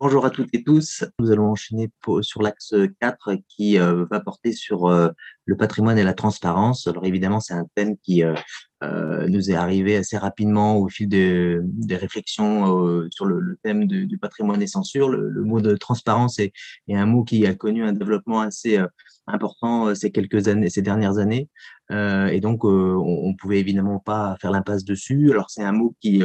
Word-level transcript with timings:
Bonjour 0.00 0.24
à 0.24 0.30
toutes 0.30 0.50
et 0.52 0.62
tous. 0.62 1.04
Nous 1.18 1.32
allons 1.32 1.50
enchaîner 1.50 1.90
sur 2.20 2.40
l'axe 2.40 2.72
4 3.00 3.32
qui 3.48 3.80
euh, 3.80 4.04
va 4.08 4.20
porter 4.20 4.52
sur 4.52 4.86
euh, 4.86 5.08
le 5.44 5.56
patrimoine 5.56 5.98
et 5.98 6.04
la 6.04 6.14
transparence. 6.14 6.86
Alors 6.86 7.04
évidemment, 7.04 7.40
c'est 7.40 7.54
un 7.54 7.66
thème 7.74 7.96
qui 8.00 8.22
euh, 8.22 9.26
nous 9.26 9.50
est 9.50 9.56
arrivé 9.56 9.96
assez 9.96 10.16
rapidement 10.16 10.76
au 10.76 10.88
fil 10.88 11.08
des, 11.08 11.58
réflexions 11.90 13.08
sur 13.10 13.26
le, 13.26 13.58
thème 13.64 13.86
du, 13.86 14.18
patrimoine 14.18 14.62
et 14.62 14.68
censure. 14.68 15.08
Le, 15.08 15.42
mot 15.42 15.60
de 15.60 15.74
transparence 15.74 16.38
est, 16.38 16.52
est, 16.86 16.94
un 16.94 17.06
mot 17.06 17.24
qui 17.24 17.44
a 17.44 17.56
connu 17.56 17.82
un 17.82 17.92
développement 17.92 18.40
assez 18.40 18.78
important 19.26 19.92
ces 19.96 20.12
quelques 20.12 20.46
années, 20.46 20.70
ces 20.70 20.82
dernières 20.82 21.18
années. 21.18 21.48
et 21.90 22.40
donc, 22.40 22.62
on, 22.64 23.30
ne 23.30 23.36
pouvait 23.36 23.58
évidemment 23.58 23.98
pas 23.98 24.36
faire 24.40 24.52
l'impasse 24.52 24.84
dessus. 24.84 25.32
Alors 25.32 25.50
c'est 25.50 25.64
un 25.64 25.72
mot 25.72 25.96
qui 26.00 26.22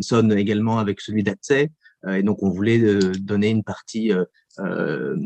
sonne 0.00 0.32
également 0.38 0.78
avec 0.78 1.00
celui 1.00 1.24
d'accès. 1.24 1.72
Euh, 2.06 2.14
et 2.14 2.22
donc, 2.22 2.42
on 2.42 2.50
voulait 2.50 2.80
euh, 2.80 3.12
donner 3.20 3.50
une 3.50 3.64
partie, 3.64 4.12
euh, 4.12 5.16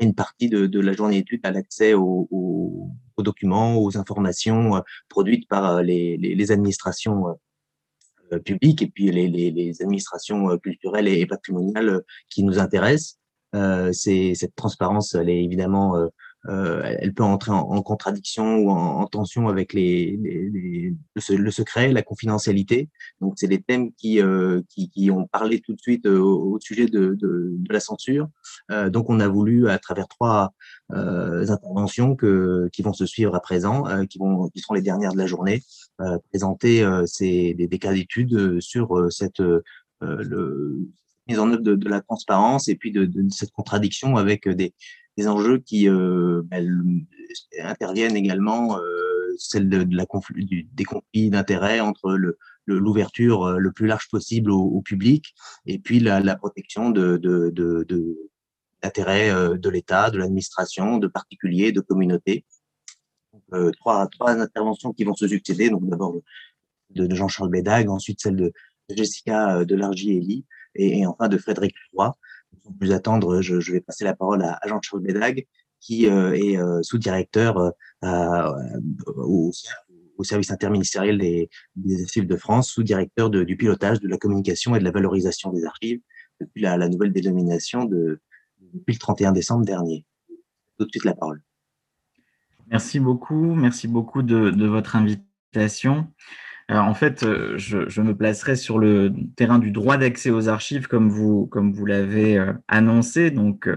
une 0.00 0.14
partie 0.14 0.48
de, 0.48 0.66
de, 0.66 0.80
la 0.80 0.92
journée 0.92 1.18
d'études 1.18 1.44
à 1.44 1.50
l'accès 1.50 1.94
aux, 1.94 2.28
aux, 2.30 2.90
aux, 3.16 3.22
documents, 3.22 3.76
aux 3.76 3.96
informations 3.96 4.82
produites 5.08 5.48
par 5.48 5.82
les, 5.82 6.16
les, 6.16 6.34
les 6.34 6.52
administrations 6.52 7.38
publiques 8.44 8.82
et 8.82 8.88
puis 8.88 9.10
les, 9.10 9.28
les, 9.28 9.82
administrations 9.82 10.58
culturelles 10.58 11.08
et 11.08 11.26
patrimoniales 11.26 12.02
qui 12.28 12.42
nous 12.42 12.58
intéressent. 12.58 13.18
Euh, 13.54 13.92
cette 13.92 14.54
transparence, 14.56 15.14
elle 15.14 15.30
est 15.30 15.44
évidemment 15.44 15.94
euh, 16.48 16.82
elle 16.98 17.14
peut 17.14 17.22
entrer 17.22 17.52
en, 17.52 17.82
contradiction 17.82 18.56
ou 18.56 18.70
en, 18.70 19.00
en 19.00 19.06
tension 19.06 19.48
avec 19.48 19.72
les, 19.72 20.18
les, 20.22 20.50
les, 20.50 21.36
le, 21.36 21.50
secret, 21.50 21.92
la 21.92 22.02
confidentialité. 22.02 22.88
Donc, 23.20 23.34
c'est 23.36 23.48
des 23.48 23.62
thèmes 23.62 23.92
qui, 23.92 24.20
euh, 24.20 24.60
qui, 24.68 24.90
qui, 24.90 25.10
ont 25.10 25.26
parlé 25.26 25.60
tout 25.60 25.74
de 25.74 25.80
suite 25.80 26.06
euh, 26.06 26.18
au, 26.18 26.58
sujet 26.60 26.86
de, 26.86 27.14
de, 27.14 27.54
de, 27.56 27.72
la 27.72 27.80
censure. 27.80 28.28
Euh, 28.70 28.90
donc, 28.90 29.08
on 29.08 29.20
a 29.20 29.28
voulu, 29.28 29.68
à 29.68 29.78
travers 29.78 30.08
trois 30.08 30.52
euh, 30.92 31.46
interventions 31.48 32.14
que, 32.14 32.68
qui 32.72 32.82
vont 32.82 32.92
se 32.92 33.06
suivre 33.06 33.34
à 33.34 33.40
présent, 33.40 33.84
qui, 34.06 34.18
vont, 34.18 34.48
qui 34.48 34.60
seront 34.60 34.74
les 34.74 34.82
dernières 34.82 35.12
de 35.12 35.18
la 35.18 35.26
journée, 35.26 35.62
présenter 36.30 36.86
ces, 37.06 37.54
des, 37.54 37.66
des 37.66 37.78
cas 37.78 37.92
d'études 37.92 38.60
sur 38.60 39.12
cette 39.12 39.40
le, 40.00 40.88
mise 41.26 41.38
en 41.38 41.50
œuvre 41.50 41.62
de, 41.62 41.74
de, 41.74 41.88
la 41.88 42.02
transparence 42.02 42.68
et 42.68 42.74
puis 42.74 42.92
de, 42.92 43.06
de 43.06 43.24
cette 43.30 43.52
contradiction 43.52 44.16
avec 44.16 44.48
des, 44.48 44.74
des 45.16 45.28
enjeux 45.28 45.58
qui 45.58 45.88
euh, 45.88 46.42
ben, 46.44 47.06
interviennent 47.62 48.16
également, 48.16 48.78
euh, 48.78 49.34
celle 49.38 49.68
de, 49.68 49.86
la 49.96 50.06
conflit, 50.06 50.44
du, 50.44 50.68
des 50.72 50.84
conflits 50.84 51.30
d'intérêts 51.30 51.80
entre 51.80 52.14
le 52.14 52.38
l'ouverture 52.66 53.44
euh, 53.44 53.58
le, 53.58 53.72
plus 53.72 53.86
large 53.86 54.08
possible 54.08 54.50
au, 54.50 54.60
au 54.60 54.82
public 54.82 55.34
et 55.66 55.78
puis 55.78 56.00
la, 56.00 56.20
la 56.20 56.36
protection 56.36 56.90
de, 56.90 57.16
de, 57.16 57.50
de, 57.50 58.30
d'intérêts 58.82 59.30
euh, 59.30 59.56
de 59.56 59.68
l'État, 59.68 60.10
de 60.10 60.18
l'administration, 60.18 60.98
de 60.98 61.06
particuliers, 61.06 61.72
de 61.72 61.80
communautés. 61.80 62.44
Euh, 63.52 63.70
trois, 63.72 64.06
trois 64.08 64.32
interventions 64.32 64.92
qui 64.92 65.04
vont 65.04 65.14
se 65.14 65.26
succéder. 65.28 65.70
Donc 65.70 65.88
d'abord 65.88 66.14
de, 66.90 67.06
de 67.06 67.14
Jean-Charles 67.14 67.50
Bédag, 67.50 67.88
ensuite 67.88 68.20
celle 68.20 68.36
de 68.36 68.52
Jessica 68.90 69.64
Delargy-Elie 69.64 70.44
et, 70.74 71.00
et 71.00 71.06
enfin 71.06 71.28
de 71.28 71.38
Frédéric 71.38 71.74
Roy 71.92 72.14
sans 72.62 72.72
plus 72.72 72.92
attendre, 72.92 73.40
je, 73.40 73.72
vais 73.72 73.80
passer 73.80 74.04
la 74.04 74.14
parole 74.14 74.42
à, 74.42 74.58
Jean-Charles 74.66 75.02
Bédag, 75.02 75.46
qui 75.80 76.06
euh, 76.08 76.32
est 76.34 76.56
euh, 76.56 76.82
sous-directeur 76.82 77.72
euh, 78.04 78.52
au, 79.16 79.52
service 80.22 80.50
interministériel 80.50 81.18
des, 81.18 81.48
archives 82.02 82.26
de 82.26 82.36
France, 82.36 82.70
sous-directeur 82.70 83.30
du 83.30 83.56
pilotage 83.56 84.00
de 84.00 84.08
la 84.08 84.16
communication 84.16 84.74
et 84.74 84.78
de 84.78 84.84
la 84.84 84.90
valorisation 84.90 85.52
des 85.52 85.64
archives 85.64 86.00
depuis 86.40 86.62
la, 86.62 86.88
nouvelle 86.88 87.12
dénomination 87.12 87.84
de, 87.84 88.20
depuis 88.72 88.94
le 88.94 88.98
31 88.98 89.32
décembre 89.32 89.64
dernier. 89.64 90.06
Tout 90.78 90.86
de 90.86 90.90
suite 90.90 91.04
la 91.04 91.14
parole. 91.14 91.42
Merci 92.68 92.98
beaucoup, 92.98 93.54
merci 93.54 93.86
beaucoup 93.86 94.22
de 94.22 94.66
votre 94.66 94.96
invitation. 94.96 96.08
Alors, 96.68 96.86
en 96.86 96.94
fait, 96.94 97.24
euh, 97.24 97.58
je, 97.58 98.00
me 98.00 98.16
placerai 98.16 98.56
sur 98.56 98.78
le 98.78 99.12
terrain 99.36 99.58
du 99.58 99.70
droit 99.70 99.98
d'accès 99.98 100.30
aux 100.30 100.48
archives, 100.48 100.86
comme 100.86 101.10
vous, 101.10 101.50
l'avez 101.86 102.38
euh, 102.38 102.54
annoncé. 102.68 103.30
Donc, 103.30 103.68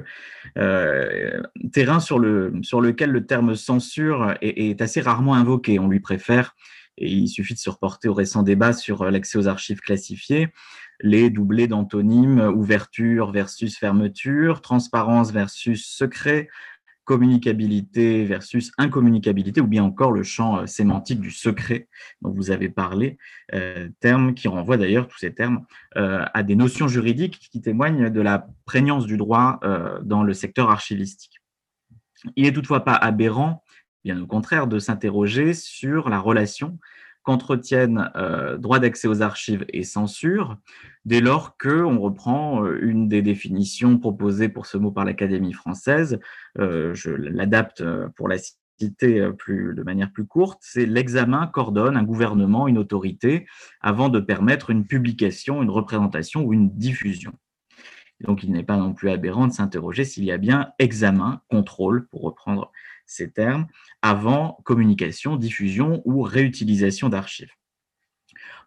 euh, 0.58 1.42
terrain 1.74 2.00
sur 2.00 2.20
lequel 2.20 3.12
le 3.12 3.26
terme 3.26 3.56
censure 3.56 4.36
est, 4.42 4.70
est, 4.70 4.82
assez 4.82 5.02
rarement 5.02 5.34
invoqué. 5.34 5.80
On 5.80 5.90
lui 5.90 6.00
préfère, 6.00 6.56
et 6.98 7.10
il 7.10 7.28
suffit 7.28 7.56
de 7.56 7.60
se 7.60 7.70
reporter 7.70 8.08
au 8.08 8.14
récent 8.14 8.42
débat 8.42 8.72
sur 8.72 9.12
l'accès 9.12 9.38
aux 9.38 9.50
archives 9.50 9.82
classifiées, 9.82 10.48
les 11.02 11.30
doublés 11.30 11.68
d'antonymes 11.68 12.40
ouverture 12.56 13.32
versus 13.32 13.78
fermeture, 13.78 14.62
transparence 14.62 15.34
versus 15.34 15.86
secret, 15.86 16.48
communicabilité 17.08 18.26
versus 18.26 18.74
incommunicabilité, 18.78 19.62
ou 19.62 19.68
bien 19.68 19.84
encore 19.84 20.12
le 20.12 20.24
champ 20.24 20.60
euh, 20.60 20.66
sémantique 20.66 21.22
du 21.22 21.32
secret 21.32 21.88
dont 22.22 22.32
vous 22.32 22.52
avez 22.52 22.68
parlé, 22.68 23.18
euh, 23.54 23.88
terme 24.02 24.34
qui 24.34 24.50
renvoie 24.50 24.76
d'ailleurs, 24.76 25.08
tous 25.08 25.18
ces 25.18 25.34
termes, 25.34 25.66
euh, 25.96 26.26
à 26.34 26.44
des 26.44 26.58
notions 26.58 26.90
juridiques 26.90 27.40
qui 27.50 27.62
témoignent 27.62 28.10
de 28.10 28.22
la 28.22 28.48
prégnance 28.66 29.06
du 29.06 29.16
droit 29.16 29.60
dans 30.04 30.24
le 30.24 30.34
secteur 30.34 30.70
archivistique. 30.70 31.40
Il 32.36 32.44
n'est 32.44 32.52
toutefois 32.52 32.84
pas 32.84 32.96
aberrant, 32.96 33.64
bien 34.04 34.22
au 34.22 34.28
contraire, 34.28 34.68
de 34.68 34.78
s'interroger 34.78 35.54
sur 35.54 36.10
la 36.10 36.20
relation 36.20 36.78
qu'entretiennent 37.28 38.10
euh, 38.16 38.56
droit 38.58 38.80
d'accès 38.80 39.10
aux 39.10 39.22
archives 39.22 39.66
et 39.74 39.84
censure, 39.84 40.56
dès 41.04 41.20
lors 41.20 41.58
que 41.58 41.84
on 41.84 42.00
reprend 42.00 42.64
euh, 42.64 42.80
une 42.82 43.10
des 43.10 43.22
définitions 43.22 43.98
proposées 43.98 44.48
pour 44.48 44.66
ce 44.66 44.78
mot 44.78 44.92
par 44.92 45.04
l'Académie 45.04 45.52
française, 45.52 46.22
euh, 46.58 46.94
je 46.94 47.10
l'adapte 47.12 47.84
pour 48.16 48.30
la 48.30 48.38
citer 48.38 49.20
de 49.20 49.84
manière 49.84 50.14
plus 50.14 50.26
courte, 50.26 50.60
c'est 50.62 50.86
l'examen 50.86 51.48
qu'ordonne 51.48 51.98
un 51.98 52.04
gouvernement, 52.04 52.70
une 52.70 52.78
autorité, 52.78 53.46
avant 53.82 54.08
de 54.08 54.22
permettre 54.22 54.70
une 54.70 54.88
publication, 54.88 55.62
une 55.62 55.70
représentation 55.70 56.46
ou 56.46 56.54
une 56.54 56.70
diffusion. 56.78 57.34
Donc, 58.22 58.44
il 58.44 58.54
n'est 58.54 58.64
pas 58.64 58.78
non 58.78 58.94
plus 58.94 59.10
aberrant 59.10 59.48
de 59.48 59.52
s'interroger 59.52 60.06
s'il 60.06 60.24
y 60.24 60.32
a 60.32 60.38
bien 60.38 60.72
examen, 60.80 61.42
contrôle, 61.50 62.08
pour 62.08 62.22
reprendre 62.22 62.72
ces 63.08 63.32
termes, 63.32 63.66
avant 64.02 64.60
communication, 64.64 65.38
diffusion 65.38 66.02
ou 66.06 66.22
réutilisation 66.22 67.10
d'archives. 67.10 67.52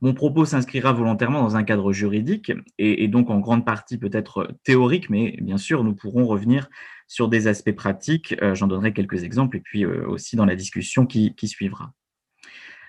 Mon 0.03 0.15
propos 0.15 0.47
s'inscrira 0.47 0.93
volontairement 0.93 1.43
dans 1.43 1.57
un 1.57 1.63
cadre 1.63 1.93
juridique 1.93 2.53
et, 2.79 3.07
donc 3.09 3.29
en 3.29 3.39
grande 3.39 3.67
partie 3.67 3.99
peut-être 3.99 4.51
théorique, 4.65 5.11
mais 5.11 5.37
bien 5.43 5.59
sûr, 5.59 5.85
nous 5.85 5.95
pourrons 5.95 6.27
revenir 6.27 6.69
sur 7.07 7.29
des 7.29 7.49
aspects 7.49 7.75
pratiques. 7.75 8.35
Euh, 8.41 8.55
J'en 8.55 8.67
donnerai 8.67 8.95
quelques 8.95 9.25
exemples 9.25 9.59
et 9.59 9.61
puis 9.61 9.85
euh, 9.85 10.07
aussi 10.09 10.37
dans 10.37 10.47
la 10.47 10.57
discussion 10.57 11.05
qui, 11.05 11.35
suivra. 11.45 11.93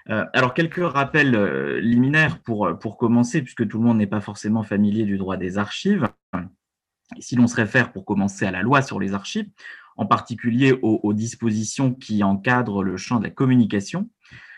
Euh, 0.09 0.25
alors, 0.33 0.53
quelques 0.53 0.83
rappels 0.83 1.35
liminaires 1.79 2.39
pour, 2.39 2.79
pour 2.79 2.97
commencer, 2.97 3.41
puisque 3.41 3.67
tout 3.67 3.77
le 3.77 3.83
monde 3.83 3.97
n'est 3.97 4.07
pas 4.07 4.21
forcément 4.21 4.63
familier 4.63 5.03
du 5.03 5.17
droit 5.17 5.35
des 5.35 5.57
archives. 5.57 6.07
si 7.19 7.35
l'on 7.35 7.47
se 7.47 7.57
réfère 7.57 7.91
pour 7.91 8.05
commencer 8.05 8.45
à 8.45 8.51
la 8.51 8.61
loi 8.61 8.81
sur 8.81 9.01
les 9.01 9.13
archives, 9.13 9.49
en 9.97 10.05
particulier 10.05 10.77
aux, 10.81 11.13
dispositions 11.13 11.93
qui 11.93 12.23
encadrent 12.23 12.83
le 12.83 12.97
champ 12.97 13.19
de 13.19 13.25
la 13.25 13.29
communication, 13.29 14.09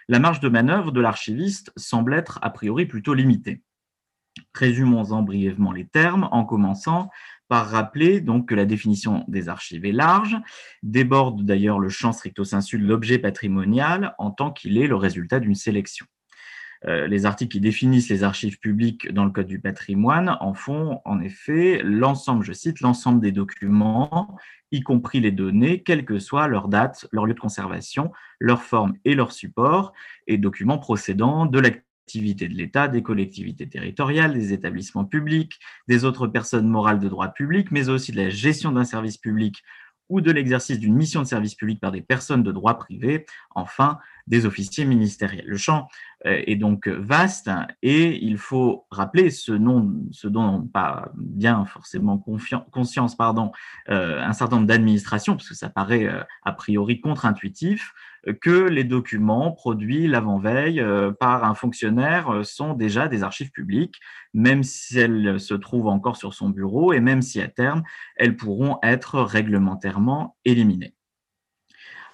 la 0.08 0.20
marge 0.20 0.40
de 0.40 0.50
manœuvre 0.50 0.92
de 0.92 1.02
l'archiviste 1.02 1.72
semble 1.76 2.14
être 2.14 2.40
a 2.42 2.50
priori 2.50 2.86
plutôt 2.86 3.14
limitée. 3.14 3.62
Résumons-en 4.54 5.22
brièvement 5.22 5.72
les 5.72 5.88
termes 5.88 6.28
en 6.32 6.44
commençant 6.46 7.10
par 7.48 7.70
rappeler 7.70 8.20
donc 8.20 8.50
que 8.50 8.56
la 8.56 8.66
définition 8.66 9.26
des 9.28 9.48
archives 9.50 9.86
est 9.86 9.92
large, 9.92 10.38
déborde 10.82 11.46
d'ailleurs 11.46 11.80
le 11.80 11.90
champ 11.90 12.12
stricto 12.12 12.44
sensu 12.44 12.80
de 12.80 12.86
l'objet 12.86 13.20
patrimonial 13.20 14.16
en 14.18 14.32
tant 14.32 14.52
qu'il 14.52 14.78
est 14.78 14.88
le 14.88 14.96
résultat 14.96 15.40
d'une 15.40 15.56
sélection. 15.56 16.06
Euh, 16.86 17.08
les 17.08 17.26
articles 17.26 17.52
qui 17.52 17.62
définissent 17.62 18.10
les 18.10 18.24
archives 18.24 18.60
publiques 18.60 19.12
dans 19.12 19.24
le 19.24 19.32
Code 19.32 19.48
du 19.48 19.60
patrimoine 19.60 20.38
en 20.42 20.54
font 20.54 21.00
en 21.06 21.22
effet 21.22 21.82
l'ensemble, 21.84 22.44
je 22.44 22.52
cite, 22.52 22.82
l'ensemble 22.82 23.22
des 23.22 23.32
documents, 23.32 24.36
y 24.72 24.82
compris 24.82 25.20
les 25.22 25.32
données, 25.32 25.82
quelle 25.82 26.04
que 26.04 26.20
soit 26.20 26.48
leur 26.48 26.68
date, 26.68 27.08
leur 27.12 27.26
lieu 27.26 27.34
de 27.34 27.40
conservation, 27.40 28.12
leur 28.40 28.64
forme 28.64 28.96
et 29.06 29.16
leur 29.16 29.32
support, 29.32 29.94
et 30.28 30.38
documents 30.38 30.80
procédant 30.80 31.46
de 31.46 31.60
l'activité 31.60 32.50
de 32.50 32.54
l'État, 32.54 32.90
des 32.90 33.02
collectivités 33.02 33.70
territoriales, 33.70 34.34
des 34.34 34.52
établissements 34.52 35.06
publics, 35.06 35.60
des 35.88 36.04
autres 36.04 36.28
personnes 36.28 36.68
morales 36.68 37.00
de 37.00 37.08
droit 37.08 37.30
public, 37.30 37.72
mais 37.72 37.88
aussi 37.88 38.12
de 38.12 38.18
la 38.18 38.30
gestion 38.30 38.72
d'un 38.74 38.84
service 38.84 39.18
public 39.18 39.64
ou 40.10 40.22
de 40.22 40.32
l'exercice 40.32 40.80
d'une 40.80 40.96
mission 40.96 41.22
de 41.22 41.28
service 41.28 41.56
public 41.56 41.80
par 41.80 41.92
des 41.92 42.02
personnes 42.02 42.44
de 42.44 42.52
droit 42.52 42.78
privé, 42.78 43.26
enfin 43.56 44.00
des 44.28 44.46
officiers 44.46 44.86
ministériels. 44.86 45.46
Le 45.46 45.58
champ 45.58 45.88
euh, 46.26 46.42
est 46.48 46.56
donc 46.56 46.88
vaste 46.88 47.50
et 47.82 48.24
il 48.24 48.38
faut 48.38 48.86
rappeler 48.90 49.30
ce, 49.30 49.52
nom, 49.52 49.94
ce 50.12 50.28
dont 50.28 50.44
n'ont 50.44 50.68
pas 50.68 51.12
bien 51.16 51.66
forcément 51.66 52.18
conscience 52.18 53.16
pardon, 53.16 53.52
euh, 53.90 54.22
un 54.22 54.34
certain 54.34 54.58
nombre 54.58 54.68
d'administrations, 54.68 55.36
parce 55.36 55.50
que 55.50 55.56
ça 55.56 55.70
paraît 55.70 56.06
euh, 56.06 56.24
a 56.44 56.54
priori 56.54 57.02
contre-intuitif, 57.02 57.94
que 58.40 58.70
les 58.70 58.86
documents 58.86 59.52
produits 59.52 60.08
l'avant-veille 60.08 60.82
par 61.20 61.44
un 61.44 61.56
fonctionnaire 61.56 62.46
sont 62.46 62.74
déjà 62.74 63.10
des 63.10 63.22
archives 63.22 63.52
publiques, 63.52 64.00
même 64.34 64.64
si 64.64 64.98
elles 64.98 65.42
se 65.42 65.54
trouvent 65.54 65.90
encore 65.90 66.16
sur 66.16 66.34
son 66.34 66.50
bureau 66.50 66.94
et 66.94 67.02
même 67.02 67.22
si 67.22 67.42
à 67.42 67.50
terme, 67.50 67.84
elles 68.16 68.38
pourront 68.38 68.80
être 68.82 69.20
réglementairement 69.20 70.38
éliminées. 70.46 70.96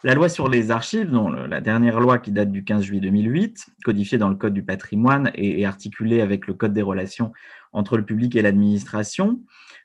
La 0.02 0.14
loi 0.14 0.30
sur 0.30 0.48
les 0.48 0.72
archives, 0.72 1.12
dont 1.12 1.30
la 1.30 1.60
dernière 1.60 2.00
loi 2.00 2.20
qui 2.20 2.32
date 2.32 2.54
du 2.54 2.64
15 2.64 2.84
juillet 2.84 3.02
2008, 3.02 3.68
codifiée 3.84 4.18
dans 4.18 4.30
le 4.30 4.36
Code 4.36 4.54
du 4.54 4.64
patrimoine 4.64 5.30
et, 5.36 5.66
articulée 5.66 6.22
avec 6.22 6.48
le 6.48 6.54
Code 6.54 6.72
des 6.72 6.82
relations 6.82 7.34
entre 7.74 7.98
le 7.98 8.06
public 8.06 8.34
et 8.38 8.42
l'administration, 8.42 9.42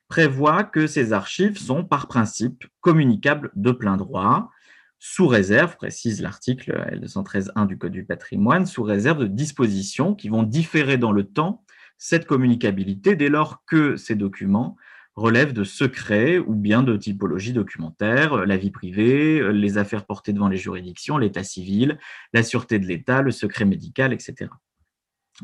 prévoit 0.06 0.62
que 0.62 0.86
ces 0.86 1.12
archives 1.12 1.58
sont 1.58 1.84
par 1.84 2.06
principe 2.06 2.64
communicables 2.80 3.50
de 3.56 3.72
plein 3.72 3.96
droit, 3.96 4.52
sous 5.00 5.26
réserve, 5.26 5.76
précise 5.76 6.22
l'article 6.22 6.86
L213.1 6.92 7.66
du 7.66 7.76
Code 7.76 7.92
du 7.92 8.04
patrimoine, 8.04 8.66
sous 8.66 8.84
réserve 8.84 9.18
de 9.18 9.26
dispositions 9.26 10.14
qui 10.14 10.28
vont 10.28 10.44
différer 10.44 10.96
dans 10.96 11.12
le 11.12 11.24
temps 11.24 11.64
cette 11.98 12.26
communicabilité 12.26 13.16
dès 13.16 13.28
lors 13.28 13.64
que 13.66 13.96
ces 13.96 14.14
documents 14.14 14.76
relève 15.16 15.52
de 15.52 15.64
secrets 15.64 16.38
ou 16.38 16.54
bien 16.54 16.82
de 16.82 16.96
typologie 16.96 17.52
documentaire, 17.52 18.34
euh, 18.34 18.46
la 18.46 18.56
vie 18.56 18.70
privée, 18.70 19.40
euh, 19.40 19.50
les 19.50 19.78
affaires 19.78 20.04
portées 20.04 20.32
devant 20.32 20.48
les 20.48 20.56
juridictions, 20.56 21.18
l'état 21.18 21.44
civil, 21.44 21.98
la 22.32 22.42
sûreté 22.42 22.78
de 22.78 22.86
l'État, 22.86 23.22
le 23.22 23.30
secret 23.30 23.64
médical, 23.64 24.12
etc. 24.12 24.50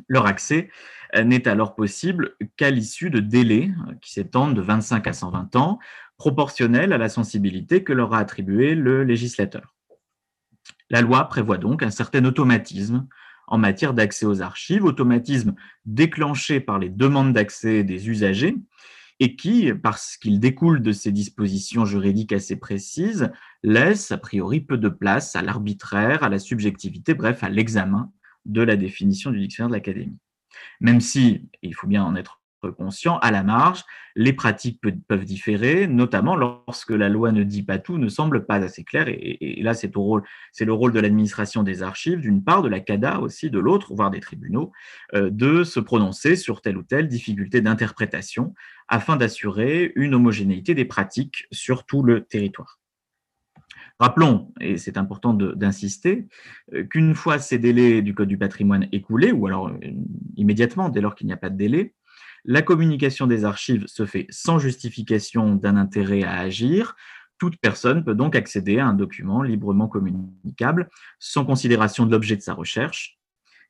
Leur 0.09 0.27
accès 0.27 0.71
euh, 1.15 1.25
n'est 1.25 1.47
alors 1.47 1.75
possible 1.75 2.37
qu'à 2.57 2.71
l'issue 2.71 3.11
de 3.11 3.21
délais 3.21 3.71
qui 4.03 4.13
s'étendent 4.13 4.55
de 4.55 4.61
25 4.61 5.07
à 5.07 5.13
120 5.13 5.57
ans, 5.57 5.79
proportionnels 6.17 6.93
à 6.93 6.99
la 6.99 7.09
sensibilité 7.09 7.83
que 7.85 7.93
leur 7.93 8.13
a 8.13 8.19
attribué 8.19 8.75
le 8.75 9.05
législateur. 9.05 9.75
La 10.91 11.01
loi 11.01 11.25
prévoit 11.29 11.59
donc 11.59 11.83
un 11.83 11.91
certain 11.91 12.25
automatisme 12.25 13.07
en 13.47 13.59
matière 13.59 13.95
d'accès 13.95 14.27
aux 14.27 14.43
archives, 14.43 14.85
automatisme 14.85 15.55
déclenché 15.85 16.61
par 16.61 16.79
les 16.79 16.89
demandes 16.89 17.33
d'accès 17.33 17.85
des 17.85 18.09
usagers 18.09 18.57
et 19.21 19.37
qui, 19.37 19.73
parce 19.75 20.17
qu'il 20.17 20.41
découle 20.41 20.83
de 20.83 20.93
ces 20.93 21.13
dispositions 21.13 21.85
juridiques 21.85 22.33
assez 22.33 22.57
précises, 22.57 23.31
laisse 23.63 24.11
a 24.11 24.19
priori 24.19 24.61
peu 24.61 24.79
de 24.79 24.89
place 24.89 25.37
à 25.37 25.43
l'arbitraire, 25.43 26.23
à 26.25 26.31
la 26.31 26.39
subjectivité, 26.39 27.13
bref, 27.15 27.45
à 27.45 27.51
l'examen 27.51 28.11
de 28.47 28.63
la 28.63 28.77
définition 28.77 29.31
du 29.31 29.39
dictionnaire 29.39 29.69
de 29.69 29.75
l'Académie. 29.75 30.19
Même 30.81 31.01
si, 31.01 31.49
il 31.63 31.75
faut 31.75 31.87
bien 31.87 32.03
en 32.03 32.17
être 32.17 32.40
conscient, 32.69 33.19
à 33.19 33.31
la 33.31 33.43
marge, 33.43 33.85
les 34.17 34.33
pratiques 34.33 34.81
peuvent 35.09 35.25
différer, 35.25 35.87
notamment 35.87 36.37
lorsque 36.37 36.91
la 36.91 37.09
loi 37.09 37.33
ne 37.33 37.43
dit 37.43 37.63
pas 37.63 37.79
tout, 37.79 37.99
ne 37.99 38.09
semble 38.09 38.45
pas 38.47 38.57
assez 38.57 38.85
claire. 38.85 39.07
Et, 39.09 39.61
là, 39.63 39.75
c'est 39.75 39.95
le 39.95 40.73
rôle 40.73 40.93
de 40.93 41.01
l'administration 41.01 41.63
des 41.63 41.83
archives, 41.83 42.21
d'une 42.21 42.43
part, 42.43 42.63
de 42.63 42.69
la 42.69 42.81
CADA 42.81 43.21
aussi, 43.21 43.51
de 43.51 43.59
l'autre, 43.59 43.95
voire 43.95 44.11
des 44.11 44.21
tribunaux, 44.21 44.73
euh, 45.15 45.31
de 45.31 45.65
se 45.65 45.81
prononcer 45.81 46.37
sur 46.37 46.61
telle 46.61 46.77
ou 46.77 46.83
telle 46.83 47.09
difficulté 47.09 47.61
d'interprétation 47.61 48.55
afin 48.89 49.17
d'assurer 49.17 49.93
une 49.95 50.15
homogénéité 50.15 50.75
des 50.75 50.85
pratiques 50.85 51.47
sur 51.53 51.85
tout 51.87 52.03
le 52.03 52.25
territoire. 52.25 52.81
Rappelons, 54.01 54.51
et 54.63 54.79
c'est 54.79 54.97
important 54.97 55.35
d'insister, 55.35 56.27
euh, 56.73 56.85
qu'une 56.85 57.15
fois 57.15 57.39
ces 57.39 57.59
délais 57.59 58.01
du 58.01 58.15
Code 58.15 58.29
du 58.29 58.39
patrimoine 58.39 58.89
écoulés, 58.93 59.31
ou 59.31 59.47
alors 59.47 59.69
euh, 59.69 59.79
immédiatement 60.37 60.89
dès 60.89 61.03
lors 61.03 61.15
qu'il 61.15 61.27
n'y 61.27 61.35
a 61.35 61.37
pas 61.37 61.51
de 61.51 61.57
délai, 61.57 61.93
la 62.45 62.63
communication 62.63 63.27
des 63.27 63.45
archives 63.45 63.87
se 63.87 64.07
fait 64.07 64.27
sans 64.31 64.59
justification 64.59 65.55
d'un 65.55 65.77
intérêt 65.77 66.23
à 66.23 66.39
agir. 66.39 66.97
Toute 67.39 67.57
personne 67.59 68.05
peut 68.05 68.15
donc 68.15 68.37
accéder 68.37 68.79
à 68.79 68.87
un 68.87 68.93
document 68.93 69.43
librement 69.43 69.89
communicable 69.89 70.89
sans 71.19 71.45
considération 71.45 72.07
de 72.07 72.11
l'objet 72.11 72.37
de 72.37 72.43
sa 72.43 72.55
recherche, 72.55 73.19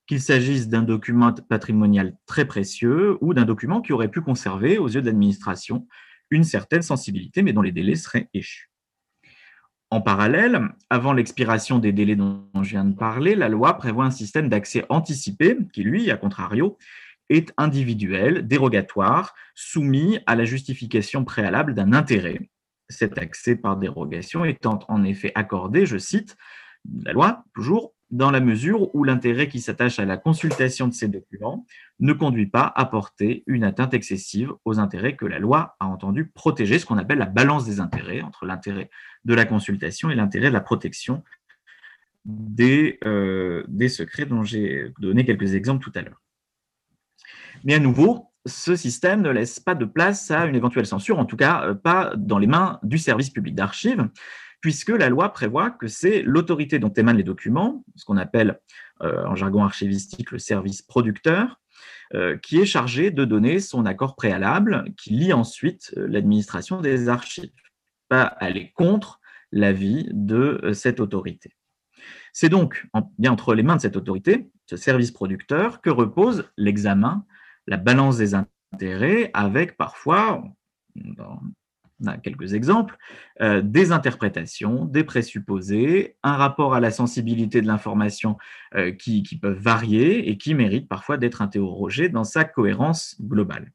qu'il 0.06 0.20
s'agisse 0.20 0.68
d'un 0.68 0.82
document 0.82 1.32
patrimonial 1.32 2.16
très 2.26 2.44
précieux 2.44 3.16
ou 3.20 3.34
d'un 3.34 3.44
document 3.44 3.80
qui 3.80 3.92
aurait 3.92 4.10
pu 4.10 4.20
conserver, 4.20 4.78
aux 4.78 4.88
yeux 4.88 5.02
de 5.02 5.06
l'administration, 5.06 5.86
une 6.30 6.44
certaine 6.44 6.82
sensibilité, 6.82 7.42
mais 7.42 7.52
dont 7.52 7.62
les 7.62 7.72
délais 7.72 7.96
seraient 7.96 8.28
échus. 8.34 8.70
En 9.92 10.00
parallèle, 10.00 10.68
avant 10.88 11.12
l'expiration 11.12 11.80
des 11.80 11.92
délais 11.92 12.14
dont 12.14 12.44
je 12.62 12.70
viens 12.70 12.84
de 12.84 12.94
parler, 12.94 13.34
la 13.34 13.48
loi 13.48 13.76
prévoit 13.76 14.04
un 14.04 14.12
système 14.12 14.48
d'accès 14.48 14.84
anticipé 14.88 15.58
qui, 15.72 15.82
lui, 15.82 16.12
à 16.12 16.16
contrario, 16.16 16.78
est 17.30 17.52
individuel, 17.56 18.46
dérogatoire, 18.46 19.34
soumis 19.54 20.18
à 20.26 20.36
la 20.36 20.44
justification 20.44 21.24
préalable 21.24 21.74
d'un 21.74 21.92
intérêt. 21.94 22.50
Cet 22.88 23.16
accès 23.18 23.56
par 23.56 23.76
dérogation 23.76 24.44
étant 24.44 24.80
en 24.88 25.04
effet 25.04 25.32
accordé, 25.34 25.86
je 25.86 25.96
cite 25.96 26.36
la 27.04 27.12
loi, 27.12 27.44
toujours, 27.54 27.94
dans 28.10 28.30
la 28.30 28.40
mesure 28.40 28.92
où 28.94 29.04
l'intérêt 29.04 29.48
qui 29.48 29.60
s'attache 29.60 30.00
à 30.00 30.04
la 30.04 30.16
consultation 30.16 30.88
de 30.88 30.92
ces 30.92 31.06
documents 31.06 31.64
ne 32.00 32.12
conduit 32.12 32.48
pas 32.48 32.72
à 32.74 32.84
porter 32.84 33.44
une 33.46 33.62
atteinte 33.62 33.94
excessive 33.94 34.52
aux 34.64 34.80
intérêts 34.80 35.14
que 35.14 35.26
la 35.26 35.38
loi 35.38 35.76
a 35.78 35.86
entendu 35.86 36.26
protéger, 36.26 36.78
ce 36.78 36.86
qu'on 36.86 36.98
appelle 36.98 37.18
la 37.18 37.26
balance 37.26 37.64
des 37.64 37.78
intérêts 37.78 38.22
entre 38.22 38.46
l'intérêt 38.46 38.90
de 39.24 39.34
la 39.34 39.44
consultation 39.44 40.10
et 40.10 40.16
l'intérêt 40.16 40.48
de 40.48 40.54
la 40.54 40.60
protection 40.60 41.22
des, 42.24 42.98
euh, 43.04 43.64
des 43.68 43.88
secrets 43.88 44.26
dont 44.26 44.42
j'ai 44.42 44.92
donné 44.98 45.24
quelques 45.24 45.54
exemples 45.54 45.84
tout 45.84 45.96
à 45.96 46.02
l'heure. 46.02 46.20
Mais 47.64 47.74
à 47.74 47.78
nouveau, 47.78 48.30
ce 48.46 48.74
système 48.74 49.20
ne 49.22 49.30
laisse 49.30 49.60
pas 49.60 49.74
de 49.74 49.84
place 49.84 50.30
à 50.30 50.46
une 50.46 50.54
éventuelle 50.54 50.86
censure, 50.86 51.18
en 51.18 51.26
tout 51.26 51.36
cas 51.36 51.64
euh, 51.64 51.74
pas 51.74 52.14
dans 52.16 52.38
les 52.38 52.46
mains 52.46 52.78
du 52.82 52.98
service 52.98 53.30
public 53.30 53.54
d'archives, 53.54 54.08
puisque 54.60 54.90
la 54.90 55.08
loi 55.08 55.32
prévoit 55.32 55.70
que 55.70 55.88
c'est 55.88 56.22
l'autorité 56.22 56.78
dont 56.78 56.92
émanent 56.92 57.16
les 57.16 57.24
documents, 57.24 57.84
ce 57.96 58.04
qu'on 58.04 58.16
appelle 58.16 58.60
euh, 59.02 59.24
en 59.26 59.34
jargon 59.34 59.64
archivistique 59.64 60.30
le 60.30 60.38
service 60.38 60.82
producteur, 60.82 61.60
euh, 62.14 62.36
qui 62.36 62.58
est 62.58 62.66
chargé 62.66 63.10
de 63.10 63.24
donner 63.24 63.60
son 63.60 63.86
accord 63.86 64.16
préalable, 64.16 64.84
qui 64.96 65.10
lie 65.10 65.32
ensuite 65.32 65.92
l'administration 65.96 66.80
des 66.80 67.08
archives, 67.08 67.50
pas 68.08 68.22
aller 68.22 68.72
contre 68.74 69.20
l'avis 69.52 70.08
de 70.12 70.70
cette 70.72 71.00
autorité. 71.00 71.52
C'est 72.32 72.48
donc 72.48 72.86
bien 73.18 73.32
entre 73.32 73.54
les 73.54 73.62
mains 73.62 73.76
de 73.76 73.80
cette 73.80 73.96
autorité, 73.96 74.50
ce 74.66 74.76
service 74.76 75.10
producteur, 75.10 75.80
que 75.80 75.90
repose 75.90 76.50
l'examen 76.56 77.24
la 77.70 77.76
balance 77.76 78.18
des 78.18 78.34
intérêts 78.34 79.30
avec 79.32 79.76
parfois, 79.76 80.42
on 80.96 82.06
a 82.06 82.16
quelques 82.18 82.52
exemples, 82.54 82.98
euh, 83.40 83.62
des 83.62 83.92
interprétations, 83.92 84.84
des 84.86 85.04
présupposés, 85.04 86.16
un 86.24 86.36
rapport 86.36 86.74
à 86.74 86.80
la 86.80 86.90
sensibilité 86.90 87.62
de 87.62 87.68
l'information 87.68 88.36
euh, 88.74 88.90
qui, 88.90 89.22
peuvent 89.40 89.56
varier 89.58 90.28
et 90.28 90.36
qui 90.36 90.54
méritent 90.54 90.88
parfois 90.88 91.16
d'être 91.16 91.42
interrogés 91.42 92.08
dans 92.08 92.24
sa 92.24 92.44
cohérence 92.44 93.16
globale. 93.20 93.72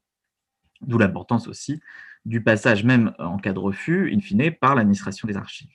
D'où 0.81 0.97
l'importance 0.97 1.47
aussi 1.47 1.79
du 2.25 2.43
passage 2.43 2.83
même 2.83 3.13
en 3.17 3.37
cas 3.37 3.53
de 3.53 3.59
refus, 3.59 4.11
in 4.13 4.19
fine, 4.19 4.51
par 4.51 4.75
l'administration 4.75 5.27
des 5.27 5.37
archives. 5.37 5.69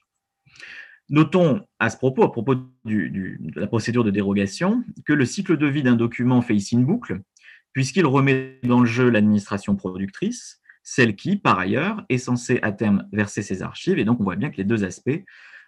Notons 1.09 1.65
à 1.79 1.89
ce 1.91 1.97
propos, 1.97 2.23
à 2.23 2.31
propos 2.31 2.55
de 2.55 3.39
la 3.55 3.67
procédure 3.67 4.05
de 4.05 4.11
dérogation, 4.11 4.85
que 5.07 5.13
le 5.13 5.25
cycle 5.25 5.57
de 5.57 5.67
vie 5.67 5.83
d'un 5.83 5.97
document 5.97 6.43
fait 6.43 6.55
ici 6.55 6.75
une 6.75 6.85
boucle, 6.85 7.23
puisqu'il 7.73 8.07
remet 8.07 8.59
dans 8.63 8.81
le 8.81 8.87
jeu 8.87 9.09
l'administration 9.09 9.77
productrice, 9.77 10.61
celle 10.83 11.15
qui, 11.17 11.37
par 11.37 11.59
ailleurs, 11.59 12.05
est 12.09 12.19
censée 12.19 12.59
à 12.63 12.73
terme 12.73 13.07
verser 13.13 13.43
ses 13.43 13.63
archives. 13.63 13.99
Et 13.99 14.05
donc, 14.05 14.21
on 14.21 14.25
voit 14.25 14.37
bien 14.37 14.51
que 14.51 14.57
les 14.57 14.65
deux 14.65 14.85
aspects, 14.85 15.23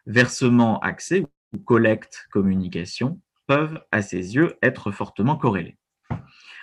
versement, 0.06 0.80
accès 0.80 1.24
ou 1.52 1.58
collecte, 1.58 2.26
communication, 2.32 3.20
peuvent, 3.46 3.80
à 3.92 4.02
ses 4.02 4.34
yeux, 4.34 4.56
être 4.62 4.90
fortement 4.90 5.36
corrélés. 5.36 5.76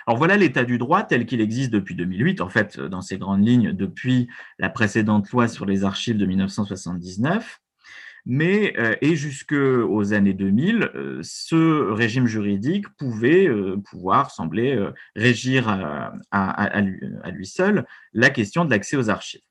Alors 0.06 0.18
voilà 0.18 0.36
l'état 0.36 0.64
du 0.64 0.78
droit 0.78 1.02
tel 1.02 1.26
qu'il 1.26 1.40
existe 1.40 1.70
depuis 1.70 1.94
2008, 1.94 2.40
en 2.40 2.48
fait, 2.48 2.80
dans 2.80 3.00
ses 3.00 3.18
grandes 3.18 3.46
lignes, 3.46 3.72
depuis 3.72 4.28
la 4.58 4.70
précédente 4.70 5.30
loi 5.30 5.46
sur 5.46 5.66
les 5.66 5.84
archives 5.84 6.16
de 6.16 6.26
1979 6.26 7.60
mais 8.26 8.74
euh, 8.78 8.96
et 9.00 9.16
jusqu'aux 9.16 10.12
années 10.12 10.34
2000, 10.34 10.90
euh, 10.94 11.20
ce 11.22 11.90
régime 11.90 12.26
juridique 12.26 12.88
pouvait 12.96 13.48
euh, 13.48 13.76
pouvoir 13.76 14.30
sembler 14.30 14.78
régir 15.16 15.68
à, 16.30 16.80
lui, 17.30 17.46
seul 17.46 17.86
la 18.12 18.30
question 18.30 18.64
de 18.64 18.70
l'accès 18.70 18.96
aux 18.96 19.10
archives. 19.10 19.42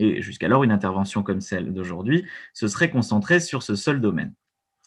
Et 0.00 0.22
jusqu'alors, 0.22 0.64
une 0.64 0.70
intervention 0.70 1.22
comme 1.22 1.40
celle 1.40 1.72
d'aujourd'hui 1.72 2.24
se 2.52 2.68
serait 2.68 2.90
concentrée 2.90 3.40
sur 3.40 3.62
ce 3.62 3.74
seul 3.74 4.00
domaine. 4.00 4.32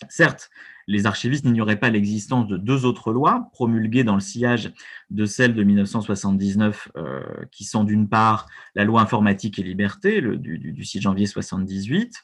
Certes, 0.10 0.50
les 0.88 1.06
archivistes 1.06 1.46
n'ignoraient 1.46 1.80
pas 1.80 1.90
l'existence 1.90 2.48
de 2.48 2.58
deux 2.58 2.86
autres 2.86 3.12
lois 3.12 3.50
promulguées 3.54 4.04
dans 4.04 4.16
le 4.16 4.22
sillage 4.22 4.74
de 5.10 5.26
celle 5.26 5.54
de 5.54 5.64
1979, 5.64 6.90
euh, 6.98 7.22
qui 7.52 7.64
sont 7.64 7.84
d'une 7.84 8.08
part 8.08 8.48
la 8.76 8.84
loi 8.84 9.02
informatique 9.02 9.60
et 9.60 9.64
liberté 9.64 10.22
du, 10.22 10.84
6 10.84 11.02
janvier 11.02 11.26
78, 11.26 12.16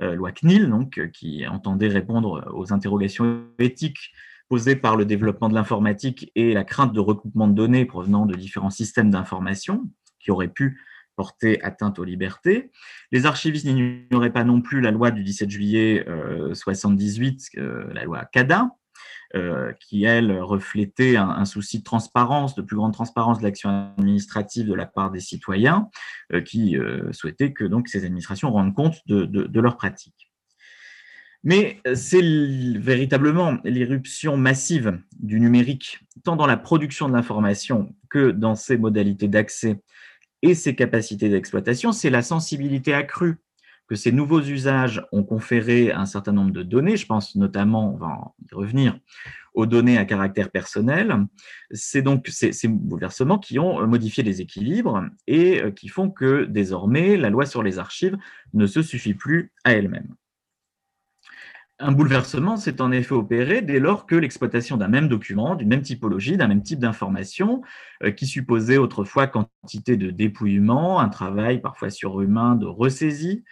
euh, 0.00 0.14
loi 0.14 0.32
CNIL, 0.32 0.68
donc, 0.68 1.00
qui 1.12 1.46
entendait 1.46 1.88
répondre 1.88 2.50
aux 2.54 2.72
interrogations 2.72 3.44
éthiques 3.58 4.12
posées 4.48 4.76
par 4.76 4.96
le 4.96 5.04
développement 5.04 5.48
de 5.48 5.54
l'informatique 5.54 6.32
et 6.34 6.54
la 6.54 6.64
crainte 6.64 6.92
de 6.92 7.00
recoupement 7.00 7.46
de 7.46 7.54
données 7.54 7.84
provenant 7.84 8.26
de 8.26 8.34
différents 8.34 8.70
systèmes 8.70 9.10
d'information 9.10 9.88
qui 10.18 10.30
auraient 10.32 10.48
pu 10.48 10.80
porter 11.20 11.62
atteinte 11.62 11.98
aux 11.98 12.04
libertés. 12.04 12.72
Les 13.12 13.26
archivistes 13.26 13.66
n'ignoraient 13.66 14.32
pas 14.32 14.42
non 14.42 14.62
plus 14.62 14.80
la 14.80 14.90
loi 14.90 15.10
du 15.10 15.22
17 15.22 15.50
juillet 15.50 16.02
1978, 16.06 17.50
euh, 17.58 17.60
euh, 17.60 17.92
la 17.92 18.04
loi 18.04 18.24
CADA, 18.24 18.70
euh, 19.34 19.74
qui, 19.78 20.04
elle, 20.04 20.40
reflétait 20.40 21.16
un, 21.16 21.44
souci 21.44 21.80
de 21.80 21.84
transparence, 21.84 22.54
de 22.54 22.62
plus 22.62 22.74
grande 22.74 22.94
transparence 22.94 23.36
de 23.36 23.42
l'action 23.42 23.92
administrative 23.98 24.66
de 24.66 24.72
la 24.72 24.86
part 24.86 25.10
des 25.10 25.20
citoyens, 25.20 25.90
qui 26.46 26.78
souhaitaient 27.10 27.52
que 27.52 27.64
donc, 27.64 27.88
ces 27.88 28.06
administrations 28.06 28.50
rendent 28.50 28.74
compte 28.74 28.96
de, 29.04 29.26
de 29.26 29.60
leurs 29.60 29.76
pratiques. 29.76 30.32
Mais 31.44 31.82
c'est 31.94 32.22
véritablement 32.78 33.58
l'irruption 33.64 34.38
massive 34.38 34.98
du 35.18 35.38
numérique, 35.38 36.00
tant 36.24 36.36
dans 36.36 36.46
la 36.46 36.56
production 36.56 37.10
de 37.10 37.14
l'information 37.14 37.94
que 38.08 38.30
dans 38.30 38.54
ses 38.54 38.78
modalités 38.78 39.28
d'accès 39.28 39.82
et 40.42 40.54
ses 40.54 40.74
capacités 40.74 41.28
d'exploitation, 41.28 41.92
c'est 41.92 42.10
la 42.10 42.22
sensibilité 42.22 42.94
accrue 42.94 43.38
que 43.90 43.96
ces 43.96 44.12
nouveaux 44.12 44.40
usages 44.40 45.04
ont 45.10 45.24
conféré 45.24 45.90
à 45.90 46.00
un 46.00 46.06
certain 46.06 46.32
nombre 46.32 46.52
de 46.52 46.62
données. 46.62 46.96
Je 46.96 47.06
pense 47.06 47.34
notamment, 47.34 47.92
on 47.92 47.96
va 47.96 48.34
y 48.50 48.54
revenir, 48.54 48.96
aux 49.52 49.66
données 49.66 49.98
à 49.98 50.04
caractère 50.04 50.50
personnel. 50.50 51.26
C'est 51.72 52.00
donc 52.00 52.28
ces, 52.28 52.68
bouleversements 52.68 53.38
qui 53.38 53.58
ont 53.58 53.84
modifié 53.88 54.22
les 54.22 54.40
équilibres 54.40 55.04
et 55.26 55.60
euh, 55.60 55.70
qui 55.72 55.88
font 55.88 56.08
que 56.08 56.44
désormais 56.44 57.16
la 57.16 57.30
loi 57.30 57.46
sur 57.46 57.64
les 57.64 57.80
archives 57.80 58.16
ne 58.54 58.66
se 58.66 58.80
suffit 58.80 59.14
plus 59.14 59.52
à 59.64 59.72
elle-même. 59.72 60.14
Un 61.82 61.92
bouleversement 61.92 62.58
s'est 62.58 62.82
en 62.82 62.92
effet 62.92 63.14
opéré 63.14 63.62
dès 63.62 63.80
lors 63.80 64.04
que 64.04 64.14
l'exploitation 64.14 64.76
d'un 64.76 64.88
même 64.88 65.08
document, 65.08 65.54
d'une 65.54 65.68
même 65.68 65.80
typologie, 65.80 66.36
d'un 66.36 66.46
même 66.46 66.62
type 66.62 66.78
d'information, 66.78 67.62
euh, 68.02 68.10
qui 68.10 68.26
supposait 68.26 68.76
autrefois 68.76 69.26
quantité 69.26 69.96
de 69.96 70.10
dépouillement, 70.10 71.00
un 71.00 71.08
travail 71.08 71.62
parfois 71.62 71.88
surhumain 71.88 72.54
de 72.54 72.66
ressaisie, 72.66 73.44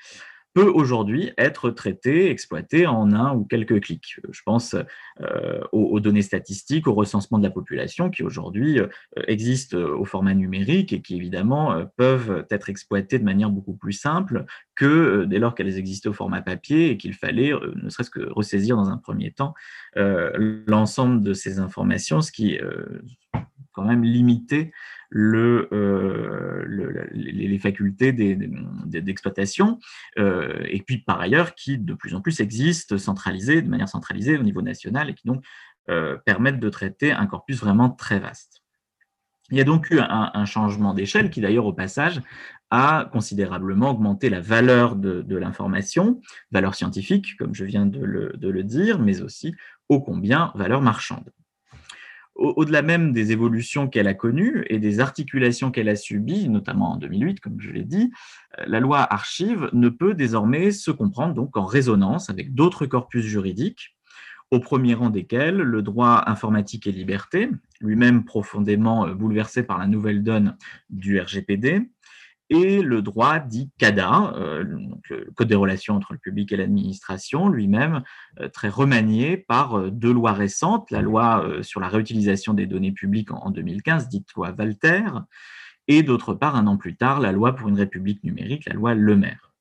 peut 0.59 0.73
aujourd'hui 0.75 1.31
être 1.39 1.71
traité, 1.71 2.31
exploité 2.31 2.89
en 2.89 3.13
un 3.13 3.33
ou 3.33 3.45
quelques 3.45 3.81
clics. 3.81 4.17
Je 4.29 4.43
pense 4.45 4.75
euh, 5.21 5.61
aux, 5.71 6.01
données 6.01 6.23
statistiques, 6.23 6.89
au 6.89 6.95
recensement 6.95 7.39
de 7.39 7.45
la 7.45 7.51
population 7.51 8.11
qui 8.11 8.25
aujourd'hui 8.25 8.81
euh, 8.81 8.89
existent 9.29 9.79
au 9.79 10.05
format 10.05 10.35
numérique 10.35 10.93
et 10.93 11.01
qui 11.01 11.15
évidemment 11.15 11.75
euh, 11.75 11.85
peuvent 11.97 12.45
être 12.51 12.71
exploitées 12.71 13.21
de 13.21 13.25
manière 13.25 13.51
beaucoup 13.51 13.75
plus 13.75 13.93
simple 13.93 14.47
que 14.75 15.27
dès 15.27 15.39
lors 15.39 15.55
qu'elles 15.55 15.79
existaient 15.79 16.09
au 16.09 16.13
format 16.13 16.43
papier 16.43 16.91
et 16.91 16.97
qu'il 16.97 17.15
fallait 17.15 17.53
ne 17.53 17.89
serait-ce 17.89 18.11
que 18.11 18.29
ressaisir 18.29 18.77
dans 18.77 18.89
un 18.89 18.97
premier 18.97 19.31
temps 19.31 19.55
l'ensemble 19.95 21.23
de 21.23 21.35
ces 21.35 21.59
informations, 21.59 22.21
ce 22.21 22.33
qui 22.33 22.59
quand 23.73 23.85
même 23.85 24.03
euh, 25.15 26.65
le, 26.67 27.09
les 27.13 27.59
facultés 27.59 28.13
d'exploitation, 28.13 29.79
euh, 30.19 30.63
et 30.69 30.83
puis 30.83 30.99
par 30.99 31.21
ailleurs 31.21 31.55
qui 31.55 31.79
de 31.79 31.95
plus 31.95 32.15
en 32.15 32.21
plus 32.21 32.41
existent 32.41 32.99
centralisées, 32.99 33.63
de 33.63 33.69
manière 33.69 33.89
centralisée 33.89 34.37
au 34.37 34.43
niveau 34.43 34.61
national, 34.61 35.09
et 35.09 35.15
qui 35.15 35.27
donc 35.27 35.43
euh, 35.89 36.19
permettent 36.27 36.61
de 36.61 36.69
traiter 36.69 37.13
un 37.13 37.27
corpus 37.27 37.59
vraiment 37.59 37.89
très 37.91 38.19
vaste. 38.19 38.63
Il 39.51 39.57
y 39.57 39.63
a 39.63 39.65
donc 39.65 39.91
eu 39.91 39.99
un, 39.99 40.45
changement 40.45 40.93
d'échelle 40.93 41.31
qui 41.31 41.41
d'ailleurs 41.41 41.65
au 41.65 41.73
passage 41.73 42.21
a 42.69 43.09
considérablement 43.11 43.93
augmenté 43.93 44.29
la 44.29 44.43
valeur 44.43 44.95
de, 44.95 45.37
l'information, 45.37 46.21
valeur 46.51 46.75
scientifique 46.75 47.35
comme 47.39 47.55
je 47.55 47.65
viens 47.65 47.87
de 47.87 47.99
le 48.05 48.63
dire, 48.63 48.99
mais 48.99 49.23
aussi 49.23 49.55
ô 49.89 50.03
combien 50.03 50.53
valeur 50.55 50.83
marchande 50.83 51.33
au-delà 52.39 52.83
même 52.83 53.13
des 53.13 53.33
évolutions 53.33 53.89
qu'elle 53.89 54.07
a 54.07 54.15
connues 54.15 54.65
et 54.69 54.79
des 54.79 55.01
articulations 55.01 55.71
qu'elle 55.71 55.89
a 55.89 55.97
subies, 55.97 56.49
notamment 56.49 56.93
en 56.93 56.97
2008, 56.97 57.41
comme 57.41 57.61
je 57.61 57.71
l'ai 57.71 57.85
dit, 57.85 58.13
euh, 58.59 58.65
la 58.67 58.81
loi 58.81 59.01
archive 59.01 59.69
ne 59.73 59.89
peut 59.89 60.15
désormais 60.15 60.71
se 60.71 60.91
comprendre 60.91 61.35
donc 61.35 61.57
en 61.57 61.65
résonance 61.65 62.31
avec 62.31 62.55
d'autres 62.55 62.87
corpus 62.87 63.25
juridiques, 63.25 63.97
au 64.51 64.61
premier 64.61 64.95
rang 64.95 65.11
desquels 65.11 65.57
le 65.57 65.83
droit 65.83 66.23
informatique 66.27 66.87
et 66.87 66.93
liberté, 66.93 67.51
lui-même 67.81 68.25
profondément 68.25 69.07
euh, 69.07 69.15
bouleversé 69.15 69.65
par 69.65 69.79
la 69.79 69.89
nouvelle 69.89 70.23
donne 70.23 70.57
du 70.91 71.21
RGPD, 71.21 71.91
et 72.51 72.81
le 72.81 73.03
droit 73.03 73.39
dit 73.39 73.71
CADA, 73.79 74.33
euh, 74.37 74.65
le 74.65 75.31
Code 75.35 75.49
des 75.49 75.55
relations 75.55 75.95
entre 75.95 76.13
le 76.13 76.19
public 76.19 76.53
et 76.53 76.57
l'administration, 76.57 77.49
lui-même 77.49 78.03
euh, 78.41 78.49
très 78.49 78.69
remanié 78.69 79.37
par 79.37 79.79
euh, 79.79 79.91
deux 79.91 80.13
lois 80.13 80.33
récentes, 80.33 80.91
la 80.91 81.03
loi 81.03 81.45
sur 81.63 81.81
la 81.81 81.89
réutilisation 81.89 82.55
des 82.55 82.67
données 82.67 82.93
publiques 82.93 83.31
en 83.33 83.51
2015, 83.51 84.09
dite 84.09 84.33
loi 84.35 84.55
Walter, 84.57 85.05
et 85.89 86.03
d'autre 86.03 86.35
part, 86.35 86.57
un 86.57 86.67
an 86.67 86.77
plus 86.77 86.97
tard, 86.97 87.21
la 87.21 87.33
loi 87.33 87.55
pour 87.55 87.69
une 87.69 87.77
république 87.77 88.25
numérique, 88.25 88.67
la 88.67 88.75
loi 88.75 88.95
Le 88.95 89.17
Maire. 89.17 89.53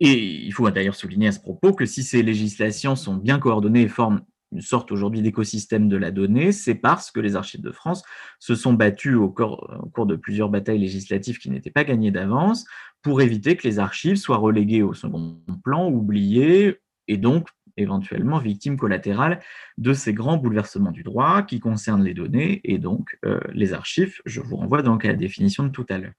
Et 0.00 0.44
il 0.44 0.52
faut 0.52 0.68
d'ailleurs 0.70 0.94
souligner 0.94 1.28
à 1.28 1.32
ce 1.32 1.40
propos 1.40 1.72
que 1.72 1.86
si 1.86 2.02
ces 2.02 2.22
législations 2.22 2.96
sont 2.96 3.14
bien 3.14 3.38
coordonnées 3.38 3.82
et 3.82 3.88
forment 3.88 4.22
une 4.54 4.60
sorte 4.60 4.92
aujourd'hui 4.92 5.20
d'écosystème 5.20 5.88
de 5.88 5.96
la 5.96 6.10
donnée, 6.10 6.52
c'est 6.52 6.76
parce 6.76 7.10
que 7.10 7.20
les 7.20 7.36
archives 7.36 7.60
de 7.60 7.72
France 7.72 8.02
se 8.38 8.54
sont 8.54 8.72
battues 8.72 9.16
au 9.16 9.28
cours, 9.28 10.06
de 10.06 10.16
plusieurs 10.16 10.48
batailles 10.48 10.78
législatives 10.78 11.38
qui 11.38 11.50
n'étaient 11.50 11.70
pas 11.70 11.84
gagnées 11.84 12.12
d'avance 12.12 12.64
pour 13.02 13.20
éviter 13.20 13.56
que 13.56 13.66
les 13.66 13.78
archives 13.78 14.16
soient 14.16 14.36
reléguées 14.36 14.82
au 14.82 14.94
second 14.94 15.36
plan, 15.62 15.90
oubliées 15.90 16.80
et 17.08 17.16
donc 17.16 17.48
éventuellement 17.76 18.38
victimes 18.38 18.76
collatérales 18.76 19.40
de 19.78 19.92
ces 19.92 20.14
grands 20.14 20.36
bouleversements 20.36 20.92
du 20.92 21.02
droit 21.02 21.42
qui 21.42 21.58
concernent 21.58 22.04
les 22.04 22.14
données 22.14 22.60
et 22.62 22.78
donc 22.78 23.18
euh, 23.24 23.40
les 23.52 23.72
archives. 23.72 24.20
Je 24.24 24.40
vous 24.40 24.56
renvoie 24.56 24.82
donc 24.82 25.04
à 25.04 25.08
la 25.08 25.14
définition 25.14 25.64
de 25.64 25.70
tout 25.70 25.86
à 25.88 25.98
l'heure. 25.98 26.12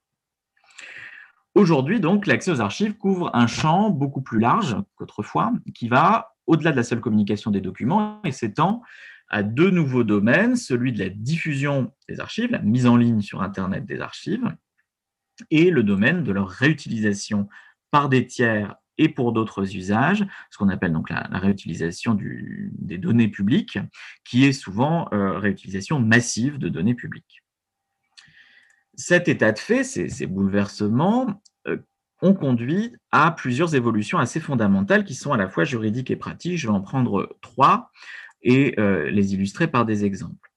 Aujourd'hui, 1.56 2.00
donc, 2.00 2.26
l'accès 2.26 2.50
aux 2.50 2.60
archives 2.60 2.98
couvre 2.98 3.30
un 3.32 3.46
champ 3.46 3.88
beaucoup 3.88 4.20
plus 4.20 4.38
large 4.38 4.76
qu'autrefois, 4.94 5.54
qui 5.74 5.88
va 5.88 6.35
au-delà 6.46 6.72
de 6.72 6.76
la 6.76 6.82
seule 6.82 7.00
communication 7.00 7.50
des 7.50 7.60
documents 7.60 8.20
et 8.24 8.32
s'étend 8.32 8.82
à 9.28 9.42
deux 9.42 9.70
nouveaux 9.70 10.04
domaines, 10.04 10.56
celui 10.56 10.92
de 10.92 10.98
la 11.00 11.08
diffusion 11.08 11.92
des 12.08 12.20
archives, 12.20 12.50
la 12.50 12.60
mise 12.60 12.86
en 12.86 12.96
ligne 12.96 13.20
sur 13.20 13.42
Internet 13.42 13.84
des 13.84 14.00
archives, 14.00 14.54
et 15.50 15.70
le 15.70 15.82
domaine 15.82 16.22
de 16.22 16.32
leur 16.32 16.48
réutilisation 16.48 17.48
par 17.90 18.08
des 18.08 18.26
tiers 18.26 18.76
et 18.98 19.08
pour 19.08 19.32
d'autres 19.32 19.76
usages, 19.76 20.24
ce 20.50 20.58
qu'on 20.58 20.68
appelle 20.68 20.92
donc 20.92 21.10
la, 21.10 21.28
réutilisation 21.32 22.16
des 22.18 22.98
données 22.98 23.28
publiques, 23.28 23.78
qui 24.24 24.44
est 24.44 24.52
souvent 24.52 25.08
euh, 25.12 25.38
réutilisation 25.38 26.00
massive 26.00 26.58
de 26.58 26.68
données 26.68 26.94
publiques. 26.94 27.42
Cet 28.94 29.28
état 29.28 29.52
de 29.52 29.58
fait, 29.58 29.84
ces, 29.84 30.26
bouleversements, 30.26 31.42
ont 32.22 32.34
conduit 32.34 32.94
à 33.12 33.30
plusieurs 33.30 33.74
évolutions 33.74 34.18
assez 34.18 34.40
fondamentales 34.40 35.04
qui 35.04 35.14
sont 35.14 35.32
à 35.32 35.36
la 35.36 35.48
fois 35.48 35.64
juridiques 35.64 36.10
et 36.10 36.16
pratiques. 36.16 36.58
Je 36.58 36.66
vais 36.66 36.72
en 36.72 36.80
prendre 36.80 37.36
trois 37.40 37.90
et 38.42 38.74
euh, 38.78 39.10
les 39.10 39.34
illustrer 39.34 39.66
par 39.66 39.84
des 39.84 40.04
exemples. 40.04 40.52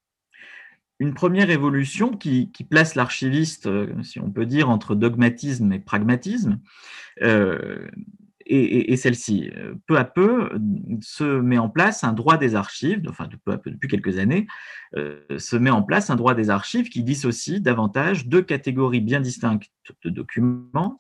Une 1.00 1.13
première 1.13 1.50
évolution 1.50 2.10
qui, 2.16 2.51
place 2.70 2.96
l'archiviste, 2.96 3.68
euh, 3.68 3.88
si 4.04 4.20
on 4.20 4.32
peut 4.32 4.46
dire, 4.46 4.70
entre 4.70 4.96
dogmatisme 4.96 5.72
et 5.72 5.80
pragmatisme, 5.80 6.60
euh, 7.22 7.88
et, 8.51 8.98
celle-ci, 8.98 9.51
peu 9.86 10.00
à 10.00 10.04
peu, 10.04 10.50
se 11.01 11.24
met 11.24 11.60
en 11.60 11.70
place 11.70 12.04
un 12.04 12.13
droit 12.13 12.36
des 12.36 12.56
archives, 12.56 13.04
enfin 13.08 13.30
peu 13.46 13.51
à 13.51 13.60
peu, 13.60 13.70
depuis 13.70 13.88
quelques 13.88 14.18
années, 14.18 14.48
se 14.96 15.56
met 15.56 15.70
en 15.70 15.84
place 15.84 16.10
un 16.10 16.16
droit 16.16 16.34
des 16.34 16.50
archives 16.50 16.89
qui 16.89 17.04
dissocie 17.04 17.62
davantage 17.62 18.25
deux 18.25 18.42
catégories 18.42 19.01
bien 19.01 19.20
distinctes 19.20 19.70
de 20.04 20.10
documents, 20.10 21.00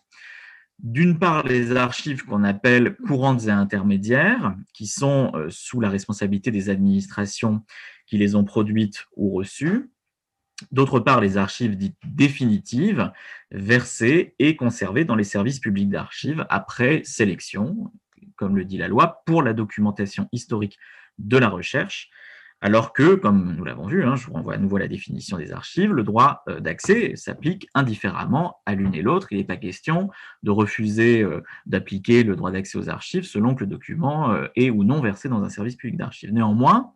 d'une 0.81 1.19
part 1.19 1.45
les 1.45 1.75
archives 1.75 2.23
qu'on 2.23 2.43
appelle 2.43 2.95
courantes 2.95 3.45
et 3.45 3.51
intermédiaires, 3.51 4.55
qui 4.73 4.87
sont 4.87 5.31
euh, 5.35 5.49
sous 5.49 5.79
la 5.79 5.89
responsabilité 5.89 6.51
des 6.51 6.69
administrations 6.69 7.63
qui 8.05 8.17
les 8.17 8.35
ont 8.35 8.45
produites 8.45 9.05
ou 9.15 9.31
reçues. 9.31 9.91
D'autre 10.71 10.99
part, 10.99 11.21
les 11.21 11.37
archives 11.37 11.77
dites 11.77 11.97
définitives, 12.05 13.11
versées 13.51 14.35
et 14.39 14.55
conservées 14.55 15.05
dans 15.05 15.15
les 15.15 15.23
services 15.23 15.59
publics 15.59 15.89
d'archives 15.89 16.45
après 16.49 17.01
sélection, 17.03 17.91
comme 18.35 18.55
le 18.55 18.65
dit 18.65 18.77
la 18.77 18.87
loi, 18.87 19.21
pour 19.25 19.41
la 19.41 19.53
documentation 19.53 20.27
historique 20.31 20.77
de 21.17 21.37
la 21.37 21.49
recherche, 21.49 22.09
Alors 22.61 22.91
que, 22.91 23.15
comme 23.15 23.55
nous 23.55 23.63
l'avons 23.63 23.87
vu, 23.87 24.03
hein, 24.03 24.17
je 24.17 24.25
vous 24.25 24.33
renvoie 24.33 24.55
à 24.55 24.57
nouveau 24.57 24.75
à 24.75 24.79
la 24.79 24.89
définition 24.89 25.37
des 25.37 25.53
archives, 25.53 25.93
le 25.93 26.03
droit 26.03 26.43
euh, 26.49 26.59
d'accès 26.59 27.15
s'applique 27.15 27.69
indifféremment 27.73 28.57
à 28.65 28.75
l'une 28.75 28.93
et 28.93 29.01
l'autre. 29.01 29.27
Il 29.31 29.37
n'est 29.37 29.45
pas 29.45 29.55
question 29.55 30.09
de 30.43 30.51
refuser 30.51 31.21
euh, 31.21 31.41
d'appliquer 31.65 32.23
le 32.23 32.35
droit 32.35 32.51
d'accès 32.51 32.77
aux 32.77 32.89
archives 32.89 33.23
selon 33.23 33.55
que 33.55 33.61
le 33.61 33.69
document 33.69 34.33
euh, 34.33 34.47
est 34.57 34.69
ou 34.69 34.83
non 34.83 34.99
versé 34.99 35.29
dans 35.29 35.41
un 35.41 35.49
service 35.49 35.77
public 35.77 35.97
d'archives. 35.97 36.33
Néanmoins, 36.33 36.93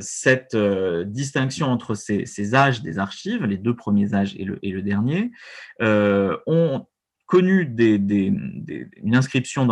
cette 0.00 0.56
distinction 0.56 1.66
entre 1.66 1.94
ces, 1.94 2.54
âges 2.54 2.80
des 2.80 2.98
archives, 2.98 3.44
les 3.44 3.58
deux 3.58 3.76
premiers 3.76 4.14
âges 4.14 4.34
et 4.38 4.44
le, 4.44 4.58
et 4.62 4.70
le 4.70 4.80
dernier, 4.80 5.30
ont 5.78 6.86
connu 7.26 7.68
une 7.78 9.16
inscription 9.16 9.66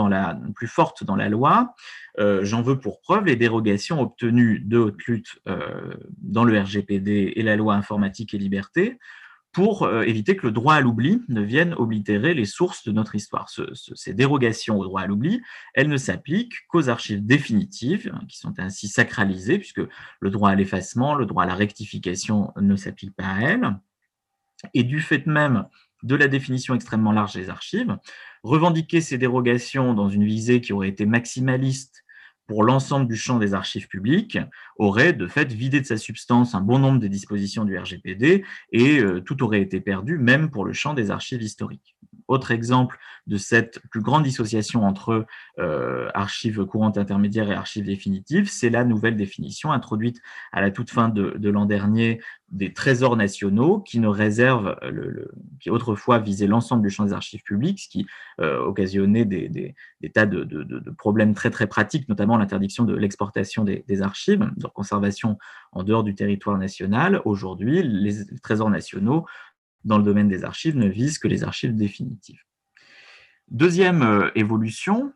plus 0.55 0.67
forte 0.67 1.05
dans 1.05 1.17
la 1.17 1.29
loi, 1.29 1.75
euh, 2.19 2.45
j'en 2.45 2.63
veux 2.63 2.79
pour 2.79 3.01
preuve 3.01 3.27
les 3.27 3.37
dérogations 3.37 4.01
obtenues 4.01 4.61
de 4.61 4.79
haute 4.79 5.03
lutte 5.07 5.39
euh, 5.49 5.95
dans 6.19 6.45
le 6.45 6.59
RGPD 6.59 7.33
et 7.37 7.43
la 7.43 7.57
loi 7.57 7.75
informatique 7.75 8.35
et 8.35 8.39
liberté 8.39 8.99
pour 9.53 9.85
euh, 9.85 10.03
éviter 10.03 10.37
que 10.37 10.47
le 10.47 10.53
droit 10.53 10.75
à 10.75 10.81
l'oubli 10.81 11.23
ne 11.29 11.41
vienne 11.41 11.75
oblitérer 11.75 12.35
les 12.35 12.45
sources 12.45 12.85
de 12.85 12.91
notre 12.91 13.15
histoire. 13.15 13.49
ces 13.49 14.13
dérogations 14.13 14.79
au 14.79 14.85
droit 14.85 15.03
à 15.03 15.07
l'oubli, 15.07 15.41
elles 15.75 15.89
ne 15.89 15.97
s'appliquent 15.97 16.67
qu'aux 16.69 16.89
archives 16.89 17.25
définitives, 17.25 18.13
hein, 18.13 18.21
qui 18.29 18.37
sont 18.37 18.59
ainsi 18.59 18.89
sacralisées, 18.89 19.59
puisque 19.59 19.83
le 20.21 20.31
droit 20.31 20.51
à 20.51 20.55
l'effacement, 20.57 21.15
le 21.15 21.25
droit 21.25 21.45
à 21.45 21.47
la 21.47 21.55
rectification 21.55 22.53
ne 22.61 22.75
s'applique 22.75 23.15
pas 23.15 23.29
à 23.29 23.41
elles. 23.43 23.79
Et 24.73 24.83
du 24.83 25.01
fait 25.01 25.25
même 25.27 25.67
de 26.05 26.15
la 26.15 26.29
définition 26.29 26.75
extrêmement 26.75 27.13
large 27.13 27.35
des 27.35 27.51
archives, 27.51 27.97
revendiquer 28.45 29.01
ces 29.01 29.19
dérogations 29.19 29.95
dans 29.95 30.09
une 30.09 30.25
visée 30.25 30.61
qui 30.61 30.73
aurait 30.73 30.89
été 30.89 31.07
maximaliste 31.07 32.05
pour 32.47 32.63
l'ensemble 32.63 33.09
du 33.09 33.17
champ 33.17 33.39
des 33.39 33.55
archives 33.55 33.89
publiques 33.89 34.39
aurait 34.77 35.13
de 35.13 35.27
fait 35.27 35.51
vidé 35.51 35.81
de 35.81 35.87
sa 35.87 35.97
substance 35.97 36.55
un 36.55 36.61
bon 36.61 36.79
nombre 36.79 37.01
des 37.01 37.09
dispositions 37.09 37.65
du 37.65 37.79
RGPD 37.79 38.45
et 38.73 38.99
euh, 38.99 39.21
tout 39.21 39.43
aurait 39.43 39.63
été 39.63 39.81
perdu, 39.81 40.19
même 40.19 40.51
pour 40.51 40.65
le 40.65 40.73
champ 40.73 40.95
des 40.95 41.11
archives 41.11 41.43
historiques. 41.43 41.97
Autre 42.29 42.51
exemple 42.51 42.99
de 43.27 43.37
cette 43.37 43.81
plus 43.91 44.01
grande 44.01 44.23
dissociation 44.23 44.85
entre 44.85 45.27
euh, 45.59 46.09
archives 46.15 46.65
courantes 46.65 46.97
intermédiaires 46.99 47.51
et 47.51 47.55
archives 47.55 47.85
définitives, 47.85 48.49
c'est 48.49 48.71
la 48.71 48.85
nouvelle 48.85 49.17
définition 49.17 49.73
introduite 49.73 50.21
à 50.53 50.61
la 50.61 50.71
toute 50.71 50.91
fin 50.91 51.09
de, 51.09 51.49
l'an 51.49 51.67
dernier 51.67 52.21
des 52.55 52.73
trésors 52.73 53.17
nationaux 53.17 53.81
qui 53.81 53.99
ne 53.99 54.07
réservent, 54.07 54.77
le, 54.83 55.33
qui 55.61 55.71
autrefois 55.71 56.21
visaient 56.21 56.47
l'ensemble 56.47 56.83
du 56.85 56.91
champ 56.91 57.05
des 57.05 57.13
archives 57.13 57.43
publiques, 57.43 57.81
ce 57.81 57.89
qui 57.89 58.07
euh, 58.41 58.61
occasionnait 58.61 59.25
des, 59.25 59.75
tas 60.15 60.25
de, 60.25 60.45
problèmes 60.97 61.35
très 61.35 61.51
très 61.51 61.67
pratiques, 61.67 62.09
notamment 62.09 62.39
l'interdiction 62.39 62.85
de 62.85 62.95
l'exportation 62.95 63.65
des, 63.65 64.03
archives, 64.03 64.39
de 64.39 64.63
leur 64.63 64.73
conservation 64.73 65.37
en 65.73 65.83
dehors 65.83 66.05
du 66.05 66.15
territoire 66.15 66.57
national. 66.57 67.21
Aujourd'hui, 67.25 67.83
les 67.83 68.25
trésors 68.41 68.71
nationaux 68.71 69.27
dans 69.83 69.99
le 69.99 70.05
domaine 70.05 70.29
des 70.29 70.45
archives 70.45 70.77
ne 70.77 70.87
visent 70.87 71.19
que 71.19 71.29
les 71.29 71.43
archives 71.43 71.75
définitives. 71.75 72.41
Deuxième 73.51 74.03
euh, 74.03 74.31
évolution, 74.37 75.13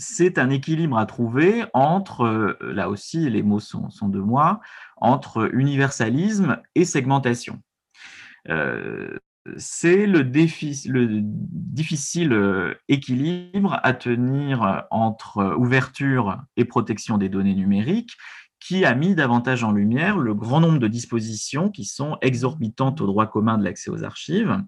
c'est 0.00 0.38
un 0.38 0.50
équilibre 0.50 0.98
à 0.98 1.06
trouver 1.06 1.64
entre, 1.74 2.22
euh, 2.22 2.58
là 2.72 2.88
aussi 2.88 3.28
les 3.28 3.42
mots 3.42 3.60
sont, 3.60 3.90
de 4.08 4.18
moi, 4.18 4.60
entre 4.96 5.54
universalisme 5.54 6.60
et 6.74 6.84
segmentation. 6.84 7.60
Euh, 8.48 9.18
c'est 9.56 10.06
le, 10.06 10.22
le, 10.22 11.20
difficile 11.22 12.76
équilibre 12.88 13.80
à 13.82 13.92
tenir 13.94 14.86
entre 14.90 15.54
ouverture 15.56 16.42
et 16.56 16.64
protection 16.64 17.18
des 17.18 17.28
données 17.28 17.54
numériques 17.54 18.16
qui 18.60 18.84
a 18.84 18.94
mis 18.94 19.14
davantage 19.14 19.64
en 19.64 19.72
lumière 19.72 20.18
le 20.18 20.34
grand 20.34 20.60
nombre 20.60 20.78
de 20.78 20.86
dispositions 20.86 21.70
qui 21.70 21.84
sont 21.84 22.18
exorbitantes 22.20 23.00
au 23.00 23.06
droit 23.06 23.26
commun 23.26 23.58
de 23.58 23.64
l'accès 23.64 23.90
aux 23.90 24.04
archives, 24.04 24.58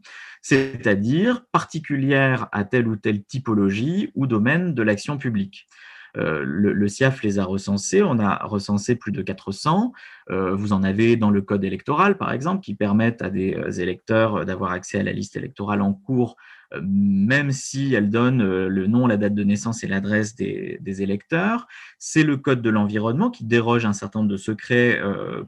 c'est-à-dire 0.40 1.44
particulières 1.52 2.48
à 2.52 2.64
telle 2.64 2.88
ou 2.88 2.96
telle 2.96 3.22
typologie 3.22 4.10
ou 4.14 4.26
domaine 4.26 4.74
de 4.74 4.82
l'action 4.82 5.18
publique. 5.18 5.68
Euh, 6.16 6.42
le, 6.44 6.88
CIAF 6.88 7.22
les 7.22 7.38
a 7.38 7.44
recensés, 7.44 8.02
on 8.02 8.18
a 8.18 8.44
recensé 8.44 8.96
plus 8.96 9.12
de 9.12 9.22
400. 9.22 9.92
Euh, 10.30 10.54
vous 10.54 10.72
en 10.72 10.82
avez 10.82 11.16
dans 11.16 11.30
le 11.30 11.40
code 11.40 11.64
électoral, 11.64 12.18
par 12.18 12.32
exemple, 12.32 12.62
qui 12.62 12.74
permettent 12.74 13.22
à 13.22 13.30
des 13.30 13.54
euh, 13.54 13.70
électeurs 13.70 14.44
d'avoir 14.44 14.72
accès 14.72 14.98
à 14.98 15.02
la 15.02 15.12
liste 15.12 15.36
électorale 15.36 15.80
en 15.80 15.94
cours 15.94 16.36
même 16.80 17.52
si 17.52 17.94
elle 17.94 18.10
donne 18.10 18.42
le 18.42 18.86
nom, 18.86 19.06
la 19.06 19.16
date 19.16 19.34
de 19.34 19.44
naissance 19.44 19.84
et 19.84 19.86
l'adresse 19.86 20.34
des, 20.34 21.02
électeurs. 21.02 21.66
C'est 21.98 22.22
le 22.22 22.36
code 22.36 22.62
de 22.62 22.70
l'environnement 22.70 23.30
qui 23.30 23.44
déroge 23.44 23.84
un 23.84 23.92
certain 23.92 24.20
nombre 24.20 24.30
de 24.30 24.36
secrets 24.36 25.00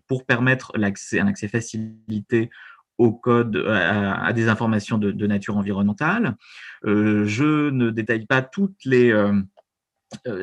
pour 0.07 0.25
permettre 0.25 0.73
l'accès, 0.76 1.21
un 1.21 1.26
accès 1.26 1.49
facilité 1.49 2.50
au 2.99 3.12
code, 3.12 3.57
à, 3.69 4.33
des 4.33 4.49
informations 4.49 4.99
de, 4.99 5.26
nature 5.26 5.57
environnementale. 5.57 6.37
je 6.85 7.71
ne 7.71 7.90
détaille 7.90 8.26
pas 8.26 8.43
toutes 8.43 8.85
les 8.85 9.11
euh, 9.11 9.33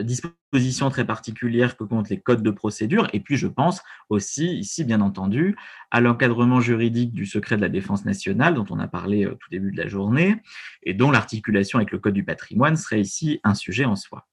dispositions 0.04 0.90
très 0.90 1.06
particulières 1.06 1.78
que 1.78 1.84
comptent 1.84 2.10
les 2.10 2.20
codes 2.20 2.44
de 2.44 2.52
procédure. 2.52 3.10
Et 3.14 3.20
puis, 3.20 3.38
je 3.38 3.48
pense 3.48 3.82
aussi, 4.10 4.58
ici, 4.58 4.84
bien 4.84 5.02
entendu, 5.02 5.56
à 5.92 6.02
l'encadrement 6.02 6.60
juridique 6.60 7.14
du 7.14 7.26
secret 7.26 7.56
de 7.58 7.62
la 7.62 7.70
défense 7.70 8.06
nationale, 8.06 8.54
dont 8.54 8.66
on 8.70 8.80
a 8.80 8.88
parlé 8.88 9.26
au 9.26 9.36
tout 9.36 9.50
début 9.50 9.72
de 9.72 9.78
la 9.78 9.88
journée, 9.88 10.36
et 10.84 10.94
dont 10.94 11.12
l'articulation 11.12 11.80
avec 11.80 11.92
le 11.92 12.00
code 12.00 12.14
du 12.14 12.24
patrimoine 12.24 12.76
serait 12.76 13.02
ici 13.02 13.40
un 13.44 13.56
sujet 13.56 13.86
en 13.86 13.96
soi. 13.96 14.28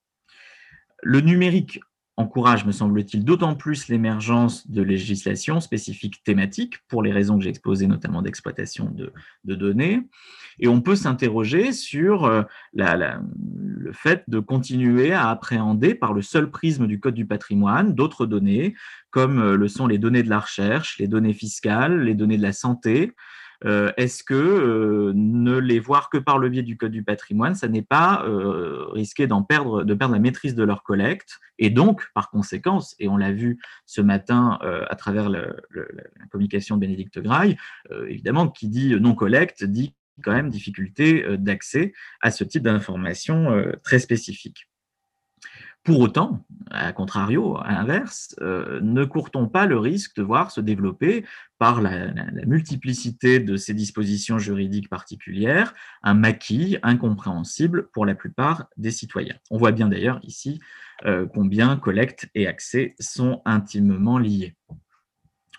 Le 1.03 1.21
numérique 1.21 1.81
encourage, 2.19 2.67
me 2.67 2.73
semble-t-il, 2.73 3.25
d'autant 3.25 3.55
plus 3.55 3.87
l'émergence 3.87 4.69
de 4.69 4.83
législations 4.83 5.61
spécifiques 5.61 6.25
thématiques, 6.25 6.79
pour 6.89 7.01
les 7.01 7.13
raisons 7.13 7.39
que 7.39 7.45
j'ai 7.45 7.51
exposées, 7.51 7.87
notamment 7.87 8.23
d'exploitation 8.23 8.91
de, 8.91 9.55
données. 9.55 10.03
Et 10.59 10.67
on 10.67 10.81
peut 10.81 10.97
s'interroger 10.97 11.71
sur 11.71 12.25
euh, 12.25 12.43
le 12.75 13.93
fait 13.93 14.25
de 14.27 14.41
continuer 14.41 15.13
à 15.13 15.31
appréhender 15.31 15.95
par 15.95 16.13
le 16.13 16.21
seul 16.21 16.51
prisme 16.51 16.89
du 16.89 16.99
Code 16.99 17.15
du 17.15 17.25
patrimoine 17.25 17.95
d'autres 17.95 18.27
données, 18.27 18.75
comme 19.11 19.39
euh, 19.39 19.57
le 19.57 19.69
sont 19.69 19.87
les 19.87 19.99
données 19.99 20.25
de 20.25 20.29
la 20.29 20.41
recherche, 20.41 20.99
les 20.99 21.07
données 21.07 21.35
fiscales, 21.35 22.03
les 22.03 22.15
données 22.15 22.37
de 22.37 22.43
la 22.43 22.53
santé, 22.53 23.13
est-ce 23.65 24.23
que 24.23 24.35
euh, 24.35 25.13
ne 25.15 25.59
les 25.59 25.81
voir 25.81 26.11
que 26.11 26.19
par 26.19 26.39
le 26.39 26.49
biais 26.49 26.63
du 26.63 26.77
Code 26.77 26.93
du 26.93 27.03
patrimoine, 27.03 27.55
ça 27.55 27.69
n'est 27.69 27.83
pas 27.83 28.25
euh, 28.25 28.87
risquer 28.93 29.27
d'en 29.27 29.43
perdre, 29.43 29.85
de 29.85 29.95
perdre 29.95 30.15
la 30.15 30.21
maîtrise 30.21 30.55
de 30.55 30.63
leur 30.63 30.83
collecte 30.83 31.41
et 31.59 31.71
donc, 31.71 32.05
par 32.15 32.31
conséquence, 32.31 32.95
et 33.01 33.09
on 33.09 33.17
l'a 33.17 33.33
vu 33.33 33.59
ce 33.85 34.01
matin 34.01 34.61
à 34.63 34.95
travers 34.95 35.29
la 35.29 35.49
communication 36.31 36.77
de 36.77 36.81
Bénédicte 36.83 37.19
Graille, 37.19 37.57
évidemment, 38.07 38.47
qui 38.47 38.69
dit 38.69 38.95
non-collecte 38.95 39.65
dit 39.65 39.93
quand 40.23 40.33
même 40.33 40.51
difficulté 40.51 41.25
d'accès 41.37 41.95
à 42.21 42.31
ce 42.31 42.45
type 42.45 42.63
d'informations 42.63 43.61
très 43.83 43.99
spécifiques. 43.99 44.69
Pour 45.85 46.01
autant, 46.01 46.45
à 46.71 46.93
contrario, 46.93 47.57
à 47.63 47.73
l'inverse, 47.73 48.35
euh, 48.43 48.79
ne 48.83 49.05
court-on 49.05 49.49
pas 49.49 49.67
le 49.67 49.79
risque 49.79 50.17
de 50.17 50.23
voir 50.23 50.51
se 50.51 50.61
développer, 50.61 51.25
par 51.59 51.81
la, 51.83 52.13
multiplicité 52.47 53.41
de 53.41 53.57
ces 53.57 53.75
dispositions 53.75 54.39
juridiques 54.39 54.89
particulières, 54.89 55.75
un 56.03 56.15
maquis 56.15 56.79
incompréhensible 56.83 57.89
pour 57.93 58.07
la 58.07 58.15
plupart 58.15 58.67
des 58.77 58.93
citoyens 58.93 59.37
On 59.51 59.59
voit 59.59 59.73
bien 59.73 59.89
d'ailleurs 59.89 60.21
ici 60.23 60.61
euh, 61.05 61.27
combien 61.27 61.77
collecte 61.77 62.29
et 62.35 62.47
accès 62.47 62.95
sont 63.01 63.43
intimement 63.45 64.19
liés. 64.19 64.57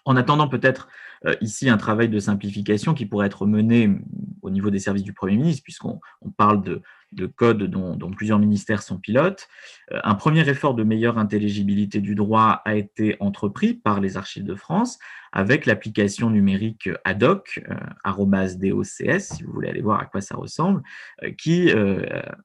En 0.05 0.15
attendant 0.15 0.47
peut-être 0.47 0.88
euh, 1.25 1.36
ici 1.41 1.69
un 1.69 1.77
travail 1.77 2.08
de 2.08 2.19
simplification 2.19 2.93
qui 2.93 3.05
pourrait 3.05 3.27
être 3.27 3.45
mené 3.45 3.99
au 4.41 4.49
niveau 4.49 4.69
des 4.69 4.79
services 4.79 5.03
du 5.03 5.13
Premier 5.13 5.36
ministre, 5.36 5.63
puisqu'on 5.63 5.99
parle 6.38 6.63
de, 6.63 6.82
de 7.12 7.26
codes 7.26 7.63
dont, 7.63 7.98
plusieurs 8.12 8.39
ministères 8.39 8.82
sont 8.82 8.98
pilotes. 8.98 9.48
Euh, 9.91 10.00
un 10.04 10.15
premier 10.15 10.48
effort 10.48 10.76
de 10.76 10.84
meilleure 10.84 11.17
intelligibilité 11.17 12.02
du 12.02 12.15
droit 12.15 12.62
a 12.65 12.76
été 12.76 13.15
entrepris 13.19 13.74
par 13.74 14.00
les 14.00 14.17
archives 14.17 14.43
de 14.43 14.56
France 14.56 15.00
avec 15.32 15.65
l'application 15.65 16.30
numérique 16.30 16.89
ADOC, 17.06 17.63
euh, 17.69 18.56
DOCS, 18.56 19.19
si 19.19 19.43
vous 19.43 19.54
voulez 19.54 19.69
aller 19.69 19.82
voir 19.82 20.00
à 20.00 20.06
quoi 20.06 20.22
ça 20.22 20.36
ressemble, 20.36 20.82
euh, 21.24 21.32
qui 21.32 21.72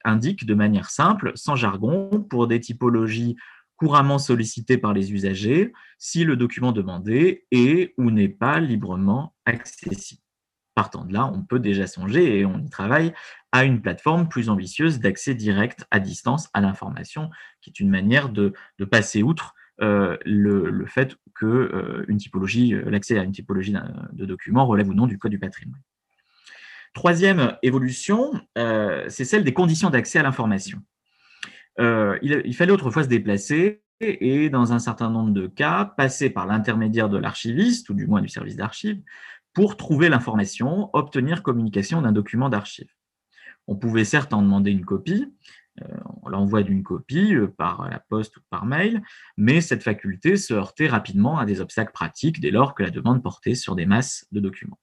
indique 0.04 0.46
de 0.46 0.54
manière 0.54 0.90
simple, 0.90 1.32
sans 1.34 1.56
jargon, 1.56 2.26
pour 2.28 2.46
des 2.46 2.60
typologies 2.60 3.36
couramment 3.76 4.18
sollicitées 4.18 4.78
par 4.78 4.92
les 4.92 5.12
usagers, 5.12 5.72
si 5.98 6.24
le 6.24 6.36
document 6.36 6.72
demandé 6.72 7.46
est 7.50 7.92
ou 7.98 8.10
n'est 8.10 8.28
pas 8.28 8.60
librement 8.60 9.34
accessible. 9.46 10.20
Partant 10.74 11.04
de 11.04 11.12
là, 11.12 11.30
on 11.32 11.42
peut 11.42 11.60
déjà 11.60 11.86
songer, 11.86 12.40
et 12.40 12.44
on 12.44 12.58
y 12.58 12.68
travaille, 12.68 13.14
à 13.54 13.62
une 13.62 13.80
plateforme 13.80 14.28
plus 14.28 14.50
ambitieuse 14.50 14.98
d'accès 14.98 15.32
direct 15.36 15.86
à 15.92 16.00
distance 16.00 16.50
à 16.54 16.60
l'information, 16.60 17.30
qui 17.60 17.70
est 17.70 17.78
une 17.78 17.88
manière 17.88 18.28
de, 18.28 18.52
passer 18.90 19.22
outre 19.22 19.54
euh, 19.80 20.16
le, 20.26 20.84
fait 20.86 21.14
que 21.36 21.46
euh, 21.46 22.04
euh, 22.04 22.90
l'accès 22.90 23.16
à 23.16 23.22
une 23.22 23.30
typologie 23.30 23.72
de 24.12 24.26
documents 24.26 24.66
relève 24.66 24.88
ou 24.88 24.94
non 24.94 25.06
du 25.06 25.18
Code 25.18 25.30
du 25.30 25.38
patrimoine. 25.38 25.80
Troisième 26.94 27.56
évolution, 27.62 28.32
c'est 28.56 29.24
celle 29.24 29.44
des 29.44 29.54
conditions 29.54 29.88
d'accès 29.88 30.18
à 30.18 30.24
l'information. 30.24 30.80
il, 31.78 32.54
fallait 32.56 32.72
autrefois 32.72 33.04
se 33.04 33.08
déplacer 33.08 33.82
et, 34.00 34.50
dans 34.50 34.72
un 34.72 34.80
certain 34.80 35.10
nombre 35.10 35.30
de 35.30 35.46
cas, 35.46 35.84
passer 35.96 36.28
par 36.28 36.46
l'intermédiaire 36.46 37.08
de 37.08 37.18
l'archiviste, 37.18 37.88
ou 37.88 37.94
du 37.94 38.08
moins 38.08 38.20
du 38.20 38.28
service 38.28 38.56
d'archives, 38.56 39.00
pour 39.52 39.76
trouver 39.76 40.08
l'information, 40.08 40.90
obtenir 40.92 41.44
communication 41.44 42.02
d'un 42.02 42.10
document 42.10 42.48
d'archive. 42.48 42.88
On 43.66 43.76
pouvait 43.76 44.04
certes 44.04 44.32
en 44.32 44.42
demander 44.42 44.70
une 44.70 44.84
copie, 44.84 45.32
euh, 45.82 45.86
l'envoi 46.26 46.62
d'une 46.62 46.84
copie 46.84 47.34
euh, 47.34 47.48
par 47.48 47.88
la 47.88 47.98
poste 47.98 48.36
ou 48.36 48.40
par 48.48 48.64
mail, 48.64 49.02
mais 49.36 49.60
cette 49.60 49.82
faculté 49.82 50.36
se 50.36 50.54
heurtait 50.54 50.86
rapidement 50.86 51.38
à 51.38 51.46
des 51.46 51.60
obstacles 51.60 51.92
pratiques 51.92 52.40
dès 52.40 52.52
lors 52.52 52.74
que 52.74 52.84
la 52.84 52.90
demande 52.90 53.22
portait 53.22 53.56
sur 53.56 53.74
des 53.74 53.84
masses 53.84 54.26
de 54.30 54.38
documents. 54.38 54.78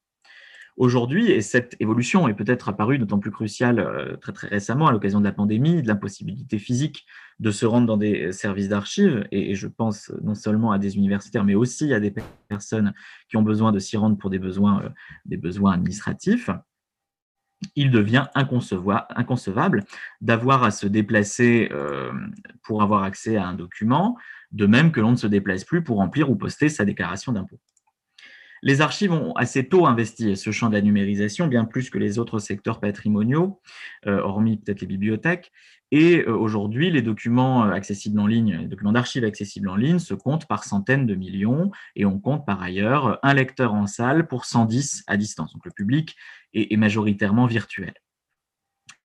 Aujourd'hui, 0.76 1.32
et 1.32 1.42
cette 1.42 1.76
évolution 1.80 2.28
est 2.28 2.34
peut-être 2.34 2.68
apparue 2.68 2.98
d'autant 2.98 3.20
plus 3.20 3.32
cruciale 3.32 3.80
euh, 3.80 4.18
très 4.18 4.48
récemment 4.48 4.88
à 4.88 4.92
l'occasion 4.92 5.20
de 5.20 5.26
la 5.26 5.32
pandémie, 5.32 5.82
de 5.82 5.88
l'impossibilité 5.88 6.60
physique 6.60 7.06
de 7.40 7.52
se 7.52 7.66
rendre 7.66 7.88
dans 7.88 7.98
des 7.98 8.34
services 8.34 8.68
d'archives, 8.68 9.26
et, 9.32 9.56
je 9.56 9.68
pense 9.68 10.12
non 10.22 10.36
seulement 10.36 10.72
à 10.72 10.80
des 10.80 10.98
universitaires, 10.98 11.44
mais 11.44 11.56
aussi 11.56 11.94
à 11.94 12.00
des 12.00 12.14
personnes 12.50 12.94
qui 13.30 13.38
ont 13.38 13.42
besoin 13.42 13.72
de 13.72 13.80
s'y 13.80 13.96
rendre 13.96 14.18
pour 14.18 14.30
des 14.30 14.40
besoins 14.40 14.84
administratifs 15.72 16.50
il 17.76 17.92
devient 17.92 18.28
inconcevable 18.36 19.84
d'avoir 20.20 20.64
à 20.64 20.72
se 20.72 20.88
déplacer 20.88 21.70
euh, 21.72 22.12
pour 22.64 22.82
avoir 22.82 23.04
accès 23.04 23.38
à 23.38 23.48
un 23.48 23.54
document, 23.54 24.18
de 24.52 24.66
même 24.66 24.92
que 24.92 25.00
l'on 25.00 25.12
ne 25.12 25.16
se 25.16 25.28
déplace 25.28 25.64
plus 25.64 25.84
pour 25.84 25.98
remplir 25.98 26.30
ou 26.30 26.36
poster 26.36 26.70
sa 26.70 26.86
déclaration 26.86 27.32
d'impôt. 27.32 27.60
Les 28.64 28.82
archives 28.82 29.12
ont 29.12 29.34
assez 29.34 29.68
tôt 29.68 29.88
investi 29.88 30.38
ce 30.38 30.52
champ 30.52 30.70
de 30.70 30.74
la 30.74 30.82
numérisation, 30.82 31.48
bien 31.48 31.66
plus 31.66 31.90
que 31.90 31.98
les 31.98 32.20
autres 32.20 32.38
secteurs 32.38 32.80
patrimoniaux, 32.80 33.60
euh, 34.06 34.20
hormis 34.20 34.58
peut-être 34.58 34.82
les 34.82 34.88
bibliothèques. 34.88 35.52
Et 35.92 36.24
euh, 36.26 36.36
aujourd'hui, 36.36 36.90
les 36.90 37.02
documents 37.02 37.64
accessibles 37.64 38.20
en 38.20 38.28
ligne, 38.28 38.60
les 38.62 38.68
documents 38.68 38.94
d'archives 38.94 39.26
accessibles 39.26 39.68
en 39.68 39.76
ligne 39.76 40.00
se 40.00 40.14
comptent 40.14 40.48
par 40.48 40.64
centaines 40.64 41.06
de 41.06 41.16
millions 41.16 41.72
et 41.96 42.06
on 42.06 42.20
compte 42.20 42.46
par 42.46 42.62
ailleurs 42.62 43.20
un 43.24 43.34
lecteur 43.34 43.74
en 43.74 43.88
salle 43.88 44.28
pour 44.28 44.46
110 44.46 45.04
à 45.08 45.18
distance. 45.18 45.54
Donc 45.54 45.66
le 45.66 45.72
public 45.72 46.16
est, 46.54 46.78
majoritairement 46.78 47.48
virtuel. 47.48 47.94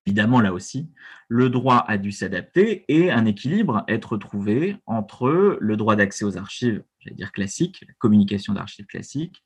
Évidemment, 0.05 0.39
là 0.39 0.53
aussi, 0.53 0.89
le 1.27 1.49
droit 1.49 1.83
a 1.85 1.97
dû 1.97 2.13
s'adapter 2.13 2.85
et 2.87 3.11
un 3.11 3.25
équilibre 3.25 3.83
être 3.89 4.15
trouvé 4.15 4.77
entre 4.85 5.57
le 5.59 5.75
droit 5.75 5.97
d'accès 5.97 6.23
aux 6.23 6.37
archives, 6.37 6.81
j'allais 7.07 7.15
dire 7.15 7.31
classiques, 7.31 7.83
la 7.87 7.93
communication 7.97 8.53
d'archives 8.53 8.85
classiques, 8.85 9.43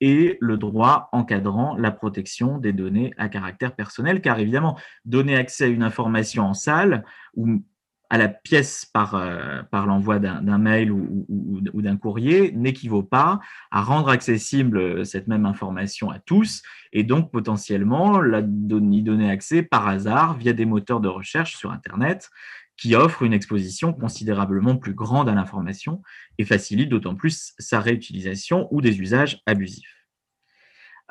et 0.00 0.36
le 0.40 0.56
droit 0.56 1.08
encadrant 1.12 1.76
la 1.76 1.90
protection 1.90 2.58
des 2.58 2.72
données 2.72 3.12
à 3.16 3.28
caractère 3.28 3.74
personnel, 3.74 4.20
car 4.20 4.38
évidemment, 4.38 4.78
donner 5.04 5.36
accès 5.36 5.64
à 5.64 5.68
une 5.68 5.82
information 5.82 6.44
en 6.44 6.54
salle 6.54 7.04
ou 7.34 7.62
à 8.10 8.18
la 8.18 8.28
pièce 8.28 8.84
par, 8.84 9.14
euh, 9.14 9.62
par 9.70 9.86
l'envoi 9.86 10.18
d'un 10.18 10.58
mail 10.58 10.92
ou, 10.92 11.82
d'un 11.82 11.96
courrier 11.96 12.52
n'équivaut 12.52 13.02
pas 13.02 13.40
à 13.70 13.82
rendre 13.82 14.08
accessible 14.08 15.06
cette 15.06 15.26
même 15.26 15.46
information 15.46 16.10
à 16.10 16.18
tous 16.18 16.62
et 16.92 17.02
donc 17.02 17.32
potentiellement 17.32 18.20
la 18.20 18.40
y 18.40 19.02
donner 19.02 19.30
accès 19.30 19.62
par 19.62 19.88
hasard 19.88 20.36
via 20.36 20.52
des 20.52 20.66
moteurs 20.66 21.00
de 21.00 21.08
recherche 21.08 21.56
sur 21.56 21.72
Internet 21.72 22.30
qui 22.76 22.94
offrent 22.94 23.22
une 23.22 23.32
exposition 23.32 23.92
considérablement 23.92 24.76
plus 24.76 24.94
grande 24.94 25.28
à 25.28 25.34
l'information 25.34 26.02
et 26.38 26.44
facilitent 26.44 26.88
d'autant 26.88 27.14
plus 27.14 27.54
sa 27.58 27.80
réutilisation 27.80 28.68
ou 28.70 28.80
des 28.80 29.00
usages 29.00 29.40
abusifs. 29.46 30.04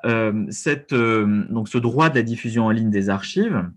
Euh, 0.05 0.47
euh, 0.91 1.43
donc 1.49 1.69
ce 1.69 1.77
droit 1.77 2.09
de 2.09 2.15
la 2.15 2.23
diffusion 2.23 2.65
en 2.65 2.71
ligne 2.71 2.89
des 2.91 3.09
archives, 3.09 3.69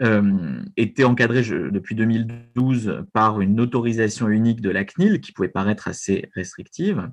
euh, 0.00 0.62
était 0.76 1.04
encadré 1.04 1.42
depuis 1.42 1.96
2012 1.96 3.04
par 3.12 3.40
une 3.40 3.58
autorisation 3.58 4.28
unique 4.28 4.60
de 4.60 4.70
la 4.70 4.84
CNIL 4.84 5.20
qui 5.20 5.32
pouvait 5.32 5.48
paraître 5.48 5.88
assez 5.88 6.30
restrictive. 6.34 7.10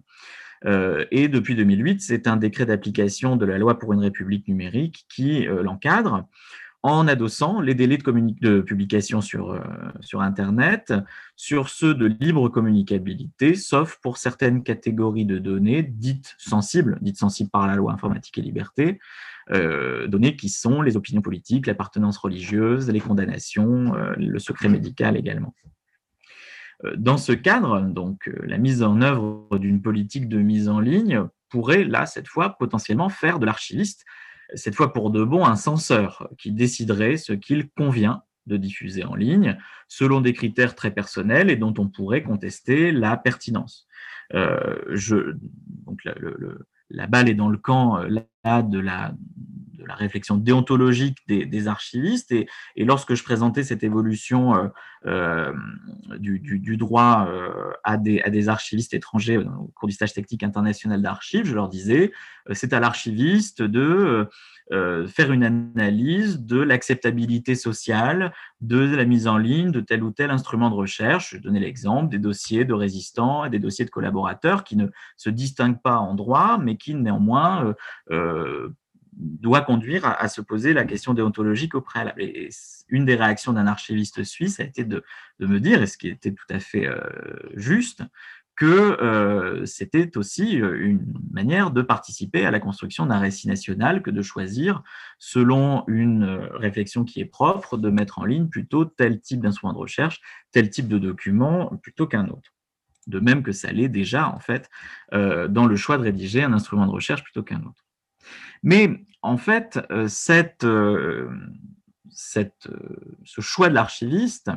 Et 1.12 1.28
depuis 1.28 1.54
2008, 1.54 2.02
c'est 2.02 2.26
un 2.26 2.38
décret 2.38 2.65
d'application 2.65 3.36
de 3.36 3.46
la 3.46 3.60
loi 3.60 3.78
pour 3.78 3.94
une 3.94 4.00
république 4.00 4.48
numérique 4.48 5.06
qui 5.10 5.46
l'encadre 5.46 6.28
en 6.86 7.08
adossant 7.08 7.62
les 7.62 7.74
délais 7.74 7.98
de, 7.98 8.62
publication 8.62 9.19
sur, 9.19 9.60
sur 10.02 10.21
Internet 10.21 10.93
sur 11.36 11.69
ceux 11.69 11.95
de 11.95 12.06
libre 12.06 12.48
communicabilité, 12.50 13.56
sauf 13.56 13.98
pour 14.02 14.17
certaines 14.17 14.62
catégories 14.62 15.26
de 15.26 15.39
données 15.39 15.82
dites 15.82 16.36
sensibles, 16.38 17.00
dites 17.02 17.17
sensibles 17.17 17.50
par 17.50 17.65
la 17.67 17.76
loi 17.76 17.91
informatique 17.91 18.38
et 18.38 18.41
liberté, 18.41 19.00
euh, 19.52 20.08
données 20.08 20.36
qui 20.36 20.50
sont 20.50 20.82
les 20.82 20.98
opinions 20.98 21.21
politiques, 21.21 21.67
l'appartenance 21.67 22.17
religieuse, 22.17 22.89
les 22.89 23.00
condamnations, 23.00 23.95
euh, 23.95 24.13
le 24.17 24.39
secret 24.39 24.69
médical 24.69 25.17
également. 25.17 25.54
Euh, 26.84 26.95
dans 26.98 27.17
ce 27.17 27.32
cadre, 27.32 27.82
donc, 27.82 28.30
la 28.43 28.58
mise 28.58 28.82
en 28.82 29.02
œuvre 29.02 29.58
d'une 29.60 29.82
politique 29.82 30.28
de 30.30 30.39
mise 30.39 30.67
en 30.67 30.80
ligne 30.80 31.26
pourrait, 31.50 31.84
là, 31.84 32.06
cette 32.06 32.28
fois, 32.28 32.58
potentiellement 32.58 33.10
faire 33.10 33.39
de 33.39 33.45
l'archiviste, 33.45 34.04
cette 34.53 34.75
fois 34.75 34.93
pour 34.93 35.10
de 35.10 35.23
bon, 35.23 35.45
un 35.45 35.55
censeur 35.55 36.29
qui 36.38 36.51
déciderait 36.51 37.17
ce 37.17 37.34
qu'il 37.34 37.69
convient 37.69 38.23
de 38.45 38.58
diffuser 38.58 39.03
en 39.03 39.15
ligne 39.15 39.58
selon 39.88 40.21
des 40.21 40.34
critères 40.34 40.75
très 40.75 40.91
personnels 40.91 41.49
et 41.49 41.55
dont 41.55 41.73
on 41.79 41.88
pourrait 41.88 42.21
contester 42.21 42.91
la 42.91 43.17
pertinence. 43.17 43.88
je, 44.31 45.36
donc 45.86 46.01
la 46.89 47.08
balle 47.08 47.29
est 47.29 47.36
dans 47.36 47.49
le 47.49 47.58
camp 47.58 47.99
euh, 47.99 48.08
de, 48.45 48.79
la, 48.79 49.13
réflexion 49.88 50.36
déontologique 50.36 51.19
des, 51.27 51.67
archivistes. 51.67 52.31
Et, 52.31 52.47
lorsque 52.77 53.13
je 53.13 53.23
présentais 53.23 53.63
cette 53.63 53.84
évolution 53.84 54.55
euh, 54.55 54.67
euh, 55.05 55.53
du, 56.17 56.77
droit 56.77 57.29
à, 57.84 57.97
des, 57.97 58.21
à, 58.21 58.29
des, 58.29 58.49
archivistes 58.49 58.93
étrangers 58.93 59.38
au 59.38 59.71
cours 59.75 59.88
du 59.88 59.93
stage 59.93 60.13
technique 60.13 60.43
international 60.43 61.01
d'archives, 61.01 61.45
je 61.45 61.53
leur 61.53 61.69
disais, 61.69 62.12
c'est 62.51 62.73
à 62.73 62.79
l'archiviste 62.79 63.62
de 63.62 64.27
euh, 64.71 65.05
faire 65.08 65.31
une 65.31 65.43
analyse 65.43 66.39
de 66.39 66.60
l'acceptabilité 66.60 67.53
sociale 67.53 68.34
de 68.62 68.79
la 68.95 69.05
mise 69.05 69.27
en 69.27 69.38
ligne 69.38 69.69
de 69.69 69.79
tel 69.79 70.01
ou 70.01 70.10
tel 70.10 70.31
instrument 70.31 70.71
de 70.71 70.75
recherche. 70.75 71.36
Je 71.36 71.38
donnais 71.38 71.60
l'exemple 71.60 72.10
des 72.10 72.17
dossiers 72.17 72.65
de 72.65 72.73
résistants 72.73 73.45
et 73.45 73.51
des 73.51 73.60
dossiers 73.60 73.86
de 73.86 73.91
collaborateurs 73.91 74.63
qui 74.63 74.75
ne 74.75 74.88
se 75.17 75.29
distinguent 75.29 75.81
pas 75.84 75.97
en 75.97 76.15
droit, 76.15 76.58
mais 76.58 76.77
qui 76.77 76.95
néanmoins 76.95 77.63
euh, 77.63 77.73
euh 78.10 78.35
doit 79.13 79.62
conduire 79.62 80.06
à, 80.06 80.28
se 80.28 80.41
poser 80.41 80.74
la 80.74 80.84
question 80.84 81.13
déontologique 81.13 81.76
au 81.76 81.82
préalable. 81.82 82.21
Une 82.89 83.06
des 83.06 83.15
réactions 83.15 83.54
d'un 83.54 83.67
archiviste 83.67 84.24
suisse 84.24 84.60
a 84.60 84.63
été 84.63 84.84
de, 84.84 85.04
me 85.39 85.60
dire, 85.60 85.82
et 85.82 85.88
ce 85.88 85.98
qui 85.98 86.10
était 86.10 86.34
tout 86.34 86.45
à 86.50 86.60
fait 86.60 86.88
euh, 86.88 87.00
juste, 87.54 88.04
que 88.56 89.02
euh, 89.02 89.65
c'était 89.65 90.17
aussi 90.17 90.62
euh, 90.62 90.80
une 90.80 91.06
manière 91.32 91.71
de 91.71 91.82
participer 91.82 92.45
à 92.45 92.52
la 92.52 92.60
construction 92.60 93.06
d'un 93.06 93.19
récit 93.19 93.48
national 93.48 94.02
que 94.02 94.12
de 94.12 94.21
choisir, 94.21 94.82
selon 95.19 95.84
une 95.88 96.24
euh, 96.24 96.48
réflexion 96.54 97.04
qui 97.04 97.19
est 97.19 97.26
propre, 97.26 97.78
de 97.78 97.89
mettre 97.89 98.19
en 98.19 98.26
ligne 98.26 98.48
plutôt 98.48 98.86
tel 98.86 99.19
type 99.19 99.41
d'instrument 99.41 99.74
de 99.74 99.78
recherche, 99.78 100.21
tel 100.52 100.69
type 100.69 100.88
de 100.88 100.98
document 100.98 101.67
plutôt 101.84 102.08
qu'un 102.08 102.28
autre. 102.30 102.54
De 103.08 103.19
même 103.19 103.43
que 103.43 103.52
ça 103.52 103.71
l'est 103.71 103.89
déjà, 103.89 104.30
en 104.30 104.39
fait, 104.39 104.67
dans 105.12 105.67
le 105.67 105.76
choix 105.76 106.00
de 106.00 106.04
rédiger 106.04 106.43
un 106.43 106.54
instrument 106.54 106.88
de 106.88 106.91
recherche 106.91 107.24
plutôt 107.24 107.43
qu'un 107.43 107.62
autre. 107.62 107.85
Mais 108.63 109.05
en 109.21 109.38
fait, 109.38 109.79
cette, 110.07 110.65
cette, 112.11 112.67
ce 113.23 113.41
choix 113.41 113.69
de 113.69 113.73
l'archiviste, 113.73 114.51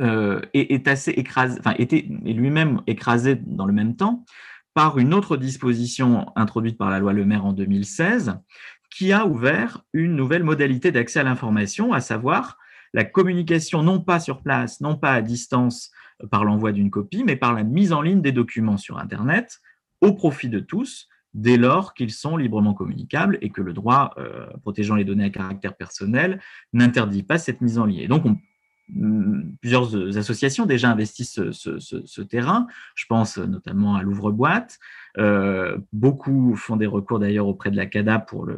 euh, 0.00 0.40
est, 0.54 0.86
assez 0.86 1.10
écrasé, 1.10 1.58
enfin, 1.58 1.74
lui-même 2.24 2.82
écrasé 2.86 3.34
dans 3.34 3.66
le 3.66 3.72
même 3.72 3.96
temps 3.96 4.24
par 4.74 4.98
une 4.98 5.12
autre 5.12 5.36
disposition 5.36 6.26
introduite 6.36 6.78
par 6.78 6.88
la 6.88 7.00
loi 7.00 7.12
Le 7.12 7.24
Maire 7.24 7.44
en 7.44 7.52
2016, 7.52 8.38
qui 8.90 9.12
a 9.12 9.26
ouvert 9.26 9.82
une 9.92 10.14
nouvelle 10.14 10.44
modalité 10.44 10.92
d'accès 10.92 11.18
à 11.18 11.24
l'information, 11.24 11.92
à 11.92 12.00
savoir 12.00 12.58
la 12.94 13.04
communication 13.04 13.82
non 13.82 14.00
pas 14.00 14.20
sur 14.20 14.42
place, 14.42 14.80
non 14.80 14.96
pas 14.96 15.14
à 15.14 15.20
distance 15.20 15.90
euh, 16.22 16.28
par 16.28 16.44
l'envoi 16.44 16.70
d'une 16.70 16.90
copie, 16.90 17.24
mais 17.24 17.36
par 17.36 17.52
la 17.52 17.64
mise 17.64 17.92
en 17.92 18.02
ligne 18.02 18.22
des 18.22 18.32
documents 18.32 18.76
sur 18.76 18.98
Internet 18.98 19.58
au 20.00 20.12
profit 20.12 20.48
de 20.48 20.60
tous, 20.60 21.08
dès 21.34 21.56
lors 21.56 21.94
qu'ils 21.94 22.12
sont 22.12 22.36
librement 22.36 22.74
communicables 22.74 23.38
et 23.40 23.50
que 23.50 23.62
le 23.62 23.72
droit 23.72 24.14
euh, 24.18 24.46
protégeant 24.62 24.96
les 24.96 25.04
données 25.04 25.24
à 25.24 25.30
caractère 25.30 25.74
personnel 25.74 26.40
n'interdit 26.72 27.22
pas 27.22 27.38
cette 27.38 27.60
mise 27.60 27.78
en 27.78 27.86
ligne. 27.86 28.06
Donc, 28.08 28.26
on, 28.26 28.36
Mm, 28.94 29.54
plusieurs 29.60 30.18
associations 30.18 30.66
déjà 30.66 30.90
investissent 30.90 31.40
ce, 31.52 32.22
terrain. 32.22 32.66
Je 32.94 33.06
pense 33.06 33.38
notamment 33.38 33.96
à 33.96 34.02
l'ouvre-boîte. 34.02 34.78
Euh, 35.18 35.78
beaucoup 35.92 36.56
font 36.56 36.76
des 36.76 36.86
recours 36.86 37.18
d'ailleurs 37.18 37.46
auprès 37.46 37.70
de 37.70 37.76
la 37.76 37.86
CADA 37.86 38.18
pour 38.18 38.48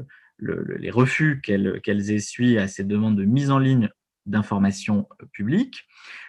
les 0.41 0.91
refus 0.91 1.41
qu'elles 1.41 2.11
essuient 2.11 2.59
à 2.59 2.69
ces 2.69 2.85
demandes 2.85 3.17
de 3.17 3.25
mise 3.25 3.51
en 3.51 3.59
ligne 3.59 3.91
d'informations 4.27 5.09
publiques. 5.33 5.87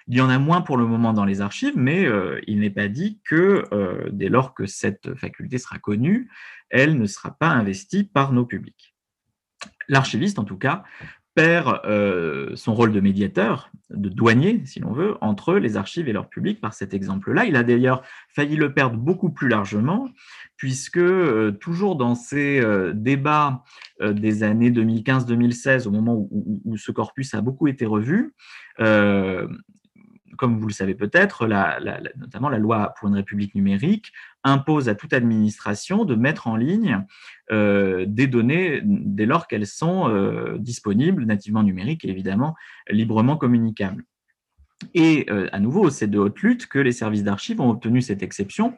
Il 0.08 0.16
y 0.16 0.22
en 0.22 0.30
a 0.30 0.40
moins 0.40 0.62
pour 0.62 0.78
le 0.78 0.86
moment 0.86 1.14
dans 1.14 1.26
les 1.26 1.42
archives, 1.42 1.78
mais 1.78 2.06
euh, 2.06 2.40
il 2.48 2.60
n'est 2.60 2.70
pas 2.70 2.88
dit 2.88 3.20
que 3.24 3.66
euh, 3.72 4.10
dès 4.12 4.30
lors 4.30 4.54
que 4.54 4.66
cette 4.66 5.16
faculté 5.16 5.58
sera 5.58 5.80
connue, 5.80 6.30
elle 6.70 6.98
ne 6.98 7.06
sera 7.06 7.32
pas 7.32 7.50
investie 7.50 8.04
par 8.04 8.32
nos 8.32 8.46
publics. 8.46 8.96
L'archiviste, 9.88 10.40
en 10.40 10.44
tout 10.44 10.58
cas, 10.58 10.84
perd 11.36 11.82
son 12.56 12.74
rôle 12.74 12.92
de 12.92 13.00
médiateur, 13.00 13.70
de 13.92 14.10
douanier, 14.10 14.62
si 14.66 14.80
l'on 14.80 14.94
veut, 14.94 15.16
entre 15.22 15.56
les 15.56 15.78
archives 15.78 16.10
et 16.10 16.14
leur 16.14 16.30
public 16.30 16.60
par 16.60 16.74
cet 16.74 16.94
exemple-là. 16.94 17.46
Il 17.46 17.56
a 17.56 17.64
d'ailleurs 17.64 18.02
failli 18.30 18.56
le 18.56 18.74
perdre 18.74 18.98
beaucoup 18.98 19.30
plus 19.30 19.48
largement, 19.48 20.08
puisque 20.58 21.00
toujours 21.60 21.98
dans 21.98 22.16
ces 22.16 22.64
débats 22.94 23.64
des 24.02 24.44
années 24.44 24.72
2015-2016, 24.72 25.88
au 25.88 25.92
moment 25.92 26.28
où, 26.32 26.78
ce 26.78 26.92
corpus 26.92 27.34
a 27.34 27.42
beaucoup 27.42 27.68
été 27.68 27.86
revu, 27.86 28.34
comme 30.38 30.60
vous 30.60 30.68
le 30.68 30.74
savez 30.74 30.96
peut-être, 30.96 31.48
notamment 32.18 32.50
la 32.50 32.60
loi 32.60 32.94
pour 32.98 33.08
une 33.08 33.16
république 33.16 33.56
numérique 33.56 34.12
impose 34.44 34.90
à 34.90 34.96
toute 34.96 35.14
administration 35.14 36.06
de 36.06 36.16
mettre 36.16 36.48
en 36.48 36.56
ligne 36.56 37.04
euh, 37.52 38.06
des 38.08 38.28
données 38.28 38.82
dès 38.84 39.26
lors 39.26 39.48
qu'elles 39.48 39.68
sont 39.68 40.10
euh, 40.10 40.58
disponibles 40.58 41.26
nativement 41.26 41.64
numériques 41.64 42.06
et 42.06 42.10
évidemment 42.10 42.56
librement 42.90 43.38
communicables. 43.38 44.04
Et 44.94 45.26
euh, 45.30 45.48
à 45.52 45.60
nouveau, 45.60 45.90
c'est 45.90 46.08
de 46.08 46.20
haute 46.20 46.40
lutte 46.40 46.68
que 46.68 46.80
les 46.80 46.92
services 46.92 47.24
d'archives 47.24 47.62
ont 47.62 47.70
obtenu 47.70 48.02
cette 48.02 48.24
exception 48.24 48.78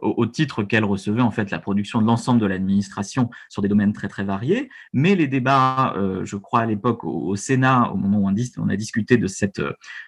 au, 0.00 0.26
titre 0.26 0.62
qu'elle 0.62 0.84
recevait 0.84 1.22
en 1.22 1.30
fait 1.30 1.50
la 1.50 1.58
production 1.58 2.00
de 2.00 2.06
l'ensemble 2.06 2.40
de 2.40 2.46
l'administration 2.46 3.30
sur 3.48 3.62
des 3.62 3.68
domaines 3.68 3.92
très 3.92 4.08
très 4.08 4.24
variés. 4.24 4.70
Mais 4.92 5.14
les 5.14 5.28
débats, 5.28 5.94
euh, 5.96 6.24
je 6.24 6.36
crois 6.36 6.60
à 6.60 6.66
l'époque 6.66 7.04
au, 7.04 7.36
Sénat, 7.36 7.90
au 7.92 7.96
moment 7.96 8.18
où 8.18 8.28
on, 8.28 8.68
a 8.68 8.76
discuté 8.76 9.16
de 9.16 9.26
cette, 9.26 9.62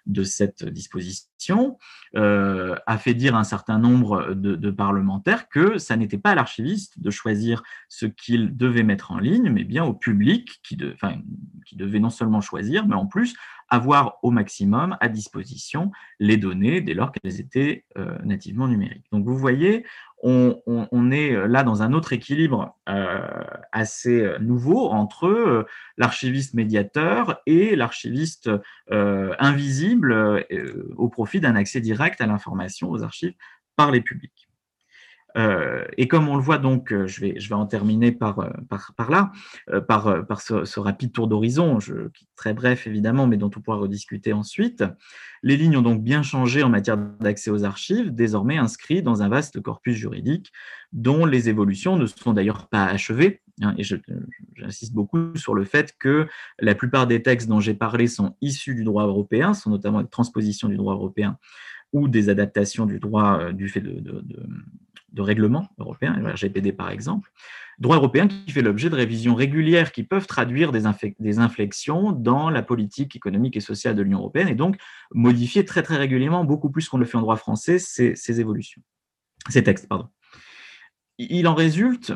de 0.07 0.22
cette 0.22 0.64
disposition, 0.64 1.79
euh, 2.16 2.77
a 2.87 2.99
fait 2.99 3.14
dire 3.14 3.35
à 3.35 3.40
un 3.40 3.44
certain 3.44 3.79
nombre 3.79 4.35
de, 4.35 4.70
parlementaires 4.70 5.49
que 5.49 5.79
ça 5.79 5.96
n'était 5.96 6.18
pas 6.18 6.31
à 6.31 6.35
l'archiviste 6.35 7.01
de 7.01 7.11
choisir 7.11 7.62
ce 7.88 8.07
qu'il 8.07 8.57
devait 8.57 8.83
mettre 8.83 9.12
en 9.12 9.18
ligne, 9.18 9.51
mais 9.51 9.64
bien 9.64 9.85
au 9.85 9.94
public 9.94 10.61
qui, 10.62 10.77
qui 11.64 11.77
devait 11.77 12.01
non 12.01 12.11
seulement 12.11 12.40
choisir, 12.40 12.87
mais 12.87 12.94
en 12.94 13.07
plus 13.07 13.37
avoir 13.68 14.18
au 14.22 14.31
maximum 14.31 14.96
à 15.01 15.09
disposition 15.09 15.90
les 16.20 16.37
données 16.37 16.81
dès 16.81 16.94
lors 16.94 17.12
qu'elles 17.12 17.40
étaient 17.40 17.85
euh, 17.99 18.16
nativement 18.25 18.68
numériques. 18.68 19.07
Donc 19.12 19.25
vous 19.25 19.37
voyez, 19.37 19.75
on, 20.22 21.10
est 21.10 21.46
là 21.46 21.62
dans 21.62 21.82
un 21.82 21.92
autre 21.92 22.12
équilibre 22.12 22.76
euh, 22.88 23.44
assez 23.72 24.28
nouveau 24.40 24.88
entre 24.88 25.66
l'archiviste 25.96 26.54
médiateur 26.54 27.40
et 27.46 27.76
l'archiviste 27.76 28.50
euh, 28.90 29.34
invisible 29.38 30.44
au 30.96 31.08
profit 31.08 31.40
d'un 31.40 31.54
accès 31.54 31.80
direct 31.80 32.20
à 32.20 32.26
l'information, 32.26 32.90
aux 32.90 33.02
archives 33.02 33.34
par 33.76 33.90
les 33.90 34.00
publics. 34.00 34.45
Euh, 35.37 35.85
et 35.96 36.09
comme 36.09 36.29
on 36.29 36.37
le 36.37 36.42
voit 36.42 36.59
donc, 36.59 36.92
euh, 36.92 37.07
je 37.07 37.20
vais, 37.20 37.38
je 37.38 37.49
vais 37.49 37.55
en 37.55 37.66
terminer 37.66 38.11
par, 38.11 38.38
euh, 38.38 38.51
par, 38.68 38.94
par 38.96 39.11
là, 39.11 39.33
par, 39.87 40.27
par 40.27 40.40
ce, 40.40 40.81
rapide 40.81 41.12
tour 41.12 41.29
d'horizon, 41.29 41.79
très 42.37 42.55
bref 42.55 42.87
évidemment, 42.87 43.27
mais 43.27 43.37
dont 43.37 43.51
on 43.55 43.61
pourra 43.61 43.77
rediscuter 43.77 44.33
ensuite. 44.33 44.85
Les 45.42 45.57
lignes 45.57 45.77
ont 45.77 45.83
donc 45.83 46.03
bien 46.03 46.22
changé 46.22 46.62
en 46.62 46.68
matière 46.68 46.96
d'accès 46.96 47.51
aux 47.51 47.64
archives, 47.64 48.14
désormais 48.14 48.57
inscrits 48.57 49.03
dans 49.03 49.22
un 49.22 49.29
vaste 49.29 49.61
corpus 49.61 49.96
juridique 49.96 50.53
dont 50.92 51.27
les 51.27 51.49
évolutions 51.49 51.96
ne 51.96 52.07
sont 52.07 52.33
d'ailleurs 52.33 52.68
pas 52.68 52.87
achevées. 52.87 53.42
Hein, 53.62 53.75
et 53.79 53.83
j'insiste 54.55 54.92
beaucoup 54.92 55.35
sur 55.35 55.55
le 55.55 55.64
fait 55.64 55.94
que 55.99 56.27
la 56.59 56.75
plupart 56.75 57.07
des 57.07 57.22
textes 57.22 57.49
dont 57.49 57.61
j'ai 57.61 57.75
parlé 57.75 58.07
sont 58.07 58.37
issus 58.40 58.75
du 58.75 58.85
droit 58.85 59.07
européen, 59.07 59.55
sont 59.55 59.70
notamment 59.70 60.03
des 60.03 60.09
transpositions 60.09 60.68
du 60.68 60.77
droit 60.77 60.94
européen 60.94 61.38
ou 61.92 62.09
des 62.09 62.29
adaptations 62.29 62.85
du 62.85 62.99
droit 62.99 63.53
du 63.53 63.68
fait 63.68 63.81
de 63.81 64.01
règlement 65.22 65.68
européen, 65.79 66.16
le 66.16 66.31
RGPD 66.31 66.72
par 66.72 66.90
exemple, 66.90 67.31
droit 67.79 67.96
européen 67.96 68.29
qui 68.29 68.50
fait 68.50 68.62
l'objet 68.62 68.88
de 68.88 68.94
révisions 68.94 69.35
régulières 69.35 69.92
qui 69.92 70.02
peuvent 70.02 70.26
traduire 70.26 70.72
des, 70.72 70.87
inflexions 71.38 72.12
dans 72.12 72.50
la 72.50 72.62
politique 72.62 73.16
économique 73.16 73.57
et 73.57 73.61
sociale 73.61 73.94
de 73.94 74.02
l'Union 74.02 74.18
européenne 74.18 74.48
et 74.48 74.55
donc 74.55 74.76
modifier 75.12 75.64
très 75.64 75.83
très 75.83 75.96
régulièrement, 75.96 76.44
beaucoup 76.44 76.70
plus 76.70 76.88
qu'on 76.88 76.98
le 76.98 77.05
fait 77.05 77.18
en 77.18 77.22
droit 77.22 77.37
français, 77.37 77.79
ces, 77.79 78.40
évolutions, 78.40 78.83
ces 79.50 79.62
textes. 79.62 79.88
Il 81.18 81.48
en 81.48 81.55
résulte 81.55 82.14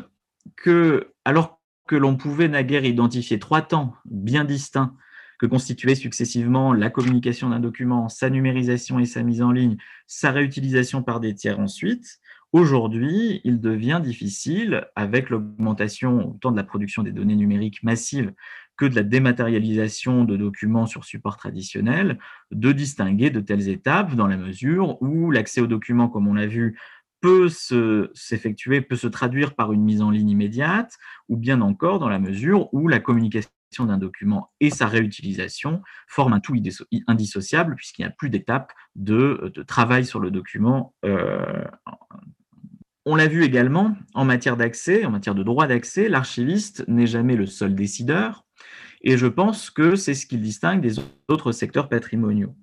que, 0.55 1.13
alors 1.25 1.59
que 1.87 1.95
l'on 1.95 2.15
pouvait 2.15 2.47
naguère 2.47 2.85
identifier 2.85 3.39
trois 3.39 3.61
temps 3.61 3.93
bien 4.05 4.45
distincts 4.45 4.95
que 5.39 5.47
constituaient 5.47 5.95
successivement 5.95 6.71
la 6.71 6.91
communication 6.91 7.49
d'un 7.49 7.59
document, 7.59 8.09
sa 8.09 8.29
numérisation 8.29 8.99
et 8.99 9.05
sa 9.05 9.23
mise 9.23 9.41
en 9.41 9.51
ligne, 9.51 9.77
sa 10.05 10.31
réutilisation 10.31 11.01
par 11.01 11.19
des 11.19 11.33
tiers 11.33 11.59
ensuite, 11.59 12.20
Aujourd'hui, 12.53 13.39
il 13.45 13.61
devient 13.61 14.01
difficile, 14.03 14.85
avec 14.95 15.29
l'augmentation 15.29 16.31
autant 16.31 16.51
de 16.51 16.57
la 16.57 16.65
production 16.65 17.01
des 17.01 17.13
données 17.13 17.37
numériques 17.37 17.81
massives 17.81 18.33
que 18.75 18.85
de 18.85 18.95
la 18.95 19.03
dématérialisation 19.03 20.25
de 20.25 20.35
documents 20.35 20.85
sur 20.85 21.05
support 21.05 21.37
traditionnel, 21.37 22.19
de 22.51 22.73
distinguer 22.73 23.29
de 23.29 23.39
telles 23.39 23.69
étapes 23.69 24.15
dans 24.15 24.27
la 24.27 24.35
mesure 24.35 25.01
où 25.01 25.31
l'accès 25.31 25.61
aux 25.61 25.67
documents, 25.67 26.09
comme 26.09 26.27
on 26.27 26.33
l'a 26.33 26.47
vu, 26.47 26.77
peut 27.21 27.47
s'effectuer, 28.13 28.81
peut 28.81 28.95
se 28.95 29.07
traduire 29.07 29.55
par 29.55 29.71
une 29.71 29.83
mise 29.83 30.01
en 30.01 30.09
ligne 30.09 30.29
immédiate, 30.29 30.97
ou 31.29 31.37
bien 31.37 31.61
encore 31.61 31.99
dans 31.99 32.09
la 32.09 32.19
mesure 32.19 32.73
où 32.73 32.89
la 32.89 32.99
communication 32.99 33.51
d'un 33.79 33.97
document 33.97 34.51
et 34.59 34.69
sa 34.69 34.87
réutilisation 34.87 35.81
forment 36.07 36.33
un 36.33 36.39
tout 36.41 36.53
indissociable 37.07 37.75
puisqu'il 37.75 38.01
n'y 38.01 38.07
a 38.07 38.11
plus 38.11 38.29
d'étape 38.29 38.73
de, 38.95 39.53
travail 39.65 40.05
sur 40.05 40.19
le 40.19 40.29
document 40.31 40.93
euh, 41.05 41.63
on 43.05 43.15
l'a 43.15 43.27
vu 43.27 43.43
également 43.43 43.95
en 44.13 44.25
matière 44.25 44.57
d'accès, 44.57 45.05
en 45.05 45.11
matière 45.11 45.35
de 45.35 45.43
droit 45.43 45.67
d'accès, 45.67 46.07
l'archiviste 46.07 46.83
n'est 46.87 47.07
jamais 47.07 47.35
le 47.35 47.45
seul 47.45 47.75
décideur, 47.75 48.45
et 49.01 49.17
je 49.17 49.27
pense 49.27 49.69
que 49.69 49.95
c'est 49.95 50.13
ce 50.13 50.25
qui 50.25 50.37
le 50.37 50.43
distingue 50.43 50.81
des 50.81 50.95
autres 51.27 51.51
secteurs 51.51 51.89
patrimoniaux. 51.89 52.55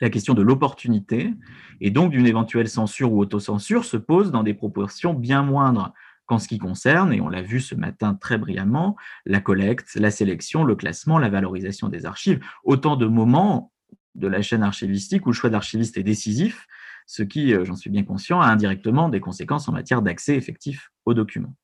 La 0.00 0.10
question 0.10 0.34
de 0.34 0.42
l'opportunité 0.42 1.32
et 1.80 1.90
donc 1.90 2.12
d'une 2.12 2.26
éventuelle 2.26 2.68
censure 2.68 3.12
ou 3.12 3.20
autocensure 3.20 3.84
se 3.84 3.96
pose 3.96 4.30
dans 4.30 4.42
des 4.42 4.54
proportions 4.54 5.14
bien 5.14 5.42
moindres 5.42 5.92
qu'en 6.26 6.38
ce 6.38 6.46
qui 6.46 6.58
concerne, 6.58 7.12
et 7.12 7.20
on 7.20 7.28
l'a 7.28 7.42
vu 7.42 7.60
ce 7.60 7.74
matin 7.74 8.14
très 8.14 8.38
brillamment, 8.38 8.96
la 9.26 9.40
collecte, 9.40 9.94
la 9.96 10.10
sélection, 10.10 10.64
le 10.64 10.76
classement, 10.76 11.18
la 11.18 11.30
valorisation 11.30 11.88
des 11.88 12.06
archives, 12.06 12.40
autant 12.64 12.96
de 12.96 13.06
moments 13.06 13.72
de 14.14 14.28
la 14.28 14.42
chaîne 14.42 14.62
archivistique 14.62 15.26
où 15.26 15.30
le 15.30 15.34
choix 15.34 15.50
d'archiviste 15.50 15.96
est 15.96 16.02
décisif 16.02 16.68
ce 17.06 17.22
qui, 17.22 17.52
euh, 17.52 17.64
j'en 17.64 17.76
suis 17.76 17.90
bien 17.90 18.04
conscient, 18.04 18.40
a 18.40 18.46
indirectement 18.46 19.08
des 19.08 19.20
conséquences 19.20 19.68
en 19.68 19.72
matière 19.72 20.02
d'accès 20.02 20.36
effectif 20.36 20.90
aux 21.04 21.14
documents. 21.14 21.54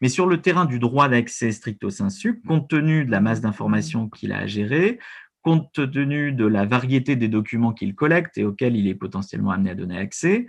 Mais 0.00 0.08
sur 0.08 0.26
le 0.26 0.40
terrain 0.40 0.64
du 0.64 0.78
droit 0.78 1.08
d'accès 1.08 1.52
stricto 1.52 1.90
sensu, 1.90 2.40
compte 2.46 2.68
tenu 2.68 3.04
de 3.04 3.10
la 3.10 3.20
masse 3.20 3.40
d'informations 3.40 4.08
qu'il 4.08 4.32
a 4.32 4.38
à 4.38 4.46
gérer, 4.46 4.98
compte 5.42 5.72
tenu 5.72 6.32
de 6.32 6.46
la 6.46 6.64
variété 6.64 7.14
des 7.14 7.28
documents 7.28 7.72
qu'il 7.72 7.94
collecte 7.94 8.36
et 8.38 8.44
auxquels 8.44 8.74
il 8.74 8.88
est 8.88 8.94
potentiellement 8.94 9.50
amené 9.50 9.70
à 9.70 9.74
donner 9.74 9.98
accès, 9.98 10.46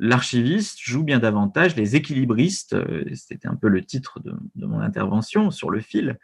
l'archiviste 0.00 0.78
joue 0.80 1.04
bien 1.04 1.18
davantage 1.18 1.76
les 1.76 1.94
équilibristes, 1.94 2.72
euh, 2.72 3.04
c'était 3.14 3.48
un 3.48 3.54
peu 3.54 3.68
le 3.68 3.84
titre 3.84 4.18
de, 4.20 4.32
de 4.56 4.66
mon 4.66 4.80
intervention 4.80 5.50
sur 5.50 5.70
le 5.70 5.80
fil, 5.80 6.18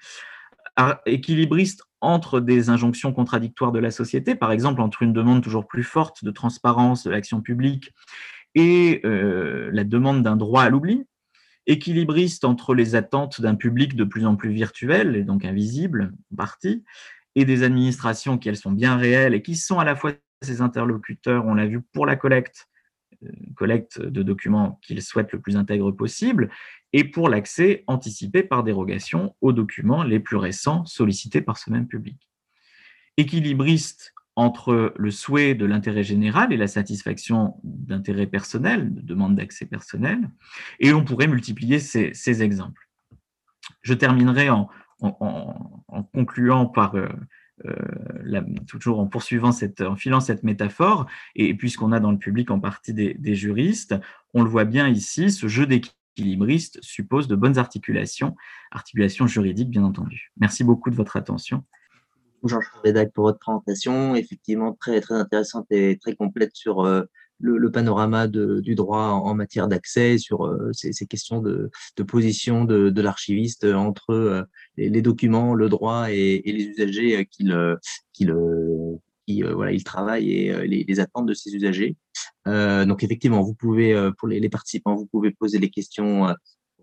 équilibriste 1.06 1.84
entre 2.06 2.40
des 2.40 2.70
injonctions 2.70 3.12
contradictoires 3.12 3.72
de 3.72 3.78
la 3.78 3.90
société, 3.90 4.34
par 4.34 4.52
exemple 4.52 4.80
entre 4.80 5.02
une 5.02 5.12
demande 5.12 5.42
toujours 5.42 5.66
plus 5.66 5.82
forte 5.82 6.24
de 6.24 6.30
transparence 6.30 7.04
de 7.04 7.10
l'action 7.10 7.40
publique 7.40 7.92
et 8.54 9.00
euh, 9.04 9.70
la 9.72 9.84
demande 9.84 10.22
d'un 10.22 10.36
droit 10.36 10.62
à 10.62 10.70
l'oubli, 10.70 11.04
équilibriste 11.66 12.44
entre 12.44 12.74
les 12.74 12.94
attentes 12.94 13.40
d'un 13.40 13.56
public 13.56 13.96
de 13.96 14.04
plus 14.04 14.24
en 14.24 14.36
plus 14.36 14.50
virtuel 14.50 15.16
et 15.16 15.24
donc 15.24 15.44
invisible, 15.44 16.12
partie, 16.36 16.84
et 17.34 17.44
des 17.44 17.64
administrations 17.64 18.38
qui, 18.38 18.48
elles, 18.48 18.56
sont 18.56 18.72
bien 18.72 18.96
réelles 18.96 19.34
et 19.34 19.42
qui 19.42 19.56
sont 19.56 19.78
à 19.78 19.84
la 19.84 19.96
fois 19.96 20.12
ses 20.42 20.60
interlocuteurs, 20.60 21.44
on 21.46 21.54
l'a 21.54 21.66
vu 21.66 21.80
pour 21.92 22.06
la 22.06 22.14
collecte, 22.14 22.68
collecte 23.54 24.00
de 24.00 24.22
documents 24.22 24.78
qu'ils 24.82 25.02
souhaitent 25.02 25.32
le 25.32 25.40
plus 25.40 25.56
intègre 25.56 25.90
possible, 25.90 26.50
et 26.92 27.04
pour 27.04 27.28
l'accès 27.28 27.84
anticipé 27.86 28.42
par 28.42 28.64
dérogation 28.64 29.34
aux 29.40 29.52
documents 29.52 30.02
les 30.02 30.20
plus 30.20 30.36
récents 30.36 30.84
sollicités 30.86 31.40
par 31.40 31.58
ce 31.58 31.70
même 31.70 31.86
public. 31.86 32.28
Équilibriste 33.16 34.14
entre 34.36 34.92
le 34.96 35.10
souhait 35.10 35.54
de 35.54 35.64
l'intérêt 35.64 36.04
général 36.04 36.52
et 36.52 36.58
la 36.58 36.68
satisfaction 36.68 37.54
d'intérêts 37.64 38.26
personnels, 38.26 38.94
de 38.94 39.00
demande 39.00 39.36
d'accès 39.36 39.64
personnel, 39.64 40.30
et 40.78 40.92
on 40.92 41.04
pourrait 41.04 41.26
multiplier 41.26 41.78
ces, 41.78 42.42
exemples. 42.42 42.88
Je 43.80 43.94
terminerai 43.94 44.50
en, 44.50 44.68
concluant 46.12 46.66
par, 46.66 46.94
euh, 46.96 47.08
euh, 47.64 48.42
toujours 48.68 48.98
en 48.98 49.06
poursuivant 49.06 49.52
cette, 49.52 49.80
en 49.80 49.96
filant 49.96 50.20
cette 50.20 50.42
métaphore, 50.42 51.06
et 51.34 51.54
puisqu'on 51.54 51.92
a 51.92 52.00
dans 52.00 52.12
le 52.12 52.18
public 52.18 52.50
en 52.50 52.60
partie 52.60 52.92
des, 52.92 53.34
juristes, 53.34 53.94
on 54.34 54.42
le 54.42 54.50
voit 54.50 54.64
bien 54.64 54.88
ici, 54.88 55.30
ce 55.30 55.48
jeu 55.48 55.66
d'équilibre 55.66 55.96
équilibriste 56.16 56.78
suppose 56.82 57.28
de 57.28 57.36
bonnes 57.36 57.58
articulations, 57.58 58.36
articulations 58.70 59.26
juridiques 59.26 59.70
bien 59.70 59.84
entendu. 59.84 60.32
Merci 60.38 60.64
beaucoup 60.64 60.90
de 60.90 60.96
votre 60.96 61.16
attention. 61.16 61.62
Jean-Charles 62.42 62.80
Rédac 62.84 63.12
pour 63.12 63.24
votre 63.24 63.38
présentation, 63.38 64.14
effectivement 64.14 64.72
très, 64.72 65.00
très 65.00 65.14
intéressante 65.14 65.66
et 65.70 65.98
très 65.98 66.14
complète 66.14 66.54
sur 66.54 66.86
euh, 66.86 67.04
le, 67.38 67.70
panorama 67.70 68.26
du 68.28 68.74
droit 68.74 69.08
en, 69.08 69.34
matière 69.34 69.68
d'accès, 69.68 70.18
sur 70.18 70.52
ces, 70.72 71.06
questions 71.06 71.40
de, 71.40 71.70
position 72.06 72.64
de, 72.64 73.00
l'archiviste 73.00 73.64
entre 73.64 74.46
les, 74.76 75.02
documents, 75.02 75.54
le 75.54 75.68
droit 75.68 76.10
et, 76.10 76.42
les 76.44 76.64
usagers 76.64 77.26
qui 77.30 77.44
le, 77.44 77.78
qui 78.12 78.24
le 78.24 78.98
qui 79.26 79.42
voilà, 79.42 79.72
il 79.72 79.82
travaille 79.82 80.30
et 80.30 80.84
les, 80.86 81.00
attentes 81.00 81.26
de 81.26 81.34
ces 81.34 81.54
usagers. 81.54 81.96
donc 82.46 83.02
effectivement, 83.02 83.42
vous 83.42 83.54
pouvez 83.54 84.10
pour 84.18 84.28
les, 84.28 84.48
participants, 84.48 84.94
vous 84.94 85.06
pouvez 85.06 85.32
poser 85.32 85.58
les 85.58 85.70
questions 85.70 86.28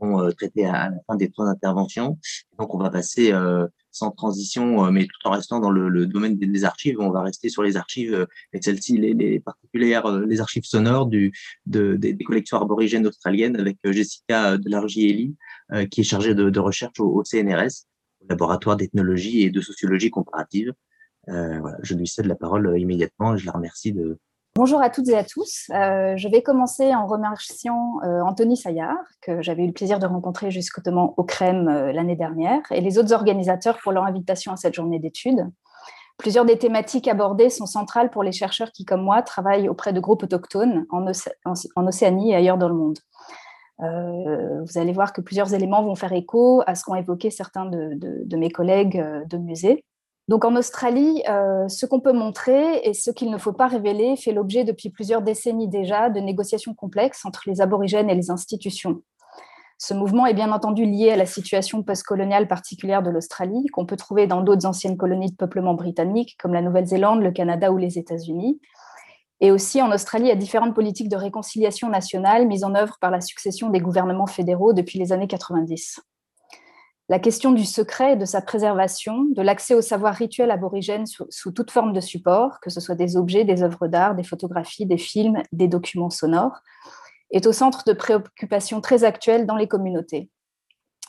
euh, 0.04 0.32
traiter 0.32 0.66
à, 0.66 0.90
la 0.90 0.98
fin 1.08 1.16
des 1.16 1.30
trois 1.30 1.48
interventions. 1.48 2.18
Donc, 2.60 2.74
on 2.74 2.78
va 2.78 2.90
passer 2.90 3.32
euh, 3.32 3.68
sans 3.92 4.12
transition, 4.12 4.86
euh, 4.86 4.92
mais 4.92 5.06
tout 5.06 5.28
en 5.28 5.32
restant 5.32 5.60
dans 5.60 5.70
le, 5.70 6.06
domaine 6.06 6.38
des, 6.38 6.66
archives. 6.66 7.00
On 7.00 7.12
va 7.12 7.22
rester 7.22 7.50
sur 7.50 7.64
les 7.64 7.78
archives, 7.78 8.28
et 8.54 8.62
celles-ci, 8.62 8.98
les, 8.98 9.40
particulières, 9.40 10.08
les 10.10 10.42
archives 10.42 10.66
sonores 10.66 11.08
des, 11.08 12.18
collections 12.26 12.62
aborigènes 12.62 13.08
australiennes 13.08 13.60
avec 13.60 13.78
Jessica 13.84 14.58
Delargielli, 14.58 15.36
qui 15.90 16.02
est 16.02 16.04
chargée 16.04 16.36
de, 16.36 16.60
recherche 16.60 17.00
au, 17.00 17.24
CNRS, 17.24 17.86
au 18.22 18.28
laboratoire 18.30 18.78
d'ethnologie 18.78 19.42
et 19.44 19.50
de 19.50 19.62
sociologie 19.62 20.10
comparative. 20.10 20.74
voilà, 21.28 21.78
je 21.82 21.96
lui 21.96 22.08
cède 22.08 22.26
la 22.26 22.36
parole 22.36 22.80
immédiatement 22.80 23.36
et 23.36 23.38
je 23.38 23.46
la 23.46 23.54
remercie 23.54 23.94
de, 23.94 24.20
Bonjour 24.56 24.84
à 24.84 24.92
toutes 24.92 25.10
et 25.10 25.18
à 25.18 25.24
tous. 25.24 25.66
Euh, 25.72 26.16
je 26.16 26.28
vais 26.28 26.44
commencer 26.44 26.94
en 26.94 27.08
remerciant 27.08 27.94
euh, 28.04 28.22
Anthony 28.22 28.56
Saillard, 28.56 29.00
que 29.20 29.42
j'avais 29.42 29.64
eu 29.64 29.68
le 29.68 29.74
plaisir 29.74 29.98
de 29.98 30.06
rencontrer 30.06 30.52
justement 30.52 31.16
au 31.18 31.24
CREM 31.24 31.68
euh, 31.68 31.92
l'année 31.92 32.16
dernière, 32.16 32.62
et 32.70 32.80
les 32.80 33.00
autres 33.00 33.14
organisateurs 33.14 33.80
pour 33.82 33.92
leur 33.92 34.04
invitation 34.04 34.52
à 34.52 34.56
cette 34.56 34.76
journée 34.76 35.00
d'études. 35.00 35.50
Plusieurs 36.20 36.46
des 36.46 36.60
thématiques 36.60 37.08
abordées 37.08 37.50
sont 37.50 37.66
centrales 37.66 38.12
pour 38.12 38.22
les 38.22 38.32
chercheurs 38.32 38.72
qui, 38.72 38.86
comme 38.86 39.02
moi, 39.02 39.24
travaillent 39.24 39.70
auprès 39.70 39.92
de 39.92 40.00
groupes 40.00 40.22
autochtones 40.22 40.86
en, 40.92 41.08
Océanie 41.88 42.34
et 42.34 42.36
ailleurs 42.36 42.60
dans 42.60 42.70
le 42.70 42.76
monde. 42.76 43.00
vous 43.80 44.78
allez 44.78 44.94
voir 44.94 45.14
que 45.14 45.22
plusieurs 45.22 45.56
éléments 45.56 45.82
vont 45.82 45.96
faire 45.96 46.14
écho 46.14 46.62
à 46.68 46.76
ce 46.76 46.84
qu'ont 46.84 46.94
évoqué 46.94 47.32
certains 47.32 47.66
de 47.66 48.38
mes 48.38 48.52
collègues 48.52 49.04
de 49.28 49.38
musée. 49.38 49.84
Donc 50.30 50.46
en 50.46 50.56
Australie, 50.56 51.22
euh, 51.28 51.68
ce 51.68 51.86
qu'on 51.86 52.00
peut 52.00 52.14
montrer 52.14 52.78
et 52.84 52.94
ce 52.94 53.12
qu'il 53.12 53.30
ne 53.30 53.38
faut 53.38 53.52
pas 53.52 53.68
révéler 53.68 54.16
fait 54.16 54.32
l'objet 54.32 54.64
depuis 54.64 54.90
plusieurs 54.90 55.22
décennies 55.22 55.68
déjà 55.68 56.10
de 56.10 56.20
négociations 56.22 56.74
complexes 56.74 57.26
entre 57.26 57.44
les 57.46 57.60
aborigènes 57.60 58.10
et 58.10 58.16
les 58.16 58.32
institutions. 58.32 59.02
Ce 59.78 59.94
mouvement 59.94 60.26
est 60.26 60.34
bien 60.34 60.54
entendu 60.54 60.86
lié 60.86 61.12
à 61.12 61.18
la 61.18 61.26
situation 61.26 61.84
postcoloniale 61.84 62.48
particulière 62.48 63.04
de 63.04 63.10
l'Australie, 63.10 63.66
qu'on 63.74 63.86
peut 63.86 63.98
trouver 63.98 64.28
dans 64.28 64.42
d'autres 64.42 64.66
anciennes 64.66 64.96
colonies 64.96 65.32
de 65.32 65.36
peuplement 65.36 65.74
britannique, 65.74 66.38
comme 66.40 66.54
la 66.54 66.62
Nouvelle-Zélande, 66.62 67.22
le 67.22 67.32
Canada 67.32 67.70
ou 67.74 67.78
les 67.78 68.00
États-Unis, 68.00 68.62
et 69.42 69.52
aussi 69.52 69.82
en 69.82 69.92
Australie 69.92 70.32
à 70.32 70.36
différentes 70.36 70.74
politiques 70.74 71.10
de 71.10 71.18
réconciliation 71.18 71.90
nationale 71.90 72.48
mises 72.48 72.64
en 72.64 72.76
œuvre 72.76 72.98
par 73.02 73.12
la 73.12 73.20
succession 73.20 73.70
des 73.70 73.82
gouvernements 73.82 74.28
fédéraux 74.28 74.72
depuis 74.72 75.00
les 75.00 75.12
années 75.12 75.28
90. 75.28 76.00
La 77.10 77.20
question 77.20 77.52
du 77.52 77.66
secret 77.66 78.14
et 78.14 78.16
de 78.16 78.24
sa 78.24 78.42
préservation, 78.42 79.26
de 79.26 79.42
l'accès 79.42 79.76
au 79.76 79.82
savoir 79.82 80.16
rituel 80.16 80.52
aborigène 80.52 81.06
sous, 81.06 81.52
toute 81.52 81.70
forme 81.70 81.92
de 81.92 82.00
support, 82.00 82.62
que 82.62 82.70
ce 82.70 82.80
soit 82.80 82.96
des 82.96 83.18
objets, 83.18 83.44
des 83.44 83.62
œuvres 83.62 83.88
d'art, 83.88 84.16
des 84.16 84.24
photographies, 84.24 84.86
des 84.86 84.98
films, 84.98 85.44
des 85.52 85.68
documents 85.68 86.10
sonores, 86.10 86.62
est 87.32 87.46
au 87.46 87.52
centre 87.52 87.84
de 87.86 87.92
préoccupations 87.92 88.80
très 88.80 89.04
actuelles 89.04 89.46
dans 89.46 89.58
les 89.58 89.68
communautés. 89.68 90.30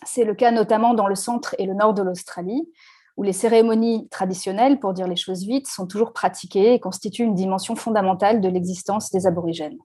C'est 0.04 0.24
le 0.24 0.35
cas 0.35 0.50
notamment 0.50 0.94
dans 0.94 1.07
le 1.07 1.14
centre 1.14 1.54
et 1.59 1.66
le 1.66 1.74
nord 1.74 1.94
de 1.94 2.02
l'Australie, 2.02 2.68
où 3.16 3.22
les 3.22 3.33
cérémonies 3.33 4.09
traditionnelles, 4.09 4.80
pour 4.80 4.94
dire 4.94 5.07
les 5.07 5.16
choses 5.16 5.44
vite, 5.44 5.68
sont 5.68 5.87
toujours 5.87 6.12
pratiquées 6.12 6.74
et 6.74 6.80
constituent 6.80 7.22
une 7.22 7.37
dimension 7.37 7.76
fondamentale 7.76 8.40
de 8.40 8.48
l'existence 8.48 9.12
des 9.12 9.28
aborigènes. 9.28 9.78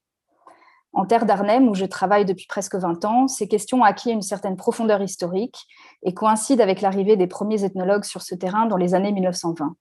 En 0.94 1.06
terre 1.06 1.26
d'Arnhem, 1.26 1.68
où 1.70 1.76
je 1.76 1.86
travaille 1.86 2.26
depuis 2.26 2.48
presque 2.48 2.76
20 2.76 3.06
ans, 3.06 3.28
ces 3.28 3.48
questions 3.48 3.82
ont 3.82 3.84
acquis 3.84 4.12
une 4.12 4.22
certaine 4.22 4.56
profondeur 4.56 5.02
historique 5.02 5.68
et 6.04 6.14
coïncident 6.14 6.64
avec 6.64 6.82
l'arrivée 6.82 7.16
des 7.16 7.28
premiers 7.28 7.64
ethnologues 7.64 8.06
sur 8.06 8.22
ce 8.22 8.36
terrain 8.36 8.66
dans 8.66 8.78
les 8.78 8.96
années 8.96 9.12
1920. 9.12 9.76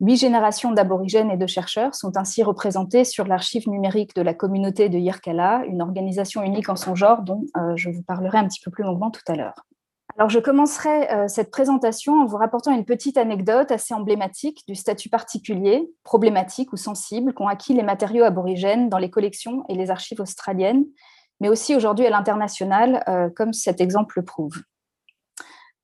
Huit 0.00 0.16
générations 0.16 0.70
d'aborigènes 0.72 1.30
et 1.30 1.36
de 1.36 1.46
chercheurs 1.46 1.94
sont 1.94 2.16
ainsi 2.16 2.44
représentées 2.44 3.04
sur 3.04 3.26
l'archive 3.26 3.68
numérique 3.68 4.14
de 4.14 4.22
la 4.22 4.32
communauté 4.32 4.88
de 4.88 4.96
Yirkala, 4.96 5.64
une 5.66 5.82
organisation 5.82 6.42
unique 6.42 6.68
en 6.68 6.76
son 6.76 6.94
genre 6.94 7.22
dont 7.22 7.42
euh, 7.56 7.72
je 7.74 7.90
vous 7.90 8.02
parlerai 8.02 8.38
un 8.38 8.46
petit 8.46 8.60
peu 8.64 8.70
plus 8.70 8.84
longuement 8.84 9.10
tout 9.10 9.22
à 9.26 9.34
l'heure. 9.34 9.66
Je 10.26 10.40
commencerai 10.40 11.12
euh, 11.12 11.28
cette 11.28 11.52
présentation 11.52 12.22
en 12.22 12.26
vous 12.26 12.38
rapportant 12.38 12.72
une 12.72 12.84
petite 12.84 13.16
anecdote 13.16 13.70
assez 13.70 13.94
emblématique 13.94 14.64
du 14.66 14.74
statut 14.74 15.08
particulier, 15.08 15.88
problématique 16.02 16.72
ou 16.72 16.76
sensible 16.76 17.32
qu'ont 17.32 17.46
acquis 17.46 17.72
les 17.72 17.84
matériaux 17.84 18.24
aborigènes 18.24 18.88
dans 18.88 18.98
les 18.98 19.10
collections 19.10 19.64
et 19.68 19.76
les 19.76 19.90
archives 19.90 20.20
australiennes, 20.20 20.84
mais 21.40 21.48
aussi 21.48 21.76
aujourd'hui 21.76 22.04
à 22.04 22.10
l'international, 22.10 23.04
euh, 23.06 23.30
comme 23.30 23.52
cet 23.52 23.80
exemple 23.80 24.18
le 24.18 24.24
prouve. 24.24 24.60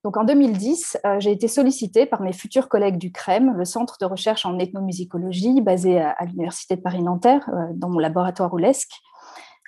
Donc, 0.03 0.17
en 0.17 0.25
2010, 0.25 0.99
euh, 1.07 1.21
j'ai 1.21 1.31
été 1.31 1.47
sollicitée 1.47 2.05
par 2.05 2.21
mes 2.21 2.33
futurs 2.33 2.69
collègues 2.69 2.99
du 2.99 3.13
CREM, 3.13 3.57
le 3.57 3.65
centre 3.65 3.99
de 4.01 4.05
recherche 4.05 4.45
en 4.45 4.59
ethnomusicologie 4.59 5.61
basé 5.61 6.01
à, 6.01 6.11
à 6.11 6.25
l'Université 6.25 6.75
de 6.75 6.83
Paris-Nanterre, 6.83 7.49
dans 7.75 7.89
mon 7.89 8.01
laboratoire 8.01 8.53
Oulesque, 8.53 9.01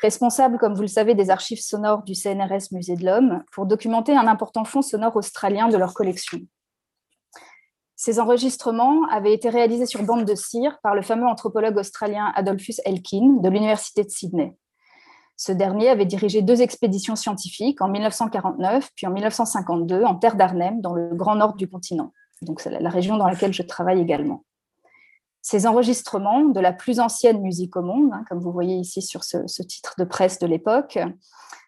responsable, 0.02 0.59
comme 0.59 0.74
vous 0.74 0.82
le 0.82 0.88
savez, 0.88 1.14
des 1.14 1.30
archives 1.30 1.61
sonores 1.61 2.02
du 2.02 2.14
CNRS 2.14 2.72
Musée 2.72 2.96
de 2.96 3.04
l'Homme, 3.04 3.42
pour 3.52 3.66
documenter 3.66 4.16
un 4.16 4.26
important 4.26 4.64
fonds 4.64 4.82
sonore 4.82 5.16
australien 5.16 5.68
de 5.68 5.76
leur 5.76 5.94
collection. 5.94 6.40
Ces 7.96 8.20
enregistrements 8.20 9.04
avaient 9.11 9.32
été 9.32 9.48
réalisés 9.48 9.87
sur 9.87 10.02
bande 10.02 10.26
de 10.26 10.35
cire 10.35 10.78
par 10.82 10.94
le 10.94 11.00
fameux 11.00 11.26
anthropologue 11.26 11.78
australien 11.78 12.30
Adolphus 12.37 12.76
Elkin 12.85 13.38
de 13.40 13.48
l'Université 13.48 14.04
de 14.04 14.11
Sydney. 14.11 14.54
Ce 15.38 15.52
dernier 15.52 15.88
avait 15.88 16.04
dirigé 16.06 16.42
deux 16.42 16.61
expéditions 16.61 17.16
scientifiques 17.16 17.80
en 17.80 17.88
1949 17.88 18.90
puis 18.94 19.06
en 19.06 19.11
1952 19.11 20.04
en 20.04 20.14
terre 20.14 20.37
d'Arnhem, 20.37 20.80
dans 20.80 20.94
le 20.94 21.14
grand 21.14 21.37
nord 21.37 21.54
du 21.54 21.68
continent. 21.68 22.12
Donc 22.42 22.61
c'est 22.61 22.70
la 22.70 22.90
région 22.90 23.16
dans 23.16 23.26
laquelle 23.26 23.54
je 23.54 23.62
travaille 23.62 24.00
également. 24.00 24.44
Ces 25.48 25.68
enregistrements 25.68 26.46
de 26.46 26.59
la 26.59 26.72
plus 26.72 26.98
ancienne 26.98 27.40
musique 27.40 27.76
au 27.76 27.82
monde, 27.82 28.11
hein, 28.12 28.24
comme 28.28 28.40
vous 28.40 28.50
voyez 28.50 28.74
ici 28.74 29.00
sur 29.00 29.22
ce, 29.22 29.62
titre 29.62 29.94
de 29.96 30.02
presse 30.02 30.40
de 30.40 30.46
l'époque, 30.48 30.98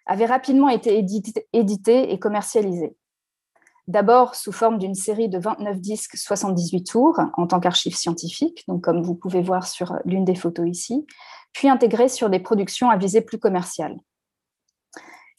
avaient 0.04 0.26
rapidement 0.26 0.68
été 0.68 0.98
édités 1.52 2.12
et 2.12 2.18
commercialisés. 2.18 2.96
D'abord 3.86 4.34
sous 4.34 4.50
forme 4.50 4.78
d'une 4.78 4.96
série 4.96 5.28
de 5.28 5.38
29 5.38 5.80
disques 5.80 6.16
78 6.16 6.82
tours 6.88 7.20
en 7.34 7.46
tant 7.46 7.60
qu'archive 7.60 7.94
scientifique, 7.94 8.64
donc 8.66 8.82
comme 8.82 9.00
vous 9.00 9.14
pouvez 9.14 9.42
voir 9.42 9.68
sur 9.68 9.94
l'une 10.04 10.24
des 10.24 10.34
photos 10.34 10.68
ici, 10.68 11.06
puis 11.52 11.68
intégrés 11.68 12.08
sur 12.08 12.30
des 12.30 12.40
productions 12.40 12.90
à 12.90 12.96
visée 12.96 13.20
plus 13.20 13.38
commerciale. 13.38 13.96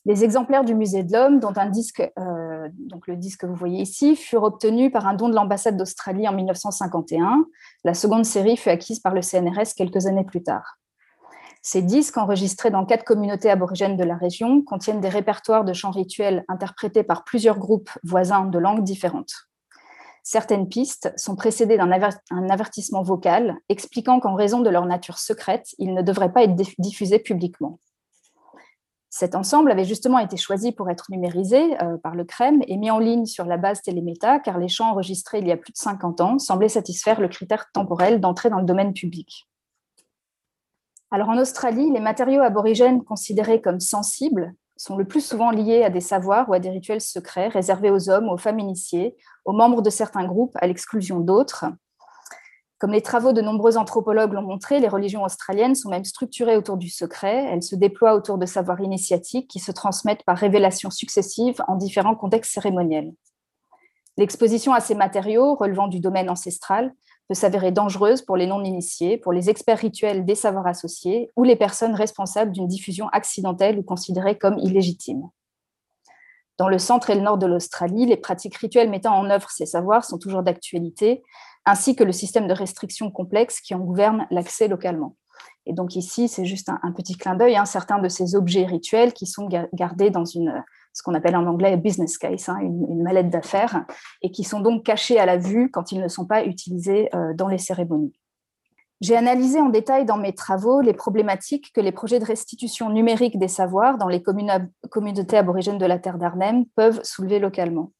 Les 0.09 0.23
exemplaires 0.23 0.63
du 0.63 0.73
Musée 0.73 1.03
de 1.03 1.13
l'Homme, 1.13 1.39
dont 1.39 1.53
un 1.55 1.67
disque, 1.67 2.01
euh, 2.17 2.67
donc 2.73 3.05
le 3.05 3.15
disque 3.15 3.41
que 3.41 3.45
vous 3.45 3.53
voyez 3.53 3.83
ici, 3.83 4.15
furent 4.15 4.41
obtenus 4.41 4.91
par 4.91 5.05
un 5.05 5.13
don 5.13 5.29
de 5.29 5.35
l'ambassade 5.35 5.77
d'Australie 5.77 6.27
en 6.27 6.33
1951. 6.33 7.45
La 7.83 7.93
seconde 7.93 8.25
série 8.25 8.57
fut 8.57 8.69
acquise 8.69 8.99
par 9.01 9.13
le 9.13 9.21
CNRS 9.21 9.75
quelques 9.77 10.07
années 10.07 10.23
plus 10.23 10.41
tard. 10.41 10.79
Ces 11.61 11.83
disques, 11.83 12.17
enregistrés 12.17 12.71
dans 12.71 12.87
quatre 12.87 13.03
communautés 13.03 13.51
aborigènes 13.51 13.97
de 13.97 14.03
la 14.03 14.15
région, 14.15 14.63
contiennent 14.63 14.99
des 14.99 15.09
répertoires 15.09 15.63
de 15.63 15.73
chants 15.73 15.91
rituels 15.91 16.43
interprétés 16.47 17.03
par 17.03 17.23
plusieurs 17.23 17.59
groupes 17.59 17.91
voisins 18.03 18.45
de 18.45 18.57
langues 18.57 18.83
différentes. 18.83 19.51
Certaines 20.23 20.69
pistes 20.69 21.13
sont 21.17 21.35
précédées 21.35 21.77
d'un 21.77 21.91
avertissement 22.49 23.03
vocal 23.03 23.57
expliquant 23.69 24.19
qu'en 24.19 24.33
raison 24.33 24.61
de 24.61 24.71
leur 24.71 24.87
nature 24.87 25.19
secrète, 25.19 25.67
ils 25.77 25.93
ne 25.93 26.01
devraient 26.01 26.33
pas 26.33 26.45
être 26.45 26.55
diffusés 26.79 27.19
publiquement. 27.19 27.77
Cet 29.09 29.33
ensemble 29.33 29.71
avait 29.71 29.85
justement 29.85 30.19
été 30.19 30.37
choisi 30.37 30.71
pour 30.71 30.89
être 30.89 31.05
numérisé 31.09 31.81
euh, 31.81 31.97
par 31.97 32.13
le 32.13 32.23
CREM 32.25 32.61
et 32.67 32.77
mis 32.77 32.91
en 32.91 32.99
ligne 32.99 33.25
sur 33.25 33.45
la 33.45 33.57
base 33.57 33.81
Téléméta, 33.81 34.39
car 34.39 34.59
les 34.59 34.67
chants 34.67 34.91
enregistrés 34.91 35.39
il 35.39 35.47
y 35.47 35.51
a 35.51 35.57
plus 35.57 35.71
de 35.71 35.77
50 35.77 36.21
ans 36.21 36.37
semblaient 36.37 36.69
satisfaire 36.69 37.19
le 37.19 37.27
critère 37.27 37.71
temporel 37.73 38.21
d'entrée 38.21 38.51
dans 38.51 38.59
le 38.59 38.65
domaine 38.65 38.93
public. 38.93 39.47
Alors 41.09 41.29
en 41.29 41.39
Australie, 41.39 41.91
les 41.91 41.99
matériaux 41.99 42.43
aborigènes 42.43 43.03
considérés 43.03 43.61
comme 43.61 43.79
sensibles 43.79 44.53
sont 44.77 44.95
le 44.95 45.05
plus 45.05 45.25
souvent 45.25 45.49
liés 45.49 45.83
à 45.83 45.89
des 45.89 46.01
savoirs 46.01 46.47
ou 46.47 46.53
à 46.53 46.59
des 46.59 46.69
rituels 46.69 47.01
secrets 47.01 47.47
réservés 47.47 47.89
aux 47.89 48.09
hommes, 48.09 48.29
aux 48.29 48.37
femmes 48.37 48.59
initiées, 48.59 49.17
aux 49.43 49.53
membres 49.53 49.81
de 49.81 49.89
certains 49.89 50.25
groupes 50.25 50.55
à 50.61 50.67
l'exclusion 50.67 51.19
d'autres, 51.19 51.65
comme 52.79 52.93
les 52.93 53.01
travaux 53.01 53.33
de 53.33 53.41
nombreux 53.41 53.75
anthropologues 53.75 54.31
l'ont 54.31 54.41
montré, 54.41 54.79
les 54.79 54.87
religions 54.87 55.25
australiennes 55.25 55.75
sont 55.75 55.89
même 55.89 56.05
structurées 56.05 56.55
autour 56.55 56.77
du 56.77 56.87
secret. 56.87 57.45
Elles 57.51 57.61
se 57.61 57.75
déploient 57.75 58.15
autour 58.15 58.37
de 58.37 58.45
savoirs 58.45 58.79
initiatiques 58.79 59.49
qui 59.49 59.59
se 59.59 59.73
transmettent 59.73 60.23
par 60.23 60.37
révélations 60.37 60.89
successives 60.89 61.61
en 61.67 61.75
différents 61.75 62.15
contextes 62.15 62.53
cérémoniels. 62.53 63.11
L'exposition 64.15 64.73
à 64.73 64.79
ces 64.79 64.95
matériaux 64.95 65.55
relevant 65.55 65.89
du 65.89 65.99
domaine 65.99 66.29
ancestral 66.29 66.93
peut 67.27 67.33
s'avérer 67.33 67.71
dangereuse 67.71 68.21
pour 68.21 68.37
les 68.37 68.47
non-initiés, 68.47 69.17
pour 69.17 69.33
les 69.33 69.49
experts 69.49 69.79
rituels 69.79 70.23
des 70.23 70.35
savoirs 70.35 70.67
associés 70.67 71.31
ou 71.35 71.43
les 71.43 71.57
personnes 71.57 71.95
responsables 71.95 72.53
d'une 72.53 72.67
diffusion 72.67 73.09
accidentelle 73.09 73.77
ou 73.77 73.83
considérée 73.83 74.37
comme 74.37 74.57
illégitime. 74.57 75.29
Dans 76.57 76.69
le 76.69 76.79
centre 76.79 77.09
et 77.09 77.15
le 77.15 77.21
nord 77.21 77.37
de 77.37 77.45
l'Australie, 77.45 78.05
les 78.05 78.17
pratiques 78.17 78.57
rituelles 78.57 78.89
mettant 78.89 79.17
en 79.17 79.29
œuvre 79.29 79.49
ces 79.49 79.65
savoirs 79.65 80.05
sont 80.05 80.17
toujours 80.17 80.43
d'actualité 80.43 81.23
ainsi 81.69 81.95
que 81.95 82.03
le 82.03 82.11
système 82.11 82.47
de 82.47 82.53
restriction 82.53 83.11
complexe 83.11 83.61
qui 83.61 83.75
en 83.75 83.79
gouverne 83.79 84.27
l'accès 84.31 84.67
localement. 84.67 85.15
Et 85.65 85.73
donc 85.73 85.95
ici, 85.95 86.27
c'est 86.27 86.45
juste 86.45 86.69
un, 86.69 86.91
petit 86.91 87.15
clin 87.15 87.35
d'œil, 87.35 87.55
hein, 87.55 87.65
certains 87.65 87.99
de 87.99 88.09
ces 88.09 88.35
objets 88.35 88.65
rituels 88.65 89.13
qui 89.13 89.27
sont 89.27 89.47
gardés 89.73 90.09
dans 90.09 90.25
ce 90.25 91.03
qu'on 91.03 91.13
appelle 91.13 91.35
en 91.35 91.45
anglais 91.45 91.77
business 91.77 92.17
case, 92.17 92.49
hein, 92.49 92.57
une, 92.61 93.03
mallette 93.03 93.29
d'affaires, 93.29 93.85
et 94.23 94.31
qui 94.31 94.43
sont 94.43 94.61
donc 94.61 94.83
cachés 94.83 95.19
à 95.19 95.27
la 95.27 95.37
vue 95.37 95.69
quand 95.69 95.91
ils 95.91 96.01
ne 96.01 96.07
sont 96.07 96.25
pas 96.25 96.43
utilisés 96.43 97.09
euh, 97.13 97.33
dans 97.35 97.47
les 97.47 97.59
cérémonies. 97.59 98.13
J'ai 99.01 99.15
analysé 99.15 99.61
en 99.61 99.69
détail 99.69 100.05
dans 100.05 100.17
mes 100.17 100.33
travaux 100.33 100.81
les 100.81 100.93
problématiques 100.93 101.71
que 101.73 101.81
les 101.81 101.91
projets 101.91 102.19
de 102.19 102.25
restitution 102.25 102.89
numérique 102.89 103.37
des 103.37 103.47
savoirs 103.47 103.97
dans 103.97 104.09
les 104.09 104.21
communautés 104.21 105.37
aborigènes 105.37 105.77
de 105.77 105.85
la 105.85 105.99
terre 105.99 106.17
d'Arnhem 106.17 106.65
peuvent 106.75 107.01
soulever 107.03 107.39
localement. 107.39 107.93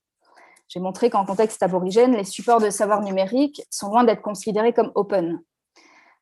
J'ai 0.70 0.80
montré 0.80 1.10
qu'en 1.10 1.26
contexte 1.26 1.64
aborigène, 1.64 2.16
les 2.16 2.24
supports 2.24 2.62
de 2.62 2.70
savoir 2.70 3.02
numérique 3.02 3.64
sont 3.72 3.90
loin 3.90 4.04
d'être 4.04 4.22
considérés 4.22 4.72
comme 4.72 4.92
open. 4.94 5.42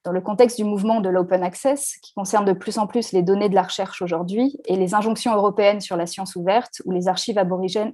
Dans 0.05 0.13
le 0.13 0.21
contexte 0.21 0.55
du 0.55 0.63
mouvement 0.63 1.01
de 1.01 1.09
l'open 1.09 1.43
access, 1.43 1.97
qui 2.01 2.13
concerne 2.13 2.45
de 2.45 2.53
plus 2.53 2.77
en 2.77 2.87
plus 2.87 3.11
les 3.11 3.23
données 3.23 3.49
de 3.49 3.55
la 3.55 3.63
recherche 3.63 4.01
aujourd'hui, 4.01 4.57
et 4.63 4.77
les 4.77 4.95
injonctions 4.95 5.35
européennes 5.35 5.81
sur 5.81 5.97
la 5.97 6.05
science 6.05 6.37
ouverte, 6.37 6.81
où 6.85 6.91
les 6.91 7.09
archives 7.09 7.37
aborigènes, 7.37 7.91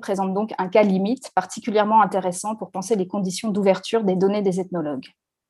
présentent 0.00 0.34
donc 0.34 0.52
un 0.58 0.68
cas 0.68 0.82
limite 0.82 1.30
particulièrement 1.34 2.02
intéressant 2.02 2.54
pour 2.54 2.70
penser 2.70 2.94
les 2.94 3.08
conditions 3.08 3.48
d'ouverture 3.48 4.04
des 4.04 4.16
données 4.16 4.42
des 4.42 4.60
ethnologues. 4.60 5.06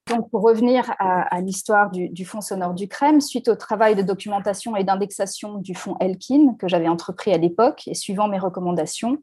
Donc, 0.09 0.31
pour 0.31 0.43
revenir 0.43 0.95
à, 1.01 1.41
l'histoire 1.41 1.91
du, 1.91 2.25
Fonds 2.25 2.41
sonore 2.41 2.75
du 2.75 2.87
CREM, 2.87 3.21
suite 3.21 3.49
au 3.49 3.57
travail 3.57 3.97
de 3.97 4.03
documentation 4.03 4.77
et 4.77 4.85
d'indexation 4.85 5.57
du 5.57 5.75
Fonds 5.75 5.97
Elkin 5.99 6.55
que 6.61 6.69
j'avais 6.69 6.87
entrepris 6.87 7.33
à 7.33 7.39
l'époque 7.39 7.83
et 7.89 7.95
suivant 7.95 8.29
mes 8.29 8.39
recommandations, 8.39 9.19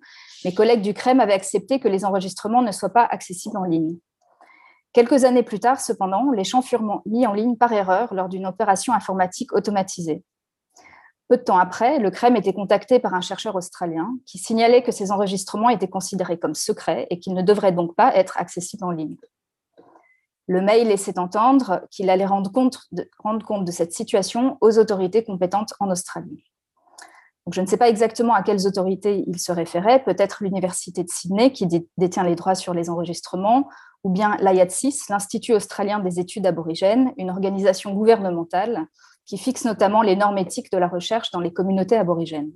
mes 0.45 0.53
collègues 0.53 0.81
du 0.81 0.93
CREM 0.93 1.19
avaient 1.19 1.33
accepté 1.33 1.79
que 1.79 1.87
les 1.87 2.05
enregistrements 2.05 2.61
ne 2.61 2.71
soient 2.71 2.89
pas 2.89 3.05
accessibles 3.05 3.57
en 3.57 3.63
ligne. 3.63 3.97
Quelques 4.93 5.23
années 5.23 5.43
plus 5.43 5.59
tard, 5.59 5.79
cependant, 5.79 6.31
les 6.31 6.43
champs 6.43 6.61
furent 6.61 7.01
mis 7.05 7.25
en 7.25 7.33
ligne 7.33 7.57
par 7.57 7.71
erreur 7.71 8.13
lors 8.13 8.29
d'une 8.29 8.45
opération 8.45 8.93
informatique 8.93 9.51
automatisée. 9.53 10.23
Peu 11.29 11.37
de 11.37 11.43
temps 11.43 11.57
après, 11.57 11.97
le 11.99 12.11
CREM 12.11 12.35
était 12.35 12.53
contacté 12.53 12.99
par 12.99 13.15
un 13.15 13.21
chercheur 13.21 13.55
australien 13.55 14.13
qui 14.25 14.37
signalait 14.37 14.83
que 14.83 14.91
ces 14.91 15.11
enregistrements 15.11 15.69
étaient 15.69 15.87
considérés 15.87 16.37
comme 16.37 16.53
secrets 16.53 17.07
et 17.09 17.19
qu'ils 17.19 17.33
ne 17.33 17.41
devraient 17.41 17.71
donc 17.71 17.95
pas 17.95 18.15
être 18.15 18.37
accessibles 18.37 18.83
en 18.83 18.91
ligne. 18.91 19.17
Le 20.47 20.61
mail 20.61 20.89
laissait 20.89 21.17
entendre 21.17 21.87
qu'il 21.89 22.09
allait 22.09 22.25
rendre 22.25 22.51
compte, 22.51 22.77
de, 22.91 23.71
cette 23.71 23.93
situation 23.93 24.57
aux 24.61 24.77
autorités 24.77 25.23
compétentes 25.23 25.73
en 25.79 25.89
Australie. 25.89 26.43
Je 27.51 27.61
ne 27.61 27.65
sais 27.65 27.77
pas 27.77 27.89
exactement 27.89 28.33
à 28.33 28.41
quelles 28.41 28.67
autorités 28.67 29.23
il 29.27 29.39
se 29.39 29.51
référait, 29.51 30.03
peut-être 30.03 30.43
l'Université 30.43 31.03
de 31.03 31.09
Sydney 31.09 31.51
qui 31.51 31.67
détient 31.97 32.23
les 32.23 32.35
droits 32.35 32.55
sur 32.55 32.73
les 32.73 32.89
enregistrements, 32.89 33.67
ou 34.03 34.09
bien 34.09 34.37
l'IATSIS, 34.39 35.03
l'Institut 35.09 35.53
australien 35.53 35.99
des 35.99 36.19
études 36.19 36.45
aborigènes, 36.45 37.13
une 37.17 37.29
organisation 37.29 37.93
gouvernementale 37.93 38.87
qui 39.25 39.37
fixe 39.37 39.65
notamment 39.65 40.01
les 40.01 40.15
normes 40.15 40.37
éthiques 40.37 40.71
de 40.71 40.77
la 40.77 40.87
recherche 40.87 41.31
dans 41.31 41.39
les 41.39 41.53
communautés 41.53 41.97
aborigènes. 41.97 42.51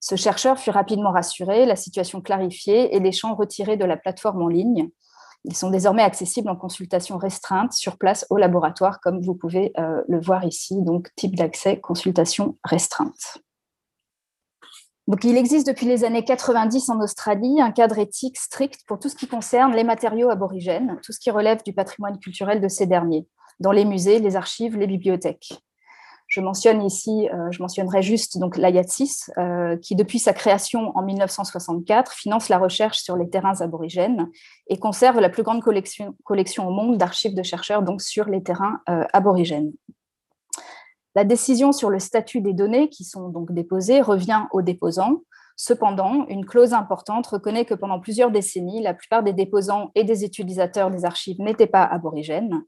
Ce 0.00 0.16
chercheur 0.16 0.58
fut 0.58 0.70
rapidement 0.70 1.10
rassuré, 1.10 1.66
la 1.66 1.76
situation 1.76 2.20
clarifiée 2.20 2.94
et 2.94 3.00
les 3.00 3.12
champs 3.12 3.34
retirés 3.34 3.76
de 3.76 3.84
la 3.84 3.96
plateforme 3.96 4.42
en 4.42 4.48
ligne, 4.48 4.90
ils 5.44 5.56
sont 5.56 5.70
désormais 5.70 6.02
accessibles 6.02 6.50
en 6.50 6.56
consultation 6.56 7.16
restreinte 7.16 7.72
sur 7.72 7.96
place 7.96 8.26
au 8.30 8.36
laboratoire, 8.36 9.00
comme 9.00 9.22
vous 9.22 9.34
pouvez 9.34 9.72
euh, 9.78 10.02
le 10.06 10.20
voir 10.20 10.44
ici, 10.44 10.82
donc 10.82 11.08
type 11.16 11.34
d'accès, 11.34 11.80
consultation 11.80 12.58
restreinte. 12.62 13.38
Il 15.24 15.36
existe 15.36 15.66
depuis 15.66 15.86
les 15.86 16.04
années 16.04 16.24
90 16.24 16.88
en 16.88 17.00
Australie 17.00 17.60
un 17.60 17.72
cadre 17.72 17.98
éthique 17.98 18.38
strict 18.38 18.80
pour 18.86 18.98
tout 18.98 19.08
ce 19.08 19.16
qui 19.16 19.26
concerne 19.26 19.74
les 19.74 19.84
matériaux 19.84 20.30
aborigènes, 20.30 20.98
tout 21.02 21.12
ce 21.12 21.18
qui 21.18 21.30
relève 21.30 21.62
du 21.64 21.72
patrimoine 21.72 22.18
culturel 22.18 22.60
de 22.60 22.68
ces 22.68 22.86
derniers, 22.86 23.26
dans 23.58 23.72
les 23.72 23.84
musées, 23.84 24.20
les 24.20 24.36
archives, 24.36 24.76
les 24.76 24.86
bibliothèques. 24.86 25.52
Je 26.28 26.40
mentionne 26.40 26.80
ici, 26.82 27.28
euh, 27.34 27.50
je 27.50 27.60
mentionnerai 27.60 28.02
juste 28.02 28.38
donc 28.38 28.56
euh, 28.56 29.76
qui 29.78 29.96
depuis 29.96 30.20
sa 30.20 30.32
création 30.32 30.96
en 30.96 31.02
1964 31.02 32.12
finance 32.12 32.48
la 32.48 32.58
recherche 32.58 32.98
sur 32.98 33.16
les 33.16 33.28
terrains 33.28 33.60
aborigènes 33.60 34.28
et 34.68 34.78
conserve 34.78 35.18
la 35.18 35.28
plus 35.28 35.42
grande 35.42 35.60
collection, 35.60 36.14
collection 36.22 36.68
au 36.68 36.70
monde 36.70 36.98
d'archives 36.98 37.34
de 37.34 37.42
chercheurs 37.42 37.82
donc 37.82 38.00
sur 38.00 38.26
les 38.26 38.44
terrains 38.44 38.80
euh, 38.88 39.04
aborigènes. 39.12 39.72
La 41.14 41.24
décision 41.24 41.72
sur 41.72 41.90
le 41.90 41.98
statut 41.98 42.40
des 42.40 42.52
données 42.52 42.88
qui 42.88 43.04
sont 43.04 43.28
donc 43.28 43.52
déposées 43.52 44.00
revient 44.00 44.42
aux 44.52 44.62
déposants. 44.62 45.22
Cependant, 45.56 46.26
une 46.28 46.46
clause 46.46 46.72
importante 46.72 47.26
reconnaît 47.26 47.64
que 47.64 47.74
pendant 47.74 48.00
plusieurs 48.00 48.30
décennies, 48.30 48.82
la 48.82 48.94
plupart 48.94 49.22
des 49.22 49.32
déposants 49.32 49.90
et 49.94 50.04
des 50.04 50.24
utilisateurs 50.24 50.90
des 50.90 51.04
archives 51.04 51.40
n'étaient 51.40 51.66
pas 51.66 51.84
aborigènes 51.84 52.62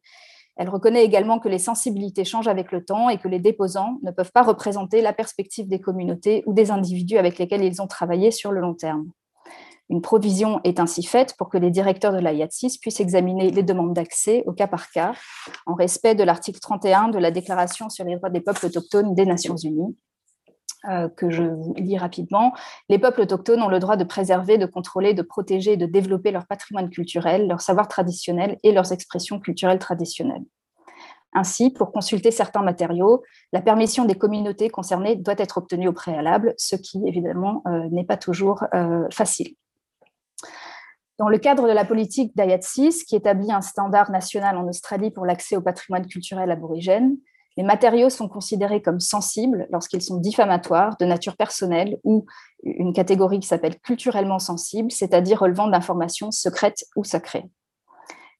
elle 0.56 0.68
reconnaît 0.68 1.04
également 1.04 1.38
que 1.38 1.48
les 1.48 1.58
sensibilités 1.58 2.24
changent 2.24 2.48
avec 2.48 2.72
le 2.72 2.84
temps 2.84 3.08
et 3.08 3.18
que 3.18 3.28
les 3.28 3.38
déposants 3.38 3.98
ne 4.02 4.10
peuvent 4.10 4.32
pas 4.32 4.42
représenter 4.42 5.00
la 5.00 5.12
perspective 5.12 5.66
des 5.68 5.80
communautés 5.80 6.42
ou 6.46 6.52
des 6.52 6.70
individus 6.70 7.16
avec 7.16 7.38
lesquels 7.38 7.64
ils 7.64 7.80
ont 7.80 7.86
travaillé 7.86 8.30
sur 8.30 8.52
le 8.52 8.60
long 8.60 8.74
terme. 8.74 9.10
Une 9.90 10.00
provision 10.00 10.60
est 10.64 10.80
ainsi 10.80 11.02
faite 11.02 11.34
pour 11.36 11.48
que 11.48 11.58
les 11.58 11.70
directeurs 11.70 12.12
de 12.12 12.18
la 12.18 12.32
IATSIS 12.32 12.78
puissent 12.80 13.00
examiner 13.00 13.50
les 13.50 13.62
demandes 13.62 13.92
d'accès 13.92 14.42
au 14.46 14.52
cas 14.52 14.66
par 14.66 14.90
cas, 14.90 15.12
en 15.66 15.74
respect 15.74 16.14
de 16.14 16.24
l'article 16.24 16.60
31 16.60 17.08
de 17.08 17.18
la 17.18 17.30
Déclaration 17.30 17.90
sur 17.90 18.04
les 18.04 18.16
droits 18.16 18.30
des 18.30 18.40
peuples 18.40 18.66
autochtones 18.66 19.14
des 19.14 19.26
Nations 19.26 19.56
Unies, 19.56 19.96
euh, 20.88 21.08
que 21.08 21.30
je 21.30 21.42
vous 21.42 21.74
lis 21.76 21.98
rapidement. 21.98 22.52
Les 22.88 22.98
peuples 22.98 23.20
autochtones 23.20 23.62
ont 23.62 23.68
le 23.68 23.78
droit 23.78 23.96
de 23.96 24.04
préserver, 24.04 24.58
de 24.58 24.66
contrôler, 24.66 25.14
de 25.14 25.22
protéger 25.22 25.74
et 25.74 25.76
de 25.76 25.86
développer 25.86 26.30
leur 26.30 26.46
patrimoine 26.46 26.90
culturel, 26.90 27.46
leur 27.46 27.60
savoir 27.60 27.86
traditionnel 27.86 28.58
et 28.62 28.72
leurs 28.72 28.92
expressions 28.92 29.38
culturelles 29.38 29.78
traditionnelles. 29.78 30.44
Ainsi, 31.34 31.70
pour 31.70 31.92
consulter 31.92 32.30
certains 32.30 32.62
matériaux, 32.62 33.22
la 33.52 33.62
permission 33.62 34.04
des 34.04 34.16
communautés 34.16 34.70
concernées 34.70 35.16
doit 35.16 35.34
être 35.38 35.58
obtenue 35.58 35.88
au 35.88 35.92
préalable, 35.92 36.54
ce 36.58 36.76
qui 36.76 37.00
évidemment 37.06 37.62
euh, 37.66 37.88
n'est 37.90 38.04
pas 38.04 38.16
toujours 38.16 38.64
euh, 38.74 39.06
facile. 39.10 39.54
Dans 41.22 41.28
le 41.28 41.38
cadre 41.38 41.68
de 41.68 41.72
la 41.72 41.84
politique 41.84 42.36
d'AYATSIS, 42.36 43.04
qui 43.04 43.14
établit 43.14 43.52
un 43.52 43.60
standard 43.60 44.10
national 44.10 44.56
en 44.56 44.66
Australie 44.66 45.12
pour 45.12 45.24
l'accès 45.24 45.56
au 45.56 45.60
patrimoine 45.60 46.04
culturel 46.04 46.50
aborigène, 46.50 47.16
les 47.56 47.62
matériaux 47.62 48.10
sont 48.10 48.26
considérés 48.26 48.82
comme 48.82 48.98
sensibles 48.98 49.68
lorsqu'ils 49.70 50.02
sont 50.02 50.16
diffamatoires, 50.16 50.96
de 50.98 51.04
nature 51.04 51.36
personnelle 51.36 51.96
ou 52.02 52.26
une 52.64 52.92
catégorie 52.92 53.38
qui 53.38 53.46
s'appelle 53.46 53.78
culturellement 53.78 54.40
sensible, 54.40 54.90
c'est-à-dire 54.90 55.38
relevant 55.38 55.68
d'informations 55.68 56.32
secrètes 56.32 56.86
ou 56.96 57.04
sacrées. 57.04 57.44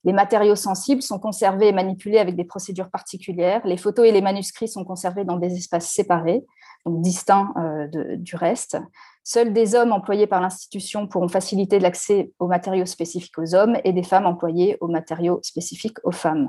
Les 0.04 0.12
matériaux 0.12 0.56
sensibles 0.56 1.02
sont 1.02 1.18
conservés 1.18 1.68
et 1.68 1.72
manipulés 1.72 2.18
avec 2.18 2.34
des 2.34 2.44
procédures 2.44 2.90
particulières. 2.90 3.60
Les 3.64 3.76
photos 3.76 4.06
et 4.06 4.12
les 4.12 4.20
manuscrits 4.20 4.68
sont 4.68 4.84
conservés 4.84 5.24
dans 5.24 5.36
des 5.36 5.54
espaces 5.54 5.88
séparés, 5.90 6.44
donc 6.84 7.00
distincts 7.02 7.52
euh, 7.56 8.16
du 8.16 8.34
reste. 8.34 8.78
Seuls 9.22 9.52
des 9.52 9.76
hommes 9.76 9.92
employés 9.92 10.26
par 10.26 10.40
l'institution 10.40 11.06
pourront 11.06 11.28
faciliter 11.28 11.78
l'accès 11.78 12.32
aux 12.40 12.48
matériaux 12.48 12.86
spécifiques 12.86 13.38
aux 13.38 13.54
hommes 13.54 13.76
et 13.84 13.92
des 13.92 14.02
femmes 14.02 14.26
employées 14.26 14.76
aux 14.80 14.88
matériaux 14.88 15.38
spécifiques 15.42 15.98
aux 16.02 16.10
femmes. 16.10 16.48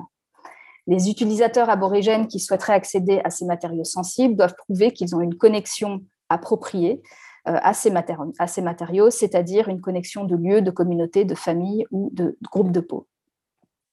Les 0.88 1.10
utilisateurs 1.10 1.70
aborigènes 1.70 2.28
qui 2.28 2.40
souhaiteraient 2.40 2.74
accéder 2.74 3.22
à 3.24 3.30
ces 3.30 3.46
matériaux 3.46 3.84
sensibles 3.84 4.36
doivent 4.36 4.56
prouver 4.56 4.92
qu'ils 4.92 5.16
ont 5.16 5.22
une 5.22 5.36
connexion 5.36 6.02
appropriée 6.30 7.02
euh, 7.48 7.60
à 7.62 7.74
ces, 7.74 7.92
matériaux, 7.92 9.10
c'est-à-dire 9.12 9.70
une 9.70 9.80
connexion 9.80 10.24
de 10.24 10.36
lieu, 10.36 10.62
de 10.62 10.72
communauté, 10.72 11.24
de 11.24 11.36
famille 11.36 11.86
ou 11.92 12.10
de 12.12 12.38
groupe 12.42 12.72
de 12.72 12.80
peau. 12.80 13.08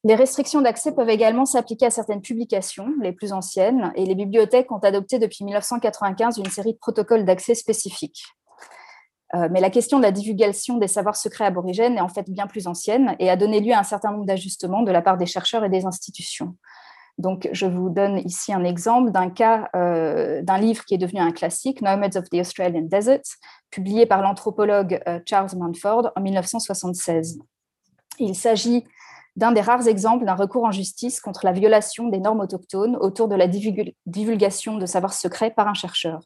Les 0.03 0.15
restrictions 0.15 0.63
d'accès 0.63 0.93
peuvent 0.93 1.11
également 1.11 1.45
s'appliquer 1.45 1.87
à 1.87 1.91
certaines 1.91 2.23
publications, 2.23 2.89
les 3.03 3.13
plus 3.13 3.33
anciennes, 3.33 3.93
et 3.97 4.07
les 4.07 4.15
bibliothèques 4.15 4.73
ont 4.73 4.79
adopté 4.79 5.19
depuis 5.19 5.45
1995 5.45 6.39
une 6.39 6.47
série 6.47 6.73
de 6.73 6.79
protocoles 6.79 7.27
d'accès 7.27 7.55
spécifiques. 7.55 8.25
Euh, 9.35 9.49
mais 9.51 9.61
la 9.61 9.71
question 9.71 9.99
de 9.99 10.03
la 10.03 10.11
divulgation 10.11 10.79
des 10.79 10.89
savoirs 10.89 11.17
secrets 11.17 11.45
aborigènes 11.45 11.99
est 11.99 12.01
en 12.01 12.09
fait 12.09 12.29
bien 12.29 12.47
plus 12.47 12.67
ancienne 12.67 13.15
et 13.21 13.31
a 13.31 13.37
donné 13.37 13.61
lieu 13.61 13.73
à 13.73 13.79
un 13.79 13.85
certain 13.85 14.11
nombre 14.11 14.25
d'ajustements 14.25 14.83
de 14.83 14.91
la 14.91 15.03
part 15.03 15.19
des 15.19 15.27
chercheurs 15.27 15.65
et 15.65 15.69
des 15.69 15.85
institutions. 15.85 16.57
Donc, 17.19 17.49
je 17.53 17.67
vous 17.67 17.91
donne 17.91 18.19
ici 18.25 18.53
un 18.53 18.65
exemple 18.65 19.11
d'un 19.11 19.29
cas 19.29 19.69
euh, 19.77 20.41
d'un 20.43 20.57
livre 20.57 20.85
qui 20.87 20.95
est 20.95 20.99
devenu 20.99 21.21
un 21.21 21.33
classique, 21.33 21.83
Nomads 21.83 22.17
of 22.17 22.31
the 22.31 22.37
Australian 22.37 22.87
Desert, 22.91 23.21
publié 23.71 24.07
par 24.07 24.23
l'anthropologue 24.23 25.01
euh, 25.07 25.21
Charles 25.27 25.51
Manford 25.57 26.11
en 26.17 26.21
1976. 26.23 27.39
Il 28.19 28.35
s'agit 28.35 28.85
d'un 29.37 29.53
des 29.53 29.61
rares 29.61 29.87
exemples 29.89 30.25
d'un 30.25 30.35
recours 30.35 30.65
en 30.65 30.73
justice 30.73 31.21
contre 31.21 31.45
la 31.45 31.53
violation 31.53 32.09
des 32.09 32.19
normes 32.19 32.41
autochtones 32.41 32.97
autour 32.97 33.29
de 33.29 33.37
la 33.37 33.47
divulgation 33.49 34.77
de 34.77 34.87
savoirs 34.87 35.15
secrets 35.15 35.51
par 35.51 35.69
un 35.69 35.75
chercheur. 35.75 36.21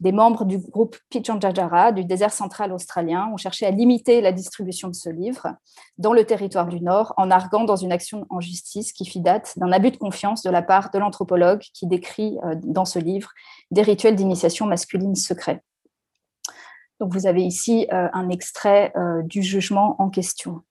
Des 0.00 0.10
membres 0.10 0.44
du 0.44 0.58
groupe 0.58 0.96
Pichanjajara 1.08 1.92
du 1.92 2.04
désert 2.04 2.32
central 2.32 2.72
australien 2.72 3.30
ont 3.32 3.36
cherché 3.36 3.64
à 3.64 3.70
limiter 3.70 4.20
la 4.20 4.32
distribution 4.32 4.88
de 4.88 4.94
ce 4.94 5.08
livre 5.08 5.54
dans 5.98 6.12
le 6.12 6.24
territoire 6.24 6.66
du 6.66 6.80
Nord 6.80 7.14
en 7.16 7.30
arguant 7.30 7.62
dans 7.62 7.76
une 7.76 7.92
action 7.92 8.26
en 8.28 8.40
justice 8.40 8.92
qui 8.92 9.06
fit 9.06 9.20
date 9.20 9.52
d'un 9.56 9.70
abus 9.70 9.92
de 9.92 9.96
confiance 9.96 10.42
de 10.42 10.50
la 10.50 10.62
part 10.62 10.90
de 10.90 10.98
l'anthropologue 10.98 11.60
qui 11.72 11.86
décrit 11.86 12.38
euh, 12.44 12.56
dans 12.64 12.84
ce 12.84 12.98
livre 12.98 13.30
des 13.70 13.82
rituels 13.82 14.16
d'initiation 14.16 14.66
masculine 14.66 15.14
secrets. 15.14 15.62
Donc 16.98 17.12
vous 17.12 17.26
avez 17.26 17.44
ici 17.44 17.86
euh, 17.92 18.08
un 18.12 18.30
extrait 18.30 18.92
euh, 18.96 19.22
du 19.22 19.42
jugement 19.42 19.94
en 20.00 20.10
question. 20.10 20.62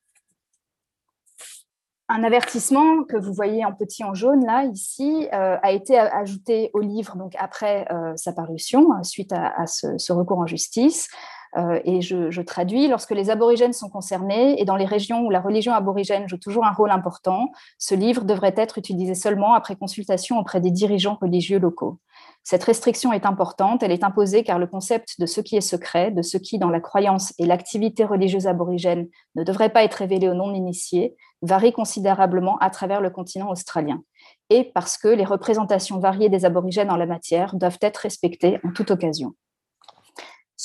Un 2.16 2.24
avertissement 2.24 3.03
que 3.05 3.18
vous 3.18 3.34
voyez 3.34 3.66
en 3.66 3.74
petit 3.74 4.03
en 4.03 4.14
jaune 4.14 4.45
là 4.45 4.66
ici 4.66 5.28
a 5.32 5.72
été 5.72 5.97
ajouté 5.97 6.70
au 6.76 6.80
livre 6.80 7.16
donc 7.18 7.34
après 7.39 7.88
sa 8.18 8.34
parution 8.34 8.88
suite 9.01 9.34
à, 9.34 9.66
ce, 9.66 10.14
recours 10.14 10.38
en 10.38 10.45
justice. 10.45 11.09
euh, 11.09 11.43
et 11.56 12.01
je, 12.01 12.41
traduis, 12.41 12.88
lorsque 12.88 13.12
les 13.12 13.30
aborigènes 13.30 13.74
sont 13.74 13.89
concernés 13.89 14.60
et 14.60 14.66
dans 14.66 14.76
les 14.76 14.86
régions 14.86 15.22
où 15.22 15.30
la 15.30 15.39
religion 15.39 15.74
aborigène 15.74 16.28
joue 16.28 16.38
toujours 16.38 16.66
un 16.66 16.72
rôle 16.72 16.91
important, 16.91 17.51
ce 17.78 17.95
livre 17.95 18.24
devrait 18.24 18.56
être 18.58 18.78
utilisé 18.78 19.14
seulement 19.14 19.54
après 19.54 19.76
consultation 19.76 20.39
auprès 20.39 20.62
des 20.62 20.72
dirigeants 20.72 21.18
religieux 21.22 21.60
locaux. 21.60 21.99
Cette 22.43 22.64
restriction 22.64 23.14
est 23.14 23.26
importante, 23.26 23.84
elle 23.84 23.91
est 23.91 24.04
imposée 24.04 24.43
car 24.43 24.60
le 24.60 24.68
concept 24.68 25.20
de 25.20 25.26
ce 25.26 25.39
qui 25.41 25.56
est 25.56 25.62
secret, 25.62 26.12
de 26.12 26.22
ce 26.22 26.38
qui, 26.38 26.60
dans 26.60 26.70
la 26.70 26.82
croyance 26.82 27.34
et 27.39 27.45
l'activité 27.45 28.04
religieuse 28.04 28.47
aborigène, 28.47 29.08
ne 29.36 29.43
devrait 29.43 29.70
pas 29.70 29.84
être 29.84 29.95
révélé 29.95 30.28
aux 30.28 30.34
non-initiés, 30.34 31.16
varie 31.41 31.72
considérablement 31.72 32.58
à 32.60 32.70
travers 32.70 32.99
le 32.99 33.10
continent 33.10 33.49
australien. 33.49 34.01
Et 34.49 34.66
parce 34.74 34.97
que 34.97 35.08
les 35.08 35.26
représentations 35.26 35.99
variées 35.99 36.30
des 36.30 36.45
aborigènes 36.45 36.91
en 36.91 36.97
la 36.97 37.06
matière 37.06 37.56
doivent 37.56 37.80
être 37.82 37.97
respectées 37.97 38.60
en 38.66 38.72
toute 38.72 38.91
occasion. 38.91 39.34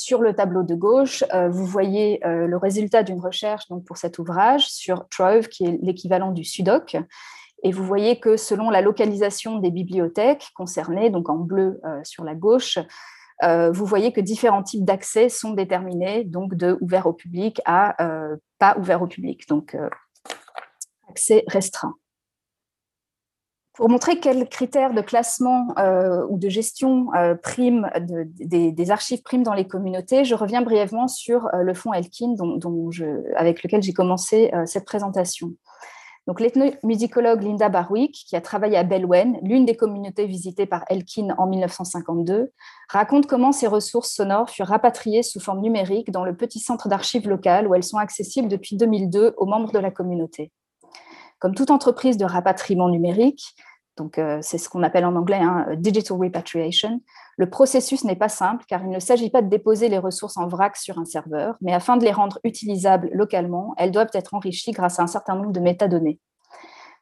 Sur 0.08 0.22
le 0.22 0.32
tableau 0.32 0.62
de 0.62 0.74
gauche, 0.74 1.22
euh, 1.34 1.50
vous 1.50 1.66
voyez 1.66 2.26
euh, 2.26 2.46
le 2.46 2.56
résultat 2.56 3.02
d'une 3.02 3.20
recherche 3.20 3.68
donc, 3.68 3.84
pour 3.84 3.98
cet 3.98 4.18
ouvrage 4.18 4.66
sur 4.66 5.06
Trove, 5.10 5.48
qui 5.48 5.66
est 5.66 5.78
l'équivalent 5.82 6.32
du 6.32 6.44
Sudoc. 6.44 6.96
Et 7.62 7.72
vous 7.72 7.84
voyez 7.84 8.18
que 8.18 8.38
selon 8.38 8.70
la 8.70 8.80
localisation 8.80 9.58
des 9.58 9.70
bibliothèques 9.70 10.48
concernées, 10.56 11.10
donc 11.10 11.28
en 11.28 11.36
bleu 11.36 11.78
euh, 11.84 12.00
sur 12.04 12.24
la 12.24 12.34
gauche, 12.34 12.78
vous 13.42 13.84
voyez 13.84 14.12
que 14.12 14.22
différents 14.22 14.62
types 14.62 14.86
d'accès 14.86 15.28
sont 15.28 15.52
déterminés, 15.52 16.24
donc 16.24 16.54
de 16.54 16.78
ouvert 16.80 17.06
au 17.06 17.12
public 17.12 17.60
à 17.66 17.94
pas 18.58 18.76
ouvert 18.78 19.02
au 19.02 19.06
public, 19.06 19.46
donc 19.46 19.76
accès 21.08 21.44
restreint. 21.46 21.94
Pour 23.78 23.88
montrer 23.88 24.18
quels 24.18 24.48
critères 24.48 24.92
de 24.92 25.00
classement 25.00 25.68
euh, 25.78 26.26
ou 26.28 26.36
de 26.36 26.48
gestion 26.48 27.14
euh, 27.14 27.36
prime 27.36 27.88
des, 28.00 28.90
archives 28.90 29.22
primes 29.22 29.44
dans 29.44 29.54
les 29.54 29.68
communautés, 29.68 30.24
je 30.24 30.34
reviens 30.34 30.62
brièvement 30.62 31.06
sur 31.06 31.46
euh, 31.54 31.62
le 31.62 31.74
fonds 31.74 31.92
Elkin 31.92 32.34
dont, 32.34 32.90
avec 33.36 33.62
lequel 33.62 33.80
j'ai 33.80 33.92
commencé 33.92 34.50
cette 34.66 34.84
présentation. 34.84 35.52
Donc, 36.26 36.40
l'ethnomusicologue 36.40 37.44
Linda 37.44 37.68
Barwick, 37.68 38.24
qui 38.28 38.34
a 38.34 38.40
travaillé 38.40 38.76
à 38.76 38.82
Belwen, 38.82 39.38
l'une 39.42 39.64
des 39.64 39.76
communautés 39.76 40.26
visitées 40.26 40.66
par 40.66 40.84
Elkin 40.88 41.28
en 41.38 41.46
1952, 41.46 42.50
raconte 42.88 43.28
comment 43.28 43.52
ces 43.52 43.68
ressources 43.68 44.10
sonores 44.10 44.50
furent 44.50 44.66
rapatriées 44.66 45.22
sous 45.22 45.38
forme 45.38 45.60
numérique 45.60 46.10
dans 46.10 46.24
le 46.24 46.36
petit 46.36 46.58
centre 46.58 46.88
d'archives 46.88 47.28
local 47.28 47.68
où 47.68 47.76
elles 47.76 47.84
sont 47.84 47.98
accessibles 47.98 48.48
depuis 48.48 48.76
2002 48.76 49.34
aux 49.36 49.46
membres 49.46 49.70
de 49.70 49.78
la 49.78 49.92
communauté. 49.92 50.50
Comme 51.38 51.54
toute 51.54 51.70
entreprise 51.70 52.16
de 52.16 52.24
rapatriement 52.24 52.88
numérique, 52.88 53.54
donc 53.98 54.18
euh, 54.18 54.38
c'est 54.40 54.56
ce 54.56 54.68
qu'on 54.68 54.82
appelle 54.82 55.04
en 55.04 55.14
anglais 55.16 55.40
hein, 55.40 55.66
digital 55.76 56.16
repatriation, 56.16 57.02
le 57.36 57.50
processus 57.50 58.04
n'est 58.04 58.16
pas 58.16 58.28
simple 58.28 58.64
car 58.66 58.82
il 58.82 58.90
ne 58.90 58.98
s'agit 58.98 59.30
pas 59.30 59.42
de 59.42 59.48
déposer 59.48 59.88
les 59.88 59.98
ressources 59.98 60.36
en 60.38 60.48
vrac 60.48 60.76
sur 60.76 60.98
un 60.98 61.04
serveur, 61.04 61.56
mais 61.60 61.74
afin 61.74 61.96
de 61.96 62.04
les 62.04 62.12
rendre 62.12 62.38
utilisables 62.44 63.10
localement, 63.12 63.74
elles 63.76 63.90
doivent 63.90 64.10
être 64.14 64.34
enrichies 64.34 64.72
grâce 64.72 64.98
à 64.98 65.02
un 65.02 65.06
certain 65.06 65.34
nombre 65.34 65.52
de 65.52 65.60
métadonnées. 65.60 66.18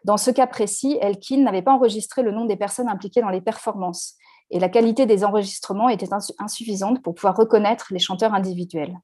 Dans 0.04 0.16
ce 0.16 0.30
cas 0.30 0.46
précis, 0.46 0.98
Elkin 1.00 1.38
n'avait 1.38 1.62
pas 1.62 1.72
enregistré 1.72 2.22
le 2.22 2.32
nom 2.32 2.44
des 2.44 2.56
personnes 2.56 2.88
impliquées 2.88 3.20
dans 3.20 3.30
les 3.30 3.40
performances 3.40 4.14
et 4.50 4.60
la 4.60 4.68
qualité 4.68 5.06
des 5.06 5.24
enregistrements 5.24 5.88
était 5.88 6.12
insuffisante 6.38 7.02
pour 7.02 7.14
pouvoir 7.14 7.36
reconnaître 7.36 7.88
les 7.90 7.98
chanteurs 7.98 8.34
individuels. 8.34 8.98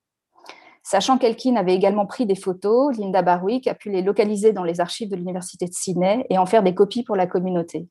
Sachant 0.82 1.16
qu'Elkin 1.16 1.56
avait 1.56 1.74
également 1.74 2.06
pris 2.06 2.26
des 2.26 2.34
photos, 2.34 2.96
Linda 2.96 3.22
Barwick 3.22 3.68
a 3.68 3.74
pu 3.74 3.90
les 3.90 4.02
localiser 4.02 4.52
dans 4.52 4.64
les 4.64 4.80
archives 4.80 5.08
de 5.10 5.16
l'Université 5.16 5.66
de 5.66 5.72
Sydney 5.72 6.26
et 6.28 6.38
en 6.38 6.46
faire 6.46 6.62
des 6.62 6.74
copies 6.74 7.04
pour 7.04 7.16
la 7.16 7.26
communauté. 7.26 7.88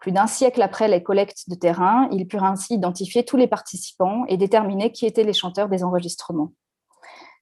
Plus 0.00 0.12
d'un 0.12 0.26
siècle 0.26 0.62
après 0.62 0.88
les 0.88 1.02
collectes 1.02 1.48
de 1.48 1.54
terrain, 1.54 2.08
ils 2.12 2.26
purent 2.26 2.44
ainsi 2.44 2.74
identifier 2.74 3.24
tous 3.24 3.36
les 3.36 3.48
participants 3.48 4.24
et 4.28 4.36
déterminer 4.36 4.92
qui 4.92 5.06
étaient 5.06 5.24
les 5.24 5.32
chanteurs 5.32 5.68
des 5.68 5.82
enregistrements. 5.82 6.52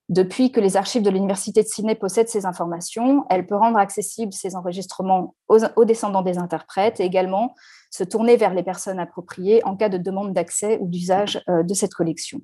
Depuis 0.08 0.52
que 0.52 0.60
les 0.60 0.76
archives 0.76 1.02
de 1.02 1.10
l'Université 1.10 1.62
de 1.62 1.68
Sydney 1.68 1.96
possèdent 1.96 2.28
ces 2.28 2.46
informations, 2.46 3.24
elle 3.28 3.44
peut 3.44 3.56
rendre 3.56 3.78
accessibles 3.78 4.32
ces 4.32 4.54
enregistrements 4.54 5.34
aux, 5.48 5.84
descendants 5.84 6.22
des 6.22 6.38
interprètes 6.38 7.00
et 7.00 7.04
également 7.04 7.54
se 7.90 8.04
tourner 8.04 8.36
vers 8.36 8.54
les 8.54 8.62
personnes 8.62 9.00
appropriées 9.00 9.64
en 9.64 9.76
cas 9.76 9.88
de 9.88 9.98
demande 9.98 10.32
d'accès 10.32 10.78
ou 10.80 10.86
d'usage 10.86 11.42
euh, 11.48 11.64
de 11.64 11.74
cette 11.74 11.92
collection. 11.92 12.40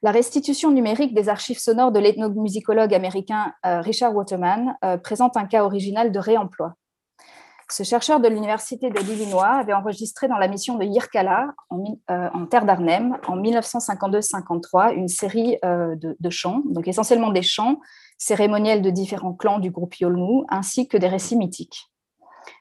La 0.00 0.12
restitution 0.12 0.70
numérique 0.70 1.12
des 1.12 1.28
archives 1.28 1.58
sonores 1.58 1.90
de 1.90 1.98
l'ethnomusicologue 1.98 2.94
américain 2.94 3.52
euh, 3.66 3.80
Richard 3.80 4.14
Waterman 4.14 4.76
euh, 4.84 4.96
présente 4.96 5.36
un 5.36 5.44
cas 5.44 5.64
original 5.64 6.12
de 6.12 6.18
réemploi. 6.20 6.74
Ce 7.68 7.82
chercheur 7.82 8.20
de 8.20 8.28
l'Université 8.28 8.90
de 8.90 8.98
l'Illinois 9.00 9.48
avait 9.48 9.72
enregistré 9.72 10.28
dans 10.28 10.38
la 10.38 10.46
mission 10.46 10.78
de 10.78 10.84
Yirkala, 10.84 11.52
en, 11.68 11.98
euh, 12.10 12.46
terre 12.48 12.64
d'Arnhem, 12.64 13.18
en 13.26 13.36
1952-53, 13.36 14.94
une 14.94 15.08
série 15.08 15.58
de, 15.62 16.30
chants, 16.30 16.62
donc 16.64 16.88
essentiellement 16.88 17.30
des 17.30 17.42
chants 17.42 17.80
cérémoniels 18.16 18.80
de 18.80 18.90
différents 18.90 19.34
clans 19.34 19.58
du 19.58 19.70
groupe 19.70 19.96
Yolmu, 19.96 20.44
ainsi 20.48 20.88
que 20.88 20.96
des 20.96 21.08
récits 21.08 21.36
mythiques. 21.36 21.90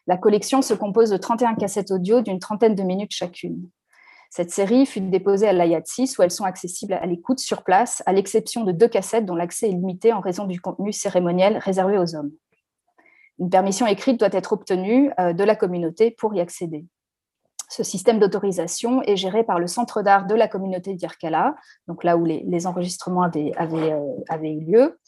La 0.07 0.17
collection 0.17 0.61
se 0.61 0.73
compose 0.73 1.11
de 1.11 1.17
31 1.17 1.55
cassettes 1.55 1.91
audio 1.91 2.19
d'une 2.19 2.39
trentaine 2.39 2.75
de 2.75 2.83
minutes 2.83 3.13
chacune. 3.13 3.69
Cette 4.29 4.51
série 4.51 4.85
fut 4.85 5.01
déposée 5.01 5.47
à 5.47 5.53
l'IATSIS 5.53 6.15
où 6.17 6.23
elles 6.23 6.31
sont 6.31 6.43
accessibles 6.43 6.93
à 6.93 7.05
l'écoute 7.05 7.39
sur 7.39 7.63
place, 7.63 8.03
à 8.05 8.13
l'exception 8.13 8.63
de 8.63 8.71
deux 8.71 8.87
cassettes 8.87 9.25
dont 9.25 9.35
l'accès 9.35 9.67
est 9.69 9.73
limité 9.73 10.13
en 10.13 10.19
raison 10.19 10.45
du 10.45 10.59
contenu 10.59 10.91
cérémoniel 10.91 11.57
réservé 11.57 11.97
aux 11.97 12.15
hommes. 12.15 12.31
Une 13.39 13.49
permission 13.49 13.85
écrite 13.87 14.19
doit 14.19 14.29
être 14.31 14.53
obtenue 14.53 15.11
euh, 15.19 15.33
de 15.33 15.43
la 15.43 15.55
communauté 15.55 16.11
pour 16.11 16.33
y 16.33 16.39
accéder. 16.39 16.85
Ce 17.69 17.83
système 17.83 18.19
d'autorisation 18.19 19.01
est 19.03 19.17
géré 19.17 19.43
par 19.43 19.59
le 19.59 19.67
centre 19.67 20.01
d'art 20.01 20.25
de 20.25 20.33
la 20.35 20.47
communauté 20.47 20.93
d'Irkala, 20.93 21.55
donc 21.87 22.03
là 22.03 22.17
où 22.17 22.23
les, 22.25 22.67
enregistrements 22.67 23.23
avaient, 23.23 23.53
euh, 23.59 24.41
eu 24.41 24.59
lieu. 24.61 24.99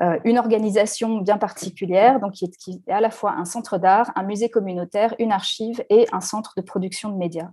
Euh, 0.00 0.18
une 0.24 0.38
organisation 0.38 1.18
bien 1.18 1.36
particulière, 1.36 2.20
donc 2.20 2.32
qui 2.32 2.46
est 2.46 2.90
à 2.90 3.02
la 3.02 3.10
fois 3.10 3.32
un 3.32 3.44
centre 3.44 3.76
d'art, 3.76 4.10
un 4.16 4.22
musée 4.22 4.48
communautaire, 4.48 5.14
une 5.18 5.30
archive 5.30 5.84
et 5.90 6.06
un 6.10 6.22
centre 6.22 6.54
de 6.56 6.62
production 6.62 7.10
de 7.10 7.16
médias. 7.16 7.50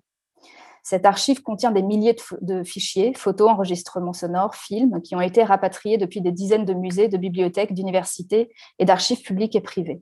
Cette 0.89 1.05
archive 1.05 1.41
contient 1.43 1.71
des 1.71 1.81
milliers 1.81 2.15
de, 2.39 2.63
fichiers, 2.63 3.13
photos, 3.13 3.49
enregistrements 3.49 4.13
sonores, 4.13 4.55
films, 4.55 5.01
qui 5.01 5.17
ont 5.17 5.19
été 5.19 5.43
rapatriés 5.43 5.97
depuis 5.97 6.21
des 6.21 6.31
dizaines 6.31 6.63
de 6.63 6.73
musées, 6.73 7.09
de 7.09 7.17
bibliothèques, 7.17 7.73
d'universités 7.73 8.53
et 8.79 8.85
d'archives 8.85 9.21
publiques 9.21 9.57
et 9.57 9.59
privées. 9.59 10.01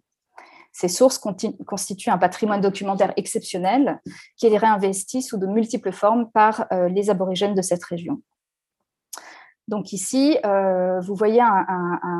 Ces 0.73 0.87
sources 0.87 1.19
constituent 1.65 2.11
un 2.11 2.19
patrimoine 2.19 2.61
documentaire 2.61 3.13
exceptionnel 3.17 3.99
qui 4.37 4.45
est 4.45 4.55
réinvesti 4.55 5.23
sous 5.23 5.39
de 5.39 5.47
multiples 5.47 5.91
formes 5.91 6.29
par 6.31 6.67
euh, 6.71 6.87
les 6.87 7.09
aborigènes 7.09 7.55
de 7.55 7.63
cette 7.63 7.83
région. 7.83 8.21
Donc 9.67 9.93
ici, 9.93 10.37
euh, 10.45 10.99
vous 10.99 11.15
voyez 11.15 11.41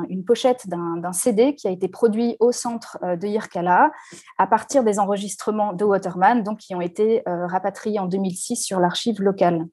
une 0.09 0.25
pochette 0.25 0.67
d'un 0.67 1.13
CD 1.13 1.53
qui 1.53 1.67
a 1.67 1.71
été 1.71 1.87
produit 1.87 2.37
au 2.39 2.51
centre 2.51 2.97
euh, 3.03 3.15
de 3.15 3.27
Yirkala 3.27 3.91
à 4.37 4.47
partir 4.47 4.83
des 4.83 4.99
enregistrements 4.99 5.73
de 5.73 5.85
Waterman, 5.85 6.41
donc 6.41 6.59
qui 6.59 6.73
ont 6.73 6.81
été 6.81 7.21
euh, 7.27 7.45
rapatriés 7.45 7.99
en 7.99 8.07
2006 8.07 8.55
sur 8.55 8.79
l'archive 8.79 9.21
locale. 9.21 9.67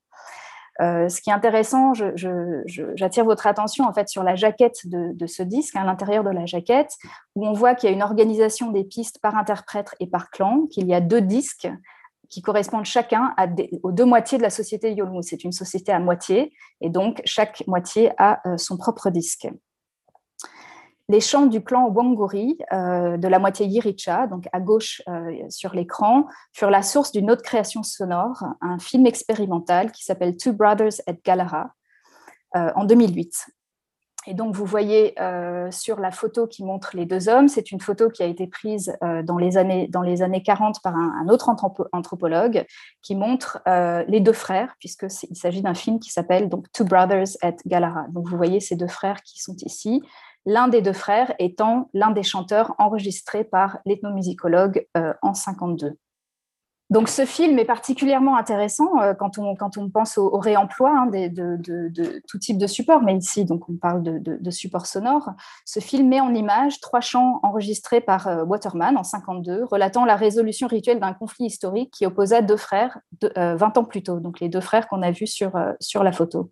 ce 0.81 1.21
qui 1.23 1.31
est 1.31 1.33
intéressant, 1.33 1.93
j'attire 1.95 3.25
votre 3.25 3.47
attention 3.47 3.85
en 3.85 3.93
fait 3.95 4.09
sur 4.09 4.23
la 4.23 4.35
jaquette 4.35 4.87
de, 4.87 5.13
de 5.15 5.27
ce 5.27 5.43
disque, 5.43 5.77
à 5.77 5.85
l'intérieur 5.85 6.25
de 6.25 6.31
la 6.31 6.45
jaquette, 6.45 6.93
où 7.37 7.47
on 7.47 7.53
voit 7.53 7.75
qu'il 7.75 7.89
y 7.89 7.93
a 7.93 7.95
une 7.95 8.03
organisation 8.03 8.71
des 8.71 8.85
pistes 8.85 9.19
par 9.23 9.37
interprète 9.37 9.95
et 9.99 10.07
par 10.07 10.31
clan, 10.31 10.67
qu'il 10.71 10.87
y 10.89 10.95
a 10.95 11.01
deux 11.01 11.23
disques 11.23 11.69
qui 12.33 12.41
correspondent 12.41 12.87
chacun 12.87 13.35
aux 13.83 13.93
deux 13.93 14.07
moitiés 14.07 14.39
de 14.39 14.43
la 14.43 14.49
société 14.49 14.95
Yolmu. 14.95 15.23
C'est 15.23 15.45
une 15.45 15.53
société 15.53 15.93
à 15.93 16.01
moitié, 16.01 16.55
et 16.81 16.89
donc 16.89 17.21
chaque 17.27 17.63
moitié 17.67 18.11
a 18.17 18.41
euh, 18.49 18.57
son 18.57 18.79
propre 18.79 19.11
disque. 19.11 19.49
Les 21.11 21.21
chants 21.21 21.45
du 21.45 21.63
clan 21.63 21.91
Wangori, 21.91 22.57
euh, 22.73 23.19
de 23.19 23.29
la 23.29 23.39
moitié 23.39 23.67
Yiricha, 23.67 24.27
donc 24.29 24.49
à 24.53 24.61
gauche 24.61 25.03
euh, 25.09 25.45
sur 25.51 25.75
l'écran, 25.75 26.27
furent 26.55 26.71
la 26.71 26.83
source 26.83 27.13
d'une 27.13 27.31
autre 27.31 27.43
création 27.43 27.83
sonore, 27.83 28.43
un 28.63 28.79
film 28.79 29.05
expérimental 29.05 29.93
qui 29.93 30.03
s'appelle 30.03 30.39
Two 30.39 30.55
Brothers 30.55 31.03
at 31.07 31.17
Galara, 31.23 31.75
en 32.55 32.85
2008. 32.85 33.47
Et 34.27 34.35
donc, 34.35 34.55
vous 34.55 34.67
voyez 34.67 35.21
euh, 35.21 35.71
sur 35.73 35.99
la 35.99 36.13
photo 36.13 36.47
qui 36.47 36.65
montre 36.65 36.97
les 36.97 37.07
deux 37.07 37.29
hommes, 37.29 37.49
c'est 37.49 37.73
une 37.73 37.81
photo 37.81 38.09
qui 38.09 38.23
a 38.23 38.27
été 38.27 38.47
prise 38.47 38.97
euh, 39.03 39.23
dans, 39.23 39.37
les 39.37 39.57
années, 39.57 39.89
dans 39.89 40.03
les 40.03 40.23
années 40.23 40.43
40 40.43 40.81
par 40.81 40.95
un, 40.95 41.29
autre 41.29 41.51
anthropologue 41.93 42.65
qui 43.03 43.17
montre 43.17 43.61
euh, 43.67 44.05
les 44.07 44.21
deux 44.21 44.33
frères, 44.33 44.77
puisqu'il 44.79 45.37
s'agit 45.37 45.63
d'un 45.63 45.75
film 45.75 45.99
qui 45.99 46.11
s'appelle 46.11 46.49
Two 46.73 46.85
Brothers 46.85 47.37
at 47.43 47.57
Galara. 47.67 48.07
Donc, 48.11 48.29
vous 48.29 48.37
voyez 48.37 48.61
ces 48.61 48.77
deux 48.77 48.87
frères 48.87 49.23
qui 49.23 49.43
sont 49.43 49.57
ici. 49.65 50.03
L'un 50.47 50.69
des 50.69 50.83
deux 50.83 50.93
frères 50.93 51.35
étant 51.41 51.89
l'un 51.93 52.13
des 52.13 52.23
chanteurs 52.23 52.75
enregistrés 52.79 53.45
par 53.45 53.79
l'ethnomusicologue 53.87 54.87
en 55.23 55.35
52. 55.35 55.97
Donc 56.93 57.09
ce 57.09 57.25
film 57.25 57.59
est 57.59 57.65
particulièrement 57.65 58.37
intéressant 58.37 59.01
euh, 59.01 59.15
quand, 59.15 59.39
on, 59.39 59.89
pense 59.89 60.19
au, 60.19 60.37
réemploi 60.37 60.91
hein, 60.95 61.07
de, 61.07 62.23
tout 62.29 62.39
type 62.39 62.59
de 62.59 62.67
support, 62.67 63.01
mais 63.01 63.17
ici 63.17 63.47
donc 63.47 63.67
on 63.71 63.77
parle 63.77 64.03
de, 64.03 64.51
support 64.51 64.85
sonore. 64.85 65.31
Ce 65.65 65.81
film 65.81 66.11
met 66.11 66.21
en 66.21 66.35
image 66.35 66.81
trois 66.81 67.01
chants 67.01 67.41
enregistrés 67.45 68.03
par 68.03 68.29
euh, 68.29 68.45
Waterman 68.45 68.99
en 68.99 69.05
52, 69.05 69.65
relatant 69.65 70.05
la 70.05 70.17
résolution 70.17 70.67
rituelle 70.67 71.01
d'un 71.01 71.15
conflit 71.15 71.47
historique 71.47 71.95
qui 71.95 72.05
opposa 72.05 72.43
deux 72.43 72.59
frères 72.59 72.99
20 73.23 73.39
euh, 73.39 73.81
ans 73.81 73.85
plus 73.85 74.03
tôt, 74.03 74.21
donc 74.21 74.41
les 74.41 74.51
deux 74.51 74.61
frères 74.61 74.87
qu'on 74.87 75.01
a 75.01 75.13
vus 75.13 75.29
sur, 75.29 75.53
sur 75.81 76.05
la 76.05 76.13
photo. 76.13 76.51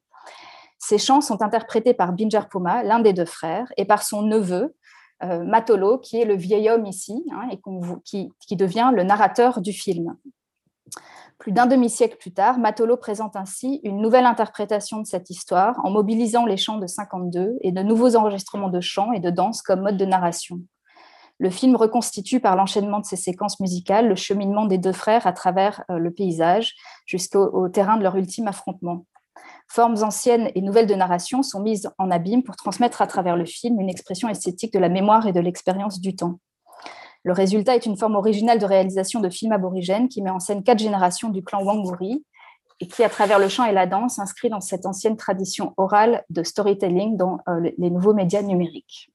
Ces 0.79 0.97
chants 0.97 1.21
sont 1.21 1.43
interprétés 1.43 1.93
par 1.93 2.15
Binger 2.15 2.49
Puma, 2.51 2.83
l'un 2.83 3.01
des 3.01 3.13
deux 3.13 3.27
frères, 3.27 3.71
et 3.77 3.85
par 3.85 4.03
son 4.03 4.23
neveu, 4.23 4.75
Matolo, 5.23 5.99
qui 5.99 6.21
est 6.21 6.25
le 6.25 6.35
vieil 6.35 6.71
homme 6.71 6.87
ici, 6.87 7.25
hein, 7.33 7.49
et 7.53 7.61
qui, 8.05 8.57
devient 8.57 8.91
le 8.95 9.03
narrateur 9.03 9.61
du 9.61 9.73
film. 9.73 10.17
Plus 11.39 11.53
d'un 11.53 11.67
demi-siècle 11.67 12.19
plus 12.19 12.33
tard, 12.33 12.59
Matolo 12.59 12.99
présente 12.99 13.35
ainsi 13.35 13.81
une 13.83 14.03
nouvelle 14.03 14.27
interprétation 14.27 15.01
de 15.01 15.07
cette 15.07 15.31
histoire 15.31 15.81
en 15.85 15.91
mobilisant 15.91 16.45
les 16.45 16.59
chants 16.59 16.77
de 16.77 16.87
52 16.87 17.57
et 17.63 17.73
de 17.73 17.83
nouveaux 17.83 18.15
enregistrements 18.15 18.69
de 18.69 18.81
chants 18.81 19.13
et 19.13 19.21
de 19.21 19.31
danse 19.31 19.63
comme 19.63 19.81
mode 19.81 19.97
de 19.97 20.05
narration. 20.05 20.61
Le 21.39 21.49
film 21.49 21.75
reconstitue 21.77 22.41
par 22.41 22.57
l'enchaînement 22.57 23.01
de 23.01 23.07
ces 23.07 23.17
séquences 23.17 23.61
musicales 23.61 24.07
le 24.07 24.15
cheminement 24.15 24.67
des 24.67 24.77
deux 24.77 24.93
frères 24.93 25.27
à 25.27 25.33
travers 25.33 25.83
euh, 25.91 25.97
le 25.97 26.11
paysage 26.11 26.75
jusqu'au 27.07 27.71
terrain 27.71 27.97
de 27.97 28.03
leur 28.03 28.17
ultime 28.17 28.47
affrontement. 28.47 29.07
Formes 29.73 30.03
anciennes 30.03 30.51
et 30.57 30.63
nouvelles 30.63 30.89
de 30.89 30.97
narration 30.97 31.45
sont 31.45 31.61
mises 31.61 31.89
en 31.97 32.11
abîme 32.11 32.43
pour 32.43 32.57
transmettre 32.57 33.03
à 33.03 33.07
travers 33.07 33.37
le 33.37 33.45
film 33.45 33.81
une 33.81 33.89
expression 33.89 34.29
esthétique 34.29 34.73
de 34.73 34.81
la 34.81 34.89
mémoire 34.89 35.29
et 35.29 35.33
de 35.33 35.39
l'expérience 35.39 36.01
du 36.01 36.17
temps. 36.17 36.41
Le 37.23 37.33
résultat 37.33 37.77
est 37.77 37.87
une 37.87 37.97
forme 37.97 38.17
originale 38.17 38.59
de 38.59 38.67
réalisation 38.67 39.21
de 39.21 39.31
films 39.31 39.53
aborigènes 39.53 40.09
qui 40.09 40.23
met 40.23 40.31
en 40.31 40.41
scène 40.41 40.65
quatre 40.65 40.81
générations 40.81 41.29
du 41.29 41.45
clan 41.45 41.63
Wanguri 41.63 42.25
et 42.81 42.89
qui, 42.89 43.05
à 43.05 43.09
travers 43.09 43.39
le 43.39 43.49
chant 43.49 43.65
et 43.65 43.71
la 43.71 43.87
danse, 43.87 44.17
s'inscrit 44.17 44.49
dans 44.49 44.61
cette 44.61 44.87
ancienne 44.87 45.17
tradition 45.17 45.73
orale 45.77 46.25
de 46.31 46.43
storytelling 46.43 47.17
dans 47.17 47.39
euh, 47.49 47.71
les 47.79 47.91
nouveaux 47.91 48.15
médias 48.15 48.43
numériques. 48.43 49.13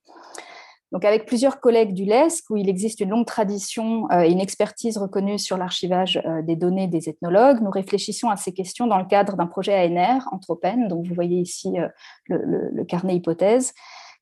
Avec 0.93 1.25
plusieurs 1.25 1.59
collègues 1.59 1.93
du 1.93 2.05
LESC, 2.05 2.49
où 2.49 2.55
il 2.55 2.69
existe 2.69 3.01
une 3.01 3.09
longue 3.09 3.25
tradition 3.25 4.09
euh, 4.11 4.21
et 4.21 4.31
une 4.31 4.39
expertise 4.39 4.97
reconnue 4.97 5.37
sur 5.37 5.57
l'archivage 5.57 6.21
euh, 6.25 6.41
des 6.41 6.55
données 6.55 6.87
des 6.87 7.09
ethnologues, 7.09 7.61
nous 7.61 7.69
réfléchissons 7.69 8.29
à 8.29 8.37
ces 8.37 8.53
questions 8.53 8.87
dans 8.87 8.97
le 8.97 9.05
cadre 9.05 9.35
d'un 9.35 9.47
projet 9.47 9.73
ANR, 9.73 10.29
Anthropène, 10.31 10.87
donc 10.87 11.05
vous 11.05 11.13
voyez 11.13 11.39
ici 11.39 11.77
euh, 11.77 11.89
le, 12.29 12.83
carnet 12.85 13.15
hypothèse, 13.17 13.73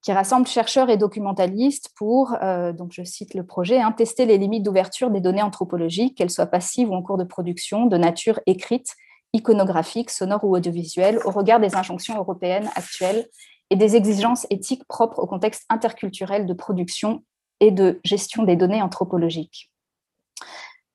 qui 0.02 0.12
rassemble 0.12 0.48
chercheurs 0.48 0.90
et 0.90 0.98
documentalistes 0.98 1.90
pour, 1.96 2.36
donc 2.78 2.92
je 2.92 3.04
cite 3.04 3.34
le 3.34 3.44
projet, 3.44 3.82
hein, 3.82 3.92
tester 3.92 4.28
les 4.28 4.38
limites 4.38 4.62
d'ouverture 4.62 5.10
des 5.10 5.20
données 5.20 5.42
anthropologiques, 5.42 6.16
qu'elles 6.16 6.30
soient 6.30 6.46
passives 6.46 6.92
ou 6.92 6.94
en 6.94 7.02
cours 7.02 7.18
de 7.18 7.24
production, 7.24 7.88
de 7.88 7.98
nature 7.98 8.40
écrite, 8.46 8.94
iconographique, 9.34 10.12
sonore 10.12 10.44
ou 10.44 10.56
audiovisuelle, 10.56 11.20
au 11.26 11.32
regard 11.32 11.60
des 11.60 11.76
injonctions 11.76 12.18
européennes 12.18 12.70
actuelles 12.76 13.26
et 13.70 13.76
des 13.76 13.96
exigences 13.96 14.46
éthiques 14.50 14.86
propres 14.88 15.20
au 15.20 15.28
contexte 15.28 15.66
interculturel 15.70 16.46
de 16.46 16.54
production 16.54 17.24
et 17.60 17.72
de 17.72 18.00
gestion 18.04 18.44
des 18.44 18.56
données 18.56 18.82
anthropologiques. 18.82 19.72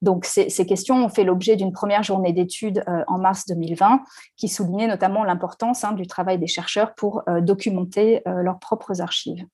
Donc, 0.02 0.24
ces, 0.24 0.48
questions 0.64 1.04
ont 1.04 1.10
fait 1.10 1.24
l'objet 1.24 1.56
d'une 1.56 1.72
première 1.72 2.02
journée 2.02 2.32
d'études 2.32 2.82
euh, 2.88 3.04
en 3.06 3.18
mars 3.18 3.46
2020 3.46 4.00
qui 4.36 4.48
soulignait 4.48 4.86
notamment 4.86 5.24
l'importance 5.24 5.84
hein, 5.84 5.92
du 5.92 6.06
travail 6.06 6.38
des 6.38 6.46
chercheurs 6.46 6.94
pour 6.94 7.22
euh, 7.28 7.42
documenter 7.42 8.22
euh, 8.26 8.42
leurs 8.42 8.58
propres 8.58 9.02
archives. 9.02 9.44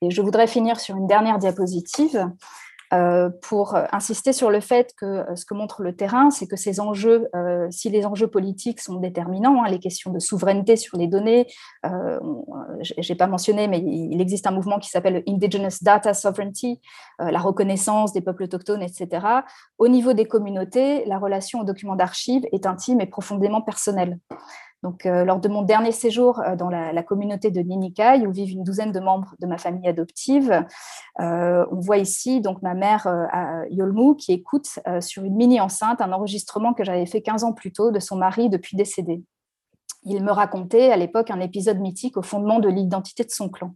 Et 0.00 0.10
je 0.10 0.22
voudrais 0.22 0.46
finir 0.46 0.78
sur 0.78 0.96
une 0.96 1.08
dernière 1.08 1.38
diapositive 1.38 2.30
pour 3.42 3.76
insister 3.92 4.32
sur 4.32 4.50
le 4.50 4.60
fait 4.60 4.92
que 4.96 5.06
euh, 5.06 5.36
ce 5.36 5.44
que 5.44 5.54
montre 5.54 5.82
le 5.82 5.94
terrain, 5.96 6.30
c'est 6.30 6.46
que 6.46 6.56
ces 6.56 6.80
enjeux, 6.80 7.28
euh, 7.34 7.66
si 7.70 7.90
les 7.90 8.06
enjeux 8.06 8.26
politiques 8.28 8.80
sont 8.80 8.96
déterminants, 8.96 9.64
hein, 9.64 9.68
les 9.68 9.78
questions 9.78 10.12
de 10.12 10.18
souveraineté 10.18 10.76
sur 10.76 10.98
les 10.98 11.06
données, 11.06 11.46
je 11.84 13.12
n'ai 13.12 13.16
pas 13.16 13.26
mentionné, 13.26 13.68
mais 13.68 13.78
il 13.78 14.20
existe 14.20 14.46
un 14.46 14.50
mouvement 14.50 14.78
qui 14.78 14.88
s'appelle 14.88 15.22
Indigenous 15.28 15.82
Data 15.82 16.14
Sovereignty, 16.14 16.80
la 17.18 17.38
reconnaissance 17.38 18.12
des 18.12 18.20
peuples 18.20 18.44
autochtones, 18.44 18.82
etc. 18.82 19.26
Au 19.78 19.88
niveau 19.88 20.12
des 20.12 20.24
communautés, 20.24 21.04
la 21.06 21.18
relation 21.18 21.60
aux 21.60 21.64
documents 21.64 21.96
d'archives 21.96 22.44
est 22.52 22.66
intime 22.66 23.00
et 23.00 23.06
profondément 23.06 23.60
personnelle. 23.60 24.18
Euh, 24.84 25.24
lors 25.24 25.40
de 25.40 25.48
mon 25.48 25.62
dernier 25.62 25.92
séjour 25.92 26.40
euh, 26.40 26.56
dans 26.56 26.68
la, 26.68 27.02
communauté 27.02 27.50
de 27.50 27.60
Ninikai, 27.60 28.26
où 28.26 28.32
vivent 28.32 28.52
une 28.52 28.64
douzaine 28.64 28.92
de 28.92 29.00
membres 29.00 29.34
de 29.40 29.46
ma 29.46 29.58
famille 29.58 29.88
adoptive, 29.88 30.64
euh, 31.20 31.66
on 31.70 31.80
voit 31.80 31.98
ici 31.98 32.40
donc 32.40 32.62
ma 32.62 32.74
mère 32.74 33.06
Yolmu 33.70 34.16
qui 34.16 34.32
écoute 34.32 34.78
sur 35.00 35.24
une 35.24 35.36
mini 35.36 35.60
enceinte 35.60 36.00
un 36.00 36.12
enregistrement 36.12 36.72
que 36.72 36.84
j'avais 36.84 37.06
fait 37.06 37.20
15 37.20 37.44
ans 37.44 37.52
plus 37.52 37.72
tôt 37.72 37.90
de 37.90 37.98
son 37.98 38.16
mari 38.16 38.48
depuis 38.48 38.76
décédé. 38.76 39.22
Il 40.04 40.22
me 40.22 40.32
racontait 40.32 40.92
à 40.92 40.96
l'époque 40.96 41.30
un 41.30 41.40
épisode 41.40 41.78
mythique 41.78 42.16
au 42.16 42.22
fondement 42.22 42.58
de 42.58 42.68
l'identité 42.68 43.24
de 43.24 43.30
son 43.30 43.48
clan. 43.48 43.74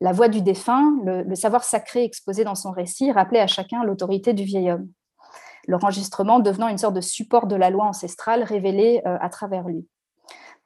La 0.00 0.12
voix 0.12 0.28
du 0.28 0.42
défunt, 0.42 0.94
le 1.04 1.34
savoir 1.34 1.64
sacré 1.64 2.04
exposé 2.04 2.44
dans 2.44 2.54
son 2.54 2.70
récit, 2.70 3.12
rappelait 3.12 3.40
à 3.40 3.46
chacun 3.46 3.84
l'autorité 3.84 4.32
du 4.32 4.44
vieil 4.44 4.70
homme 4.70 4.88
l'enregistrement 5.66 6.40
devenant 6.40 6.68
une 6.68 6.76
sorte 6.76 6.94
de 6.94 7.00
support 7.00 7.46
de 7.46 7.56
la 7.56 7.70
loi 7.70 7.86
ancestrale 7.86 8.42
révélée 8.42 9.00
à 9.04 9.30
travers 9.30 9.66
lui. 9.66 9.86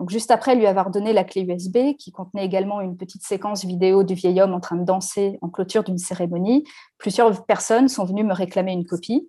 Donc, 0.01 0.11
juste 0.11 0.31
après 0.31 0.55
lui 0.55 0.67
avoir 0.67 0.91
donné 0.91 1.13
la 1.13 1.25
clé 1.25 1.43
USB, 1.43 1.97
qui 1.99 2.13
contenait 2.13 2.45
également 2.45 2.81
une 2.81 2.97
petite 2.97 3.25
séquence 3.25 3.65
vidéo 3.65 4.05
du 4.05 4.15
vieil 4.15 4.41
homme 4.41 4.55
en 4.55 4.61
train 4.61 4.77
de 4.77 4.85
danser 4.85 5.39
en 5.43 5.49
clôture 5.49 5.83
d'une 5.83 5.99
cérémonie, 5.99 6.65
plusieurs 6.99 7.45
personnes 7.47 7.89
sont 7.89 8.05
venues 8.05 8.25
me 8.25 8.35
réclamer 8.35 8.73
une 8.73 8.87
copie. 8.87 9.29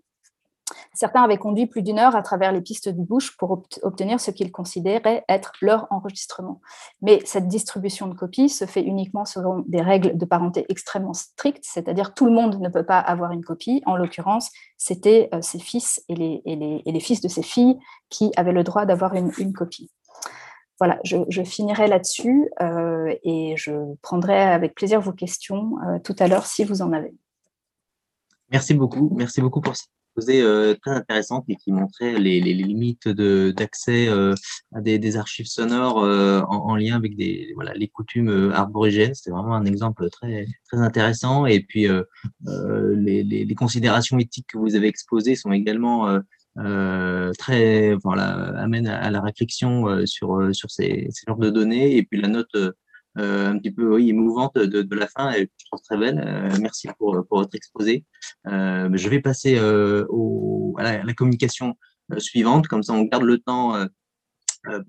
Certains 0.93 1.23
avaient 1.23 1.37
conduit 1.37 1.67
plus 1.67 1.81
d'une 1.81 1.99
heure 1.99 2.15
à 2.15 2.21
travers 2.21 2.51
les 2.51 2.61
pistes 2.61 2.89
du 2.89 3.03
bush 3.03 3.35
pour 3.37 3.63
obtenir 3.83 4.19
ce 4.19 4.31
qu'ils 4.31 4.51
considéraient 4.51 5.23
être 5.29 5.53
leur 5.61 5.87
enregistrement. 5.91 6.61
Mais 7.01 7.21
cette 7.25 7.47
distribution 7.47 8.07
de 8.07 8.13
copies 8.13 8.49
se 8.49 8.65
fait 8.65 8.83
uniquement 8.83 9.25
selon 9.25 9.63
des 9.67 9.81
règles 9.81 10.17
de 10.17 10.25
parenté 10.25 10.65
extrêmement 10.69 11.13
strictes, 11.13 11.63
c'est-à-dire 11.63 12.13
tout 12.13 12.25
le 12.25 12.31
monde 12.31 12.59
ne 12.59 12.69
peut 12.69 12.85
pas 12.85 12.99
avoir 12.99 13.31
une 13.31 13.43
copie. 13.43 13.81
En 13.85 13.95
l'occurrence, 13.95 14.51
c'était 14.77 15.29
euh, 15.33 15.41
ses 15.41 15.59
fils 15.59 16.03
et 16.09 16.15
les, 16.15 16.99
fils 16.99 17.21
de 17.21 17.27
ses 17.27 17.43
filles 17.43 17.79
qui 18.09 18.31
avaient 18.35 18.51
le 18.51 18.63
droit 18.63 18.85
d'avoir 18.85 19.13
une, 19.13 19.53
copie. 19.53 19.89
Voilà, 20.79 20.97
je, 21.03 21.43
finirai 21.43 21.87
là-dessus 21.87 22.49
euh, 22.61 23.13
et 23.23 23.55
je 23.57 23.71
prendrai 24.01 24.39
avec 24.39 24.75
plaisir 24.75 25.01
vos 25.01 25.11
questions 25.11 25.73
euh, 25.85 25.99
tout 25.99 26.15
à 26.19 26.27
l'heure 26.27 26.45
si 26.45 26.63
vous 26.63 26.81
en 26.81 26.93
avez. 26.93 27.13
Merci 28.49 28.73
beaucoup, 28.73 29.13
merci 29.13 29.41
beaucoup 29.41 29.59
pour 29.59 29.73
euh, 30.29 30.75
très 30.81 30.91
intéressante 30.91 31.45
et 31.49 31.55
qui 31.55 31.71
montrait 31.71 32.17
les, 32.17 32.41
les, 32.41 32.53
limites 32.53 33.07
d'accès 33.07 34.07
euh, 34.07 34.33
à 34.73 34.81
des, 34.81 35.17
archives 35.17 35.45
sonores 35.47 35.97
en, 35.97 36.75
lien 36.75 36.95
avec 36.95 37.15
des, 37.17 37.51
voilà, 37.55 37.73
les 37.73 37.89
coutumes 37.89 38.51
arborigènes. 38.53 39.13
C'était 39.13 39.31
vraiment 39.31 39.55
un 39.55 39.65
exemple 39.65 40.09
très, 40.09 40.45
très 40.69 40.77
intéressant. 40.77 41.45
Et 41.45 41.61
puis, 41.61 41.87
les, 42.45 43.23
les, 43.23 43.55
considérations 43.55 44.17
éthiques 44.17 44.47
que 44.47 44.57
vous 44.57 44.75
avez 44.75 44.87
exposées 44.87 45.35
sont 45.35 45.51
également 45.51 46.19
très, 46.55 47.93
voilà, 48.03 48.59
amènent 48.59 48.87
à, 48.87 49.09
la 49.11 49.21
réflexion 49.21 50.05
sur, 50.05 50.53
sur 50.53 50.69
ces, 50.69 51.07
ces 51.11 51.23
genres 51.27 51.37
de 51.37 51.49
données. 51.49 51.95
Et 51.97 52.03
puis, 52.03 52.19
la 52.19 52.27
note 52.27 52.55
euh, 53.17 53.49
un 53.49 53.57
petit 53.57 53.71
peu 53.71 53.99
émouvante 53.99 54.55
de, 54.55 54.95
la 54.95 55.07
fin 55.07 55.31
et 55.31 55.49
je 55.57 55.65
trouve 55.65 55.81
très 55.81 55.97
belle. 55.97 56.23
Euh, 56.25 56.55
merci 56.61 56.87
pour, 56.97 57.25
pour, 57.27 57.39
votre 57.39 57.55
exposé. 57.55 58.05
Euh, 58.47 58.89
je 58.93 59.09
vais 59.09 59.19
passer 59.19 59.57
à, 59.57 61.03
la, 61.03 61.13
communication 61.13 61.75
suivante, 62.17 62.67
comme 62.67 62.83
ça 62.83 62.93
on 62.93 63.03
garde 63.03 63.23
le 63.23 63.39
temps 63.39 63.75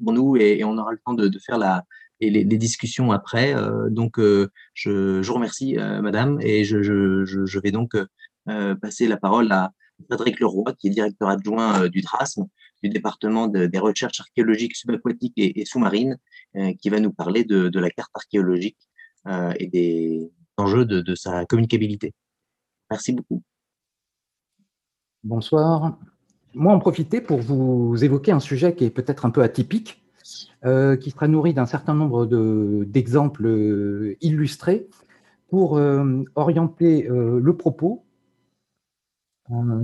pour 0.02 0.12
nous 0.12 0.36
et, 0.36 0.62
on 0.64 0.76
aura 0.76 0.92
le 0.92 0.98
temps 1.04 1.14
de, 1.14 1.30
faire 1.44 1.58
la, 1.58 1.84
et 2.20 2.30
les, 2.30 2.44
discussions 2.44 3.10
après. 3.10 3.54
donc, 3.88 4.18
je, 4.18 4.48
je, 4.74 5.26
vous 5.26 5.34
remercie, 5.34 5.76
Madame, 5.76 6.38
et 6.40 6.64
je, 6.64 6.82
je, 6.82 7.58
vais 7.58 7.72
donc 7.72 7.96
passer 8.80 9.08
la 9.08 9.16
parole 9.16 9.50
à 9.50 9.72
Frédéric 10.06 10.40
Leroy, 10.40 10.74
qui 10.78 10.88
est 10.88 10.90
directeur 10.90 11.28
adjoint 11.28 11.88
du 11.88 12.00
DRASM, 12.00 12.46
du 12.82 12.88
département 12.88 13.48
des 13.48 13.78
recherches 13.78 14.20
archéologiques 14.20 14.76
subaquatiques 14.76 15.34
et, 15.36 15.64
sous-marines, 15.64 16.18
euh, 16.56 16.72
qui 16.80 16.88
va 16.88 17.00
nous 17.00 17.12
parler 17.12 17.44
de, 17.44 17.78
la 17.78 17.90
carte 17.90 18.10
archéologique 18.14 18.78
euh, 19.26 19.52
et 19.58 19.66
des 19.66 20.30
enjeux 20.56 20.84
de, 20.84 21.14
sa 21.14 21.44
communicabilité. 21.46 22.14
Merci 22.90 23.12
beaucoup. 23.12 23.42
Bonsoir. 25.22 25.98
Moi, 26.54 26.72
en 26.72 26.80
profiter 26.80 27.20
pour 27.20 27.40
vous 27.40 28.02
évoquer 28.02 28.32
un 28.32 28.40
sujet 28.40 28.74
qui 28.74 28.84
est 28.84 28.90
peut-être 28.90 29.26
un 29.26 29.30
peu 29.30 29.42
atypique, 29.42 30.02
euh, 30.64 30.96
qui 30.96 31.10
sera 31.10 31.28
nourri 31.28 31.54
d'un 31.54 31.66
certain 31.66 31.94
nombre 31.94 32.26
d'exemples 32.84 34.16
illustrés 34.20 34.88
pour 35.48 35.80
orienter 36.34 37.06
le 37.08 37.56
propos. 37.56 38.04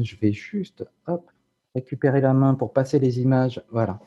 Je 0.03 0.17
vais 0.21 0.33
juste 0.33 0.85
récupérer 1.75 2.21
la 2.21 2.33
main 2.33 2.55
pour 2.55 2.73
passer 2.73 2.99
les 2.99 3.21
images. 3.21 3.63
Voilà. 3.71 3.99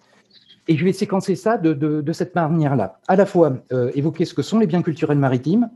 Et 0.67 0.77
je 0.77 0.85
vais 0.85 0.93
séquencer 0.93 1.35
ça 1.35 1.57
de, 1.57 2.11
cette 2.11 2.35
manière-là. 2.35 2.99
À 3.07 3.15
la 3.15 3.25
fois 3.25 3.57
euh, 3.71 3.91
évoquer 3.95 4.25
ce 4.25 4.33
que 4.33 4.41
sont 4.41 4.59
les 4.59 4.67
biens 4.67 4.81
culturels 4.81 5.17
maritimes, 5.17 5.69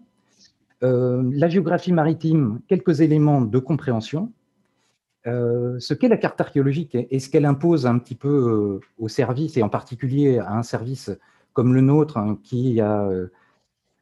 euh, 0.84 1.24
la 1.34 1.50
géographie 1.50 1.94
maritime, 1.94 2.60
quelques 2.68 3.02
éléments 3.02 3.42
de 3.42 3.60
compréhension, 3.60 4.32
euh, 5.26 5.80
ce 5.80 5.94
qu'est 5.94 6.10
la 6.10 6.18
carte 6.18 6.40
archéologique 6.42 6.96
et 6.96 7.20
ce 7.20 7.30
qu'elle 7.30 7.46
impose 7.46 7.88
un 7.88 7.98
petit 7.98 8.16
peu 8.16 8.80
au 9.00 9.08
service, 9.08 9.58
et 9.58 9.64
en 9.64 9.70
particulier 9.70 10.40
à 10.40 10.54
un 10.54 10.64
service 10.64 11.10
comme 11.54 11.74
le 11.74 11.82
nôtre, 11.82 12.18
hein, 12.18 12.38
qui 12.44 12.82
a 12.82 13.10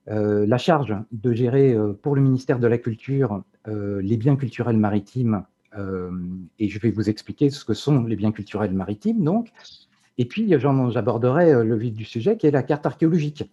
la 0.08 0.58
charge 0.58 0.96
de 1.12 1.32
gérer 1.32 1.78
pour 2.02 2.16
le 2.16 2.22
ministère 2.22 2.60
de 2.60 2.68
la 2.68 2.78
Culture 2.78 3.44
les 3.68 4.18
biens 4.18 4.36
culturels 4.36 4.78
maritimes 4.78 5.44
et 5.78 6.68
je 6.68 6.80
vais 6.80 6.92
vous 6.92 7.10
expliquer 7.10 7.50
ce 7.50 7.64
que 7.64 7.74
sont 7.74 8.04
les 8.04 8.16
biens 8.16 8.32
culturels 8.32 8.74
maritimes, 8.74 9.24
donc. 9.24 9.52
Et 10.18 10.26
puis, 10.26 10.54
j'aborderai 10.58 11.52
euh, 11.52 11.64
le 11.64 11.76
vif 11.76 11.94
du 11.94 12.06
sujet, 12.06 12.38
qui 12.38 12.46
est 12.46 12.52
la 12.52 12.64
carte 12.64 12.86
archéologique. 12.86 13.50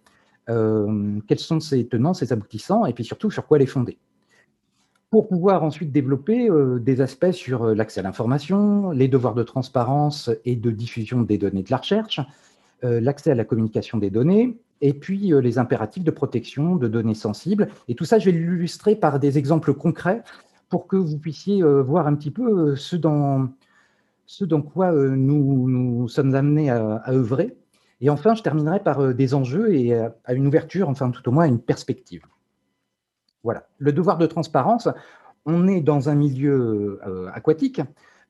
Euh, 0.49 1.19
quels 1.27 1.39
sont 1.39 1.59
ses 1.59 1.87
tenants, 1.87 2.13
ses 2.13 2.33
aboutissants, 2.33 2.85
et 2.85 2.93
puis 2.93 3.03
surtout 3.03 3.31
sur 3.31 3.47
quoi 3.47 3.57
les 3.57 3.65
fonder? 3.65 3.97
Pour 5.09 5.27
pouvoir 5.27 5.63
ensuite 5.63 5.91
développer 5.91 6.49
des 6.81 7.01
aspects 7.01 7.31
sur 7.31 7.73
l'accès 7.73 8.01
à 8.01 8.03
l'information, 8.03 8.91
les 8.91 9.07
devoirs 9.07 9.33
de 9.33 9.41
transparence 9.41 10.29
et 10.45 10.55
de 10.55 10.69
diffusion 10.69 11.23
des 11.23 11.39
données 11.39 11.63
de 11.63 11.71
la 11.71 11.77
recherche, 11.77 12.19
l'accès 12.83 13.31
à 13.31 13.35
la 13.35 13.43
communication 13.43 13.97
des 13.97 14.11
données, 14.11 14.59
et 14.81 14.93
puis 14.93 15.33
les 15.41 15.57
impératifs 15.57 16.03
de 16.03 16.11
protection 16.11 16.75
de 16.75 16.87
données 16.87 17.15
sensibles. 17.15 17.69
Et 17.87 17.95
tout 17.95 18.05
ça, 18.05 18.19
je 18.19 18.25
vais 18.29 18.37
l'illustrer 18.37 18.95
par 18.95 19.19
des 19.19 19.39
exemples 19.39 19.73
concrets 19.73 20.21
pour 20.69 20.87
que 20.87 20.95
vous 20.95 21.17
puissiez 21.17 21.61
euh, 21.63 21.81
voir 21.81 22.07
un 22.07 22.15
petit 22.15 22.31
peu 22.31 22.71
euh, 22.71 22.75
ce 22.75 22.95
dans, 22.95 23.49
ce 24.25 24.45
dans 24.45 24.61
quoi 24.61 24.93
euh, 24.93 25.09
nous, 25.15 25.67
nous 25.67 26.07
sommes 26.07 26.35
amenés 26.35 26.69
à, 26.69 27.03
œuvrer. 27.09 27.57
Et 28.01 28.09
enfin, 28.09 28.35
je 28.35 28.43
terminerai 28.43 28.81
par 28.81 29.13
des 29.13 29.33
enjeux 29.33 29.73
et 29.73 29.93
à 29.93 30.33
une 30.33 30.47
ouverture, 30.47 30.87
enfin 30.87 31.11
tout 31.11 31.27
au 31.27 31.33
moins 31.33 31.43
à 31.43 31.47
une 31.47 31.59
perspective. 31.59 32.21
Voilà. 33.43 33.67
Le 33.77 33.91
devoir 33.91 34.17
de 34.17 34.25
transparence, 34.25 34.87
on 35.45 35.67
est 35.67 35.81
dans 35.81 36.07
un 36.07 36.15
milieu 36.15 37.01
aquatique, 37.33 37.81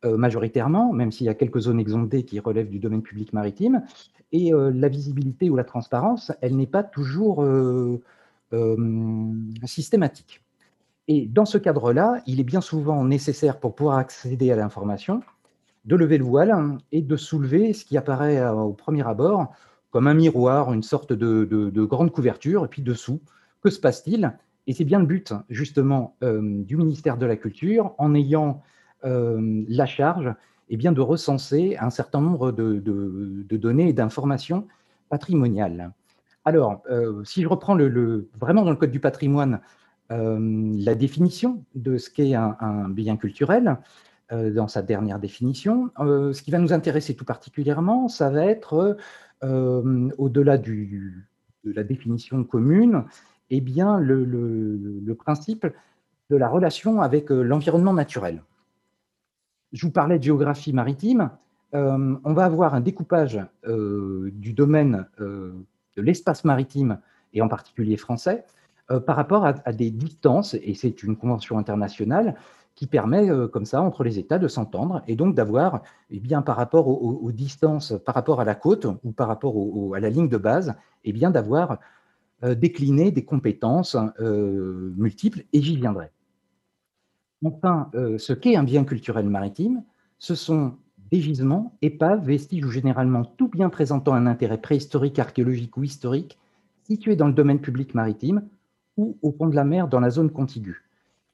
majoritairement, 0.04 0.92
même 0.92 1.12
s'il 1.12 1.28
y 1.28 1.30
a 1.30 1.36
quelques 1.36 1.60
zones 1.60 1.80
exondées 1.80 2.24
qui 2.24 2.40
relèvent 2.40 2.72
du 2.72 2.80
domaine 2.80 3.04
public 3.04 3.32
maritime, 3.32 3.84
et 4.32 4.52
la 4.52 4.88
visibilité 4.88 5.52
ou 5.52 5.56
la 5.56 5.66
transparence, 5.66 6.32
elle 6.42 6.56
n'est 6.56 6.66
pas 6.66 6.82
toujours 6.82 7.46
systématique. 9.66 10.42
Et 11.12 11.26
dans 11.26 11.46
ce 11.46 11.58
cadre-là, 11.58 12.22
il 12.28 12.40
est 12.40 12.44
bien 12.44 12.62
souvent 12.62 13.04
nécessaire 13.04 13.60
pour 13.60 13.74
pouvoir 13.74 13.98
accéder 13.98 14.52
à 14.52 14.56
l'information 14.56 15.24
de 15.86 15.96
lever 15.96 16.20
le 16.20 16.24
voile 16.24 16.78
et 16.92 17.02
de 17.02 17.16
soulever 17.16 17.74
ce 17.74 17.84
qui 17.84 17.98
apparaît 17.98 18.38
euh, 18.38 18.54
au 18.54 18.74
premier 18.74 19.06
abord 19.08 19.52
comme 19.90 20.06
un 20.06 20.14
miroir, 20.14 20.72
une 20.72 20.84
sorte 20.84 21.12
de, 21.12 21.84
grande 21.86 22.12
couverture, 22.12 22.64
et 22.64 22.68
puis 22.68 22.84
dessous, 22.84 23.22
que 23.64 23.72
se 23.72 23.80
passe-t-il? 23.80 24.32
Et 24.68 24.74
c'est 24.74 24.84
bien 24.84 25.00
le 25.00 25.08
but 25.08 25.34
justement 25.50 26.16
euh, 26.24 26.42
du 26.64 26.78
ministère 26.78 27.18
de 27.18 27.26
la 27.26 27.38
Culture, 27.38 27.96
en 27.98 28.14
ayant 28.14 28.62
euh, 29.04 29.64
la 29.68 29.88
charge 29.88 30.32
eh 30.70 30.78
bien, 30.78 30.92
de 30.92 31.02
recenser 31.02 31.76
un 31.80 31.90
certain 31.90 32.22
nombre 32.22 32.52
de, 32.52 32.78
données 33.58 33.90
et 33.90 33.94
d'informations 33.94 34.68
patrimoniales. 35.10 35.92
Alors, 36.46 36.84
si 37.24 37.42
je 37.42 37.48
reprends 37.48 37.74
le, 37.74 38.30
vraiment 38.40 38.64
dans 38.64 38.70
le 38.70 38.76
Code 38.76 38.92
du 38.92 39.00
patrimoine, 39.00 39.56
euh, 39.56 39.79
la 40.10 40.96
définition 40.96 41.64
de 41.76 41.98
ce 41.98 42.10
qu'est 42.10 42.34
un, 42.34 42.90
bien 42.90 43.18
culturel, 43.18 43.78
euh, 44.32 44.52
dans 44.52 44.68
sa 44.68 44.82
dernière 44.82 45.20
définition. 45.20 45.92
Euh, 46.00 46.34
ce 46.34 46.42
qui 46.42 46.52
va 46.52 46.60
nous 46.60 46.74
intéresser 46.74 47.16
tout 47.16 47.26
particulièrement, 47.26 48.08
ça 48.08 48.30
va 48.30 48.46
être, 48.46 48.98
au-delà 49.42 50.58
de 50.58 51.12
la 51.64 51.84
définition 51.84 52.44
commune, 52.44 53.06
eh 53.50 53.62
bien, 53.62 54.00
le, 54.00 55.14
principe 55.18 55.68
de 56.30 56.36
la 56.36 56.48
relation 56.48 57.02
avec 57.02 57.30
l'environnement 57.30 57.94
naturel. 57.94 58.44
Je 59.72 59.86
vous 59.86 59.92
parlais 59.92 60.18
de 60.18 60.24
géographie 60.24 60.74
maritime. 60.74 61.30
on 61.72 62.34
va 62.34 62.46
avoir 62.46 62.74
un 62.74 62.82
découpage 62.82 63.40
du 63.66 64.54
domaine 64.54 65.06
de 65.20 66.02
l'espace 66.02 66.44
maritime, 66.44 67.00
et 67.34 67.42
en 67.42 67.48
particulier 67.48 67.98
français, 67.98 68.44
euh, 68.44 68.59
par 68.98 69.16
rapport 69.16 69.46
à, 69.46 69.74
des 69.74 69.92
distances, 69.92 70.56
et 70.56 70.74
c'est 70.74 71.04
une 71.04 71.16
convention 71.16 71.58
internationale 71.58 72.36
qui 72.80 72.88
permet 72.88 73.30
euh, 73.30 73.48
comme 73.48 73.66
ça 73.66 73.82
entre 73.82 74.06
les 74.06 74.20
États 74.20 74.40
de 74.40 74.48
s'entendre 74.48 75.04
et 75.06 75.18
donc 75.18 75.36
d'avoir, 75.36 75.84
eh 76.12 76.20
bien, 76.22 76.42
par 76.42 76.56
rapport 76.56 76.88
aux, 76.88 77.32
distances, 77.34 77.94
par 78.06 78.16
rapport 78.16 78.40
à 78.40 78.46
la 78.46 78.56
côte 78.56 78.88
ou 79.04 79.12
par 79.12 79.28
rapport 79.28 79.54
à 79.94 80.00
la 80.00 80.10
ligne 80.10 80.30
de 80.30 80.38
base, 80.38 80.74
eh 81.04 81.12
bien, 81.12 81.30
d'avoir 81.30 81.80
euh, 82.44 82.56
décliné 82.56 83.12
des 83.12 83.26
compétences 83.26 83.98
multiples, 84.20 85.44
et 85.52 85.62
j'y 85.62 85.76
viendrai. 85.76 86.10
Enfin, 87.44 87.92
ce 87.94 88.34
qu'est 88.34 88.56
un 88.56 88.64
bien 88.64 88.86
culturel 88.86 89.28
maritime, 89.28 89.84
ce 90.18 90.36
sont 90.36 90.76
des 91.12 91.20
gisements, 91.20 91.78
épaves, 91.82 92.26
vestiges 92.26 92.66
ou 92.66 92.70
généralement 92.70 93.26
tout 93.26 93.50
bien 93.50 93.70
présentant 93.70 94.14
un 94.14 94.26
intérêt 94.26 94.60
préhistorique, 94.60 95.20
archéologique 95.20 95.76
ou 95.76 95.84
historique, 95.84 96.38
situés 96.84 97.18
dans 97.18 97.28
le 97.28 97.34
domaine 97.34 97.60
public 97.60 97.94
maritime 97.94 98.44
au 99.22 99.32
fond 99.32 99.48
de 99.48 99.56
la 99.56 99.64
mer 99.64 99.88
dans 99.88 100.00
la 100.00 100.10
zone 100.10 100.32
contiguë. 100.32 100.84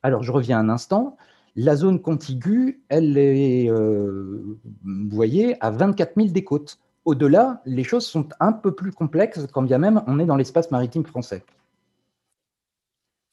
Alors, 0.04 0.24
je 0.24 0.32
reviens 0.32 0.60
un 0.60 0.70
instant. 0.70 1.18
La 1.56 1.76
zone 1.76 2.02
contiguë, 2.02 2.84
elle 2.90 3.18
est, 3.18 3.70
euh, 3.70 4.58
vous 4.84 5.16
voyez, 5.16 5.56
à 5.64 5.72
24 5.72 6.14
000 6.16 6.28
des 6.30 6.44
côtes. 6.44 6.80
Au-delà, 7.06 7.62
les 7.66 7.84
choses 7.84 8.06
sont 8.06 8.28
un 8.40 8.52
peu 8.52 8.74
plus 8.74 8.92
complexes, 8.92 9.48
quand 9.52 9.62
bien 9.62 9.78
même 9.78 10.02
on 10.08 10.20
est 10.20 10.26
dans 10.26 10.36
l'espace 10.36 10.72
maritime 10.72 11.06
français. 11.06 11.44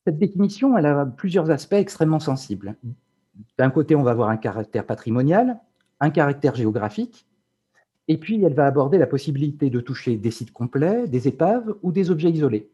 Cette 0.06 0.18
définition, 0.18 0.76
elle 0.76 0.86
a 0.86 1.06
plusieurs 1.06 1.50
aspects 1.50 1.74
extrêmement 1.74 2.20
sensibles. 2.20 2.76
D'un 3.58 3.70
côté, 3.70 3.94
on 3.94 4.02
va 4.02 4.10
avoir 4.10 4.28
un 4.28 4.36
caractère 4.36 4.84
patrimonial, 4.84 5.60
un 6.00 6.10
caractère 6.10 6.54
géographique, 6.54 7.26
et 8.08 8.18
puis 8.18 8.42
elle 8.42 8.54
va 8.54 8.66
aborder 8.66 8.98
la 8.98 9.06
possibilité 9.06 9.70
de 9.70 9.80
toucher 9.80 10.16
des 10.16 10.30
sites 10.30 10.52
complets, 10.52 11.06
des 11.06 11.28
épaves 11.28 11.74
ou 11.82 11.92
des 11.92 12.10
objets 12.10 12.30
isolés. 12.30 12.71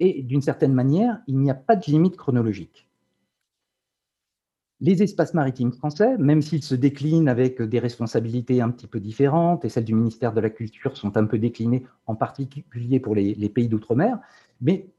Et 0.00 0.22
d'une 0.22 0.40
certaine 0.40 0.72
manière, 0.72 1.20
il 1.26 1.38
n'y 1.38 1.50
a 1.50 1.54
pas 1.54 1.76
de 1.76 1.84
limite 1.84 2.16
chronologique. 2.16 2.88
Les 4.80 5.02
espaces 5.02 5.34
maritimes 5.34 5.72
français, 5.72 6.16
même 6.16 6.40
s'ils 6.40 6.62
se 6.62 6.74
déclinent 6.74 7.28
avec 7.28 7.60
des 7.60 7.78
responsabilités 7.78 8.62
un 8.62 8.70
petit 8.70 8.86
peu 8.86 8.98
différentes, 8.98 9.66
et 9.66 9.68
celles 9.68 9.84
du 9.84 9.94
ministère 9.94 10.32
de 10.32 10.40
la 10.40 10.48
Culture 10.48 10.96
sont 10.96 11.18
un 11.18 11.26
peu 11.26 11.38
déclinées, 11.38 11.84
en 12.06 12.14
particulier 12.14 12.98
pour 12.98 13.14
les, 13.14 13.48
pays 13.50 13.68
d'outre-mer, 13.68 14.18
mais 14.62 14.90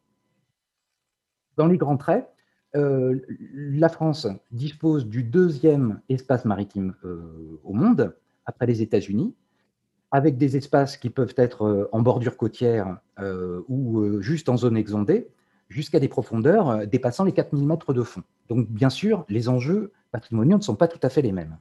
dans 1.58 1.66
les 1.66 1.78
grands 1.78 1.98
traits, 1.98 2.30
euh, 2.76 3.20
la 3.54 3.90
France 3.90 4.28
dispose 4.52 5.08
du 5.08 5.24
deuxième 5.24 6.00
espace 6.10 6.46
maritime 6.46 6.94
euh, 7.04 7.60
au 7.64 7.74
monde, 7.74 8.16
après 8.46 8.68
les 8.68 8.84
États-Unis, 8.84 9.34
avec 10.12 10.38
des 10.38 10.58
espaces 10.58 10.98
qui 10.98 11.10
peuvent 11.10 11.34
être 11.38 11.64
euh, 11.66 11.90
en 11.92 12.02
bordure 12.02 12.38
côtière 12.38 12.98
ou 13.70 14.20
juste 14.20 14.50
en 14.50 14.58
zone 14.58 14.76
exondée, 14.76 15.30
jusqu'à 15.72 16.00
des 16.00 16.08
profondeurs 16.08 16.70
euh, 16.70 16.86
dépassant 16.86 17.24
les 17.24 17.32
4000 17.32 17.66
mètres 17.66 17.94
de 17.94 18.04
fond. 18.04 18.24
Donc, 18.50 18.70
bien 18.70 18.90
sûr, 18.90 19.26
les 19.30 19.50
enjeux 19.50 19.92
patrimoniaux 20.12 20.58
ne 20.58 20.64
sont 20.64 20.76
pas 20.76 20.88
tout 20.88 21.00
à 21.02 21.10
fait 21.10 21.22
les 21.22 21.32
mêmes. 21.32 21.58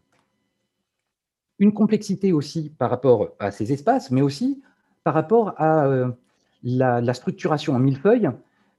Une 1.58 1.72
complexité 1.72 2.32
aussi 2.32 2.70
par 2.70 2.90
rapport 2.90 3.30
à 3.38 3.50
ces 3.50 3.72
espaces, 3.72 4.10
mais 4.10 4.22
aussi 4.22 4.62
par 5.04 5.14
rapport 5.14 5.54
à 5.56 5.86
euh, 5.86 6.10
la, 6.62 7.14
structuration 7.14 7.74
en 7.74 7.78
millefeuille 7.78 8.30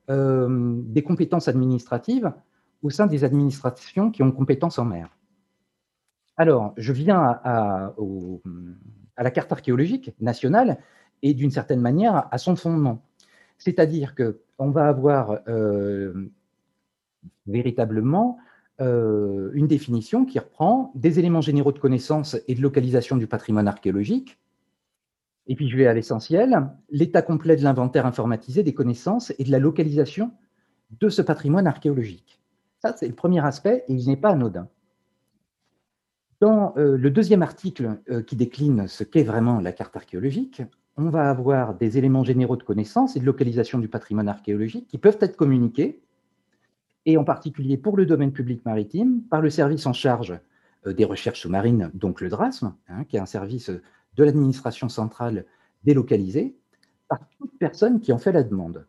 euh, 0.10 0.76
des 0.86 1.04
compétences 1.04 1.48
administratives 1.48 2.32
au 2.84 2.90
sein 2.90 3.08
des 3.08 3.24
administrations 3.24 4.12
qui 4.12 4.24
ont 4.24 4.32
compétences 4.32 4.80
en 4.80 4.86
mer. 4.86 5.10
Alors, 6.38 6.74
je 6.78 6.92
viens 6.92 7.20
à, 7.20 7.42
à 7.44 7.94
la 9.18 9.32
carte 9.32 9.52
archéologique 9.52 10.14
nationale 10.20 10.78
et 11.22 11.34
d'une 11.34 11.52
certaine 11.52 11.82
manière 11.82 12.28
à 12.32 12.38
son 12.38 12.56
fondement. 12.56 13.02
C'est-à-dire 13.58 14.16
qu'on 14.16 14.72
va 14.72 14.88
avoir 14.88 15.40
euh, 15.48 16.32
véritablement 17.46 18.38
euh, 18.80 19.52
une 19.54 19.68
définition 19.68 20.26
qui 20.26 20.40
reprend 20.40 20.92
des 20.96 21.20
éléments 21.20 21.42
généraux 21.42 21.72
de 21.72 21.80
connaissance 21.80 22.38
et 22.48 22.56
de 22.56 22.62
localisation 22.62 23.18
du 23.18 23.28
patrimoine 23.28 23.68
archéologique. 23.68 24.40
Et 25.48 25.56
puis 25.56 25.70
je 25.70 25.78
vais 25.78 25.88
à 25.88 25.94
l'essentiel, 25.94 26.68
l'état 26.90 27.22
complet 27.22 27.56
de 27.56 27.64
l'inventaire 27.64 28.06
informatisé 28.06 28.64
des 28.64 28.74
connaissances 28.74 29.34
et 29.38 29.44
de 29.44 29.52
la 29.52 29.60
localisation 29.60 30.32
de 31.00 31.10
ce 31.10 31.22
patrimoine 31.22 31.68
archéologique. 31.68 32.40
Ça, 32.80 32.96
c'est 32.98 33.08
le 33.08 33.14
premier 33.14 33.46
aspect 33.46 33.84
et 33.88 33.94
il 33.94 34.08
n'est 34.08 34.18
pas 34.18 34.32
anodin. 34.32 34.68
Dans 36.42 36.74
euh, 36.76 36.98
le 36.98 37.10
deuxième 37.12 37.44
article 37.44 38.00
qui 38.28 38.36
décline 38.36 38.88
ce 38.88 39.04
qu'est 39.04 39.24
vraiment 39.24 39.62
la 39.62 39.72
carte 39.72 39.96
archéologique, 39.96 40.64
on 40.98 41.10
va 41.10 41.30
avoir 41.30 41.76
des 41.76 41.98
éléments 41.98 42.24
généraux 42.24 42.58
de 42.58 42.64
connaissance 42.64 43.16
et 43.16 43.20
de 43.20 43.26
localisation 43.26 43.80
du 43.80 43.88
patrimoine 43.88 44.28
archéologique 44.28 44.88
qui 44.88 44.98
peuvent 44.98 45.18
être 45.22 45.38
communiqués, 45.38 46.02
et 47.06 47.18
en 47.18 47.24
particulier 47.24 47.78
pour 47.78 47.96
le 47.96 48.06
domaine 48.06 48.32
public 48.32 48.66
maritime, 48.66 49.22
par 49.30 49.42
le 49.42 49.50
service 49.50 49.86
en 49.86 49.94
charge 49.94 50.38
euh, 50.86 50.94
des 50.94 51.06
recherches 51.06 51.42
sous-marines, 51.42 51.92
donc 51.94 52.22
le 52.22 52.30
DRASM, 52.30 52.74
hein, 52.90 53.04
qui 53.06 53.18
est 53.18 53.20
un 53.20 53.26
service 53.26 53.70
de 53.70 54.24
l'administration 54.24 54.90
centrale 54.90 55.46
délocalisé, 55.84 56.56
par 57.08 57.20
toute 57.38 57.58
personne 57.58 58.00
qui 58.00 58.12
en 58.14 58.18
fait 58.18 58.32
la 58.32 58.44
demande. 58.44 58.86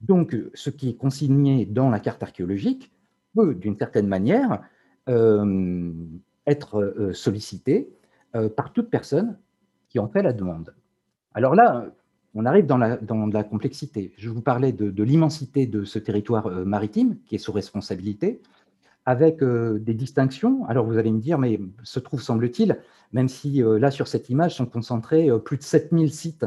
Donc, 0.00 0.36
ce 0.54 0.70
qui 0.70 0.90
est 0.90 0.96
consigné 0.96 1.64
dans 1.64 1.90
la 1.90 2.00
carte 2.00 2.22
archéologique 2.22 2.92
peut, 3.34 3.54
d'une 3.54 3.76
certaine 3.76 4.06
manière, 4.06 4.62
euh, 5.08 5.92
être 6.46 6.80
euh, 6.80 7.12
sollicité 7.12 7.90
par 8.54 8.74
toute 8.74 8.90
personne 8.90 9.38
qui 9.88 9.98
en 9.98 10.08
fait 10.08 10.22
la 10.22 10.34
demande. 10.34 10.74
Alors 11.32 11.54
là, 11.54 11.86
on 12.36 12.44
arrive 12.44 12.66
dans 12.66 12.76
la, 12.76 13.44
complexité. 13.44 14.12
Je 14.18 14.28
vous 14.28 14.42
parlais 14.42 14.70
de, 14.70 15.02
l'immensité 15.02 15.66
de 15.66 15.84
ce 15.84 15.98
territoire 15.98 16.46
euh, 16.46 16.64
maritime 16.66 17.16
qui 17.24 17.34
est 17.34 17.38
sous 17.38 17.52
responsabilité, 17.52 18.42
avec 19.06 19.42
euh, 19.42 19.78
des 19.78 19.94
distinctions. 19.94 20.66
Alors 20.66 20.84
vous 20.84 20.98
allez 20.98 21.10
me 21.10 21.18
dire, 21.18 21.38
mais 21.38 21.58
se 21.82 21.98
trouve, 21.98 22.20
semble-t-il, 22.20 22.78
même 23.12 23.28
si 23.28 23.62
euh, 23.62 23.78
là, 23.78 23.90
sur 23.90 24.06
cette 24.06 24.28
image, 24.28 24.54
sont 24.54 24.66
concentrés 24.66 25.30
plus 25.44 25.56
de 25.56 25.62
7000 25.62 26.12
sites 26.12 26.46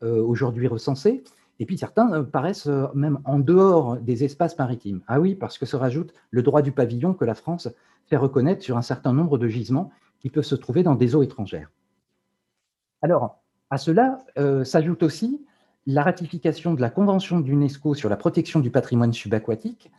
aujourd'hui 0.00 0.68
recensés, 0.68 1.24
et 1.58 1.66
puis 1.66 1.76
certains 1.76 2.24
paraissent 2.24 2.70
même 2.94 3.18
en 3.24 3.38
dehors 3.38 3.96
des 3.96 4.24
espaces 4.24 4.56
maritimes. 4.58 5.00
Ah 5.06 5.20
oui, 5.20 5.34
parce 5.34 5.58
que 5.58 5.66
se 5.66 5.76
rajoute 5.76 6.14
le 6.30 6.42
droit 6.42 6.62
du 6.62 6.72
pavillon 6.72 7.14
que 7.14 7.24
la 7.24 7.34
France 7.34 7.68
fait 8.06 8.16
reconnaître 8.16 8.62
sur 8.62 8.76
un 8.76 8.82
certain 8.82 9.12
nombre 9.12 9.38
de 9.38 9.48
gisements 9.48 9.90
qui 10.20 10.30
peuvent 10.30 10.44
se 10.44 10.54
trouver 10.54 10.82
dans 10.82 10.94
des 10.94 11.14
eaux 11.14 11.22
étrangères. 11.22 11.70
Alors, 13.02 13.40
à 13.70 13.78
cela 13.78 14.18
euh, 14.38 14.64
s'ajoute 14.64 15.02
aussi 15.02 15.44
la 15.86 16.02
ratification 16.02 16.74
de 16.74 16.80
la 16.80 16.90
Convention 16.90 17.40
d'UNESCO 17.40 17.94
sur 17.94 18.08
la 18.08 18.16
protection 18.16 18.60
du 18.60 18.70
patrimoine 18.70 19.12
subaquatique, 19.12 19.90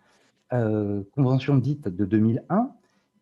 euh, 0.53 1.01
convention 1.16 1.55
dite 1.55 1.88
de 1.88 2.05
2001, 2.05 2.72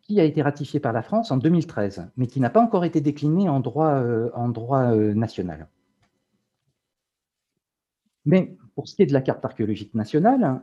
qui 0.02 0.20
a 0.20 0.24
été 0.24 0.42
ratifiée 0.42 0.80
par 0.80 0.92
la 0.92 1.02
France 1.02 1.30
en 1.30 1.36
2013, 1.36 2.10
mais 2.16 2.26
qui 2.26 2.40
n'a 2.40 2.50
pas 2.50 2.62
encore 2.62 2.84
été 2.84 3.00
déclinée 3.00 3.48
euh, 3.48 4.30
en 4.34 4.48
droit 4.48 4.94
national. 4.94 5.68
Mais 8.28 8.54
pour 8.74 8.86
ce 8.86 8.94
qui 8.94 9.02
est 9.02 9.06
de 9.06 9.14
la 9.14 9.22
carte 9.22 9.42
archéologique 9.42 9.94
nationale, 9.94 10.60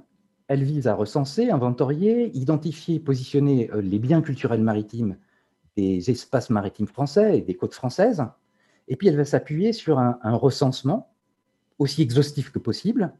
elle 0.47 0.63
vise 0.63 0.85
à 0.85 0.93
recenser, 0.93 1.49
inventorier, 1.49 2.29
identifier, 2.37 2.99
positionner 2.99 3.71
les 3.81 3.97
biens 3.97 4.21
culturels 4.21 4.61
maritimes 4.61 5.17
des 5.75 6.11
espaces 6.11 6.51
maritimes 6.51 6.85
français 6.85 7.39
et 7.39 7.41
des 7.41 7.55
côtes 7.55 7.73
françaises, 7.73 8.23
et 8.87 8.95
puis 8.95 9.07
elle 9.07 9.17
va 9.17 9.25
s'appuyer 9.25 9.73
sur 9.73 9.97
un, 9.97 10.17
recensement 10.35 11.11
aussi 11.79 12.03
exhaustif 12.03 12.51
que 12.51 12.59
possible 12.59 13.11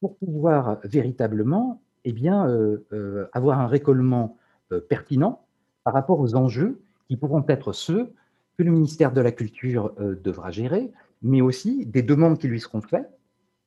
pour 0.00 0.16
pouvoir 0.16 0.78
véritablement 0.84 1.82
eh 2.04 2.12
bien, 2.12 2.48
euh, 2.48 2.86
euh, 2.94 3.28
avoir 3.34 3.60
un 3.60 3.66
récollement 3.66 4.38
euh, 4.72 4.80
pertinent 4.80 5.44
par 5.84 5.92
rapport 5.92 6.18
aux 6.18 6.34
enjeux 6.34 6.80
qui 7.08 7.18
pourront 7.18 7.44
être 7.46 7.72
ceux 7.72 8.14
que 8.56 8.62
le 8.62 8.70
ministère 8.70 9.12
de 9.12 9.20
la 9.20 9.32
Culture 9.32 9.94
devra 9.98 10.50
gérer, 10.50 10.90
mais 11.20 11.42
aussi 11.42 11.84
des 11.84 12.02
demandes 12.02 12.38
qui 12.38 12.48
lui 12.48 12.58
seront 12.58 12.80
faites 12.80 13.15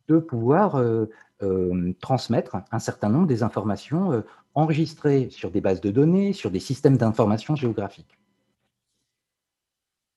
de 0.09 0.19
pouvoir 0.19 0.83
transmettre 2.01 2.57
un 2.71 2.79
certain 2.79 3.09
nombre 3.09 3.27
des 3.27 3.43
informations 3.43 4.23
enregistrées 4.55 5.29
sur 5.29 5.51
des 5.51 5.61
bases 5.61 5.81
de 5.81 5.91
données, 5.91 6.33
sur 6.33 6.51
des 6.51 6.59
systèmes 6.59 6.97
d'information 6.97 7.55
géographiques. 7.55 8.17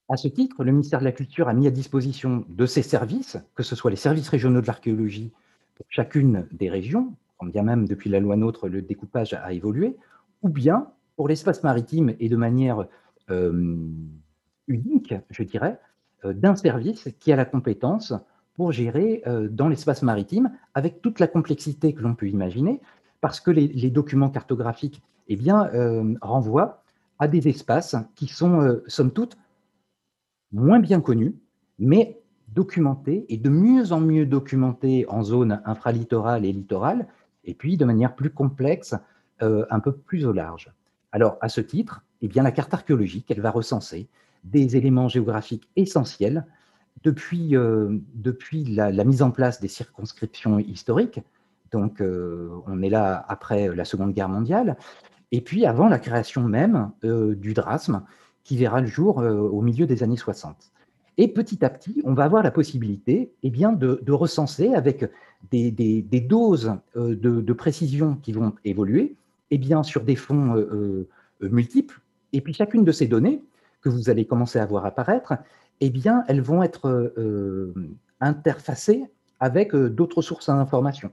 À 0.08 0.16
ce 0.16 0.28
titre, 0.28 0.64
le 0.64 0.72
ministère 0.72 0.98
de 0.98 1.04
la 1.04 1.12
Culture 1.12 1.48
a 1.48 1.54
mis 1.54 1.66
à 1.66 1.70
disposition 1.70 2.44
de 2.48 2.66
ses 2.66 2.82
services, 2.82 3.38
que 3.54 3.62
ce 3.62 3.76
soit 3.76 3.90
les 3.90 3.96
services 3.96 4.28
régionaux 4.28 4.60
de 4.60 4.66
l'archéologie 4.66 5.32
pour 5.74 5.86
chacune 5.88 6.46
des 6.52 6.68
régions, 6.68 7.14
quand 7.38 7.46
bien 7.46 7.62
même 7.62 7.86
depuis 7.88 8.10
la 8.10 8.20
loi 8.20 8.36
NOTRe, 8.36 8.68
le 8.68 8.82
découpage 8.82 9.32
a 9.32 9.52
évolué, 9.52 9.96
ou 10.42 10.48
bien 10.48 10.88
pour 11.16 11.28
l'espace 11.28 11.62
maritime 11.62 12.14
et 12.18 12.28
de 12.28 12.36
manière 12.36 12.86
euh, 13.30 13.76
unique, 14.66 15.14
je 15.30 15.42
dirais, 15.44 15.78
euh, 16.24 16.32
d'un 16.32 16.56
service 16.56 17.08
qui 17.18 17.32
a 17.32 17.36
la 17.36 17.44
compétence 17.44 18.12
pour 18.54 18.72
gérer 18.72 19.22
euh, 19.26 19.48
dans 19.48 19.68
l'espace 19.68 20.02
maritime, 20.02 20.50
avec 20.74 21.02
toute 21.02 21.20
la 21.20 21.26
complexité 21.26 21.94
que 21.94 22.02
l'on 22.02 22.14
peut 22.14 22.28
imaginer, 22.28 22.80
parce 23.20 23.40
que 23.40 23.50
les, 23.50 23.90
documents 23.90 24.30
cartographiques 24.30 25.00
eh 25.28 25.36
bien, 25.36 25.70
renvoient 26.20 26.82
à 27.20 27.28
des 27.28 27.46
espaces 27.46 27.94
qui 28.16 28.26
sont, 28.26 28.80
somme 28.88 29.12
toute, 29.12 29.38
moins 30.50 30.80
bien 30.80 31.00
connus, 31.00 31.36
mais 31.78 32.20
documentés 32.48 33.24
et 33.28 33.36
de 33.36 33.48
mieux 33.48 33.92
en 33.92 34.00
mieux 34.00 34.26
documentés 34.26 35.06
en 35.08 35.22
zone 35.22 35.62
infralittorale 35.64 36.44
et 36.44 36.52
littorale, 36.52 37.06
et 37.44 37.54
puis 37.54 37.76
de 37.76 37.84
manière 37.84 38.14
plus 38.14 38.30
complexe, 38.30 38.94
euh, 39.42 39.64
un 39.70 39.80
peu 39.80 39.92
plus 39.92 40.24
au 40.26 40.32
large. 40.32 40.70
Alors, 41.10 41.36
à 41.40 41.48
ce 41.48 41.60
titre, 41.60 42.04
eh 42.20 42.28
bien, 42.28 42.42
la 42.42 42.52
carte 42.52 42.72
archéologique, 42.72 43.30
elle 43.30 43.40
va 43.40 43.50
recenser 43.50 44.08
des 44.44 44.76
éléments 44.76 45.08
géographiques 45.08 45.68
essentiels 45.76 46.46
depuis, 47.04 47.56
euh, 47.56 47.98
depuis 48.14 48.64
la, 48.64 48.92
mise 49.04 49.22
en 49.22 49.30
place 49.30 49.60
des 49.60 49.68
circonscriptions 49.68 50.58
historiques, 50.58 51.20
donc 51.70 52.00
euh, 52.00 52.50
on 52.66 52.82
est 52.82 52.90
là 52.90 53.24
après 53.28 53.74
la 53.74 53.84
Seconde 53.84 54.12
Guerre 54.12 54.28
mondiale, 54.28 54.76
et 55.30 55.40
puis 55.40 55.64
avant 55.64 55.88
la 55.88 55.98
création 55.98 56.42
même 56.42 56.90
du 57.02 57.54
DRASM, 57.54 58.02
qui 58.44 58.56
verra 58.56 58.80
le 58.80 58.86
jour 58.86 59.20
euh, 59.20 59.38
au 59.38 59.60
milieu 59.60 59.86
des 59.86 60.02
années 60.02 60.16
60. 60.16 60.56
Et 61.18 61.28
petit 61.28 61.64
à 61.64 61.70
petit, 61.70 62.00
on 62.04 62.14
va 62.14 62.24
avoir 62.24 62.42
la 62.42 62.50
possibilité 62.50 63.32
eh 63.42 63.50
bien, 63.50 63.72
de, 63.72 64.12
recenser 64.12 64.74
avec 64.74 65.10
des, 65.50 65.70
doses 66.26 66.74
euh, 66.96 67.14
de, 67.14 67.52
précision 67.52 68.16
qui 68.22 68.32
vont 68.32 68.54
évoluer 68.64 69.14
eh 69.50 69.58
bien, 69.58 69.82
sur 69.82 70.02
des 70.02 70.16
fonds 70.16 70.56
euh, 70.56 71.08
multiples. 71.40 72.00
Et 72.32 72.40
puis 72.40 72.54
chacune 72.54 72.84
de 72.84 72.92
ces 72.92 73.06
données 73.06 73.42
que 73.82 73.90
vous 73.90 74.08
allez 74.08 74.24
commencer 74.24 74.58
à 74.58 74.64
voir 74.64 74.86
apparaître, 74.86 75.34
eh 75.80 75.90
bien, 75.90 76.24
elles 76.28 76.42
vont 76.42 76.62
être 76.62 77.12
interfacées 78.20 79.04
avec 79.40 79.74
d'autres 79.74 80.22
sources 80.22 80.46
d'information. 80.46 81.10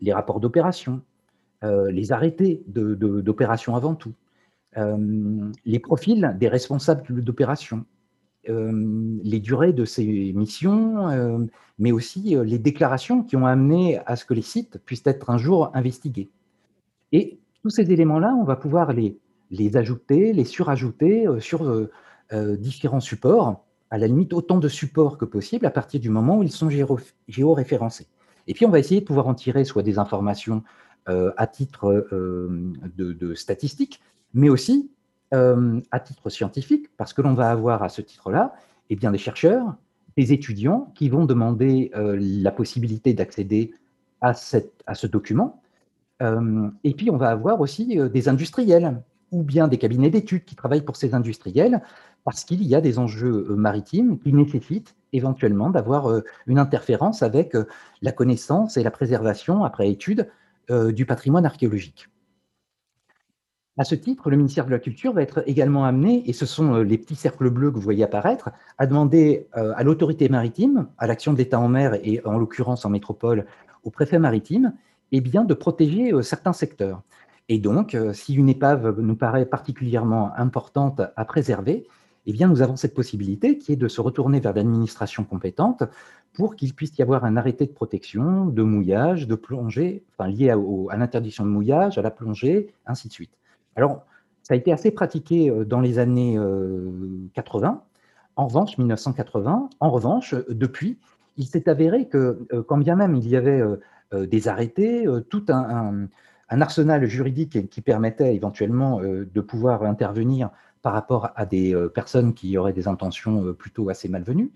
Les 0.00 0.12
rapports 0.12 0.40
d'opération, 0.40 1.02
les 1.62 2.12
arrêtés 2.12 2.62
d'opération 2.66 3.74
avant 3.74 3.94
tout, 3.94 4.12
les 5.64 5.78
profils 5.78 6.36
des 6.38 6.48
responsables 6.48 7.22
d'opération, 7.24 7.84
les 8.46 9.40
durées 9.40 9.72
de 9.72 9.84
ces 9.84 10.32
missions, 10.34 11.48
mais 11.78 11.90
aussi 11.90 12.36
les 12.44 12.58
déclarations 12.58 13.24
qui 13.24 13.36
ont 13.36 13.46
amené 13.46 13.98
à 14.06 14.14
ce 14.16 14.24
que 14.24 14.34
les 14.34 14.42
sites 14.42 14.78
puissent 14.84 15.06
être 15.06 15.30
un 15.30 15.38
jour 15.38 15.70
investigués. 15.74 16.30
Et 17.10 17.40
tous 17.62 17.70
ces 17.70 17.90
éléments-là, 17.90 18.34
on 18.38 18.44
va 18.44 18.54
pouvoir 18.54 18.92
les 18.92 19.76
ajouter, 19.76 20.32
les 20.32 20.44
surajouter 20.44 21.26
sur 21.40 21.88
différents 22.32 23.00
supports, 23.00 23.65
à 23.90 23.98
la 23.98 24.06
limite 24.06 24.32
autant 24.32 24.58
de 24.58 24.68
supports 24.68 25.18
que 25.18 25.24
possible 25.24 25.66
à 25.66 25.70
partir 25.70 26.00
du 26.00 26.10
moment 26.10 26.38
où 26.38 26.42
ils 26.42 26.52
sont 26.52 26.70
géoréférencés. 27.28 28.06
Et 28.46 28.54
puis 28.54 28.66
on 28.66 28.70
va 28.70 28.78
essayer 28.78 29.00
de 29.00 29.06
pouvoir 29.06 29.28
en 29.28 29.34
tirer 29.34 29.64
soit 29.64 29.82
des 29.82 29.98
informations 29.98 30.62
à 31.06 31.46
titre 31.46 32.08
de, 32.10 33.12
de 33.12 33.34
statistiques, 33.34 34.00
mais 34.34 34.48
aussi 34.48 34.90
euh, 35.34 35.80
à 35.90 35.98
titre 35.98 36.30
scientifique, 36.30 36.88
parce 36.96 37.12
que 37.12 37.20
l'on 37.20 37.34
va 37.34 37.50
avoir 37.50 37.82
à 37.82 37.88
ce 37.88 38.00
titre-là 38.00 38.54
eh 38.90 38.94
bien, 38.94 39.10
des 39.10 39.18
chercheurs, 39.18 39.74
des 40.16 40.32
étudiants 40.32 40.92
qui 40.94 41.08
vont 41.08 41.24
demander 41.24 41.90
euh, 41.96 42.16
la 42.16 42.52
possibilité 42.52 43.12
d'accéder 43.12 43.74
à, 44.20 44.34
à, 44.86 44.94
ce 44.94 45.06
document. 45.08 45.60
Euh, 46.22 46.68
et 46.84 46.94
puis, 46.94 47.10
on 47.10 47.16
va 47.16 47.30
avoir 47.30 47.60
aussi 47.60 47.98
des 48.08 48.28
industriels 48.28 49.02
ou 49.32 49.42
bien 49.42 49.68
des 49.68 49.78
cabinets 49.78 50.10
d'études 50.10 50.44
qui 50.44 50.54
travaillent 50.54 50.84
pour 50.84 50.96
ces 50.96 51.14
industriels 51.14 51.82
parce 52.24 52.44
qu'il 52.44 52.62
y 52.64 52.74
a 52.74 52.80
des 52.80 52.98
enjeux 52.98 53.46
maritimes 53.56 54.18
qui 54.18 54.32
nécessitent 54.32 54.96
éventuellement 55.12 55.70
d'avoir 55.70 56.22
une 56.46 56.58
interférence 56.58 57.22
avec 57.22 57.56
la 58.02 58.12
connaissance 58.12 58.76
et 58.76 58.82
la 58.82 58.90
préservation, 58.90 59.62
après 59.62 59.88
étude, 59.88 60.28
du 60.68 61.06
patrimoine 61.06 61.46
archéologique. 61.46 62.08
À 63.78 63.84
ce 63.84 63.94
titre, 63.94 64.30
le 64.30 64.38
ministère 64.38 64.64
de 64.64 64.70
la 64.70 64.78
Culture 64.78 65.12
va 65.12 65.20
être 65.20 65.42
également 65.46 65.84
amené, 65.84 66.22
et 66.26 66.32
ce 66.32 66.46
sont 66.46 66.76
euh, 66.76 66.82
les 66.82 66.96
petits 66.96 67.14
cercles 67.14 67.50
bleus 67.50 67.70
que 67.70 67.76
vous 67.76 67.82
voyez 67.82 68.04
apparaître, 68.04 68.50
à 68.78 68.86
demander 68.86 69.48
euh, 69.56 69.74
à 69.76 69.82
l'autorité 69.82 70.30
maritime, 70.30 70.88
à 70.96 71.06
l'action 71.06 71.34
de 71.34 71.38
l'État 71.38 71.60
en 71.60 71.68
mer 71.68 71.98
et 72.02 72.22
en 72.24 72.38
l'occurrence 72.38 72.86
en 72.86 72.90
métropole, 72.90 73.44
au 73.84 73.90
préfet 73.90 74.18
maritime, 74.18 74.72
eh 75.12 75.20
bien, 75.20 75.44
de 75.44 75.52
protéger 75.52 76.14
euh, 76.14 76.22
certains 76.22 76.54
secteurs. 76.54 77.02
Et 77.48 77.58
donc, 77.58 77.96
si 78.12 78.34
une 78.34 78.48
épave 78.48 79.00
nous 79.00 79.16
paraît 79.16 79.46
particulièrement 79.46 80.32
importante 80.36 81.00
à 81.14 81.24
préserver, 81.24 81.86
eh 82.26 82.32
bien, 82.32 82.48
nous 82.48 82.60
avons 82.60 82.76
cette 82.76 82.94
possibilité 82.94 83.56
qui 83.56 83.72
est 83.72 83.76
de 83.76 83.86
se 83.86 84.00
retourner 84.00 84.40
vers 84.40 84.52
l'administration 84.52 85.22
compétente 85.22 85.84
pour 86.34 86.56
qu'il 86.56 86.74
puisse 86.74 86.98
y 86.98 87.02
avoir 87.02 87.24
un 87.24 87.36
arrêté 87.36 87.66
de 87.66 87.72
protection, 87.72 88.46
de 88.46 88.62
mouillage, 88.62 89.26
de 89.28 89.36
plongée, 89.36 90.04
enfin, 90.12 90.28
lié 90.28 90.50
à, 90.50 90.96
l'interdiction 90.96 91.44
de 91.44 91.50
mouillage, 91.50 91.98
à 91.98 92.02
la 92.02 92.10
plongée, 92.10 92.74
ainsi 92.84 93.08
de 93.08 93.12
suite. 93.12 93.30
Alors, 93.76 94.04
ça 94.42 94.54
a 94.54 94.56
été 94.56 94.72
assez 94.72 94.90
pratiqué 94.90 95.50
euh, 95.50 95.64
dans 95.64 95.80
les 95.80 95.98
années 95.98 96.38
80. 97.34 97.68
Euh, 97.68 98.00
en 98.36 98.48
revanche, 98.48 98.76
1980, 98.76 99.70
en 99.80 99.90
revanche, 99.90 100.34
euh, 100.34 100.44
depuis, 100.50 100.98
il 101.38 101.46
s'est 101.46 101.68
avéré 101.68 102.08
que 102.08 102.46
quand 102.66 102.78
bien 102.78 102.96
même 102.96 103.14
il 103.14 103.28
y 103.28 103.36
avait 103.36 103.62
des 104.12 104.48
arrêtés, 104.48 105.06
tout 105.28 105.44
un, 105.50 106.08
arsenal 106.48 107.04
juridique 107.06 107.68
qui 107.68 107.80
permettait 107.80 108.34
éventuellement 108.34 109.00
de 109.00 109.40
pouvoir 109.40 109.82
intervenir 109.82 110.50
par 110.82 110.92
rapport 110.92 111.30
à 111.34 111.46
des 111.46 111.74
personnes 111.94 112.34
qui 112.34 112.56
auraient 112.56 112.72
des 112.72 112.86
intentions 112.86 113.52
plutôt 113.54 113.88
assez 113.88 114.08
malvenues, 114.08 114.52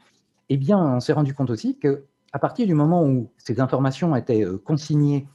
eh 0.48 0.56
bien, 0.56 0.78
on 0.78 1.00
s'est 1.00 1.12
rendu 1.12 1.34
compte 1.34 1.50
aussi 1.50 1.78
qu'à 1.78 2.38
partir 2.38 2.66
du 2.66 2.74
moment 2.74 3.04
où 3.04 3.30
ces 3.38 3.60
informations 3.60 4.14
étaient 4.14 4.44
consignées 4.64 5.26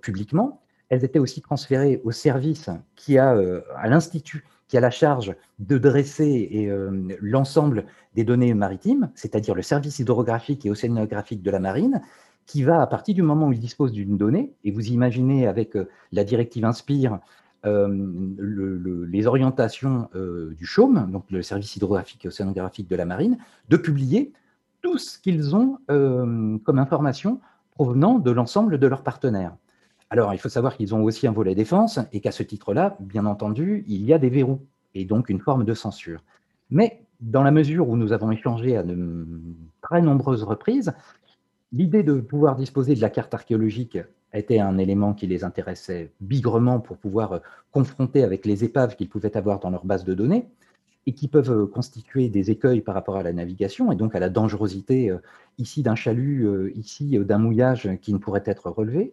publiquement, 0.00 0.62
elles 0.88 1.04
étaient 1.04 1.18
aussi 1.18 1.40
transférées 1.40 2.00
au 2.04 2.12
service 2.12 2.70
qui 2.96 3.18
a, 3.18 3.34
euh, 3.34 3.62
à 3.76 3.88
l'Institut, 3.88 4.44
qui 4.68 4.76
a 4.76 4.80
la 4.80 4.90
charge 4.90 5.34
de 5.58 5.78
dresser 5.78 6.68
euh, 6.68 7.16
l'ensemble 7.20 7.86
des 8.14 8.24
données 8.24 8.54
maritimes, 8.54 9.10
c'est-à-dire 9.14 9.54
le 9.54 9.62
service 9.62 9.98
hydrographique 9.98 10.64
et 10.64 10.70
océanographique 10.70 11.42
de 11.42 11.50
la 11.50 11.60
marine, 11.60 12.00
qui 12.46 12.62
va, 12.62 12.80
à 12.80 12.86
partir 12.86 13.14
du 13.14 13.22
moment 13.22 13.48
où 13.48 13.52
il 13.52 13.60
dispose 13.60 13.92
d'une 13.92 14.16
donnée, 14.16 14.52
et 14.64 14.70
vous 14.70 14.88
imaginez 14.88 15.46
avec 15.46 15.76
euh, 15.76 15.88
la 16.12 16.24
directive 16.24 16.64
Inspire, 16.64 17.18
les 17.66 19.26
orientations 19.26 20.10
du 20.14 20.66
CHOM, 20.66 21.10
donc 21.10 21.24
le 21.30 21.40
service 21.40 21.74
hydrographique 21.76 22.22
et 22.26 22.28
océanographique 22.28 22.90
de 22.90 22.94
la 22.94 23.06
marine, 23.06 23.38
de 23.70 23.78
publier 23.78 24.34
tout 24.82 24.98
ce 24.98 25.18
qu'ils 25.18 25.56
ont 25.56 25.78
comme 25.86 26.78
information 26.78 27.40
provenant 27.70 28.18
de 28.18 28.30
l'ensemble 28.30 28.78
de 28.78 28.86
leurs 28.86 29.02
partenaires. 29.02 29.56
Alors, 30.10 30.34
il 30.34 30.38
faut 30.38 30.50
savoir 30.50 30.76
qu'ils 30.76 30.94
ont 30.94 31.02
aussi 31.02 31.26
un 31.26 31.32
volet 31.32 31.54
défense 31.54 31.98
et 32.12 32.20
qu'à 32.20 32.32
ce 32.32 32.42
titre-là, 32.42 32.96
bien 33.00 33.24
entendu, 33.24 33.84
il 33.88 34.04
y 34.04 34.12
a 34.12 34.18
des 34.18 34.28
verrous 34.28 34.60
et 34.94 35.06
donc 35.06 35.28
une 35.30 35.40
forme 35.40 35.64
de 35.64 35.74
censure. 35.74 36.22
Mais 36.70 37.02
dans 37.20 37.42
la 37.42 37.50
mesure 37.50 37.88
où 37.88 37.96
nous 37.96 38.12
avons 38.12 38.30
échangé 38.30 38.76
à 38.76 38.82
de 38.82 39.26
très 39.80 40.02
nombreuses 40.02 40.44
reprises, 40.44 40.92
l'idée 41.74 42.02
de 42.02 42.20
pouvoir 42.20 42.56
disposer 42.56 42.94
de 42.94 43.00
la 43.00 43.10
carte 43.10 43.34
archéologique 43.34 43.98
était 44.32 44.60
un 44.60 44.78
élément 44.78 45.12
qui 45.12 45.26
les 45.26 45.44
intéressait 45.44 46.12
bigrement 46.20 46.80
pour 46.80 46.96
pouvoir 46.96 47.40
confronter 47.72 48.22
avec 48.22 48.46
les 48.46 48.64
épaves 48.64 48.96
qu'ils 48.96 49.08
pouvaient 49.08 49.36
avoir 49.36 49.58
dans 49.60 49.70
leur 49.70 49.84
base 49.84 50.04
de 50.04 50.14
données 50.14 50.46
et 51.06 51.12
qui 51.12 51.28
peuvent 51.28 51.66
constituer 51.66 52.28
des 52.28 52.50
écueils 52.50 52.80
par 52.80 52.94
rapport 52.94 53.16
à 53.16 53.22
la 53.22 53.32
navigation 53.32 53.92
et 53.92 53.96
donc 53.96 54.14
à 54.14 54.20
la 54.20 54.30
dangerosité 54.30 55.10
euh, 55.10 55.18
ici 55.58 55.82
d'un 55.82 55.94
chalut, 55.94 56.46
euh, 56.46 56.72
ici 56.76 57.18
euh, 57.18 57.24
d'un 57.24 57.38
mouillage 57.38 57.90
qui 58.00 58.12
ne 58.14 58.18
pourrait 58.18 58.42
être 58.46 58.70
relevé. 58.70 59.12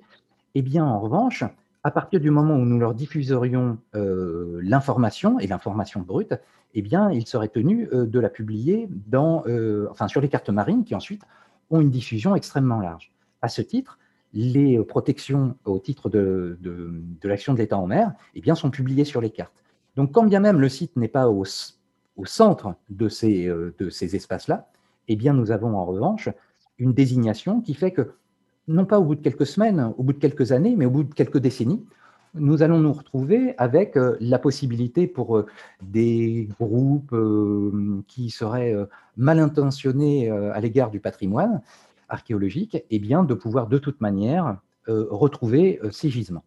Eh 0.55 0.62
bien, 0.62 0.86
en 0.86 0.99
revanche, 0.99 1.43
à 1.84 1.91
partir 1.91 2.20
du 2.20 2.30
moment 2.30 2.55
où 2.55 2.66
nous 2.66 2.80
leur 2.80 2.93
diffuserions 2.93 3.78
euh, 3.95 4.59
l'information, 4.64 5.39
et 5.39 5.47
l'information 5.47 6.01
brute, 6.01 6.36
eh 6.74 6.82
bien, 6.82 7.12
ils 7.12 7.28
seraient 7.28 7.47
tenus 7.47 7.89
euh, 7.91 8.05
de 8.05 8.20
la 8.20 8.30
publier 8.30 8.88
euh, 9.14 9.88
enfin, 9.89 10.07
sur 10.07 10.22
les 10.22 10.30
cartes 10.30 10.49
marines 10.49 10.84
qui 10.84 10.95
ensuite 10.95 11.24
ont 11.72 11.82
une 11.82 11.89
diffusion 11.89 12.36
extrêmement 12.36 12.80
large. 12.80 13.11
À 13.41 13.49
ce 13.49 13.61
titre, 13.61 13.97
les 14.34 14.78
protections 14.84 15.55
au 15.65 15.80
titre 15.80 16.09
de, 16.09 16.57
l'action 17.24 17.53
de 17.53 17.57
l'État 17.57 17.78
en 17.78 17.88
mer 17.88 18.13
eh 18.36 18.41
bien, 18.41 18.55
sont 18.55 18.69
publiées 18.69 19.05
sur 19.05 19.19
les 19.19 19.32
cartes. 19.32 19.63
Donc, 19.95 20.11
quand 20.11 20.24
bien 20.24 20.39
même 20.39 20.59
le 20.59 20.69
site 20.69 20.95
n'est 20.95 21.07
pas 21.07 21.30
au, 21.30 21.43
centre 22.24 22.76
de 22.89 23.09
ces, 23.09 23.47
de 23.47 23.89
ces 23.89 24.15
espaces-là, 24.15 24.69
eh 25.07 25.15
bien, 25.15 25.34
nous 25.34 25.51
avons 25.51 25.76
en 25.76 25.86
revanche 25.86 26.30
une 26.78 26.93
désignation 26.93 27.61
qui 27.61 27.74
fait 27.74 27.91
que 27.91 28.13
non 28.67 28.86
pas 28.86 28.99
au 28.99 29.03
bout 29.03 29.15
de 29.15 29.22
quelques 29.22 29.45
semaines, 29.45 29.93
au 29.97 30.03
bout 30.03 30.13
de 30.13 30.19
quelques 30.19 30.51
années, 30.51 30.76
mais 30.78 30.86
au 30.86 30.91
bout 30.91 31.03
de 31.03 31.13
quelques 31.13 31.39
décennies, 31.39 31.84
nous 32.34 32.63
allons 32.63 32.79
nous 32.79 32.93
retrouver 32.93 33.55
avec 33.57 33.97
euh, 33.97 34.15
la 34.19 34.39
possibilité 34.39 35.07
pour 35.07 35.38
euh, 35.38 35.45
des 35.82 36.47
groupes 36.59 37.13
euh, 37.13 38.01
qui 38.07 38.29
seraient 38.29 38.75
mal 39.17 39.39
intentionnés 39.39 40.29
à 40.29 40.59
l'égard 40.59 40.91
du 40.91 40.99
patrimoine 40.99 41.61
archéologique, 42.09 42.84
eh 42.89 42.99
bien, 42.99 43.23
de 43.23 43.34
pouvoir 43.34 43.67
de 43.67 43.77
toute 43.77 44.01
manière 44.01 44.57
retrouver 44.88 45.79
ces 45.91 46.09
gisements. 46.09 46.43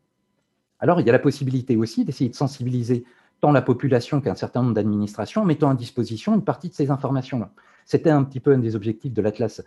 Alors, 0.80 1.00
il 1.00 1.06
y 1.06 1.08
a 1.08 1.12
la 1.12 1.18
possibilité 1.18 1.76
aussi 1.76 2.04
d'essayer 2.04 2.28
de 2.28 2.34
sensibiliser 2.34 3.04
tant 3.40 3.52
la 3.52 3.62
population 3.62 4.20
qu'un 4.20 4.34
certain 4.34 4.62
nombre 4.62 4.74
d'administrations 4.74 5.42
en 5.42 5.44
mettant 5.44 5.70
à 5.70 5.74
disposition 5.74 6.34
une 6.34 6.44
partie 6.44 6.68
de 6.68 6.74
ces 6.74 6.90
informations-là. 6.90 7.50
C'était 7.86 8.10
un 8.10 8.24
petit 8.24 8.40
peu 8.40 8.52
un 8.52 8.58
des 8.58 8.76
objectifs 8.76 9.12
de 9.12 9.22
l'Atlas 9.22 9.62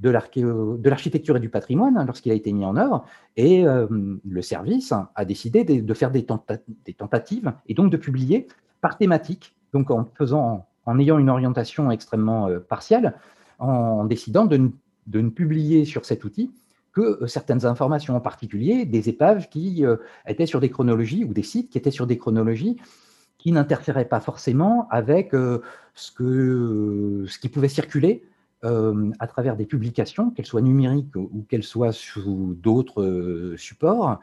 de 0.00 0.88
l'architecture 0.88 1.36
et 1.36 1.40
du 1.40 1.48
patrimoine 1.48 1.96
hein, 1.96 2.04
lorsqu'il 2.04 2.32
a 2.32 2.34
été 2.34 2.52
mis 2.52 2.64
en 2.64 2.76
œuvre, 2.76 3.04
et 3.36 3.66
euh, 3.66 3.86
le 4.24 4.42
service 4.42 4.92
a 5.14 5.24
décidé 5.24 5.64
de, 5.64 5.94
faire 5.94 6.10
des, 6.10 6.24
tentatives 6.24 7.52
et 7.66 7.74
donc 7.74 7.90
de 7.90 7.96
publier 7.96 8.48
par 8.80 8.98
thématique, 8.98 9.54
donc 9.72 9.90
en 9.90 10.98
ayant 10.98 11.18
une 11.18 11.30
orientation 11.30 11.90
extrêmement 11.90 12.48
euh, 12.48 12.58
partielle, 12.58 13.14
en, 13.58 14.04
décidant 14.04 14.44
de, 14.44 14.72
ne 15.12 15.28
publier 15.28 15.84
sur 15.84 16.04
cet 16.04 16.24
outil 16.24 16.50
que 16.92 17.22
euh, 17.22 17.26
certaines 17.28 17.64
informations, 17.64 18.16
en 18.16 18.20
particulier 18.20 18.84
des 18.84 19.08
épaves 19.08 19.48
qui 19.48 19.84
étaient 20.26 20.46
sur 20.46 20.60
des 20.60 20.70
chronologies 20.70 21.24
ou 21.24 21.32
des 21.32 21.44
sites 21.44 21.70
qui 21.70 21.78
étaient 21.78 21.92
sur 21.92 22.08
des 22.08 22.18
chronologies 22.18 22.76
qui 23.38 23.52
n'interféraient 23.52 24.08
pas 24.08 24.20
forcément 24.20 24.86
avec 24.90 25.32
ce, 25.32 26.12
que, 26.12 27.24
ce 27.26 27.38
qui 27.40 27.48
pouvait 27.48 27.68
circuler 27.68 28.24
euh, 28.64 29.10
à 29.18 29.26
travers 29.26 29.56
des 29.56 29.66
publications, 29.66 30.30
qu'elles 30.30 30.46
soient 30.46 30.60
numériques 30.60 31.16
ou 31.16 31.44
qu'elles 31.48 31.64
soient 31.64 31.90
sous 31.90 32.56
d'autres 32.62 33.02
euh, 33.02 33.56
supports, 33.56 34.20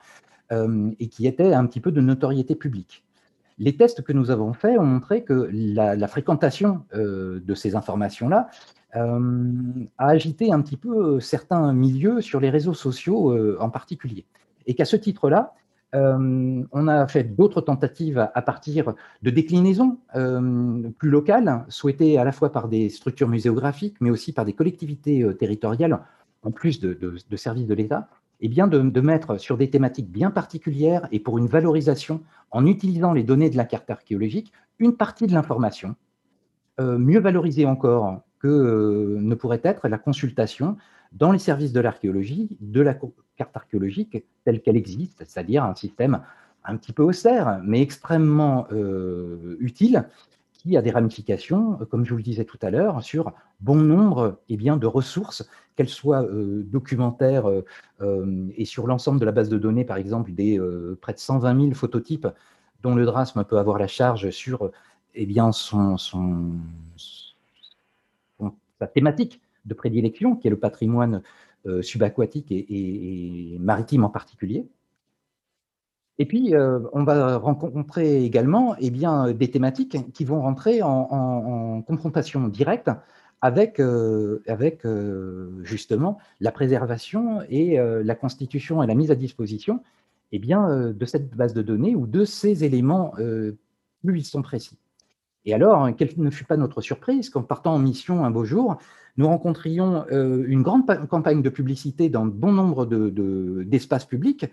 euh, 0.53 0.91
et 0.97 1.09
qui 1.09 1.27
étaient 1.27 1.53
un 1.53 1.65
petit 1.65 1.81
peu 1.81 1.91
de 1.91 1.99
notoriété 1.99 2.55
publique. 2.55 3.03
Les 3.57 3.75
tests 3.75 4.01
que 4.01 4.13
nous 4.13 4.31
avons 4.31 4.53
faits 4.53 4.79
ont 4.79 4.85
montré 4.85 5.25
que 5.25 5.49
la, 5.51 6.07
fréquentation 6.07 6.85
de 6.93 7.53
ces 7.53 7.75
informations-là 7.75 8.47
a 8.93 10.07
agité 10.07 10.53
un 10.53 10.61
petit 10.61 10.77
peu 10.77 11.19
certains 11.19 11.73
milieux 11.73 12.21
sur 12.21 12.39
les 12.39 12.49
réseaux 12.49 12.73
sociaux 12.73 13.59
en 13.59 13.69
particulier. 13.69 14.25
Et 14.65 14.75
qu'à 14.75 14.85
ce 14.85 14.95
titre-là, 14.95 15.53
euh, 15.95 16.63
on 16.71 16.87
a 16.87 17.07
fait 17.07 17.23
d'autres 17.23 17.61
tentatives 17.61 18.29
à 18.33 18.41
partir 18.41 18.93
de 19.23 19.29
déclinaisons 19.29 19.97
euh, 20.15 20.89
plus 20.97 21.09
locales, 21.09 21.65
souhaitées 21.69 22.19
à 22.19 22.23
la 22.23 22.31
fois 22.31 22.51
par 22.51 22.67
des 22.67 22.89
structures 22.89 23.27
muséographiques, 23.27 23.97
mais 23.99 24.11
aussi 24.11 24.31
par 24.31 24.45
des 24.45 24.53
collectivités 24.53 25.23
euh, 25.23 25.33
territoriales, 25.33 25.99
en 26.43 26.51
plus 26.51 26.79
de, 26.79 27.17
services 27.35 27.65
de 27.65 27.73
l'État, 27.73 28.07
eh 28.39 28.47
bien 28.47 28.67
de, 28.67 29.01
mettre 29.01 29.37
sur 29.37 29.57
des 29.57 29.69
thématiques 29.69 30.09
bien 30.09 30.31
particulières 30.31 31.07
et 31.11 31.19
pour 31.19 31.37
une 31.37 31.47
valorisation, 31.47 32.21
en 32.51 32.65
utilisant 32.65 33.11
les 33.11 33.23
données 33.23 33.49
de 33.49 33.57
la 33.57 33.65
carte 33.65 33.89
archéologique, 33.89 34.53
une 34.77 34.95
partie 34.95 35.27
de 35.27 35.33
l'information, 35.33 35.95
mieux 36.79 37.19
valorisée 37.19 37.65
encore 37.65 38.21
que 38.39 39.17
ne 39.19 39.35
pourrait 39.35 39.59
être 39.65 39.89
la 39.89 39.97
consultation 39.97 40.77
dans 41.11 41.31
les 41.31 41.39
services 41.39 41.73
de 41.73 41.79
l'archéologie, 41.79 42.57
de 42.59 42.81
la 42.81 42.95
carte 43.35 43.55
archéologique 43.55 44.23
telle 44.45 44.61
qu'elle 44.61 44.77
existe, 44.77 45.23
c'est-à-dire 45.25 45.63
un 45.63 45.75
système 45.75 46.21
un 46.65 46.77
petit 46.77 46.93
peu 46.93 47.03
austère, 47.03 47.59
mais 47.63 47.81
extrêmement 47.81 48.67
euh, 48.71 49.57
utile, 49.59 50.07
qui 50.53 50.75
a 50.75 50.81
des 50.81 50.91
ramifications, 50.91 51.79
comme 51.89 52.05
je 52.05 52.11
vous 52.11 52.17
le 52.17 52.23
disais 52.23 52.43
tout 52.43 52.59
à 52.61 52.69
l'heure, 52.69 53.01
sur 53.01 53.31
bon 53.61 53.77
nombre 53.77 54.39
eh 54.49 54.57
bien, 54.57 54.75
de 54.75 54.87
ressources, 54.87 55.47
qu'elles 55.75 55.89
soient 55.89 56.23
euh, 56.23 56.63
documentaires 56.65 57.49
euh, 57.49 58.49
et 58.57 58.65
sur 58.65 58.85
l'ensemble 58.85 59.21
de 59.21 59.25
la 59.25 59.31
base 59.31 59.47
de 59.47 59.57
données, 59.57 59.85
par 59.85 59.97
exemple, 59.97 60.33
des 60.33 60.59
près 61.01 61.13
de 61.13 61.19
120 61.19 61.61
000 61.61 61.73
phototypes 61.73 62.27
dont 62.83 62.93
le 62.93 63.05
DRASM 63.05 63.43
peut 63.45 63.57
avoir 63.57 63.77
la 63.79 63.87
charge 63.87 64.29
sur 64.31 64.69
eh 65.15 65.25
bien, 65.25 65.51
son, 65.51 65.97
son, 65.97 66.51
sa 68.79 68.87
thématique 68.87 69.41
de 69.65 69.73
prédilection, 69.73 70.35
qui 70.35 70.47
est 70.47 70.51
le 70.51 70.59
patrimoine 70.59 71.21
subaquatique 71.81 72.51
et 72.51 73.57
maritime 73.59 74.05
en 74.05 74.09
particulier. 74.09 74.65
Et 76.19 76.25
puis, 76.25 76.53
euh, 76.53 76.81
on 76.91 77.05
va 77.05 77.37
rencontrer 77.37 78.25
également 78.25 78.75
eh 78.77 78.91
bien, 78.91 79.31
des 79.31 79.49
thématiques 79.49 80.11
qui 80.13 80.25
vont 80.25 80.41
rentrer 80.41 80.83
en, 80.83 81.81
confrontation 81.87 82.49
directe 82.49 82.91
avec, 83.41 83.79
euh, 83.79 84.43
avec 84.45 84.85
euh, 84.85 85.49
justement 85.63 86.17
la 86.41 86.51
préservation 86.51 87.41
et 87.49 87.77
la 87.77 88.15
constitution 88.15 88.83
et 88.83 88.87
la 88.87 88.95
mise 88.95 89.11
à 89.11 89.15
disposition 89.15 89.81
eh 90.33 90.39
bien, 90.39 90.91
de 90.91 91.05
cette 91.05 91.33
base 91.35 91.53
de 91.53 91.61
données 91.61 91.95
ou 91.95 92.05
de 92.05 92.25
ces 92.25 92.65
éléments 92.65 93.13
plus 94.03 94.19
ils 94.19 94.25
sont 94.25 94.41
précis. 94.41 94.77
Et 95.45 95.53
alors, 95.53 95.89
quelle 95.95 96.11
ne 96.17 96.29
fut 96.29 96.43
pas 96.43 96.57
notre 96.57 96.81
surprise 96.81 97.29
qu'en 97.29 97.43
partant 97.43 97.73
en 97.73 97.79
mission 97.79 98.25
un 98.25 98.29
beau 98.29 98.43
jour, 98.43 98.77
nous 99.19 99.27
rencontrions 99.27 100.05
une 100.09 100.63
grande 100.63 100.85
campagne 101.09 101.41
de 101.41 101.49
publicité 101.49 102.07
dans 102.07 102.25
bon 102.25 102.53
nombre 102.53 102.85
d'espaces 102.85 104.05
de, 104.05 104.09
publics 104.09 104.45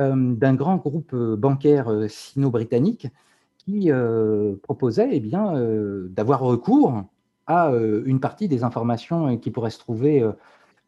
euh, 0.00 0.34
d'un 0.34 0.54
grand 0.54 0.76
groupe 0.76 1.12
euh, 1.14 1.36
bancaire 1.36 1.88
euh, 1.88 2.08
sino-britannique 2.08 3.06
qui 3.56 3.90
proposait 4.62 5.08
eh 5.12 5.20
bien, 5.20 5.54
d'avoir 6.10 6.40
recours 6.40 7.04
à 7.46 7.70
une 7.70 8.20
partie 8.20 8.46
des 8.46 8.62
informations 8.62 9.38
qui 9.38 9.50
pourraient 9.50 9.70
se 9.70 9.78
trouver 9.78 10.22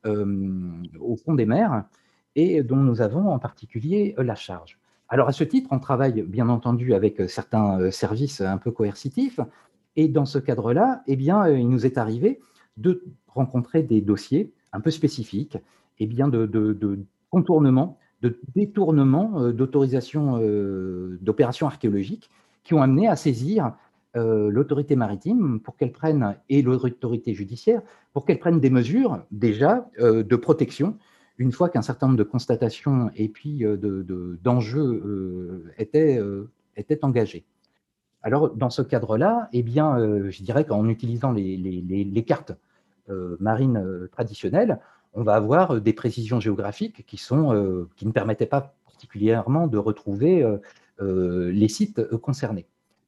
au 0.05 1.17
fond 1.17 1.33
des 1.33 1.47
mers 1.47 1.85
et 2.35 2.63
dont 2.63 2.77
nous 2.77 3.01
avons 3.01 3.31
en 3.31 3.39
particulier 3.39 4.15
la 4.19 4.35
charge. 4.35 4.79
Alors 5.09 5.29
à 5.29 5.33
ce 5.33 5.43
titre, 5.43 5.71
on 5.73 5.79
travaille 5.79 6.21
bien 6.21 6.51
entendu 6.51 6.93
avec 6.93 7.23
certains 7.31 7.91
services 7.91 8.43
un 8.43 8.59
peu 8.59 8.73
coercitifs 8.73 9.41
et 9.97 10.09
dans 10.09 10.27
ce 10.27 10.39
cadre-là, 10.39 11.03
eh 11.07 11.15
il 11.15 11.69
nous 11.71 11.87
est 11.87 11.97
arrivé 11.97 12.41
de 12.77 13.05
rencontrer 13.27 13.83
des 13.83 14.01
dossiers 14.01 14.53
un 14.73 14.81
peu 14.81 14.91
spécifiques 14.91 15.59
et 15.99 16.07
bien, 16.07 16.29
de, 16.29 16.47
de, 16.47 16.73
de 16.73 16.99
contournement 17.31 17.99
de 18.23 18.39
détournement 18.55 19.41
euh, 19.41 19.53
d'autorisation 19.53 20.39
euh, 20.41 21.19
d'opérations 21.21 21.67
archéologiques 21.67 22.31
qui 22.65 22.75
ont 22.75 22.83
amené 22.83 23.09
à 23.09 23.17
saisir 23.17 23.73
euh, 24.17 24.51
l'autorité 24.51 24.97
maritime 24.97 25.61
pour 25.61 25.77
qu'elle 25.77 25.93
prenne, 25.93 26.37
et 26.49 26.63
l'autorité 26.63 27.35
judiciaire, 27.35 27.83
pour 28.13 28.25
qu'elle 28.25 28.39
prenne 28.39 28.61
des 28.61 28.71
mesures 28.71 29.23
déjà 29.31 29.89
de 29.99 30.37
protection 30.37 30.97
une 31.39 31.53
fois 31.53 31.69
qu'un 31.69 31.83
certain 31.83 32.07
nombre 32.07 32.19
de 32.19 32.25
constatations 32.25 33.11
et 33.15 33.29
puis 33.29 33.63
d'enjeux 34.43 35.65
étaient, 35.77 36.19
étaient 36.77 37.05
engagés. 37.05 37.45
Alors, 38.23 38.57
dans 38.57 38.71
ce 38.71 38.81
cadre-là, 38.81 39.51
eh 39.53 39.63
bien, 39.63 39.99
je 40.31 40.43
dirais 40.43 40.65
qu'en 40.65 40.89
utilisant 40.89 41.33
les 41.33 42.25
cartes 42.27 42.53
marines 43.39 44.09
traditionnelles, 44.13 44.81
on 45.17 45.23
va 45.23 45.35
avoir 45.35 45.73
euh, 45.73 45.81
des 45.81 45.93
précisions 45.93 46.39
géographiques 46.39 47.05
qui, 47.07 47.17
sont, 47.17 47.53
euh, 47.53 47.89
qui 47.97 48.07
ne 48.07 48.13
permettaient 48.13 48.47
pas 48.47 48.75
particulièrement 48.85 49.67
de 49.67 49.79
retrouver 49.79 50.43
euh, 51.01 51.51
les 51.51 51.69
sites 51.69 52.03
concernés. 52.19 52.67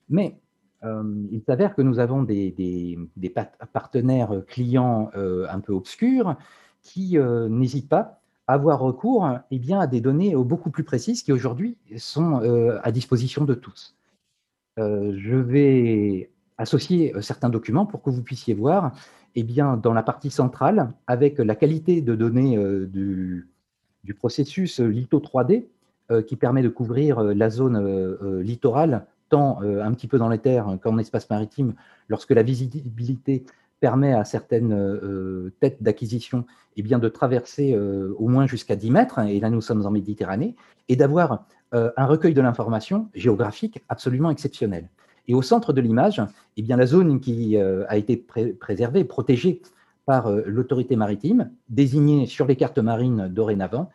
Mais 0.09 0.39
il 0.83 1.43
s'avère 1.45 1.75
que 1.75 1.83
nous 1.83 1.99
avons 1.99 2.23
des, 2.23 2.53
des, 3.17 3.35
partenaires 3.73 4.43
clients 4.47 5.11
un 5.15 5.59
peu 5.59 5.73
obscurs 5.73 6.37
qui 6.83 7.19
n'hésitent 7.19 7.89
pas 7.89 8.21
à 8.47 8.53
avoir 8.53 8.79
recours 8.79 9.29
eh 9.51 9.59
bien, 9.59 9.81
à 9.81 9.89
des 9.89 10.01
données 10.01 10.37
beaucoup 10.37 10.71
plus 10.71 10.85
précises 10.85 11.25
qui 11.25 11.33
aujourd'hui 11.33 11.79
sont 11.97 12.79
à 12.81 12.93
disposition 12.93 13.45
de 13.45 13.55
tous. 13.55 13.97
je 14.77 15.37
vais 15.37 16.31
associer 16.59 17.13
certains 17.23 17.49
documents 17.49 17.87
pour 17.87 18.01
que 18.01 18.11
vous 18.11 18.23
puissiez 18.23 18.55
voir 18.55 18.93
eh 19.39 19.45
bien, 19.45 19.76
dans 19.76 19.93
la 19.93 20.03
partie 20.03 20.30
centrale, 20.30 20.91
avec 21.07 21.39
la 21.39 21.55
qualité 21.55 22.01
de 22.01 22.16
données 22.16 22.59
euh, 22.59 22.86
du, 22.89 23.47
processus 24.14 24.80
litho 24.80 25.20
3D, 25.20 25.66
euh, 26.11 26.22
qui 26.22 26.34
permet 26.34 26.61
de 26.61 26.68
couvrir 26.68 27.20
euh, 27.20 27.34
la 27.34 27.49
zone 27.49 28.43
littorale, 28.43 29.07
tant 29.28 29.61
un 29.61 29.93
petit 29.93 30.09
peu 30.09 30.18
dans 30.18 30.28
les 30.28 30.39
terres 30.39 30.78
qu'en 30.82 30.99
espace 30.99 31.30
maritime, 31.30 31.74
lorsque 32.09 32.32
la 32.32 32.43
visibilité 32.43 33.45
permet 33.78 34.12
à 34.12 34.24
certaines 34.24 35.53
têtes 35.61 35.82
d'acquisition 35.82 36.47
eh 36.76 36.82
de 36.82 37.09
traverser 37.09 37.76
au 37.76 38.26
moins 38.26 38.47
jusqu'à 38.47 38.74
10 38.74 38.91
mètres, 38.91 39.18
et 39.18 39.39
là 39.39 39.51
nous 39.51 39.61
sommes 39.61 39.84
en 39.84 39.91
Méditerranée, 39.91 40.57
et 40.89 40.97
d'avoir 40.97 41.45
un 41.72 42.07
recueil 42.07 42.32
de 42.32 42.41
l'information 42.41 43.11
géographique 43.14 43.84
absolument 43.91 44.30
exceptionnel. 44.30 44.89
Et 45.29 45.35
au 45.35 45.43
centre 45.43 45.74
de 45.74 45.81
l'image, 45.81 46.22
eh 46.57 46.62
bien, 46.62 46.76
la 46.76 46.87
zone 46.87 47.20
qui 47.20 47.57
euh, 47.57 47.85
a 47.89 47.99
été 47.99 48.16
préservée, 48.16 49.05
protégée 49.05 49.61
par 50.07 50.26
euh, 50.26 50.43
l'autorité 50.47 50.97
maritime, 50.97 51.51
désignée 51.68 52.26
sur 52.26 52.47
les 52.47 52.57
cartes 52.57 52.79
marines 52.79 53.29
dorénavant, 53.29 53.91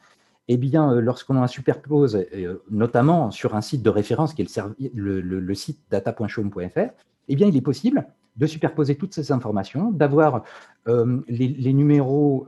eh 0.47 0.57
bien, 0.57 0.93
euh, 0.93 1.01
lorsqu'on 1.01 1.33
la 1.33 1.47
superpose, 1.47 2.23
notamment 2.69 3.31
sur 3.31 3.55
un 3.55 3.61
site 3.61 3.81
de 3.81 3.89
référence 3.89 4.35
qui 4.35 4.43
est 4.43 4.59
le, 4.93 5.53
site 5.55 5.79
data.chaume.fr, 5.89 6.91
eh 7.29 7.35
bien, 7.35 7.47
il 7.47 7.57
est 7.57 7.61
possible 7.61 8.05
de 8.35 8.45
superposer 8.45 8.95
toutes 8.95 9.13
ces 9.13 9.31
informations, 9.31 9.91
d'avoir 9.91 10.43
les, 10.87 11.73
numéros 11.73 12.47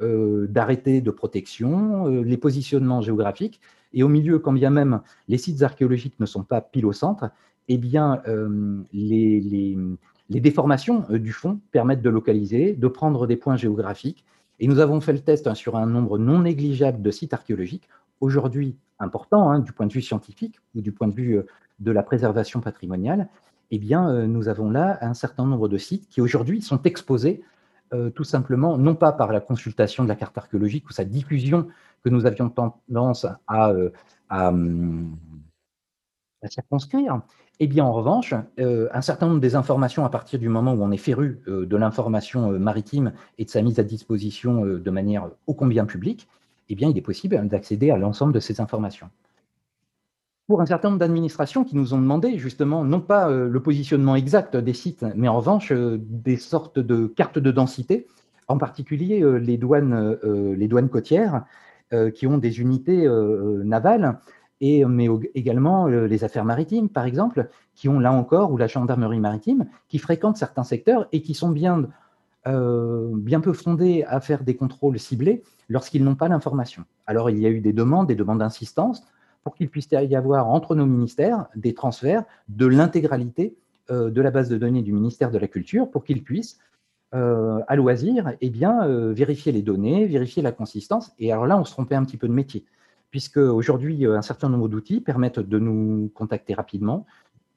d'arrêtés 0.50 1.00
de 1.00 1.12
protection, 1.12 2.08
les 2.08 2.38
positionnements 2.38 3.02
géographiques, 3.02 3.62
et 3.94 4.02
au 4.02 4.08
milieu, 4.08 4.40
quand 4.40 4.52
bien 4.52 4.72
même 4.72 5.02
les 5.28 5.38
sites 5.38 5.62
archéologiques 5.62 6.20
ne 6.20 6.26
sont 6.26 6.44
pas 6.44 6.60
pile 6.60 6.88
au 6.88 6.92
centre, 6.92 7.30
eh 7.68 7.78
bien, 7.78 8.22
euh, 8.28 8.84
les, 8.94 9.78
déformations 10.30 11.06
euh, 11.10 11.20
du 11.20 11.32
fond 11.32 11.60
permettent 11.72 12.02
de 12.02 12.10
localiser, 12.10 12.74
de 12.74 12.88
prendre 12.88 13.28
des 13.28 13.38
points 13.38 13.56
géographiques. 13.56 14.24
Et 14.60 14.68
nous 14.68 14.80
avons 14.80 15.02
fait 15.02 15.14
le 15.14 15.20
test 15.20 15.48
hein, 15.48 15.56
sur 15.56 15.76
un 15.76 15.86
nombre 15.86 16.18
non 16.18 16.40
négligeable 16.40 17.02
de 17.02 17.12
sites 17.12 17.34
archéologiques, 17.34 17.90
aujourd'hui 18.22 18.78
importants 19.00 19.50
hein, 19.50 19.60
du 19.60 19.74
point 19.74 19.88
de 19.88 19.94
vue 19.94 20.02
scientifique 20.02 20.60
ou 20.76 20.82
du 20.82 20.92
point 20.92 21.08
de 21.08 21.16
vue 21.16 21.38
euh, 21.38 21.46
de 21.80 21.92
la 21.92 22.04
préservation 22.04 22.62
patrimoniale. 22.62 23.28
Eh 23.72 23.80
bien, 23.80 24.28
nous 24.28 24.48
avons 24.48 24.70
là 24.70 25.00
un 25.02 25.16
certain 25.16 25.44
nombre 25.44 25.68
de 25.68 25.78
sites 25.80 26.08
qui 26.08 26.22
aujourd'hui 26.22 26.62
sont 26.62 26.82
exposés 26.84 27.42
tout 28.14 28.24
simplement, 28.24 28.78
non 28.78 28.94
pas 28.94 29.12
par 29.12 29.32
la 29.32 29.40
consultation 29.40 30.04
de 30.04 30.10
la 30.10 30.16
carte 30.16 30.38
archéologique 30.38 30.88
ou 30.88 30.94
sa 30.94 31.04
diffusion 31.04 31.68
que 32.04 32.10
nous 32.10 32.28
avions 32.28 32.50
tendance 32.50 33.26
à, 33.48 33.74
à, 34.30 34.54
circonscrire, 36.50 37.22
eh 37.60 37.68
bien, 37.68 37.86
en 37.86 37.94
revanche, 37.94 38.34
euh, 38.60 38.90
un 38.92 39.02
certain 39.02 39.28
nombre 39.28 39.40
des 39.40 39.56
informations 39.56 40.04
à 40.04 40.10
partir 40.10 40.40
du 40.40 40.50
moment 40.50 40.74
où 40.74 40.84
on 40.84 40.92
est 40.92 40.98
féru 40.98 41.40
euh, 41.48 41.66
de 41.66 41.78
l'information 41.78 42.52
euh, 42.52 42.60
maritime 42.60 43.14
et 43.38 43.46
de 43.46 43.50
sa 43.50 43.62
mise 43.62 43.80
à 43.80 43.84
disposition 43.84 44.66
de 44.66 44.90
manière 44.90 45.30
ô 45.48 45.54
combien 45.54 45.86
publique, 45.86 46.28
eh 46.68 46.76
bien, 46.76 46.90
il 46.90 46.98
est 46.98 47.02
possible 47.02 47.48
d'accéder 47.48 47.92
à 47.92 47.98
l'ensemble 47.98 48.34
de 48.34 48.40
ces 48.40 48.60
informations. 48.60 49.10
Pour 50.48 50.62
un 50.62 50.66
certain 50.66 50.90
nombre 50.90 51.00
d'administrations 51.00 51.64
qui 51.64 51.76
nous 51.76 51.94
ont 51.94 52.00
demandé 52.00 52.38
justement, 52.38 52.84
non 52.84 53.00
pas 53.00 53.32
le 53.32 53.60
positionnement 53.62 54.16
exact 54.16 54.56
des 54.56 54.74
sites, 54.74 55.04
mais 55.16 55.28
en 55.28 55.38
revanche 55.38 55.72
des 55.72 56.38
sortes 56.38 56.78
de 56.78 57.08
cartes 57.08 57.40
de 57.40 57.52
densité, 57.52 58.06
en 58.48 58.60
particulier 58.60 59.26
les 59.40 59.58
douanes, 59.58 60.20
les 60.24 60.68
douanes 60.68 60.90
côtières, 60.90 61.46
qui 62.14 62.28
ont 62.28 62.38
des 62.38 62.60
unités 62.60 63.08
navales 63.64 64.20
et, 64.62 64.86
mais 64.86 65.08
également 65.34 65.88
euh, 65.88 66.08
les 66.08 66.24
affaires 66.24 66.46
maritimes, 66.46 66.90
par 66.90 67.06
exemple, 67.06 67.50
qui 67.74 67.90
ont 67.90 68.00
là 68.00 68.12
encore, 68.12 68.52
ou 68.52 68.58
la 68.58 68.68
gendarmerie 68.68 69.20
maritime, 69.20 69.66
qui 69.88 69.98
fréquentent 69.98 70.38
certains 70.38 70.64
secteurs 70.64 71.08
et 71.12 71.22
qui 71.22 71.34
sont 71.34 71.50
bien, 71.50 71.88
euh, 72.48 73.10
bien 73.14 73.42
peu 73.42 73.54
fondés 73.54 74.04
à 74.08 74.22
faire 74.22 74.44
des 74.44 74.56
contrôles 74.56 74.98
ciblés 75.00 75.44
lorsqu'ils 75.68 76.04
n'ont 76.04 76.16
pas 76.16 76.30
l'information. 76.30 76.86
Alors, 77.06 77.30
il 77.30 77.40
y 77.40 77.46
a 77.46 77.50
eu 77.50 77.60
des 77.60 77.74
demandes, 77.74 78.08
des 78.08 78.16
demandes 78.16 78.40
d'insistance 78.40 79.04
pour 79.44 79.56
qu'il 79.56 79.70
puisse 79.70 79.90
y 79.92 80.16
avoir 80.16 80.48
entre 80.48 80.74
nos 80.74 80.86
ministères 80.86 81.48
des 81.56 81.74
transferts 81.74 82.24
de 82.48 82.66
l'intégralité 82.66 83.56
euh, 83.92 84.10
de 84.10 84.22
la 84.22 84.32
base 84.32 84.50
de 84.50 84.58
données 84.58 84.82
du 84.82 84.94
ministère 84.94 85.32
de 85.32 85.38
la 85.38 85.48
Culture 85.48 85.92
pour 85.92 86.04
qu'ils 86.04 86.24
puissent 86.24 86.60
à 87.68 87.78
loisir, 87.78 88.34
eh 88.42 88.50
bien, 88.50 88.86
vérifier 89.14 89.54
les 89.54 89.62
données, 89.62 90.06
vérifier 90.06 90.44
la 90.44 90.52
consistance. 90.52 91.14
Et 91.18 91.32
alors 91.32 91.46
là, 91.46 91.58
on 91.58 91.64
se 91.64 91.72
trompait 91.72 91.96
un 91.96 92.04
petit 92.04 92.18
peu 92.18 92.28
de 92.28 92.34
métier, 92.34 92.66
puisque 93.16 93.38
aujourd'hui, 93.38 94.06
un 94.06 94.22
certain 94.22 94.50
nombre 94.50 94.68
d'outils 94.68 95.00
permettent 95.00 95.40
de 95.40 95.58
nous 95.58 96.12
contacter 96.14 96.54
rapidement, 96.54 97.06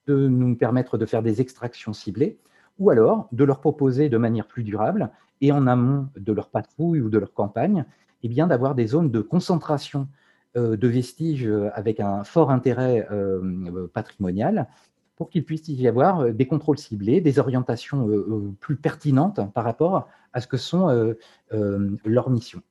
de 0.07 0.29
nous 0.29 0.55
permettre 0.55 0.99
de 0.99 1.05
faire 1.05 1.21
des 1.21 1.41
extractions 1.41 1.93
ciblées, 1.93 2.39
ou 2.79 2.91
alors 2.91 3.27
de 3.33 3.43
leur 3.43 3.59
proposer 3.59 4.09
de 4.09 4.19
manière 4.19 4.47
plus 4.47 4.63
durable 4.63 5.11
et 5.41 5.51
en 5.51 5.67
amont 5.67 6.11
de 6.17 6.33
leur 6.33 6.51
patrouille 6.51 7.01
ou 7.01 7.11
de 7.11 7.19
leur 7.19 7.33
campagne, 7.35 7.87
eh 8.23 8.29
bien 8.29 8.47
d'avoir 8.47 8.77
des 8.77 8.87
zones 8.87 9.11
de 9.11 9.21
concentration 9.21 10.07
de 10.55 10.87
vestiges 10.87 11.51
avec 11.75 11.99
un 11.99 12.23
fort 12.23 12.53
intérêt 12.53 13.09
patrimonial 13.93 14.69
pour 15.17 15.29
qu'il 15.29 15.45
puisse 15.45 15.67
y 15.67 15.89
avoir 15.89 16.21
euh, 16.21 16.33
des 16.33 16.47
contrôles 16.47 16.79
ciblés, 16.79 17.21
des 17.21 17.41
orientations 17.41 18.09
euh, 18.09 18.15
euh, 18.31 18.55
plus 18.61 18.77
pertinentes 18.77 19.41
par 19.53 19.65
rapport 19.65 20.07
à 20.33 20.41
ce 20.41 20.47
que 20.47 20.57
sont 20.57 20.87
leurs 22.05 22.31
missions. 22.31 22.63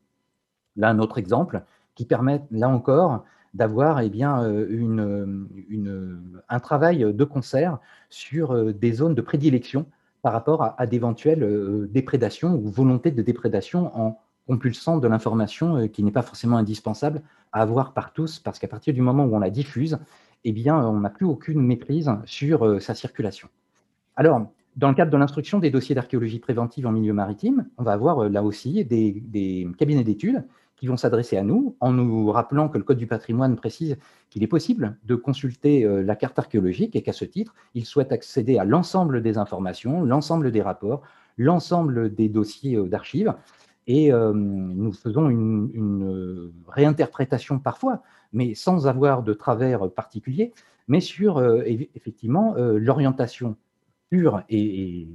Là, 0.77 0.89
un 0.89 0.99
autre 0.99 1.18
exemple 1.18 1.64
qui 1.98 2.06
permet, 2.06 2.41
là 2.52 2.69
encore, 2.69 3.26
d'avoir 3.53 3.99
eh 3.99 4.10
bien, 4.10 4.48
une, 4.69 6.22
un 6.48 6.60
travail 6.60 7.14
de 7.14 7.24
concert 7.24 7.80
sur 8.10 8.74
des 8.74 8.94
zones 8.94 9.15
de 9.15 9.22
prédilection 9.22 9.88
par 10.22 10.32
rapport 10.32 10.76
à, 10.78 10.86
d'éventuelles 10.86 11.88
déprédations 11.90 12.53
ou 12.53 12.69
volontés 12.69 13.11
de 13.11 13.22
déprédation 13.22 13.98
en 13.99 14.19
compulsant 14.45 14.98
de 14.98 15.07
l'information 15.07 15.88
qui 15.88 16.03
n'est 16.03 16.11
pas 16.11 16.22
forcément 16.22 16.57
indispensable 16.57 17.24
à 17.52 17.61
avoir 17.61 17.94
par 17.94 18.14
tous, 18.14 18.40
parce 18.40 18.60
qu'à 18.60 18.68
partir 18.68 18.94
du 18.94 19.02
moment 19.02 19.26
où 19.26 19.36
on 19.36 19.40
la 19.40 19.49
diffuse, 19.49 19.98
eh 20.44 20.52
bien, 20.52 20.78
on 20.78 21.02
n'a 21.02 21.10
plus 21.10 21.26
aucune 21.26 21.61
maîtrise 21.61 22.11
sur 22.26 22.65
euh, 22.65 22.80
sa 22.80 22.95
circulation. 22.95 23.49
Alors, 24.15 24.48
dans 24.76 24.90
le 24.90 24.95
cadre 24.95 25.11
de 25.11 25.18
l'instruction 25.18 25.60
des 25.60 25.72
dossiers 25.72 25.95
d'archéologie 25.95 26.40
préventive 26.40 26.86
en 26.88 26.91
milieu 26.91 27.14
maritime, 27.14 27.68
on 27.78 27.84
va 27.84 27.94
avoir 27.94 28.24
euh, 28.24 28.30
là 28.30 28.44
aussi 28.44 28.86
des, 28.86 29.68
cabinets 29.78 30.03
d'études 30.03 30.45
qui 30.78 30.88
vont 30.88 30.95
s'adresser 30.98 31.38
à 31.38 31.44
nous 31.44 31.76
en 31.80 31.91
nous 31.91 32.32
rappelant 32.32 32.70
que 32.70 32.78
le 32.78 32.84
Code 32.84 32.98
du 32.98 33.08
patrimoine 33.08 33.56
précise 33.56 33.98
qu'il 34.30 34.44
est 34.44 34.48
possible 34.48 34.98
de 35.04 35.16
consulter 35.16 35.84
euh, 35.84 36.02
la 36.02 36.16
carte 36.16 36.40
archéologique 36.40 36.95
et 36.95 37.02
qu'à 37.02 37.14
ce 37.14 37.26
titre, 37.26 37.54
ils 37.74 37.86
souhaitent 37.86 38.12
accéder 38.12 38.58
à 38.58 38.64
l'ensemble 38.64 39.22
des 39.22 39.38
informations, 39.38 40.04
l'ensemble 40.04 40.52
des 40.52 40.62
rapports, 40.62 41.02
l'ensemble 41.38 42.14
des 42.14 42.30
dossiers 42.30 42.78
d'archives. 42.88 43.34
Et 43.90 44.12
nous 44.12 44.91
faisons 44.91 45.30
une, 45.30 46.52
réinterprétation 46.68 47.58
parfois 47.58 48.02
mais 48.34 48.56
sans 48.56 48.88
avoir 48.88 49.24
de 49.24 49.34
travers 49.34 49.90
particulier, 49.91 50.54
mais 50.88 51.02
sur 51.02 51.38
euh, 51.38 51.64
effectivement 51.66 52.56
euh, 52.58 52.78
l'orientation 52.78 53.56
pure 54.10 54.44
et, 54.49 55.08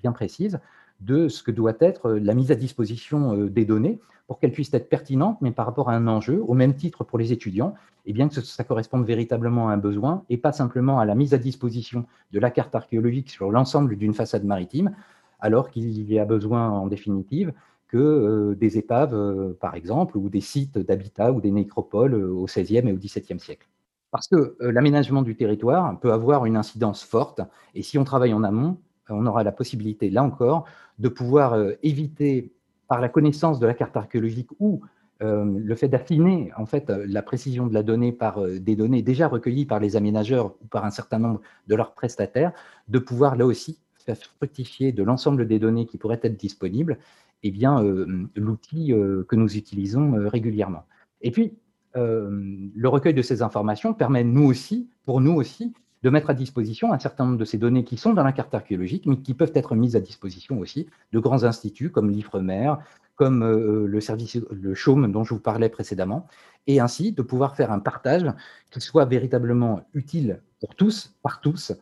bien 0.00 0.12
précise 0.12 0.60
de 1.00 1.28
ce 1.28 1.42
que 1.42 1.50
doit 1.50 1.76
être 1.80 2.12
la 2.12 2.34
mise 2.34 2.50
à 2.50 2.54
disposition 2.54 3.36
euh, 3.36 3.48
des 3.48 3.64
données 3.64 4.00
pour 4.26 4.38
qu'elles 4.38 4.52
puissent 4.52 4.74
être 4.74 4.88
pertinentes, 4.88 5.38
mais 5.40 5.52
par 5.52 5.66
rapport 5.66 5.88
à 5.88 5.94
un 5.94 6.08
enjeu, 6.08 6.42
au 6.46 6.54
même 6.54 6.74
titre 6.74 7.04
pour 7.04 7.18
les 7.18 7.32
étudiants, 7.32 7.74
et 8.06 8.12
bien 8.12 8.28
que 8.28 8.40
ça 8.40 8.64
corresponde 8.64 9.06
véritablement 9.06 9.68
à 9.68 9.72
un 9.72 9.76
besoin 9.76 10.24
et 10.30 10.36
pas 10.36 10.52
simplement 10.52 10.98
à 10.98 11.04
la 11.04 11.14
mise 11.14 11.34
à 11.34 11.38
disposition 11.38 12.06
de 12.32 12.40
la 12.40 12.50
carte 12.50 12.74
archéologique 12.74 13.30
sur 13.30 13.50
l'ensemble 13.50 13.96
d'une 13.96 14.14
façade 14.14 14.44
maritime, 14.44 14.94
alors 15.40 15.70
qu'il 15.70 16.10
y 16.10 16.18
a 16.18 16.24
besoin 16.24 16.70
en 16.70 16.86
définitive 16.86 17.52
que 17.88 17.98
euh, 17.98 18.54
des 18.56 18.78
épaves, 18.78 19.14
euh, 19.14 19.56
par 19.60 19.74
exemple, 19.74 20.16
ou 20.16 20.28
des 20.28 20.40
sites 20.40 20.78
d'habitat 20.78 21.32
ou 21.32 21.40
des 21.40 21.52
nécropoles 21.52 22.14
euh, 22.14 22.32
au 22.32 22.46
XVIe 22.46 22.88
et 22.88 22.92
au 22.92 22.96
XVIIe 22.96 23.38
siècle. 23.38 23.68
Parce 24.10 24.28
que 24.28 24.56
l'aménagement 24.60 25.22
du 25.22 25.36
territoire 25.36 25.98
peut 26.00 26.12
avoir 26.12 26.46
une 26.46 26.56
incidence 26.56 27.04
forte, 27.04 27.40
et 27.74 27.82
si 27.82 27.98
on 27.98 28.04
travaille 28.04 28.32
en 28.32 28.44
amont, 28.44 28.78
on 29.08 29.26
aura 29.26 29.42
la 29.42 29.52
possibilité, 29.52 30.10
là 30.10 30.22
encore, 30.22 30.66
de 30.98 31.08
pouvoir 31.08 31.56
éviter, 31.82 32.52
par 32.88 33.00
la 33.00 33.08
connaissance 33.08 33.58
de 33.58 33.66
la 33.66 33.74
carte 33.74 33.96
archéologique 33.96 34.50
ou 34.60 34.80
le 35.20 35.74
fait 35.74 35.88
d'affiner 35.88 36.52
en 36.56 36.66
fait 36.66 36.88
la 36.88 37.22
précision 37.22 37.66
de 37.66 37.74
la 37.74 37.82
donnée 37.82 38.12
par 38.12 38.40
des 38.46 38.76
données 38.76 39.02
déjà 39.02 39.28
recueillies 39.28 39.64
par 39.64 39.80
les 39.80 39.96
aménageurs 39.96 40.54
ou 40.62 40.66
par 40.66 40.84
un 40.84 40.90
certain 40.90 41.18
nombre 41.18 41.40
de 41.66 41.74
leurs 41.74 41.94
prestataires, 41.94 42.52
de 42.88 42.98
pouvoir 42.98 43.34
là 43.34 43.46
aussi 43.46 43.78
faire 43.98 44.16
fructifier 44.38 44.92
de 44.92 45.02
l'ensemble 45.02 45.46
des 45.46 45.58
données 45.58 45.86
qui 45.86 45.98
pourraient 45.98 46.20
être 46.22 46.36
disponibles 46.36 46.98
eh 47.42 47.50
bien, 47.50 47.82
euh, 47.82 48.28
l'outil 48.34 48.92
euh, 48.92 49.24
que 49.28 49.36
nous 49.36 49.56
utilisons 49.56 50.14
euh, 50.14 50.28
régulièrement. 50.28 50.84
Et 51.20 51.30
puis, 51.30 51.54
le 51.98 52.88
recueil 52.88 53.14
de 53.14 53.22
ces 53.22 53.40
informations 53.40 53.94
permet 53.94 54.22
nous 54.22 54.44
aussi, 54.44 54.90
pour 55.06 55.22
nous 55.22 55.32
aussi, 55.32 55.72
de 56.02 56.10
mettre 56.10 56.30
à 56.30 56.34
disposition 56.34 56.92
un 56.92 56.98
certain 56.98 57.24
nombre 57.24 57.38
de 57.38 57.44
ces 57.44 57.58
données 57.58 57.84
qui 57.84 57.96
sont 57.96 58.12
dans 58.12 58.24
la 58.24 58.32
carte 58.32 58.54
archéologique, 58.54 59.06
mais 59.06 59.16
qui 59.16 59.34
peuvent 59.34 59.52
être 59.54 59.74
mises 59.74 59.96
à 59.96 60.00
disposition 60.00 60.58
aussi 60.58 60.86
de 61.12 61.18
grands 61.18 61.44
instituts 61.44 61.90
comme 61.90 62.10
l'IFREMER, 62.10 62.74
comme 63.14 63.42
le 63.42 64.00
service, 64.00 64.38
le 64.50 64.74
CHAUME 64.74 65.10
dont 65.10 65.24
je 65.24 65.32
vous 65.32 65.40
parlais 65.40 65.70
précédemment, 65.70 66.26
et 66.66 66.80
ainsi 66.80 67.12
de 67.12 67.22
pouvoir 67.22 67.56
faire 67.56 67.72
un 67.72 67.78
partage 67.78 68.26
qui 68.70 68.80
soit 68.80 69.06
véritablement 69.06 69.80
utile 69.94 70.42
pour 70.60 70.74
tous, 70.74 71.14
par 71.22 71.40
tous, 71.40 71.72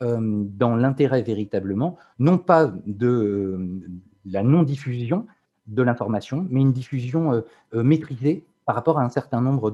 dans 0.00 0.76
l'intérêt 0.76 1.22
véritablement, 1.22 1.96
non 2.18 2.36
pas 2.36 2.72
de, 2.86 3.80
la 4.24 4.42
non-diffusion 4.42 5.26
de 5.66 5.82
l'information, 5.82 6.46
mais 6.50 6.60
une 6.60 6.72
diffusion 6.72 7.32
euh, 7.32 7.40
euh, 7.74 7.82
maîtrisée 7.82 8.44
par 8.64 8.74
rapport 8.74 8.98
à 8.98 9.02
un 9.02 9.08
certain 9.08 9.40
nombre 9.40 9.70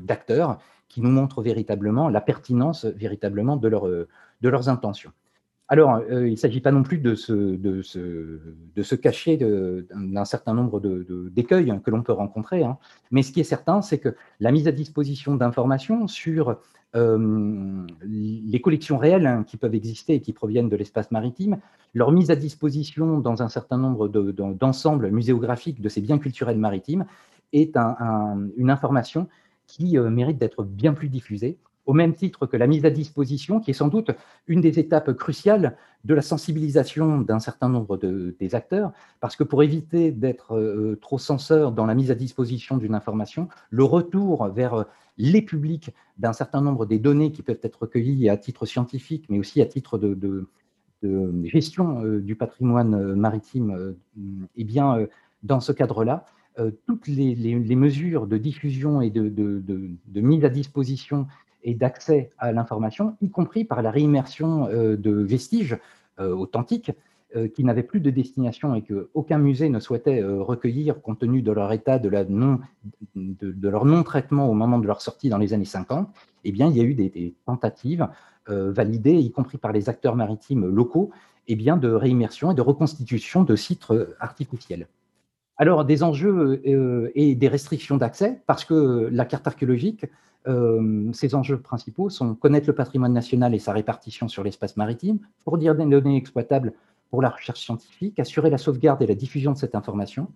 d'acteurs 0.00 0.58
qui 0.88 1.00
nous 1.00 1.10
montrent 1.10 1.42
véritablement 1.42 2.08
la 2.08 2.20
pertinence 2.20 2.84
véritablement 2.84 3.56
de, 3.56 3.68
euh, 3.68 4.08
de 4.40 4.48
leurs 4.48 4.68
intentions. 4.68 5.12
Alors, 5.68 6.02
il 6.10 6.32
ne 6.32 6.36
s'agit 6.36 6.60
pas 6.60 6.72
non 6.72 6.82
plus 6.82 6.98
de 6.98 7.14
se, 7.14 7.32
de 7.32 7.82
de 8.76 8.82
se 8.82 8.94
cacher 8.94 9.38
d'un 9.38 10.24
certain 10.26 10.52
nombre 10.52 10.78
d'écueils 10.78 11.80
que 11.82 11.90
l'on 11.90 12.02
peut 12.02 12.12
rencontrer, 12.12 12.62
hein. 12.62 12.76
mais 13.10 13.22
ce 13.22 13.32
qui 13.32 13.40
est 13.40 13.44
certain, 13.44 13.80
c'est 13.80 13.96
que 13.96 14.14
la 14.40 14.52
mise 14.52 14.68
à 14.68 14.72
disposition 14.72 15.36
d'informations 15.36 16.06
sur 16.06 16.58
euh, 16.96 17.86
les 18.02 18.60
collections 18.60 18.98
réelles 18.98 19.26
hein, 19.26 19.42
qui 19.44 19.56
peuvent 19.56 19.74
exister 19.74 20.14
et 20.14 20.20
qui 20.20 20.32
proviennent 20.32 20.68
de 20.68 20.76
l'espace 20.76 21.10
maritime, 21.10 21.58
leur 21.92 22.12
mise 22.12 22.30
à 22.30 22.36
disposition 22.36 23.18
dans 23.18 23.42
un 23.42 23.48
certain 23.48 23.78
nombre 23.78 24.06
d'ensembles 24.08 25.10
muséographiques 25.10 25.80
de 25.80 25.88
ces 25.88 26.00
biens 26.00 26.18
culturels 26.18 26.58
maritimes 26.58 27.04
est 27.54 27.76
une 28.56 28.70
information 28.70 29.28
qui 29.66 29.98
euh, 29.98 30.10
mérite 30.10 30.38
d'être 30.38 30.62
bien 30.62 30.92
plus 30.92 31.08
diffusée, 31.08 31.58
au 31.86 31.92
même 31.92 32.14
titre 32.14 32.46
que 32.46 32.56
la 32.56 32.66
mise 32.66 32.84
à 32.84 32.90
disposition, 32.90 33.60
qui 33.60 33.70
est 33.70 33.74
sans 33.74 33.88
doute 33.88 34.10
une 34.46 34.60
des 34.60 34.78
étapes 34.78 35.12
cruciales 35.12 35.76
de 36.04 36.14
la 36.14 36.22
sensibilisation 36.22 37.20
d'un 37.20 37.38
certain 37.38 37.68
nombre 37.68 37.96
des 37.98 38.54
acteurs, 38.54 38.92
parce 39.20 39.36
que 39.36 39.44
pour 39.44 39.62
éviter 39.62 40.10
d'être 40.10 40.56
euh, 40.56 40.98
trop 41.00 41.18
censeur 41.18 41.72
dans 41.72 41.86
la 41.86 41.94
mise 41.94 42.10
à 42.10 42.14
disposition 42.14 42.76
d'une 42.76 42.94
information, 42.94 43.48
le 43.70 43.84
retour 43.84 44.48
vers 44.48 44.86
les 45.18 45.42
publics 45.42 45.90
d'un 46.18 46.32
certain 46.32 46.60
nombre 46.60 46.86
des 46.86 46.98
données 46.98 47.32
qui 47.32 47.42
peuvent 47.42 47.60
être 47.62 47.82
recueillies 47.82 48.28
à 48.28 48.36
titre 48.36 48.66
scientifique, 48.66 49.26
mais 49.28 49.38
aussi 49.38 49.60
à 49.60 49.66
titre 49.66 49.98
de, 49.98 50.48
gestion 51.44 52.02
euh, 52.02 52.20
du 52.20 52.34
patrimoine 52.34 52.94
euh, 52.94 53.14
maritime, 53.14 53.70
euh, 53.70 53.92
eh 54.56 54.64
bien, 54.64 55.06
dans 55.42 55.60
ce 55.60 55.72
cadre-là, 55.72 56.24
toutes 56.86 57.08
les, 57.08 57.76
mesures 57.76 58.26
de 58.26 58.38
diffusion 58.38 59.00
et 59.00 59.10
de, 59.10 60.20
mise 60.20 60.44
à 60.44 60.48
disposition 60.48 61.26
et 61.62 61.74
d'accès 61.74 62.30
à 62.38 62.52
l'information, 62.52 63.16
y 63.20 63.30
compris 63.30 63.64
par 63.64 63.82
la 63.82 63.90
réimmersion 63.90 64.68
de 64.68 65.10
vestiges 65.10 65.78
authentiques, 66.18 66.92
euh, 67.36 67.48
qui 67.48 67.64
n'avaient 67.64 67.82
plus 67.82 67.98
de 67.98 68.10
destination 68.10 68.76
et 68.76 68.82
qu'aucun 68.82 69.38
musée 69.38 69.68
ne 69.68 69.80
souhaitait 69.80 70.22
euh, 70.22 70.40
recueillir 70.40 71.02
compte 71.02 71.18
tenu 71.18 71.42
de 71.42 71.50
leur 71.50 71.72
état, 71.72 71.98
de, 71.98 72.08
leur 72.08 73.84
non-traitement 73.84 74.48
au 74.48 74.54
moment 74.54 74.78
de 74.78 74.86
leur 74.86 75.02
sortie 75.02 75.30
dans 75.30 75.38
les 75.38 75.52
années 75.52 75.64
50, 75.64 76.08
eh 76.44 76.52
bien, 76.52 76.68
il 76.68 76.76
y 76.76 76.80
a 76.80 76.84
eu 76.84 76.94
des, 76.94 77.34
tentatives 77.44 78.06
euh, 78.48 78.70
validées, 78.70 79.16
y 79.16 79.32
compris 79.32 79.58
par 79.58 79.72
les 79.72 79.88
acteurs 79.88 80.14
maritimes 80.14 80.68
locaux, 80.68 81.10
eh 81.48 81.56
de 81.56 81.90
réimmersion 81.90 82.52
et 82.52 82.54
de 82.54 82.62
reconstitution 82.62 83.42
de 83.42 83.56
sites 83.56 83.86
artificiels. 84.20 84.86
Alors, 85.56 85.84
des 85.84 86.02
enjeux 86.02 86.60
et 86.64 87.34
des 87.34 87.48
restrictions 87.48 87.96
d'accès, 87.96 88.42
parce 88.46 88.64
que 88.64 89.08
la 89.12 89.24
carte 89.24 89.46
archéologique, 89.46 90.06
ses 91.12 91.34
enjeux 91.34 91.58
principaux 91.60 92.10
sont 92.10 92.34
connaître 92.34 92.66
le 92.66 92.74
patrimoine 92.74 93.12
national 93.12 93.54
et 93.54 93.58
sa 93.58 93.72
répartition 93.72 94.28
sur 94.28 94.42
l'espace 94.42 94.76
maritime, 94.76 95.18
fournir 95.44 95.74
des 95.74 95.86
données 95.86 96.16
exploitables 96.16 96.72
pour 97.10 97.22
la 97.22 97.30
recherche 97.30 97.60
scientifique, 97.60 98.18
assurer 98.18 98.50
la 98.50 98.58
sauvegarde 98.58 99.00
et 99.02 99.06
la 99.06 99.14
diffusion 99.14 99.52
de 99.52 99.56
cette 99.56 99.76
information, 99.76 100.26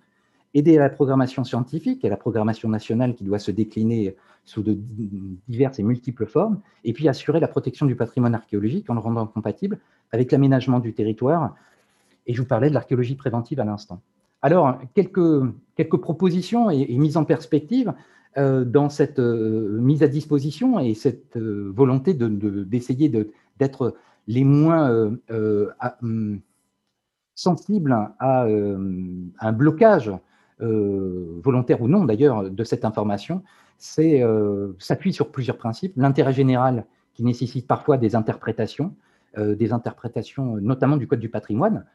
aider 0.55 0.79
à 0.79 0.83
la 0.83 0.89
programmation 0.89 1.43
scientifique 1.43 2.05
et 2.05 2.09
la 2.09 2.17
programmation 2.17 2.69
nationale 2.69 3.15
qui 3.15 3.25
doit 3.25 3.41
se 3.41 3.51
décliner 3.51 4.17
sous 4.45 4.63
de 4.63 4.79
diverses 5.49 5.81
et 5.81 5.83
multiples 5.83 6.27
formes, 6.27 6.61
et 6.85 6.93
puis 6.93 7.09
assurer 7.09 7.41
la 7.41 7.49
protection 7.49 7.85
du 7.87 7.97
patrimoine 7.97 8.35
archéologique 8.37 8.89
en 8.89 8.95
le 8.95 9.01
rendant 9.01 9.27
compatible 9.27 9.79
avec 10.13 10.31
l'aménagement 10.31 10.79
du 10.79 10.95
territoire. 10.95 11.57
Et 12.27 12.35
je 12.35 12.41
vous 12.41 12.49
parlais 12.49 12.69
de 12.69 12.75
l'archéologie 12.75 13.17
préventive 13.17 13.59
à 13.61 13.65
l'instant. 13.65 14.01
Alors, 14.43 14.79
quelques, 14.95 15.43
quelques 15.75 15.97
propositions 15.97 16.71
et, 16.71 16.97
mises 16.97 17.17
en 17.17 17.25
perspective 17.25 17.93
euh, 18.37 18.65
dans 18.65 18.89
cette 18.89 19.19
euh, 19.19 19.79
mise 19.81 20.03
à 20.03 20.09
disposition 20.09 20.79
et 20.79 20.95
cette 20.95 21.37
euh, 21.37 21.73
volonté 21.75 22.15
d'essayer 22.15 23.09
de, 23.09 23.31
d'être 23.59 23.97
les 24.29 24.45
moins 24.45 25.11
hum, 26.03 26.41
sensibles 27.35 27.93
à 28.19 28.45
un 28.45 29.53
blocage, 29.53 30.13
volontaire 30.61 31.81
ou 31.81 31.89
non 31.89 32.05
d'ailleurs, 32.05 32.51
de 32.51 32.65
cette 32.65 32.85
information, 32.85 33.43
s'appuie 33.79 35.15
sur 35.15 35.31
plusieurs 35.31 35.57
principes. 35.57 35.95
L'intérêt 35.97 36.35
général 36.35 36.85
qui 37.15 37.25
nécessite 37.25 37.67
parfois 37.67 37.97
des 37.97 38.17
interprétations, 38.17 38.95
des 39.39 39.73
interprétations 39.73 40.57
notamment 40.57 40.99
du 40.99 41.07
Code 41.07 41.21
du 41.21 41.31
patrimoine, 41.31 41.87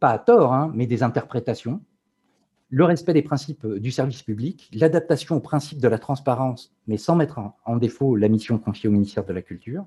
pas 0.00 0.10
à 0.10 0.18
tort, 0.18 0.52
hein, 0.52 0.70
mais 0.74 0.86
des 0.86 1.02
interprétations. 1.02 1.80
Le 2.70 2.84
respect 2.84 3.14
des 3.14 3.22
principes 3.22 3.66
du 3.66 3.90
service 3.90 4.22
public, 4.22 4.70
l'adaptation 4.74 5.36
aux 5.36 5.40
principes 5.40 5.80
de 5.80 5.88
la 5.88 5.98
transparence, 5.98 6.74
mais 6.86 6.98
sans 6.98 7.16
mettre 7.16 7.40
en 7.64 7.76
défaut 7.76 8.14
la 8.14 8.28
mission 8.28 8.58
confiée 8.58 8.88
au 8.88 8.92
ministère 8.92 9.24
de 9.24 9.32
la 9.32 9.40
Culture, 9.40 9.86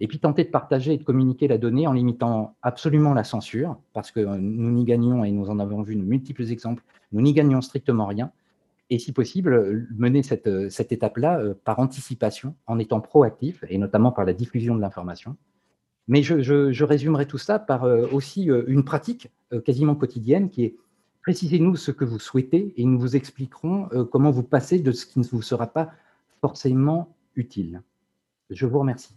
et 0.00 0.08
puis 0.08 0.18
tenter 0.18 0.44
de 0.44 0.50
partager 0.50 0.94
et 0.94 0.98
de 0.98 1.04
communiquer 1.04 1.48
la 1.48 1.56
donnée 1.56 1.86
en 1.86 1.92
limitant 1.92 2.56
absolument 2.62 3.14
la 3.14 3.24
censure, 3.24 3.78
parce 3.92 4.10
que 4.10 4.20
nous 4.20 4.70
n'y 4.70 4.84
gagnons, 4.84 5.24
et 5.24 5.30
nous 5.30 5.48
en 5.48 5.58
avons 5.58 5.82
vu 5.82 5.94
de 5.96 6.02
multiples 6.02 6.50
exemples, 6.50 6.82
nous 7.12 7.22
n'y 7.22 7.32
gagnons 7.32 7.60
strictement 7.60 8.06
rien, 8.06 8.32
et 8.90 8.98
si 8.98 9.12
possible, 9.12 9.86
mener 9.96 10.22
cette, 10.22 10.70
cette 10.70 10.92
étape-là 10.92 11.40
euh, 11.40 11.54
par 11.64 11.78
anticipation, 11.80 12.54
en 12.66 12.78
étant 12.78 13.00
proactif, 13.00 13.64
et 13.68 13.78
notamment 13.78 14.12
par 14.12 14.24
la 14.24 14.32
diffusion 14.32 14.76
de 14.76 14.80
l'information. 14.80 15.36
Mais 16.08 16.22
je, 16.22 16.84
résumerai 16.84 17.26
tout 17.26 17.38
ça 17.38 17.58
par 17.58 17.84
euh, 17.84 18.06
aussi 18.12 18.50
euh, 18.50 18.64
une 18.68 18.84
pratique 18.84 19.30
quasiment 19.64 19.94
quotidienne 19.94 20.50
qui 20.50 20.64
est 20.64 20.76
Précisez-nous 21.26 21.74
ce 21.74 21.90
que 21.90 22.04
vous 22.04 22.20
souhaitez 22.20 22.72
et 22.76 22.84
nous 22.84 23.00
vous 23.00 23.16
expliquerons 23.16 23.88
euh, 23.90 24.04
comment 24.04 24.30
vous 24.30 24.44
passez 24.44 24.78
de 24.78 24.92
ce 24.92 25.06
qui 25.06 25.18
ne 25.18 25.24
vous 25.24 25.42
sera 25.42 25.66
pas 25.66 25.90
forcément 26.40 27.16
utile. 27.34 27.82
Je 28.48 28.64
vous 28.64 28.78
remercie. 28.78 29.12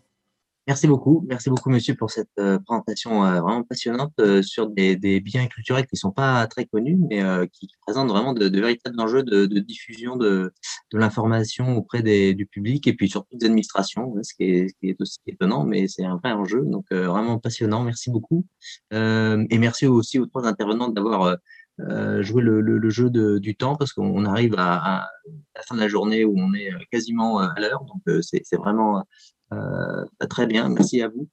Merci 0.67 0.87
beaucoup. 0.87 1.25
Merci 1.27 1.49
beaucoup, 1.49 1.69
monsieur, 1.69 1.95
pour 1.95 2.11
cette 2.11 2.29
euh, 2.39 2.59
présentation 2.59 3.25
euh, 3.25 3.41
vraiment 3.41 3.63
passionnante 3.63 4.13
sur 4.43 4.69
des, 4.69 4.95
biens 5.19 5.47
culturels 5.47 5.85
qui 5.85 5.95
ne 5.95 5.99
sont 5.99 6.11
pas 6.11 6.45
très 6.47 6.65
connus, 6.65 6.97
mais 7.09 7.23
qui 7.51 7.69
présentent 7.81 8.09
vraiment 8.09 8.33
de, 8.33 8.47
véritables 8.47 8.99
enjeux 9.01 9.23
de, 9.23 9.45
diffusion 9.59 10.15
de, 10.15 10.53
l'information 10.93 11.75
auprès 11.75 12.03
du 12.03 12.45
public 12.45 12.87
et 12.87 12.93
puis 12.93 13.09
surtout 13.09 13.35
des 13.35 13.47
administrations, 13.47 14.13
ce 14.21 14.33
qui, 14.33 14.43
est, 14.83 15.01
aussi 15.01 15.19
étonnant, 15.25 15.63
mais 15.63 15.87
c'est 15.87 16.05
un 16.05 16.17
vrai 16.17 16.33
enjeu. 16.33 16.61
Donc, 16.65 16.85
vraiment 16.91 17.39
passionnant. 17.39 17.83
Merci 17.83 18.11
beaucoup. 18.11 18.45
et 18.91 19.57
merci 19.57 19.87
aussi 19.87 20.19
aux 20.19 20.27
trois 20.27 20.45
intervenants 20.45 20.89
d'avoir 20.89 21.37
euh, 21.81 22.21
jouer 22.21 22.41
le, 22.43 22.89
jeu 22.89 23.09
du 23.09 23.55
temps 23.55 23.75
parce 23.75 23.93
qu'on 23.93 24.25
arrive 24.25 24.55
à, 24.57 25.07
la 25.55 25.61
fin 25.61 25.75
de 25.75 25.79
la 25.79 25.87
journée 25.87 26.25
où 26.25 26.33
on 26.37 26.53
est 26.53 26.73
euh, 26.73 26.79
quasiment 26.91 27.41
euh, 27.41 27.47
à 27.55 27.59
l'heure. 27.59 27.85
Donc, 27.85 28.01
c'est 28.21 28.57
vraiment 28.57 29.03
très 30.29 30.47
bien. 30.47 30.69
Merci 30.69 31.01
à 31.01 31.07
vous. 31.07 31.27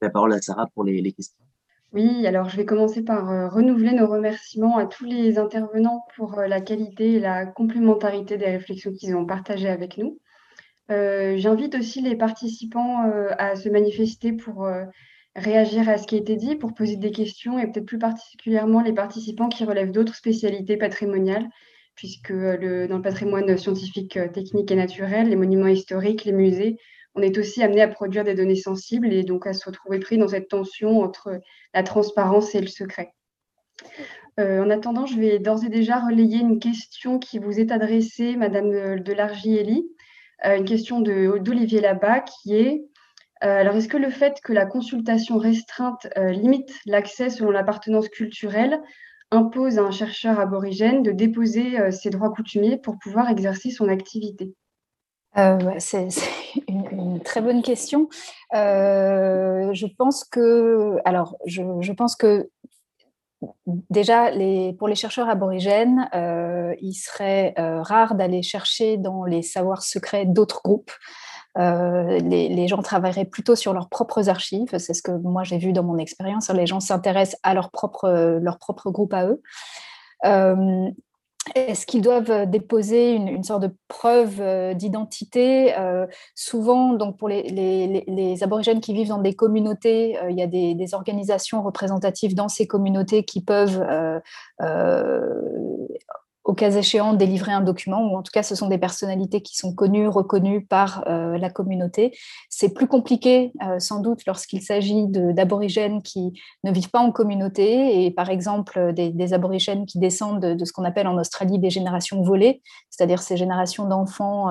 La 0.00 0.10
parole 0.10 0.32
à 0.32 0.40
Sarah 0.40 0.68
pour 0.74 0.84
les, 0.84 1.12
questions. 1.12 1.36
Oui, 1.92 2.26
alors 2.26 2.48
je 2.48 2.56
vais 2.56 2.64
commencer 2.64 3.02
par 3.02 3.52
renouveler 3.52 3.92
nos 3.92 4.06
remerciements 4.06 4.76
à 4.76 4.86
tous 4.86 5.04
les 5.04 5.38
intervenants 5.38 6.04
pour 6.16 6.36
la 6.36 6.60
qualité 6.60 7.14
et 7.14 7.20
la 7.20 7.46
complémentarité 7.46 8.36
des 8.36 8.46
réflexions 8.46 8.92
qu'ils 8.92 9.16
ont 9.16 9.26
partagées 9.26 9.68
avec 9.68 9.98
nous. 9.98 10.18
J'invite 10.88 11.74
aussi 11.74 12.00
les 12.00 12.14
participants 12.14 13.10
à 13.38 13.56
se 13.56 13.68
manifester 13.68 14.32
pour 14.32 14.68
réagir 15.38 15.88
à 15.88 15.98
ce 15.98 16.06
qui 16.06 16.16
a 16.16 16.18
été 16.18 16.36
dit, 16.36 16.56
pour 16.56 16.74
poser 16.74 16.96
des 16.96 17.10
questions 17.10 17.58
et 17.58 17.66
peut-être 17.66 17.86
plus 17.86 17.98
particulièrement 17.98 18.82
les 18.82 18.92
participants 18.92 19.48
qui 19.48 19.64
relèvent 19.64 19.92
d'autres 19.92 20.14
spécialités 20.14 20.76
patrimoniales, 20.76 21.48
puisque 21.98 22.30
euh, 22.30 22.86
dans 22.86 22.96
le 22.96 23.02
patrimoine 23.02 23.58
scientifique, 23.58 24.16
euh, 24.16 24.28
technique 24.28 24.70
et 24.70 24.76
naturel, 24.76 25.28
les 25.28 25.36
monuments 25.36 25.66
historiques, 25.66 26.24
les 26.24 26.32
musées, 26.32 26.76
on 27.16 27.22
est 27.22 27.36
aussi 27.36 27.60
amené 27.60 27.82
à 27.82 27.88
produire 27.88 28.22
des 28.22 28.36
données 28.36 28.54
sensibles 28.54 29.12
et 29.12 29.24
donc 29.24 29.48
à 29.48 29.52
se 29.52 29.66
retrouver 29.66 29.98
pris 29.98 30.16
dans 30.16 30.28
cette 30.28 30.48
tension 30.48 31.00
entre 31.00 31.40
la 31.74 31.82
transparence 31.82 32.54
et 32.54 32.60
le 32.60 32.68
secret. 32.68 33.12
Euh, 34.38 34.62
en 34.62 34.70
attendant, 34.70 35.06
je 35.06 35.18
vais 35.18 35.40
d'ores 35.40 35.64
et 35.64 35.68
déjà 35.68 35.98
relayer 35.98 36.38
une 36.38 36.60
question 36.60 37.18
qui 37.18 37.40
vous 37.40 37.58
est 37.58 37.72
adressée, 37.72 38.36
Madame 38.36 39.00
de 39.00 39.12
Largielli, 39.12 39.88
une 40.44 40.64
question 40.64 41.00
d'Olivier 41.00 41.80
Labat 41.80 42.20
qui 42.20 42.54
est 42.54 42.84
euh, 43.44 43.60
alors, 43.60 43.76
est-ce 43.76 43.88
que 43.88 43.96
le 43.96 44.10
fait 44.10 44.40
que 44.42 44.52
la 44.52 44.66
consultation 44.66 45.38
restreinte 45.38 46.08
euh, 46.16 46.30
limite 46.30 46.72
l'accès 46.86 47.30
selon 47.30 47.50
l'appartenance 47.50 48.08
culturelle 48.08 48.80
impose 49.30 49.78
à 49.78 49.82
un 49.82 49.90
chercheur 49.90 50.40
aborigène 50.40 51.02
de 51.02 51.12
déposer 51.12 51.78
euh, 51.78 51.90
ses 51.90 52.10
droits 52.10 52.30
coutumiers 52.30 52.78
pour 52.78 52.98
pouvoir 52.98 53.28
exercer 53.30 53.70
son 53.70 53.88
activité 53.88 54.54
C'est 55.78 56.08
une, 56.68 57.20
très 57.20 57.40
bonne 57.40 57.62
question. 57.62 58.08
je 58.52 59.86
pense 59.96 60.24
que, 60.24 60.96
alors, 61.04 61.36
je, 61.46 61.92
pense 61.92 62.16
que 62.16 62.48
déjà, 63.90 64.30
pour 64.78 64.88
les 64.88 64.94
chercheurs 64.94 65.28
aborigènes, 65.28 66.08
il 66.80 66.94
serait 66.94 67.54
rare 67.56 68.14
d'aller 68.14 68.42
chercher 68.42 68.96
dans 68.96 69.24
les 69.24 69.42
savoirs 69.42 69.82
secrets 69.82 70.24
d'autres 70.26 70.62
groupes. 70.64 70.92
Euh, 71.58 72.18
les, 72.20 72.68
gens 72.68 72.82
travailleraient 72.82 73.24
plutôt 73.24 73.56
sur 73.56 73.72
leurs 73.72 73.88
propres 73.88 74.28
archives. 74.28 74.76
C'est 74.78 74.94
ce 74.94 75.02
que 75.02 75.12
moi 75.12 75.44
j'ai 75.44 75.58
vu 75.58 75.72
dans 75.72 75.82
mon 75.82 75.98
expérience. 75.98 76.50
Les 76.50 76.66
gens 76.66 76.80
s'intéressent 76.80 77.38
à 77.42 77.54
leur 77.54 77.70
propre, 77.70 78.38
leur 78.40 78.58
propre 78.58 78.90
groupe 78.90 79.14
à 79.14 79.26
eux. 79.26 79.42
Euh, 80.24 80.90
est-ce 81.54 81.86
qu'ils 81.86 82.02
doivent 82.02 82.46
déposer 82.46 83.12
une, 83.12 83.42
sorte 83.42 83.62
de 83.62 83.74
preuve 83.88 84.40
euh, 84.40 84.74
d'identité? 84.74 85.74
Souvent, 86.34 86.92
donc 86.92 87.16
pour 87.16 87.28
les, 87.28 88.42
aborigènes 88.42 88.80
qui 88.80 88.92
vivent 88.92 89.08
dans 89.08 89.22
des 89.22 89.34
communautés, 89.34 90.18
il 90.28 90.38
y 90.38 90.42
a 90.42 90.46
des, 90.46 90.94
organisations 90.94 91.62
représentatives 91.62 92.34
dans 92.34 92.48
ces 92.48 92.66
communautés 92.66 93.24
qui 93.24 93.42
peuvent 93.42 93.82
au 96.48 96.54
cas 96.54 96.70
échéant, 96.70 97.12
délivrer 97.12 97.52
un 97.52 97.60
document, 97.60 98.00
ou 98.10 98.16
en 98.16 98.22
tout 98.22 98.30
cas, 98.32 98.42
ce 98.42 98.54
sont 98.54 98.68
des 98.68 98.78
personnalités 98.78 99.42
qui 99.42 99.54
sont 99.54 99.74
connues, 99.74 100.08
reconnues 100.08 100.64
par 100.64 101.04
euh, 101.06 101.36
la 101.36 101.50
communauté. 101.50 102.16
C'est 102.48 102.72
plus 102.72 102.86
compliqué, 102.86 103.52
euh, 103.62 103.78
sans 103.78 104.00
doute, 104.00 104.20
lorsqu'il 104.26 104.62
s'agit 104.62 105.04
d'aborigènes 105.08 106.00
qui 106.00 106.32
ne 106.64 106.72
vivent 106.72 106.88
pas 106.88 107.00
en 107.00 107.12
communauté, 107.12 108.02
et 108.06 108.10
par 108.10 108.30
exemple, 108.30 108.94
des, 108.94 109.34
aborigènes 109.34 109.84
qui 109.84 109.98
descendent 109.98 110.40
de, 110.40 110.64
ce 110.64 110.72
qu'on 110.72 110.84
appelle 110.84 111.06
en 111.06 111.18
Australie 111.18 111.58
des 111.58 111.68
générations 111.68 112.22
volées, 112.22 112.62
c'est-à-dire 112.88 113.20
ces 113.20 113.36
générations 113.36 113.86
d'enfants 113.86 114.48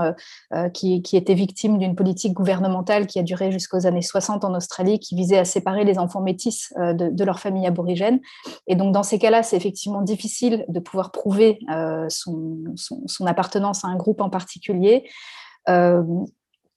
euh, 0.54 0.70
qui, 0.70 1.02
étaient 1.14 1.34
victimes 1.34 1.80
d'une 1.80 1.96
politique 1.96 2.34
gouvernementale 2.34 3.08
qui 3.08 3.18
a 3.18 3.24
duré 3.24 3.52
jusqu'aux 3.52 3.88
années 3.88 4.04
60 4.04 4.46
en 4.46 4.54
Australie, 4.54 5.00
qui 5.00 5.16
visait 5.16 5.40
à 5.40 5.46
séparer 5.46 5.84
les 5.84 5.98
enfants 5.98 6.22
métis 6.22 6.72
de 6.78 7.24
leur 7.24 7.40
famille 7.40 7.66
aborigène. 7.66 8.20
Et 8.68 8.76
donc, 8.76 8.94
dans 8.94 9.02
ces 9.02 9.18
cas-là, 9.18 9.42
c'est 9.42 9.58
effectivement 9.58 10.04
difficile 10.04 10.64
de 10.68 10.80
pouvoir 10.80 11.12
prouver 11.12 11.58
euh, 11.88 12.08
son, 12.10 13.26
appartenance 13.26 13.84
à 13.84 13.88
un 13.88 13.96
groupe 13.96 14.22
en 14.22 14.30
particulier. 14.30 15.10
Euh, 15.70 16.04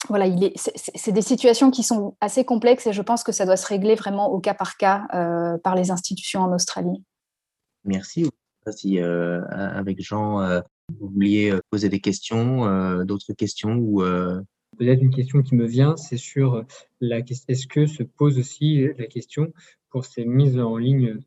voilà, 0.08 0.26
c'est 0.56 1.12
des 1.12 1.22
situations 1.22 1.70
qui 1.70 1.82
sont 1.82 2.16
assez 2.20 2.44
complexes 2.44 2.86
et 2.86 2.92
je 2.92 3.02
pense 3.02 3.22
que 3.22 3.32
ça 3.32 3.44
doit 3.44 3.58
se 3.58 3.66
régler 3.66 3.94
vraiment 3.94 4.32
au 4.32 4.40
cas 4.40 4.54
par 4.54 4.76
cas 4.78 5.06
euh, 5.12 5.58
par 5.58 5.74
les 5.74 5.90
institutions 5.90 6.40
en 6.40 6.54
Australie. 6.54 7.04
Merci. 7.84 8.30
Si 8.74 8.98
avec 9.00 10.02
Jean, 10.02 10.62
vous 10.98 11.08
vouliez 11.08 11.52
poser 11.70 11.88
des 11.88 12.00
questions, 12.00 13.04
d'autres 13.04 13.32
questions 13.32 13.74
ou 13.74 14.02
Peut-être 14.78 15.02
une 15.02 15.14
question 15.14 15.42
qui 15.42 15.56
me 15.56 15.66
vient, 15.66 15.96
c'est 15.96 16.16
sur 16.16 16.64
la 17.00 17.18
est-ce 17.18 17.66
que 17.66 17.86
se 17.86 18.02
pose 18.02 18.38
aussi 18.38 18.86
la 18.96 19.06
question 19.06 19.52
pour 19.90 20.04
ces 20.04 20.24
mises 20.24 20.58
en 20.58 20.76
ligne 20.76 21.18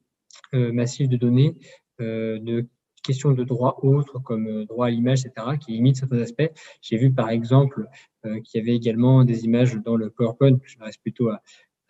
massives 0.54 1.10
de 1.10 1.18
données 1.18 1.56
de 2.00 2.66
questions 3.04 3.32
de 3.32 3.44
droits 3.44 3.84
autres 3.86 4.20
comme 4.20 4.48
euh, 4.48 4.66
droit 4.66 4.88
à 4.88 4.90
l'image, 4.90 5.26
etc., 5.26 5.58
qui 5.60 5.74
limitent 5.74 5.98
certains 5.98 6.22
aspects. 6.22 6.50
J'ai 6.82 6.98
vu 6.98 7.12
par 7.14 7.30
exemple 7.30 7.88
euh, 8.26 8.40
qu'il 8.42 8.60
y 8.60 8.64
avait 8.64 8.76
également 8.76 9.24
des 9.24 9.46
images 9.46 9.76
dans 9.76 9.96
le 9.96 10.10
PowerPoint, 10.10 10.58
je 10.64 10.78
reste 10.80 11.02
plutôt 11.02 11.30
à, 11.30 11.42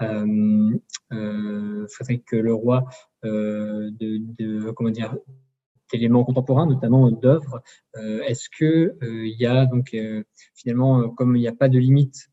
euh, 0.01 1.87
Frédéric 1.87 2.31
Leroy, 2.33 2.83
de, 3.23 4.71
comment 4.71 4.89
dire, 4.89 5.15
d'éléments 5.93 6.25
contemporains, 6.25 6.65
notamment 6.65 7.09
d'œuvres. 7.09 7.61
Est-ce 7.95 8.49
que 8.49 8.97
il 9.01 9.39
y 9.39 9.45
a 9.45 9.65
donc 9.65 9.95
finalement, 10.55 11.09
comme 11.11 11.37
il 11.37 11.39
n'y 11.39 11.47
a 11.47 11.53
pas 11.53 11.69
de 11.69 11.79
limite 11.79 12.29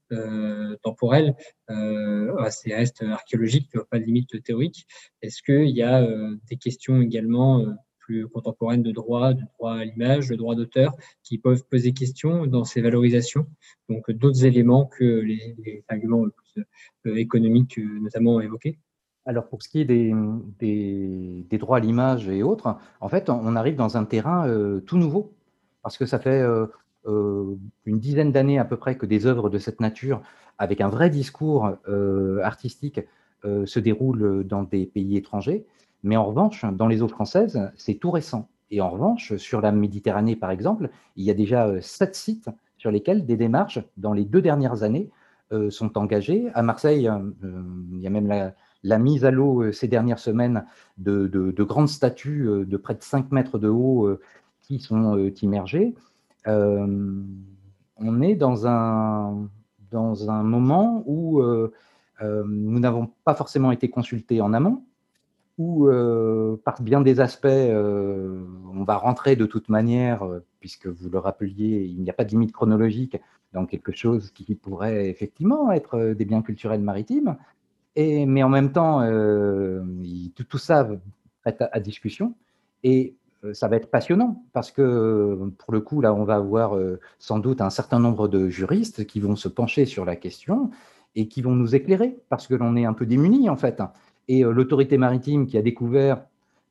temporelle, 0.83 1.37
c'est 1.69 2.75
reste 2.75 3.05
archéologique, 3.05 3.71
pas 3.89 4.01
de 4.01 4.05
limite 4.05 4.43
théorique. 4.43 4.87
Est-ce 5.23 5.43
qu'il 5.43 5.77
y 5.77 5.83
a 5.83 6.05
des 6.49 6.57
questions 6.57 7.01
également 7.01 7.67
contemporaines 8.33 8.83
de 8.83 8.93
droit, 8.93 9.35
de 9.35 9.43
droit 9.59 9.75
à 9.75 9.85
l'image, 9.85 10.29
de 10.29 10.37
droit 10.37 10.55
d'auteur, 10.55 10.95
qui 11.23 11.39
peuvent 11.39 11.65
poser 11.65 11.93
question 11.93 12.47
dans 12.47 12.65
ces 12.65 12.81
valorisations. 12.81 13.47
Donc 13.89 14.11
d'autres 14.11 14.45
éléments 14.45 14.87
que 14.87 15.05
les, 15.05 15.85
arguments 15.89 16.27
euh, 17.07 17.17
économiques 17.17 17.79
euh, 17.79 17.99
notamment 18.01 18.41
évoqués. 18.41 18.79
Alors 19.27 19.49
pour 19.49 19.63
ce 19.63 19.69
qui 19.69 19.81
est 19.81 19.85
des, 19.85 21.59
droits 21.59 21.77
à 21.77 21.81
l'image 21.81 22.29
et 22.29 22.43
autres, 22.43 22.79
en 23.01 23.09
fait, 23.09 23.29
on 23.29 23.55
arrive 23.55 23.77
dans 23.77 23.97
un 23.97 24.05
terrain 24.05 24.49
euh, 24.49 24.81
tout 24.81 24.97
nouveau, 24.97 25.35
parce 25.83 25.99
que 25.99 26.07
ça 26.07 26.19
fait 26.19 26.43
une 27.05 27.59
dizaine 27.99 28.33
d'années 28.33 28.59
à 28.59 28.65
peu 28.65 28.77
près 28.77 28.97
que 28.97 29.07
des 29.07 29.27
œuvres 29.27 29.51
de 29.51 29.59
cette 29.59 29.81
nature, 29.81 30.23
avec 30.59 30.81
un 30.81 30.89
vrai 30.89 31.11
discours 31.11 31.71
artistique, 32.43 33.01
se 33.45 33.79
déroulent 33.79 34.45
dans 34.45 34.63
des 34.63 34.87
pays 34.87 35.17
étrangers. 35.17 35.67
Mais 36.03 36.17
en 36.17 36.25
revanche, 36.25 36.65
dans 36.65 36.87
les 36.87 37.03
eaux 37.03 37.09
françaises, 37.09 37.71
c'est 37.77 37.95
tout 37.95 38.11
récent. 38.11 38.49
Et 38.71 38.81
en 38.81 38.91
revanche, 38.91 39.37
sur 39.37 39.61
la 39.61 39.73
Méditerranée, 39.73 40.37
par 40.37 40.51
exemple, 40.51 40.91
il 41.17 41.25
y 41.25 41.31
a 41.31 41.35
déjà 41.35 41.81
sept 41.81 42.15
sites 42.15 42.49
sur 42.79 42.91
lesquels 42.91 43.27
des 43.27 43.37
démarches, 43.37 43.81
dans 43.97 44.13
les 44.13 44.25
deux 44.25 44.41
dernières 44.41 44.83
années, 44.83 45.11
sont 45.71 45.99
engagées. 45.99 46.49
À 46.55 46.63
Marseille, 46.63 47.11
il 47.93 48.01
y 48.01 48.07
a 48.07 48.11
même 48.11 48.55
la, 48.83 48.99
mise 48.99 49.25
à 49.25 49.33
l'eau 49.33 49.73
ces 49.73 49.89
dernières 49.89 50.21
semaines 50.21 50.65
de, 50.99 51.27
de, 51.27 51.63
grandes 51.65 51.89
statues 51.89 52.47
de 52.65 52.77
près 52.77 52.95
de 52.95 53.03
5 53.03 53.33
mètres 53.33 53.59
de 53.59 53.69
haut 53.69 54.09
qui 54.63 54.79
sont 54.79 55.31
immergées. 55.43 55.95
on 56.47 58.23
est 58.23 58.37
dans 58.37 58.69
un, 58.69 59.49
dans 59.91 60.31
un 60.31 60.43
moment 60.45 61.03
où 61.07 61.43
nous 62.15 62.79
n'avons 62.79 63.11
pas 63.25 63.35
forcément 63.35 63.73
été 63.73 63.91
consultés 63.91 64.41
en 64.41 64.53
amont, 64.53 64.85
où, 65.59 65.89
euh, 65.89 66.57
par 66.65 66.81
bien 66.83 67.01
des 67.01 67.21
aspects, 67.21 67.47
euh, 67.47 68.43
on 68.73 68.85
va 68.85 68.97
rentrer 68.97 69.37
de 69.37 69.47
toute 69.47 69.69
manière, 69.69 70.23
euh, 70.25 70.45
puisque 70.61 70.87
vous 70.87 71.11
le 71.11 71.19
rappeliez, 71.19 71.85
il 71.85 72.01
n'y 72.01 72.11
a 72.11 72.13
pas 72.13 72.25
de 72.25 72.31
limite 72.31 72.53
chronologique 72.53 73.17
dans 73.53 73.67
quelque 73.67 73.93
chose 73.93 74.31
qui 74.31 74.55
pourrait 74.55 75.09
effectivement 75.11 75.73
être 75.73 76.15
des 76.15 76.25
biens 76.25 76.43
culturels 76.43 76.81
maritimes, 76.81 77.37
et, 77.97 78.25
mais 78.25 78.43
en 78.43 78.49
même 78.49 78.73
temps, 78.73 79.01
tout, 80.37 80.59
ça 80.59 80.89
est 81.45 81.61
à, 81.61 81.81
discussion, 81.81 82.35
et 82.85 83.17
ça 83.53 83.67
va 83.67 83.75
être 83.75 83.91
passionnant, 83.91 84.45
parce 84.53 84.71
que 84.71 85.51
pour 85.59 85.73
le 85.73 85.81
coup, 85.81 86.01
là, 86.01 86.15
on 86.15 86.23
va 86.23 86.37
avoir 86.37 86.79
sans 87.19 87.41
doute 87.41 87.61
un 87.61 87.71
certain 87.71 87.99
nombre 87.99 88.29
de 88.29 88.49
juristes 88.49 89.05
qui 89.05 89.19
vont 89.19 89.35
se 89.35 89.49
pencher 89.49 89.85
sur 89.85 90.05
la 90.05 90.15
question 90.15 90.71
et 91.17 91.27
qui 91.27 91.43
vont 91.43 91.57
nous 91.57 91.75
éclairer, 91.75 92.17
parce 92.29 92.47
que 92.47 92.55
l'on 92.55 92.77
est 92.77 92.85
un 92.85 92.95
peu 92.95 93.05
démunis 93.05 93.51
en 93.51 93.57
fait. 93.57 93.83
Et 94.31 94.45
euh, 94.45 94.53
l'autorité 94.53 94.97
maritime 94.97 95.49
qui 95.49 95.59
a 95.59 95.63
découvert 95.63 96.23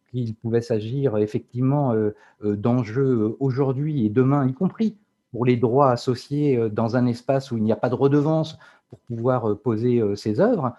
qu'il 0.10 0.34
pouvait 0.34 0.62
s'agir 0.62 1.18
effectivement 1.18 1.92
euh, 1.92 2.16
euh, 2.46 2.56
d'enjeux 2.56 3.36
aujourd'hui 3.42 4.06
et 4.06 4.10
demain, 4.10 4.48
y 4.48 4.54
compris 4.54 4.96
pour 5.34 5.46
les 5.46 5.58
droits 5.58 5.92
associés 5.92 6.70
dans 6.72 6.96
un 6.96 7.06
espace 7.06 7.52
où 7.52 7.58
il 7.58 7.64
n'y 7.64 7.74
a 7.74 7.76
pas 7.76 7.90
de 7.90 7.96
redevance 7.96 8.58
pour 8.90 8.98
pouvoir 9.00 9.58
poser 9.60 10.02
ses 10.16 10.40
œuvres. 10.40 10.74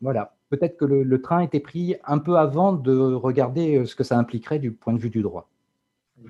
voilà, 0.00 0.34
peut-être 0.48 0.78
que 0.78 0.86
le, 0.86 1.20
train 1.20 1.40
était 1.40 1.60
pris 1.60 1.96
un 2.06 2.16
peu 2.16 2.38
avant 2.38 2.72
de 2.72 2.96
regarder 2.96 3.84
ce 3.84 3.94
que 3.94 4.04
ça 4.04 4.16
impliquerait 4.16 4.58
du 4.58 4.72
point 4.72 4.94
de 4.94 4.98
vue 4.98 5.10
du 5.10 5.20
droit. 5.20 5.50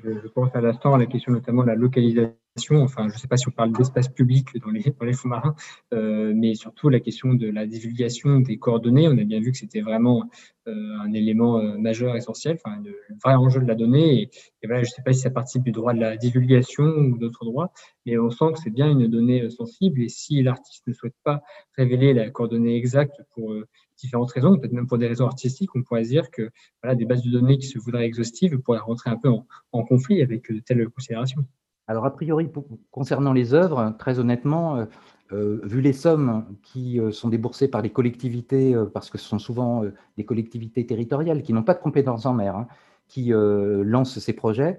Je, 0.03 0.27
pense 0.35 0.53
à 0.57 0.61
l'instant 0.61 0.95
à 0.95 0.99
la 0.99 1.07
question 1.07 1.31
notamment 1.31 1.63
de 1.63 1.69
la 1.69 1.77
localisation 1.77 2.35
enfin 2.57 3.09
je 3.09 3.15
ne 3.15 3.19
sais 3.19 3.27
pas 3.27 3.37
si 3.37 3.49
on 3.49 3.51
parle 3.51 3.73
d'espace 3.73 4.09
public 4.09 4.49
dans 4.61 4.71
les, 4.71 5.13
fonds 5.13 5.29
marins, 5.29 5.57
euh, 5.93 6.33
mais 6.37 6.55
surtout 6.55 6.89
la 6.89 7.01
question 7.01 7.35
de 7.35 7.49
la 7.49 7.67
divulgation 7.67 8.39
des 8.39 8.59
coordonnées. 8.59 9.09
On 9.09 9.19
a 9.19 9.25
bien 9.25 9.41
vu 9.41 9.51
que 9.51 9.59
c'était 9.59 9.81
vraiment 9.81 10.31
euh, 10.69 10.99
un 11.01 11.13
élément 11.13 11.59
euh, 11.59 11.77
majeur, 11.79 12.15
essentiel, 12.15 12.57
enfin 12.65 12.81
le, 12.85 12.97
vrai 13.25 13.35
enjeu 13.35 13.61
de 13.61 13.67
la 13.67 13.75
donnée. 13.75 14.31
Et, 14.63 14.67
voilà, 14.67 14.85
je 14.85 14.91
ne 14.91 14.95
sais 14.95 15.03
pas 15.03 15.13
si 15.13 15.21
ça 15.21 15.31
participe 15.31 15.65
du 15.65 15.73
droit 15.73 15.95
de 15.95 16.01
la 16.01 16.17
divulgation 16.17 16.85
ou 16.85 17.19
d'autres 17.19 17.45
droits, 17.45 17.73
mais 18.07 18.19
on 18.19 18.31
sent 18.31 18.53
que 18.55 18.61
c'est 18.61 18.71
bien 18.71 18.89
une 18.89 19.09
donnée 19.09 19.51
sensible. 19.51 20.03
Et 20.03 20.09
si 20.09 20.41
l'artiste 20.43 20.87
ne 20.87 20.93
souhaite 20.93 21.17
pas 21.25 21.43
révéler 21.77 22.15
la 22.15 22.31
coordonnée 22.31 22.77
exacte 22.77 23.21
pour 23.35 23.53
différentes 23.97 24.31
raisons, 24.31 24.57
peut-être 24.59 24.73
même 24.73 24.87
pour 24.87 24.99
des 24.99 25.09
raisons 25.09 25.27
artistiques, 25.27 25.75
on 25.75 25.83
pourrait 25.83 26.03
dire 26.03 26.31
que 26.31 26.51
voilà, 26.83 26.95
des 26.95 27.05
bases 27.05 27.23
de 27.23 27.31
données 27.31 27.59
qui 27.59 27.67
se 27.67 27.81
voudraient 27.81 28.07
exhaustives 28.07 28.59
pourraient 28.59 28.79
rentrer 28.79 29.11
un 29.11 29.17
peu 29.17 29.29
en, 29.29 29.45
en 29.73 29.85
conflit 29.85 30.23
avec 30.23 30.53
de 30.53 30.61
telles 30.61 30.89
considérations. 30.89 31.45
Alors, 31.87 32.07
a 32.07 32.15
priori, 32.15 32.51
concernant 32.91 33.33
les 33.35 33.53
œuvres, 33.53 33.95
très 33.99 34.19
honnêtement, 34.19 34.77
euh, 34.77 34.85
euh, 35.33 35.61
vu 35.65 35.83
les 35.83 35.93
sommes 35.93 36.57
qui 36.63 36.99
euh, 36.99 37.11
sont 37.11 37.29
déboursées 37.29 37.69
par 37.69 37.83
les 37.83 37.91
collectivités, 37.91 38.75
parce 38.95 39.11
que 39.11 39.19
ce 39.19 39.29
sont 39.29 39.39
souvent 39.39 39.85
des 40.17 40.25
collectivités 40.25 40.87
territoriales 40.87 41.43
qui 41.43 41.53
n'ont 41.53 41.63
pas 41.63 41.75
de 41.75 41.81
compétences 41.81 42.25
en 42.25 42.33
mer, 42.33 42.57
hein, 42.57 42.69
qui 43.07 43.33
lancent 43.35 44.19
ces 44.19 44.33
projets, 44.33 44.79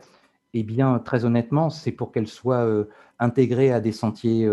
eh 0.53 0.63
bien, 0.63 0.99
très 0.99 1.25
honnêtement, 1.25 1.69
c'est 1.69 1.91
pour 1.91 2.11
qu'elles 2.11 2.27
soient 2.27 2.67
intégrées 3.19 3.71
à 3.71 3.79
des 3.79 3.91
sentiers, 3.91 4.49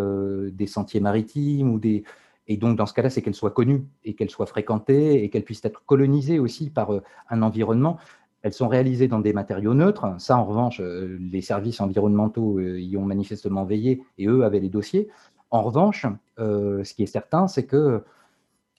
des 0.53 0.66
sentiers 0.66 1.01
maritimes 1.01 1.70
ou 1.70 1.79
des, 1.79 2.05
et 2.49 2.59
donc, 2.59 2.77
dans 2.77 2.87
ce 2.87 2.93
cas-là, 2.93 3.09
c'est 3.09 3.23
qu'elles 3.23 3.35
soient 3.35 3.51
connues 3.51 3.87
et 4.05 4.15
qu'elles 4.15 4.31
soient 4.31 4.47
fréquentées 4.47 5.24
et 5.24 5.31
qu'elles 5.31 5.45
puissent 5.45 5.65
être 5.65 5.85
colonisées 5.87 6.39
aussi 6.39 6.69
par 6.69 6.91
un 7.31 7.43
environnement. 7.43 7.99
Elles 8.43 8.52
sont 8.52 8.69
réalisées 8.69 9.09
dans 9.09 9.20
des 9.20 9.32
matériaux 9.32 9.74
neutres. 9.74 10.06
Ça, 10.19 10.36
en 10.36 10.44
revanche, 10.44 10.81
euh, 10.81 11.16
les 11.20 11.43
services 11.43 11.81
environnementaux 11.81 12.59
euh, 12.59 12.81
y 12.81 12.97
ont 12.97 13.05
manifestement 13.05 13.64
veillé 13.64 14.02
et 14.19 14.27
eux 14.27 14.44
avaient 14.44 14.60
les 14.60 14.69
dossiers. 14.69 15.09
En 15.51 15.62
revanche, 15.62 16.06
euh, 16.39 16.82
ce 16.82 16.94
qui 16.94 17.05
est 17.05 17.06
certain, 17.06 17.47
c'est 17.47 17.64
que 17.64 18.02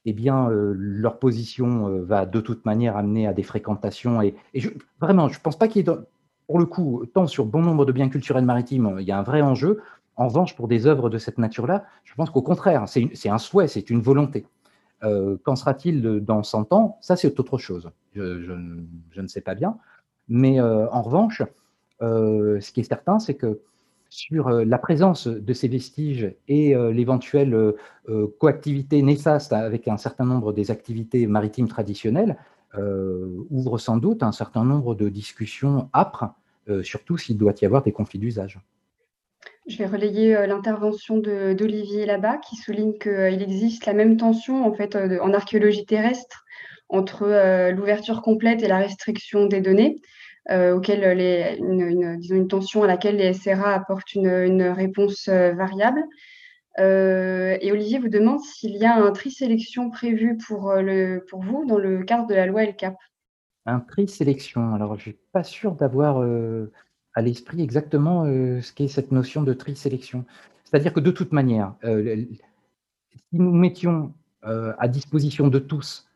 eh 0.05 0.11
bien, 0.11 0.49
leur 0.49 1.17
position 1.17 1.87
va 2.03 2.25
de 2.25 2.41
toute 2.41 2.65
manière 2.65 2.97
amener 2.97 3.25
à 3.25 3.31
des 3.31 3.41
fréquentations. 3.41 4.21
Et, 4.21 4.35
vraiment, 4.99 5.29
je 5.29 5.37
ne 5.37 5.41
pense 5.41 5.57
pas 5.57 5.69
qu'il 5.69 5.87
y 5.87 5.89
ait, 5.89 5.95
pour 6.45 6.59
le 6.59 6.65
coup, 6.65 7.05
tant 7.13 7.25
sur 7.25 7.45
bon 7.45 7.61
nombre 7.61 7.85
de 7.85 7.93
biens 7.93 8.09
culturels 8.09 8.43
maritimes, 8.43 8.97
il 8.99 9.05
y 9.05 9.13
a 9.13 9.17
un 9.17 9.23
vrai 9.23 9.41
enjeu. 9.41 9.79
En 10.17 10.27
revanche, 10.27 10.57
pour 10.57 10.67
des 10.67 10.87
œuvres 10.87 11.09
de 11.09 11.17
cette 11.17 11.37
nature-là, 11.37 11.85
je 12.03 12.13
pense 12.15 12.29
qu'au 12.31 12.41
contraire, 12.41 12.83
c'est 12.89 13.29
un 13.29 13.37
souhait, 13.37 13.69
c'est 13.69 13.89
une 13.89 14.01
volonté. 14.01 14.45
Euh, 15.03 15.37
qu'en 15.43 15.55
sera-t-il 15.55 16.01
dans 16.21 16.43
100 16.43 16.71
ans? 16.71 16.97
Ça, 17.01 17.15
c'est 17.15 17.39
autre 17.39 17.57
chose. 17.57 17.91
Je, 18.13 18.21
ne 18.23 19.27
sais 19.27 19.41
pas 19.41 19.55
bien. 19.55 19.77
Mais 20.29 20.59
euh, 20.59 20.87
en 20.89 21.01
revanche, 21.01 21.41
euh, 22.01 22.59
ce 22.61 22.71
qui 22.71 22.79
est 22.79 22.83
certain, 22.83 23.19
c'est 23.19 23.35
que 23.35 23.59
sur 24.09 24.49
la 24.49 24.77
présence 24.77 25.27
de 25.27 25.53
ces 25.53 25.67
vestiges 25.67 26.35
et 26.47 26.75
l'éventuelle 26.75 27.73
coactivité 28.37 29.01
néfaste 29.01 29.53
avec 29.53 29.87
un 29.87 29.97
certain 29.97 30.23
nombre 30.23 30.53
des 30.53 30.69
activités 30.69 31.25
maritimes 31.25 31.67
traditionnelles, 31.67 32.37
ouvre 32.77 33.79
sans 33.79 33.97
doute 33.97 34.21
un 34.21 34.31
certain 34.31 34.65
nombre 34.65 34.93
de 34.93 35.09
discussions 35.09 35.89
âpres, 35.95 36.25
surtout 36.83 37.17
s'il 37.17 37.39
doit 37.39 37.53
y 37.59 37.65
avoir 37.65 37.81
des 37.81 37.91
conflits 37.91 38.19
d'usage. 38.19 38.59
Je 39.65 39.77
vais 39.77 39.85
relayer 39.85 40.35
euh, 40.35 40.45
l'intervention 40.45 41.17
d'Olivier 41.17 42.05
là-bas 42.05 42.37
qui 42.37 42.57
souligne 42.57 42.97
qu'il 42.97 43.11
euh, 43.11 43.31
existe 43.31 43.85
la 43.85 43.93
même 43.93 44.17
tension 44.17 44.65
en 44.65 44.73
fait 44.73 44.95
euh, 44.95 45.19
en 45.21 45.33
archéologie 45.33 45.85
terrestre 45.85 46.43
entre 46.89 47.71
l'ouverture 47.71 48.21
complète 48.21 48.61
et 48.61 48.67
la 48.67 48.77
restriction 48.77 49.47
des 49.47 49.61
données, 49.61 49.95
une, 50.47 52.17
disons 52.19 52.35
une 52.35 52.47
tension 52.47 52.83
à 52.83 52.87
laquelle 52.87 53.15
les 53.15 53.33
SRA 53.33 53.73
apportent 53.73 54.13
une, 54.13 54.61
réponse 54.61 55.27
variable. 55.27 56.03
et 56.77 57.71
Olivier 57.71 57.97
vous 57.97 58.09
demande 58.09 58.41
s'il 58.41 58.75
y 58.75 58.85
a 58.85 58.95
un 58.95 59.11
tri 59.11 59.31
sélection 59.31 59.89
prévu 59.89 60.37
pour, 60.45 60.71
le, 60.75 61.25
pour 61.27 61.41
vous 61.41 61.65
dans 61.65 61.79
le 61.79 62.03
cadre 62.03 62.27
de 62.27 62.35
la 62.35 62.45
loi 62.45 62.63
LCAP. 62.63 62.95
Un 63.65 63.79
tri 63.79 64.07
sélection. 64.07 64.75
Alors, 64.75 64.89
je 64.89 65.09
ne 65.09 65.13
suis 65.13 65.19
pas 65.31 65.43
sûr 65.43 65.71
d'avoir 65.71 66.23
à 67.13 67.21
l'esprit 67.21 67.61
exactement 67.61 68.25
euh, 68.25 68.61
ce 68.61 68.73
qu'est 68.73 68.87
cette 68.87 69.11
notion 69.11 69.43
de 69.43 69.53
tri-sélection. 69.53 70.25
C'est-à-dire 70.63 70.93
que 70.93 70.99
de 70.99 71.11
toute 71.11 71.31
manière, 71.31 71.75
euh, 71.83 72.25
si 73.11 73.39
nous 73.39 73.53
mettions 73.53 74.13
euh, 74.45 74.73
à 74.79 74.87
disposition 74.87 75.47
de 75.47 75.59
tous 75.59 76.07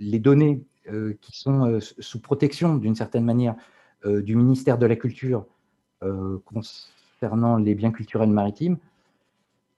les 0.00 0.18
données 0.18 0.64
qui 1.20 1.38
sont 1.38 1.80
sous 1.80 2.18
protection 2.18 2.76
d'une 2.76 2.94
certaine 2.94 3.26
manière 3.26 3.54
du 4.06 4.34
ministère 4.36 4.78
de 4.78 4.86
la 4.86 4.96
Culture 4.96 5.44
concernant 6.46 7.58
les 7.58 7.74
biens 7.74 7.92
culturels 7.92 8.30
maritimes, 8.30 8.78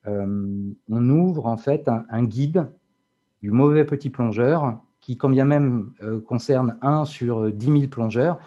on 0.07 1.11
ouvre 1.11 1.47
en 1.47 1.57
fait 1.57 1.89
un, 1.89 2.23
guide 2.23 2.71
du 3.43 3.51
mauvais 3.51 3.85
petit 3.85 4.09
plongeur 4.09 4.81
qui, 5.01 5.17
quand 5.17 5.31
bien 5.31 5.47
même 5.47 5.91
concerne 6.29 6.79
un 6.81 7.05
sur 7.05 7.51
10 7.51 7.67
000 7.67 7.79
plongeurs, 7.89 8.39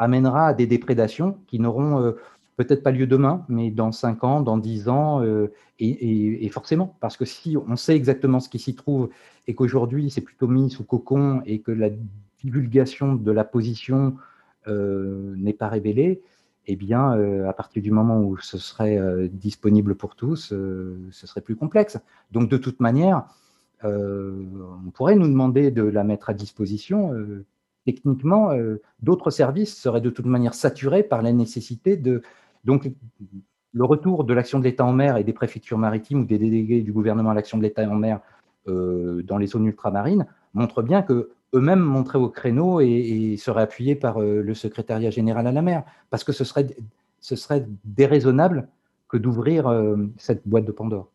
amènera 0.00 0.48
à 0.48 0.54
des 0.54 0.66
déprédations 0.66 1.38
qui 1.46 1.60
n'auront 1.60 2.02
euh, 2.02 2.12
peut-être 2.56 2.82
pas 2.82 2.90
lieu 2.90 3.06
demain, 3.06 3.44
mais 3.48 3.70
dans 3.70 3.92
5 3.92 4.24
ans, 4.24 4.40
dans 4.40 4.56
10 4.56 4.88
ans, 4.88 5.22
euh, 5.22 5.52
et, 5.78 6.48
forcément, 6.48 6.96
parce 7.00 7.16
que 7.16 7.24
si 7.24 7.56
on 7.56 7.76
sait 7.76 7.94
exactement 7.94 8.40
ce 8.40 8.48
qui 8.48 8.58
s'y 8.58 8.74
trouve 8.74 9.10
et 9.46 9.54
qu'aujourd'hui 9.54 10.10
c'est 10.10 10.20
plutôt 10.20 10.48
mis 10.48 10.70
sous 10.70 10.84
cocon 10.84 11.42
et 11.46 11.60
que 11.60 11.70
la 11.70 11.88
divulgation 12.42 13.14
de 13.14 13.30
la 13.30 13.44
position 13.44 14.16
euh, 14.66 15.34
n'est 15.36 15.52
pas 15.52 15.68
révélée, 15.68 16.22
eh 16.66 16.76
bien, 16.76 17.12
à 17.48 17.52
partir 17.52 17.82
du 17.82 17.90
moment 17.90 18.20
où 18.20 18.36
ce 18.36 18.58
serait 18.58 19.28
disponible 19.32 19.96
pour 19.96 20.14
tous, 20.14 20.50
ce 20.50 21.26
serait 21.26 21.40
plus 21.40 21.56
complexe. 21.56 21.98
Donc, 22.30 22.48
de 22.48 22.58
toute 22.58 22.78
manière, 22.78 23.24
on 23.82 24.90
pourrait 24.94 25.16
nous 25.16 25.26
demander 25.26 25.72
de 25.72 25.82
la 25.82 26.04
mettre 26.04 26.30
à 26.30 26.34
disposition 26.34 27.12
techniquement, 27.84 28.52
euh, 28.52 28.80
d'autres 29.00 29.30
services 29.30 29.76
seraient 29.76 30.00
de 30.00 30.10
toute 30.10 30.26
manière 30.26 30.54
saturés 30.54 31.02
par 31.02 31.22
la 31.22 31.32
nécessité 31.32 31.96
de... 31.96 32.22
Donc, 32.64 32.90
le 33.72 33.84
retour 33.84 34.24
de 34.24 34.34
l'action 34.34 34.58
de 34.58 34.64
l'État 34.64 34.84
en 34.84 34.92
mer 34.92 35.16
et 35.16 35.24
des 35.24 35.32
préfectures 35.32 35.78
maritimes 35.78 36.22
ou 36.22 36.24
des 36.24 36.38
délégués 36.38 36.82
du 36.82 36.92
gouvernement 36.92 37.30
à 37.30 37.34
l'action 37.34 37.56
de 37.58 37.62
l'État 37.62 37.88
en 37.88 37.94
mer 37.94 38.20
euh, 38.68 39.22
dans 39.22 39.38
les 39.38 39.46
zones 39.46 39.66
ultramarines 39.66 40.26
montre 40.54 40.82
bien 40.82 41.02
que 41.02 41.30
eux-mêmes 41.54 41.80
montraient 41.80 42.18
au 42.18 42.28
créneau 42.28 42.80
et, 42.80 43.36
seraient 43.38 43.62
appuyés 43.62 43.94
par 43.94 44.20
euh, 44.20 44.42
le 44.42 44.54
secrétariat 44.54 45.10
général 45.10 45.46
à 45.46 45.52
la 45.52 45.62
mer, 45.62 45.84
parce 46.10 46.24
que 46.24 46.32
ce 46.32 46.44
serait, 46.44 46.66
ce 47.20 47.36
serait 47.36 47.66
déraisonnable 47.84 48.68
que 49.08 49.16
d'ouvrir 49.16 49.66
cette 50.18 50.46
boîte 50.46 50.64
de 50.64 50.70
Pandore. 50.70 51.10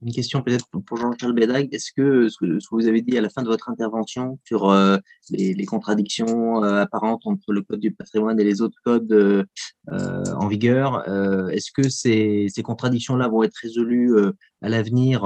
Une 0.00 0.12
question 0.12 0.42
peut-être 0.42 0.66
pour 0.86 0.96
Jean-Charles 0.96 1.32
Bédag. 1.32 1.68
Est-ce 1.72 1.90
que, 1.92 2.28
ce 2.28 2.38
que 2.38 2.58
vous 2.70 2.86
avez 2.86 3.02
dit 3.02 3.18
à 3.18 3.20
la 3.20 3.28
fin 3.28 3.42
de 3.42 3.48
votre 3.48 3.68
intervention 3.68 4.38
sur 4.44 4.70
euh, 4.70 4.96
les, 5.30 5.64
contradictions 5.64 6.62
euh, 6.62 6.82
apparentes 6.82 7.22
entre 7.24 7.52
le 7.52 7.62
code 7.62 7.80
du 7.80 7.90
patrimoine 7.90 8.38
et 8.38 8.44
les 8.44 8.62
autres 8.62 8.78
codes 8.84 9.12
euh, 9.12 9.44
en 9.88 10.46
vigueur, 10.46 11.02
est-ce 11.50 11.72
que 11.72 11.88
ces, 11.88 12.46
ces 12.48 12.62
contradictions-là 12.62 13.26
vont 13.26 13.42
être 13.42 13.56
résolues 13.56 14.14
à 14.62 14.68
l'avenir 14.68 15.24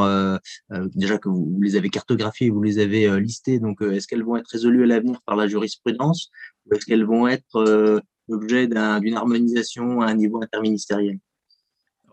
Déjà 0.94 1.18
que 1.18 1.28
vous, 1.28 1.58
les 1.60 1.76
avez 1.76 1.90
cartographiées, 1.90 2.48
vous 2.48 2.62
les 2.62 2.78
avez 2.78 3.20
listées, 3.20 3.58
donc 3.58 3.82
est-ce 3.82 4.06
qu'elles 4.06 4.24
vont 4.24 4.36
être 4.36 4.48
résolues 4.48 4.84
à 4.84 4.86
l'avenir 4.86 5.20
par 5.26 5.36
la 5.36 5.48
jurisprudence 5.48 6.30
ou 6.66 6.74
est-ce 6.74 6.86
qu'elles 6.86 7.04
vont 7.04 7.28
être 7.28 8.00
l'objet 8.28 8.68
d'une 8.68 9.16
harmonisation 9.16 10.00
à 10.00 10.06
un 10.06 10.14
niveau 10.14 10.42
interministériel? 10.42 11.18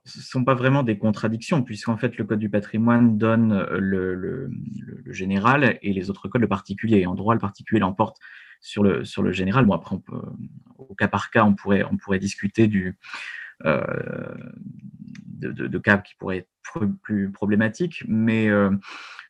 Ce 0.09 0.21
sont 0.21 0.43
pas 0.43 0.55
vraiment 0.55 0.83
des 0.83 0.97
contradictions, 0.97 1.63
puisqu'en 1.63 1.97
fait, 1.97 2.17
le 2.17 2.23
Code 2.25 2.39
du 2.39 2.49
patrimoine 2.49 3.17
donne 3.17 3.53
euh, 3.53 3.77
le, 3.79 4.49
général 5.11 5.79
et 5.81 5.93
les 5.93 6.09
autres 6.09 6.27
codes 6.27 6.41
le 6.41 6.47
particulier. 6.47 7.05
En 7.05 7.15
droit, 7.15 7.33
le 7.33 7.39
particulier 7.39 7.79
l'emporte 7.79 8.17
sur 8.61 8.83
le, 8.83 9.05
sur 9.05 9.23
le 9.23 9.31
général. 9.31 9.65
Bon, 9.65 9.73
après, 9.73 9.95
au 10.77 10.95
cas 10.95 11.07
par 11.07 11.31
cas, 11.31 11.43
on 11.43 11.55
pourrait, 11.55 11.83
on 11.89 11.97
pourrait 11.97 12.19
discuter 12.19 12.67
du, 12.67 12.95
euh, 13.65 13.81
de, 15.39 15.77
cas 15.79 15.97
qui 15.97 16.13
pourraient 16.15 16.39
être 16.39 16.85
plus, 17.01 17.31
problématiques, 17.31 18.03
mais 18.07 18.49
euh, 18.49 18.69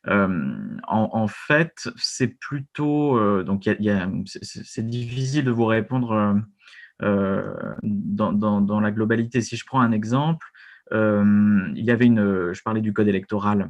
en, 0.06 1.26
fait, 1.28 1.88
c'est 1.96 2.38
plutôt. 2.38 3.42
donc, 3.42 3.68
c'est 4.24 4.86
difficile 4.86 5.44
de 5.44 5.50
vous 5.50 5.66
répondre. 5.66 6.42
dans, 7.00 8.32
dans, 8.32 8.80
la 8.80 8.90
globalité. 8.90 9.40
Si 9.40 9.56
je 9.56 9.64
prends 9.64 9.80
un 9.80 9.92
exemple, 9.92 10.49
il 10.92 11.84
y 11.84 11.90
avait 11.90 12.06
une, 12.06 12.52
je 12.52 12.62
parlais 12.62 12.80
du 12.80 12.92
code 12.92 13.08
électoral 13.08 13.68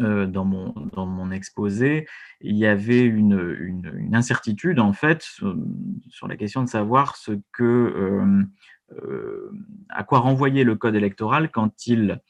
euh, 0.00 0.26
dans, 0.26 0.44
mon, 0.44 0.72
dans 0.92 1.06
mon 1.06 1.30
exposé, 1.30 2.06
il 2.40 2.56
y 2.56 2.66
avait 2.66 3.02
une, 3.02 3.56
une, 3.60 4.14
incertitude 4.14 4.80
en 4.80 4.92
fait 4.92 5.22
sur, 5.22 6.28
la 6.28 6.36
question 6.36 6.62
de 6.62 6.68
savoir 6.68 7.16
ce 7.16 7.32
que, 7.52 8.46
euh, 8.92 9.50
à 9.88 10.04
quoi 10.04 10.18
renvoyer 10.18 10.64
le 10.64 10.74
code 10.74 10.94
électoral 10.94 11.50
quand 11.50 11.86
il 11.86 12.20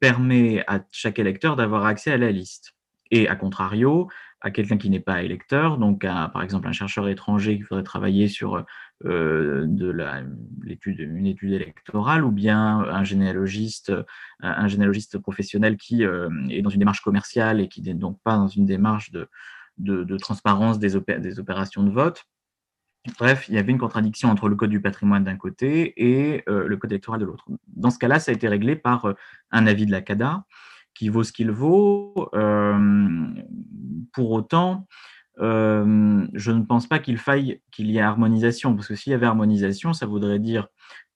permet 0.00 0.64
à 0.66 0.80
chaque 0.90 1.18
électeur 1.18 1.56
d'avoir 1.56 1.84
accès 1.84 2.10
à 2.10 2.16
la 2.16 2.32
liste. 2.32 2.74
Et 3.10 3.28
à 3.28 3.36
contrario, 3.36 4.08
à 4.40 4.50
quelqu'un 4.50 4.76
qui 4.76 4.90
n'est 4.90 5.00
pas 5.00 5.22
électeur, 5.22 5.78
donc 5.78 6.04
à, 6.04 6.28
par 6.32 6.42
exemple 6.42 6.68
un 6.68 6.72
chercheur 6.72 7.08
étranger 7.08 7.56
qui 7.56 7.62
faudrait 7.62 7.84
travailler 7.84 8.28
sur 8.28 8.64
euh, 9.04 9.64
de 9.68 9.96
l'étude, 10.64 10.98
une 10.98 11.26
étude 11.26 11.52
électorale, 11.52 12.24
ou 12.24 12.32
bien 12.32 12.78
un 12.80 13.04
généalogiste, 13.04 13.92
un 14.40 14.66
généalogiste 14.66 15.18
professionnel 15.18 15.76
qui 15.76 16.04
euh, 16.04 16.28
est 16.50 16.62
dans 16.62 16.70
une 16.70 16.80
démarche 16.80 17.00
commerciale 17.00 17.60
et 17.60 17.68
qui 17.68 17.80
n'est 17.80 17.94
donc 17.94 18.18
pas 18.24 18.36
dans 18.36 18.48
une 18.48 18.66
démarche 18.66 19.12
de, 19.12 20.16
transparence 20.16 20.80
des, 20.80 20.96
opérations 20.96 21.84
de 21.84 21.90
vote. 21.90 22.24
Bref, 23.20 23.48
il 23.48 23.54
y 23.54 23.58
avait 23.58 23.70
une 23.70 23.78
contradiction 23.78 24.30
entre 24.30 24.48
le 24.48 24.56
code 24.56 24.70
du 24.70 24.80
patrimoine 24.80 25.22
d'un 25.22 25.36
côté 25.36 25.94
et 25.96 26.42
euh, 26.48 26.66
le 26.66 26.76
code 26.76 26.90
électoral 26.90 27.20
de 27.20 27.24
l'autre. 27.24 27.44
Dans 27.68 27.90
ce 27.90 28.00
cas-là, 28.00 28.18
ça 28.18 28.32
a 28.32 28.34
été 28.34 28.48
réglé 28.48 28.74
par 28.74 29.14
un 29.52 29.66
avis 29.68 29.86
de 29.86 29.92
la 29.92 30.00
CADA 30.00 30.44
qui 30.94 31.08
vaut 31.08 31.22
ce 31.22 31.32
qu'il 31.32 31.52
vaut. 31.52 32.28
Pour 34.12 34.32
autant, 34.32 34.88
euh, 35.40 36.26
je 36.34 36.52
ne 36.52 36.62
pense 36.62 36.86
pas 36.86 36.98
qu'il 36.98 37.18
faille 37.18 37.60
qu'il 37.70 37.90
y 37.90 37.98
ait 37.98 38.02
harmonisation, 38.02 38.74
parce 38.74 38.88
que 38.88 38.94
s'il 38.94 39.12
y 39.12 39.14
avait 39.14 39.26
harmonisation, 39.26 39.92
ça 39.92 40.06
voudrait 40.06 40.38
dire 40.38 40.68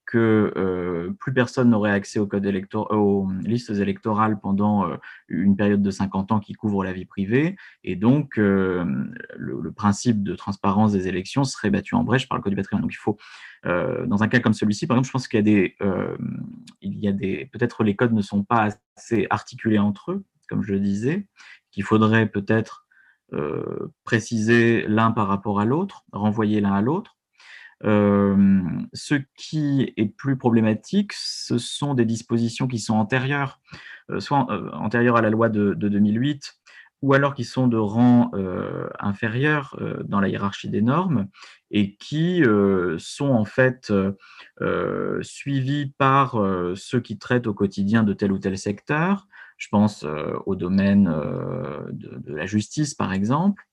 que 0.05 0.53
euh, 0.57 1.11
plus 1.19 1.33
personne 1.33 1.69
n'aurait 1.69 1.91
accès 1.91 2.19
au 2.19 2.27
code 2.27 2.45
aux 2.73 3.27
listes 3.41 3.69
électorales 3.71 4.39
pendant 4.39 4.85
une 5.29 5.55
période 5.55 5.81
de 5.81 5.91
50 5.91 6.33
ans 6.33 6.39
qui 6.39 6.53
couvre 6.53 6.83
la 6.83 6.93
vie 6.93 7.05
privée, 7.05 7.55
et 7.83 7.95
donc 7.95 8.37
le, 8.37 9.71
principe 9.75 10.23
de 10.23 10.35
transparence 10.35 10.91
des 10.91 11.07
élections 11.07 11.43
serait 11.43 11.71
battu 11.71 11.95
en 11.95 12.03
brèche 12.03 12.27
par 12.27 12.37
le 12.37 12.43
code 12.43 12.51
du 12.51 12.57
patrimoine. 12.57 12.83
Donc 12.83 12.93
il 12.93 12.97
faut 12.97 13.17
euh, 13.65 14.05
dans 14.05 14.23
un 14.23 14.27
cas 14.27 14.39
comme 14.39 14.53
celui-ci, 14.53 14.87
par 14.87 14.97
exemple, 14.97 15.07
je 15.07 15.11
pense 15.11 15.27
qu'il 15.27 15.37
y 15.37 15.39
a 15.39 15.43
des, 15.43 15.75
euh, 15.81 16.17
il 16.81 16.99
y 16.99 17.07
a 17.07 17.11
des, 17.11 17.49
peut-être 17.51 17.83
les 17.83 17.95
codes 17.95 18.13
ne 18.13 18.21
sont 18.21 18.43
pas 18.43 18.69
assez 18.97 19.27
articulés 19.29 19.79
entre 19.79 20.11
eux, 20.11 20.23
comme 20.49 20.63
je 20.63 20.73
le 20.73 20.79
disais, 20.79 21.27
qu'il 21.71 21.83
faudrait 21.83 22.27
peut-être 22.27 22.82
euh, 23.33 23.93
préciser 24.03 24.85
l'un 24.87 25.11
par 25.11 25.27
rapport 25.27 25.59
à 25.59 25.65
l'autre, 25.65 26.05
renvoyer 26.11 26.61
l'un 26.61 26.73
à 26.73 26.81
l'autre. 26.81 27.17
ce 27.83 29.15
qui 29.35 29.93
est 29.97 30.05
plus 30.05 30.37
problématique, 30.37 31.11
ce 31.13 31.57
sont 31.57 31.93
des 31.95 32.05
dispositions 32.05 32.67
qui 32.67 32.79
sont 32.79 32.95
antérieures, 32.95 33.59
soit 34.19 34.47
antérieures 34.73 35.17
à 35.17 35.21
la 35.21 35.29
loi 35.29 35.49
de, 35.49 35.73
de 35.73 35.89
2008, 35.89 36.61
ou 37.03 37.13
alors 37.13 37.35
qui 37.35 37.43
sont 37.43 37.67
de 37.67 37.77
rang 37.77 38.31
euh, 38.33 38.87
inférieur 38.97 39.75
euh, 39.81 40.01
dans 40.05 40.21
la 40.21 40.29
hiérarchie 40.29 40.69
des 40.69 40.81
normes 40.81 41.27
et 41.69 41.95
qui 41.97 42.41
euh, 42.41 42.95
sont 42.97 43.29
en 43.29 43.43
fait 43.43 43.91
suivis 45.21 45.93
par 45.97 46.41
ceux 46.75 47.01
qui 47.01 47.17
traitent 47.17 47.47
au 47.47 47.53
quotidien 47.53 48.03
de 48.03 48.13
tel 48.13 48.31
ou 48.31 48.39
tel 48.39 48.57
secteur. 48.57 49.27
Je 49.63 49.69
pense 49.69 50.05
au 50.45 50.55
domaine 50.57 51.05
de, 51.93 52.33
la 52.33 52.45
justice, 52.45 52.93
par 52.95 53.13
exemple. 53.13 53.63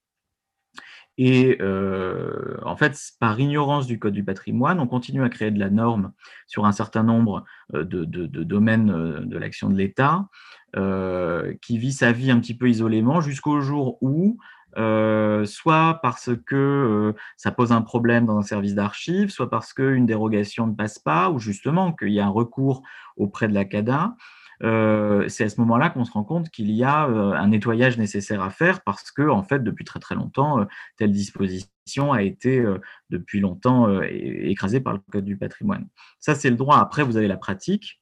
Et 1.18 1.58
en 1.60 2.76
fait, 2.76 2.96
par 3.18 3.40
ignorance 3.40 3.88
du 3.88 3.98
Code 3.98 4.14
du 4.14 4.22
patrimoine, 4.22 4.78
on 4.78 4.86
continue 4.86 5.24
à 5.24 5.28
créer 5.28 5.50
de 5.50 5.58
la 5.58 5.68
norme 5.68 6.12
sur 6.46 6.64
un 6.64 6.70
certain 6.70 7.02
nombre 7.02 7.44
de, 7.72 8.04
domaines 8.04 9.26
de 9.26 9.36
l'action 9.36 9.68
de 9.68 9.76
l'État, 9.76 10.28
euh, 10.76 11.52
qui 11.60 11.78
vit 11.78 11.92
sa 11.92 12.12
vie 12.12 12.30
un 12.30 12.38
petit 12.38 12.56
peu 12.56 12.70
isolément 12.70 13.20
jusqu'au 13.20 13.60
jour 13.60 13.98
où, 14.02 14.38
euh, 14.78 15.44
soit 15.44 15.98
parce 16.00 16.30
que 16.46 16.54
euh, 16.54 17.12
ça 17.36 17.50
pose 17.50 17.72
un 17.72 17.82
problème 17.82 18.24
dans 18.24 18.38
un 18.38 18.42
service 18.42 18.76
d'archives, 18.76 19.30
soit 19.30 19.50
parce 19.50 19.72
qu'une 19.72 20.06
dérogation 20.06 20.68
ne 20.68 20.74
passe 20.74 21.00
pas, 21.00 21.28
ou 21.28 21.40
justement 21.40 21.92
qu'il 21.92 22.10
y 22.10 22.20
a 22.20 22.26
un 22.26 22.30
recours 22.30 22.82
auprès 23.16 23.48
de 23.48 23.52
la 23.52 23.64
CADA, 23.64 24.14
c'est 24.60 25.44
à 25.44 25.48
ce 25.48 25.60
moment-là 25.60 25.90
qu'on 25.90 26.04
se 26.04 26.12
rend 26.12 26.24
compte 26.24 26.50
qu'il 26.50 26.70
y 26.70 26.84
a 26.84 27.04
un 27.04 27.48
nettoyage 27.48 27.98
nécessaire 27.98 28.42
à 28.42 28.50
faire 28.50 28.82
parce 28.82 29.10
que, 29.10 29.28
en 29.28 29.42
fait, 29.42 29.64
depuis 29.64 29.84
très 29.84 30.00
très 30.00 30.14
longtemps, 30.14 30.66
telle 30.96 31.12
disposition 31.12 32.12
a 32.12 32.22
été 32.22 32.62
depuis 33.08 33.40
longtemps 33.40 34.00
écrasée 34.02 34.80
par 34.80 34.92
le 34.92 35.00
Code 35.10 35.24
du 35.24 35.36
patrimoine. 35.36 35.88
Ça, 36.18 36.34
c'est 36.34 36.50
le 36.50 36.56
droit. 36.56 36.78
Après, 36.78 37.02
vous 37.02 37.16
avez 37.16 37.28
la 37.28 37.36
pratique. 37.36 38.00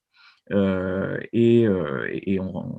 Euh, 0.51 1.19
et, 1.33 1.67
euh, 1.67 2.09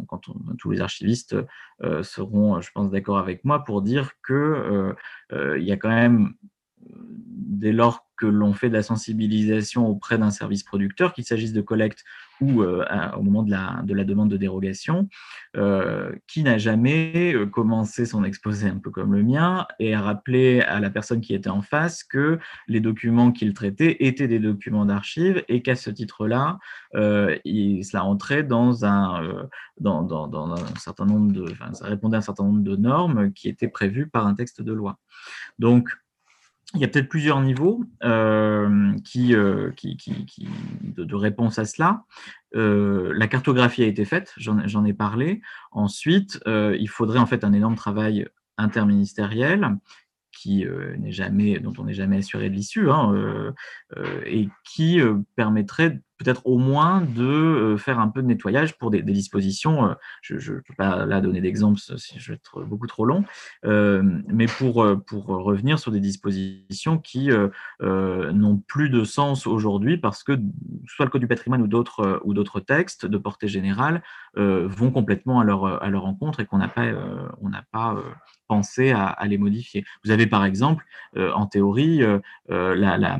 quand 0.08 0.22
tous 0.58 0.72
les 0.72 0.82
archivistes 0.82 1.36
euh, 1.84 2.04
seront, 2.04 2.62
je 2.62 2.72
pense, 2.72 2.90
d'accord 2.90 3.18
avec 3.18 3.46
moi 3.46 3.64
pour 3.64 3.82
dire 3.82 4.14
que 4.24 4.96
il 5.32 5.64
y 5.64 5.72
a 5.72 5.78
quand 5.78 5.90
même 5.90 6.34
dès 6.82 7.72
lors 7.72 8.08
que 8.18 8.26
l'on 8.26 8.54
fait 8.54 8.70
de 8.70 8.74
la 8.74 8.84
sensibilisation 8.84 9.88
auprès 9.88 10.18
d'un 10.18 10.32
service 10.32 10.64
producteur, 10.64 11.14
qu'il 11.14 11.26
s'agisse 11.26 11.54
de 11.54 11.62
collecte 11.62 12.04
ou 12.42 12.62
euh, 12.62 12.86
au 13.18 13.22
moment 13.22 13.44
de 13.44 13.52
la, 13.52 13.82
de 13.84 13.94
la, 13.94 14.04
demande 14.04 14.30
de 14.30 14.38
dérogation, 14.38 15.08
euh, 15.58 16.12
qui 16.28 16.44
n'a 16.44 16.58
jamais 16.58 17.34
euh, 17.34 17.46
commencé 17.46 18.06
son 18.06 18.24
exposé 18.24 18.68
un 18.68 18.78
peu 18.78 18.92
comme 18.92 19.14
le 19.14 19.24
mien 19.24 19.68
et 19.80 19.94
a 19.94 20.02
rappelé 20.02 20.62
à 20.62 20.80
la 20.80 20.90
personne 20.90 21.22
qui 21.22 21.34
était 21.34 21.50
en 21.50 21.62
face 21.62 22.04
que 22.04 22.40
les 22.68 22.80
documents 22.80 23.32
qu'il 23.32 23.54
traitait 23.54 23.98
étaient 24.00 24.28
des 24.28 24.40
documents 24.40 24.86
d'archives 24.86 25.44
et 25.48 25.62
qu'à 25.62 25.76
ce 25.76 25.90
titre-là, 25.90 26.60
cela 26.94 28.06
entrait 28.06 28.44
dans 28.44 28.86
un, 28.86 29.48
certain 30.78 31.06
nombre 31.06 31.32
de, 31.32 31.46
ça 31.74 31.88
répondait 31.88 32.16
à 32.16 32.20
un 32.20 32.22
certain 32.22 32.44
nombre 32.44 32.64
de 32.64 32.76
normes 32.76 33.34
qui 33.34 33.50
étaient 33.50 33.68
prévues 33.68 34.08
par 34.08 34.28
un 34.28 34.34
texte 34.34 34.62
de 34.62 34.74
loi. 34.74 34.98
Donc, 35.58 35.90
il 36.76 36.82
y 36.82 36.84
a 36.84 36.88
peut-être 36.88 37.10
plusieurs 37.10 37.42
niveaux 37.42 37.84
euh, 38.04 38.94
qui, 39.04 39.34
euh, 39.34 39.72
de, 40.84 41.16
réponse 41.16 41.58
à 41.58 41.66
cela. 41.66 42.04
Euh, 42.56 43.12
la 43.16 43.28
cartographie 43.28 43.84
a 43.84 43.88
été 43.88 44.06
faite, 44.06 44.34
j'en 44.38 44.86
ai 44.86 44.94
parlé. 44.94 45.42
Ensuite, 45.72 46.40
il 46.46 46.90
faudrait 46.90 47.20
en 47.20 47.26
fait 47.26 47.44
un 47.44 47.54
énorme 47.54 47.76
travail 47.76 48.28
interministériel 48.58 49.78
qui 50.32 50.66
n'est 51.00 51.12
jamais, 51.12 51.60
dont 51.60 51.74
on 51.80 51.86
n'est 51.86 51.94
jamais 51.94 52.18
assuré 52.18 52.50
de 52.50 52.56
l'issue, 52.56 52.90
hein, 52.90 53.54
et 54.26 54.48
qui 54.64 55.02
permettrait 55.36 56.00
peut-être 56.20 56.46
au 56.46 56.58
moins 56.58 57.02
de 57.02 57.76
faire 57.80 58.00
un 58.00 58.10
peu 58.10 58.22
de 58.22 58.28
nettoyage 58.28 58.78
pour 58.78 58.92
des, 58.92 59.02
dispositions. 59.02 59.96
je 60.22 60.36
ne 60.36 60.60
peux 60.60 60.74
pas 60.78 61.06
là 61.06 61.22
donner 61.22 61.42
d'exemples 61.42 61.80
si 61.80 62.20
je 62.20 62.32
vais 62.32 62.36
être 62.36 62.62
beaucoup 62.62 62.88
trop 62.88 63.06
long, 63.06 63.24
mais 63.64 64.46
pour, 64.46 64.86
pour 65.08 65.26
revenir 65.26 65.80
sur 65.80 65.92
des 65.92 66.00
dispositions 66.00 66.98
qui 66.98 67.30
n'ont 67.82 68.58
plus 68.68 68.90
de 68.90 69.04
sens 69.04 69.48
aujourd'hui 69.48 69.98
parce 69.98 70.24
que 70.24 70.38
soit 70.86 71.06
le 71.06 71.12
Code 71.12 71.22
du 71.22 71.28
patrimoine 71.28 71.62
ou 71.62 71.68
d'autres 71.68 72.22
ou 72.24 72.34
d'autres 72.34 72.60
textes 72.60 73.06
de 73.06 73.18
portée 73.18 73.48
générale 73.48 74.04
vont 74.36 74.92
complètement 74.92 75.40
à 75.40 75.44
leur, 75.44 75.82
à 75.82 75.90
leur 75.90 76.06
encontre 76.06 76.42
et 76.42 76.46
qu'on 76.46 76.60
n'a 76.60 76.68
pas, 76.68 76.84
on 77.42 77.50
penser 78.50 78.92
à, 78.92 79.26
les 79.26 79.38
modifier. 79.38 79.86
Vous 80.04 80.12
avez 80.12 80.28
par 80.28 80.44
exemple, 80.44 80.86
euh, 81.16 81.32
en 81.32 81.46
théorie, 81.46 82.04
euh, 82.04 82.20
euh, 82.50 82.76
la, 82.76 83.18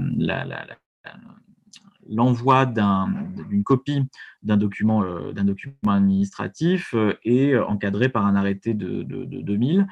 l'envoi 2.10 2.66
d'une 2.66 3.64
copie 3.64 4.04
d'un 4.44 4.58
document, 4.58 5.04
document 5.34 5.92
administratif 5.92 6.96
est 7.24 7.58
encadré 7.58 8.10
par 8.10 8.26
un 8.26 8.36
arrêté 8.36 8.74
de, 8.74 9.04
2000 9.04 9.88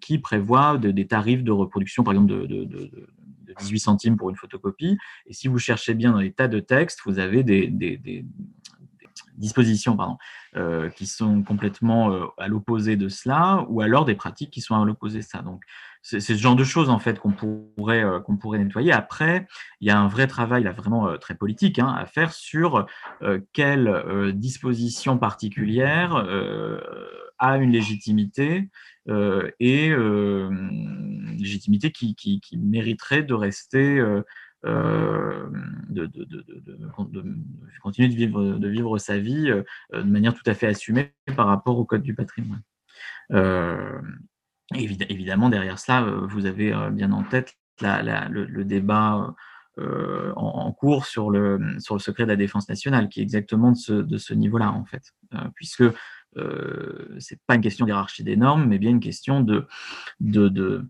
qui 0.00 0.18
prévoit 0.18 0.78
des 0.78 1.06
tarifs 1.06 1.44
de 1.44 1.52
reproduction, 1.52 2.04
par 2.04 2.14
exemple, 2.14 2.46
de, 2.46 2.90
18 3.58 3.78
centimes 3.80 4.16
pour 4.16 4.30
une 4.30 4.36
photocopie. 4.36 4.98
Et 5.26 5.32
si 5.32 5.48
vous 5.48 5.58
cherchez 5.58 5.94
bien 5.94 6.12
dans 6.12 6.18
les 6.18 6.32
tas 6.32 6.48
de 6.48 6.60
textes, 6.60 7.00
vous 7.04 7.18
avez 7.18 7.42
des, 7.42 8.24
dispositions 9.36 9.96
euh, 10.56 10.90
qui 10.90 11.06
sont 11.06 11.42
complètement 11.42 12.12
euh, 12.12 12.26
à 12.36 12.46
l'opposé 12.46 12.96
de 12.96 13.08
cela, 13.08 13.64
ou 13.68 13.80
alors 13.80 14.04
des 14.04 14.14
pratiques 14.14 14.50
qui 14.50 14.60
sont 14.60 14.74
à 14.74 14.84
l'opposé 14.84 15.20
de 15.20 15.24
ça. 15.24 15.40
Donc, 15.40 15.64
c'est 16.02 16.20
ce 16.20 16.34
genre 16.34 16.56
de 16.56 16.64
choses 16.64 16.88
en 16.88 16.98
fait 16.98 17.18
qu'on 17.18 17.32
pourrait 17.32 18.04
euh, 18.04 18.20
qu'on 18.20 18.36
pourrait 18.36 18.58
nettoyer. 18.58 18.92
Après, 18.92 19.46
il 19.80 19.88
y 19.88 19.90
a 19.90 19.98
un 19.98 20.08
vrai 20.08 20.26
travail 20.26 20.64
là 20.64 20.72
vraiment 20.72 21.16
très 21.18 21.34
politique 21.34 21.78
hein, 21.78 21.94
à 21.96 22.06
faire 22.06 22.32
sur 22.32 22.86
quelle 23.52 24.32
disposition 24.34 25.18
particulière 25.18 26.26
a 27.38 27.56
une 27.56 27.70
légitimité 27.70 28.68
et 29.08 29.92
légitimité 31.38 31.90
qui, 31.90 32.14
qui, 32.14 32.58
mériterait 32.58 33.22
de 33.22 33.34
rester 33.34 34.00
euh, 34.66 35.48
de, 35.88 36.04
de, 36.04 36.24
de, 36.24 36.42
de, 36.42 37.30
continuer 37.82 38.08
de 38.08 38.14
vivre, 38.14 38.58
de 38.58 38.68
vivre 38.68 38.98
sa 38.98 39.16
vie 39.16 39.50
euh, 39.50 39.62
de 39.94 40.02
manière 40.02 40.34
tout 40.34 40.42
à 40.44 40.52
fait 40.52 40.66
assumée 40.66 41.14
par 41.34 41.46
rapport 41.46 41.78
au 41.78 41.86
code 41.86 42.02
du 42.02 42.14
patrimoine. 42.14 42.60
Euh, 43.32 43.98
évidemment, 44.74 45.48
derrière 45.48 45.78
cela, 45.78 46.02
vous 46.02 46.46
avez 46.46 46.74
bien 46.92 47.12
en 47.12 47.22
tête 47.22 47.54
le, 47.80 48.62
débat 48.62 49.34
en, 49.76 50.72
cours 50.72 51.06
sur 51.06 51.30
le, 51.30 51.76
secret 51.78 52.24
de 52.24 52.28
la 52.28 52.36
défense 52.36 52.68
nationale, 52.68 53.08
qui 53.08 53.20
est 53.20 53.22
exactement 53.22 53.72
de 53.72 53.76
ce, 53.76 54.18
ce 54.18 54.34
niveau-là, 54.34 54.70
en 54.70 54.84
fait, 54.84 55.12
puisque 55.54 55.84
euh, 56.36 57.16
c'est 57.18 57.40
pas 57.46 57.56
une 57.56 57.60
question 57.60 57.86
d'hierarchie 57.86 58.22
des 58.22 58.36
normes, 58.36 58.66
mais 58.66 58.78
bien 58.78 58.90
une 58.90 59.00
question 59.00 59.40
de, 59.40 59.66
euh, 60.36 60.82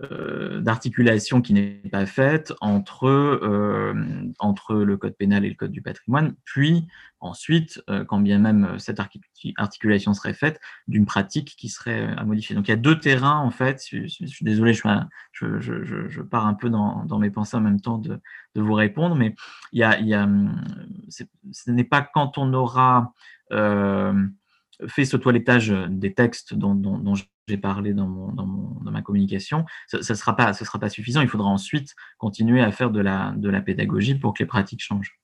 d'articulation 0.00 1.40
qui 1.40 1.52
n'est 1.52 1.80
pas 1.90 2.04
faite 2.04 2.52
entre, 2.60 3.06
euh, 3.06 3.94
entre 4.40 4.74
le 4.74 4.96
code 4.96 5.16
pénal 5.16 5.44
et 5.44 5.48
le 5.48 5.54
code 5.54 5.70
du 5.70 5.82
patrimoine, 5.82 6.34
puis 6.44 6.88
ensuite, 7.20 7.80
euh, 7.88 8.04
quand 8.04 8.18
bien 8.18 8.40
même 8.40 8.76
cette 8.78 9.00
articulation 9.56 10.12
serait 10.12 10.34
faite, 10.34 10.60
d'une 10.88 11.06
pratique 11.06 11.54
qui 11.56 11.68
serait 11.68 12.12
à 12.16 12.24
modifier. 12.24 12.56
Donc 12.56 12.66
il 12.66 12.72
y 12.72 12.74
a 12.74 12.76
deux 12.76 12.98
terrains, 12.98 13.38
en 13.38 13.50
fait, 13.50 13.86
je, 13.88 14.06
suis 14.06 14.44
désolé, 14.44 14.74
je, 14.74 16.22
pars 16.22 16.46
un 16.46 16.54
peu 16.54 16.70
dans, 16.70 17.18
mes 17.20 17.30
pensées 17.30 17.56
en 17.56 17.60
même 17.60 17.80
temps 17.80 17.98
de, 17.98 18.20
vous 18.56 18.74
répondre, 18.74 19.14
mais 19.14 19.36
il 19.72 19.78
y 19.78 19.84
a, 20.14 20.28
ce 21.08 21.70
n'est 21.70 21.84
pas 21.84 22.02
quand 22.02 22.36
on 22.36 22.52
aura 22.52 23.12
fait 24.86 25.04
ce 25.04 25.16
toilettage 25.16 25.70
des 25.88 26.14
textes 26.14 26.54
dont, 26.54 27.14
j'ai 27.46 27.58
parlé 27.58 27.94
dans, 27.94 28.08
ma 28.82 29.02
communication, 29.02 29.64
ce 29.88 29.96
ne 29.96 30.02
sera, 30.02 30.36
pas, 30.36 30.52
suffisant. 30.88 31.20
Il 31.20 31.28
faudra 31.28 31.48
ensuite 31.48 31.94
continuer 32.18 32.62
à 32.62 32.70
faire 32.72 32.90
de 32.90 33.00
la, 33.00 33.60
pédagogie 33.64 34.14
pour 34.14 34.34
que 34.34 34.42
les 34.42 34.46
pratiques 34.46 34.82
changent. 34.82 35.18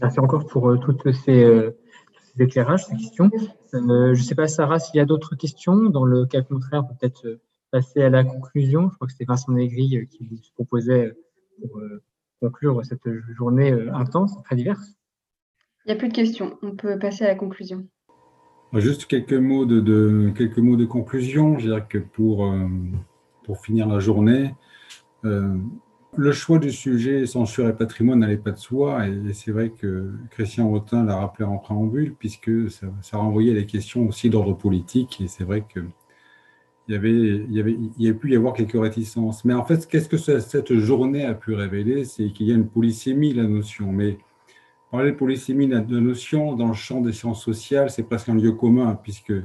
Merci 0.00 0.20
encore 0.20 0.46
pour 0.46 0.70
euh, 0.70 0.76
toutes 0.76 1.10
ces, 1.10 1.42
euh, 1.42 1.76
éclairages, 2.38 2.86
ces 2.86 2.96
questions. 2.96 3.28
Euh, 3.74 4.14
je 4.14 4.20
ne 4.20 4.24
sais 4.24 4.36
pas, 4.36 4.46
Sarah, 4.46 4.78
s'il 4.78 4.96
y 4.96 5.00
a 5.00 5.04
d'autres 5.04 5.34
questions. 5.34 5.90
Dans 5.90 6.04
le 6.04 6.26
cas 6.26 6.42
contraire, 6.42 6.86
peut-être 6.86 7.40
passer 7.72 8.02
à 8.02 8.08
la 8.08 8.22
conclusion. 8.22 8.88
Je 8.88 8.94
crois 8.94 9.08
que 9.08 9.12
c'était 9.12 9.24
Vincent 9.24 9.50
Négri 9.50 10.06
qui 10.08 10.28
vous 10.28 10.36
proposait 10.54 11.12
pour 11.60 11.80
conclure 12.40 12.84
cette 12.84 13.08
journée 13.34 13.72
intense, 13.92 14.40
très 14.44 14.54
diverse. 14.54 14.97
Il 15.84 15.88
n'y 15.88 15.94
a 15.94 15.96
plus 15.96 16.08
de 16.08 16.14
questions. 16.14 16.58
On 16.62 16.72
peut 16.72 16.98
passer 16.98 17.24
à 17.24 17.28
la 17.28 17.34
conclusion. 17.34 17.86
Juste 18.74 19.06
quelques 19.06 19.32
mots 19.32 19.64
de, 19.64 20.30
quelques 20.36 20.58
mots 20.58 20.76
de 20.76 20.84
conclusion. 20.84 21.58
Je 21.58 21.66
dirais 21.66 21.86
que 21.88 21.98
pour, 21.98 22.46
euh, 22.46 22.68
pour 23.44 23.58
finir 23.58 23.88
la 23.88 23.98
journée, 23.98 24.54
euh, 25.24 25.56
le 26.16 26.32
choix 26.32 26.58
du 26.58 26.70
sujet 26.70 27.26
censure 27.26 27.68
et 27.68 27.74
patrimoine 27.74 28.18
n'allait 28.18 28.36
pas 28.36 28.50
de 28.50 28.58
soi. 28.58 29.08
Et, 29.08 29.32
c'est 29.32 29.52
vrai 29.52 29.70
que 29.70 30.12
Christian 30.30 30.68
Rotin 30.68 31.04
l'a 31.04 31.16
rappelé 31.16 31.46
en 31.46 31.56
préambule, 31.56 32.14
puisque 32.14 32.70
ça, 32.70 32.88
ça 33.00 33.16
renvoyait 33.16 33.54
les 33.54 33.66
questions 33.66 34.06
aussi 34.06 34.28
d'ordre 34.28 34.54
politique. 34.54 35.20
Et 35.22 35.28
c'est 35.28 35.44
vrai 35.44 35.64
que 35.66 35.80
il 36.88 36.94
y 36.94 36.96
avait, 36.96 37.10
il 37.10 37.52
y 37.52 37.60
avait, 37.60 37.72
il 37.98 38.06
y 38.06 38.08
a 38.08 38.14
pu 38.14 38.32
y 38.32 38.36
avoir 38.36 38.54
quelques 38.54 38.80
réticences. 38.80 39.44
Mais 39.44 39.52
en 39.52 39.64
fait, 39.64 39.86
qu'est-ce 39.86 40.08
que 40.08 40.16
cette 40.16 40.74
journée 40.74 41.24
a 41.24 41.34
pu 41.34 41.54
révéler? 41.54 42.04
C'est 42.04 42.30
qu'il 42.30 42.46
y 42.46 42.52
a 42.52 42.54
une 42.54 42.68
polysémie, 42.68 43.34
la 43.34 43.44
notion. 43.44 43.92
Mais 43.92 44.18
Parler 44.90 45.12
de 45.12 45.16
polysémie 45.16 45.68
de 45.68 46.00
notion 46.00 46.54
dans 46.54 46.68
le 46.68 46.74
champ 46.74 47.02
des 47.02 47.12
sciences 47.12 47.44
sociales, 47.44 47.90
c'est 47.90 48.04
presque 48.04 48.30
un 48.30 48.34
lieu 48.34 48.52
commun, 48.52 48.98
puisque 49.02 49.32
euh, 49.32 49.44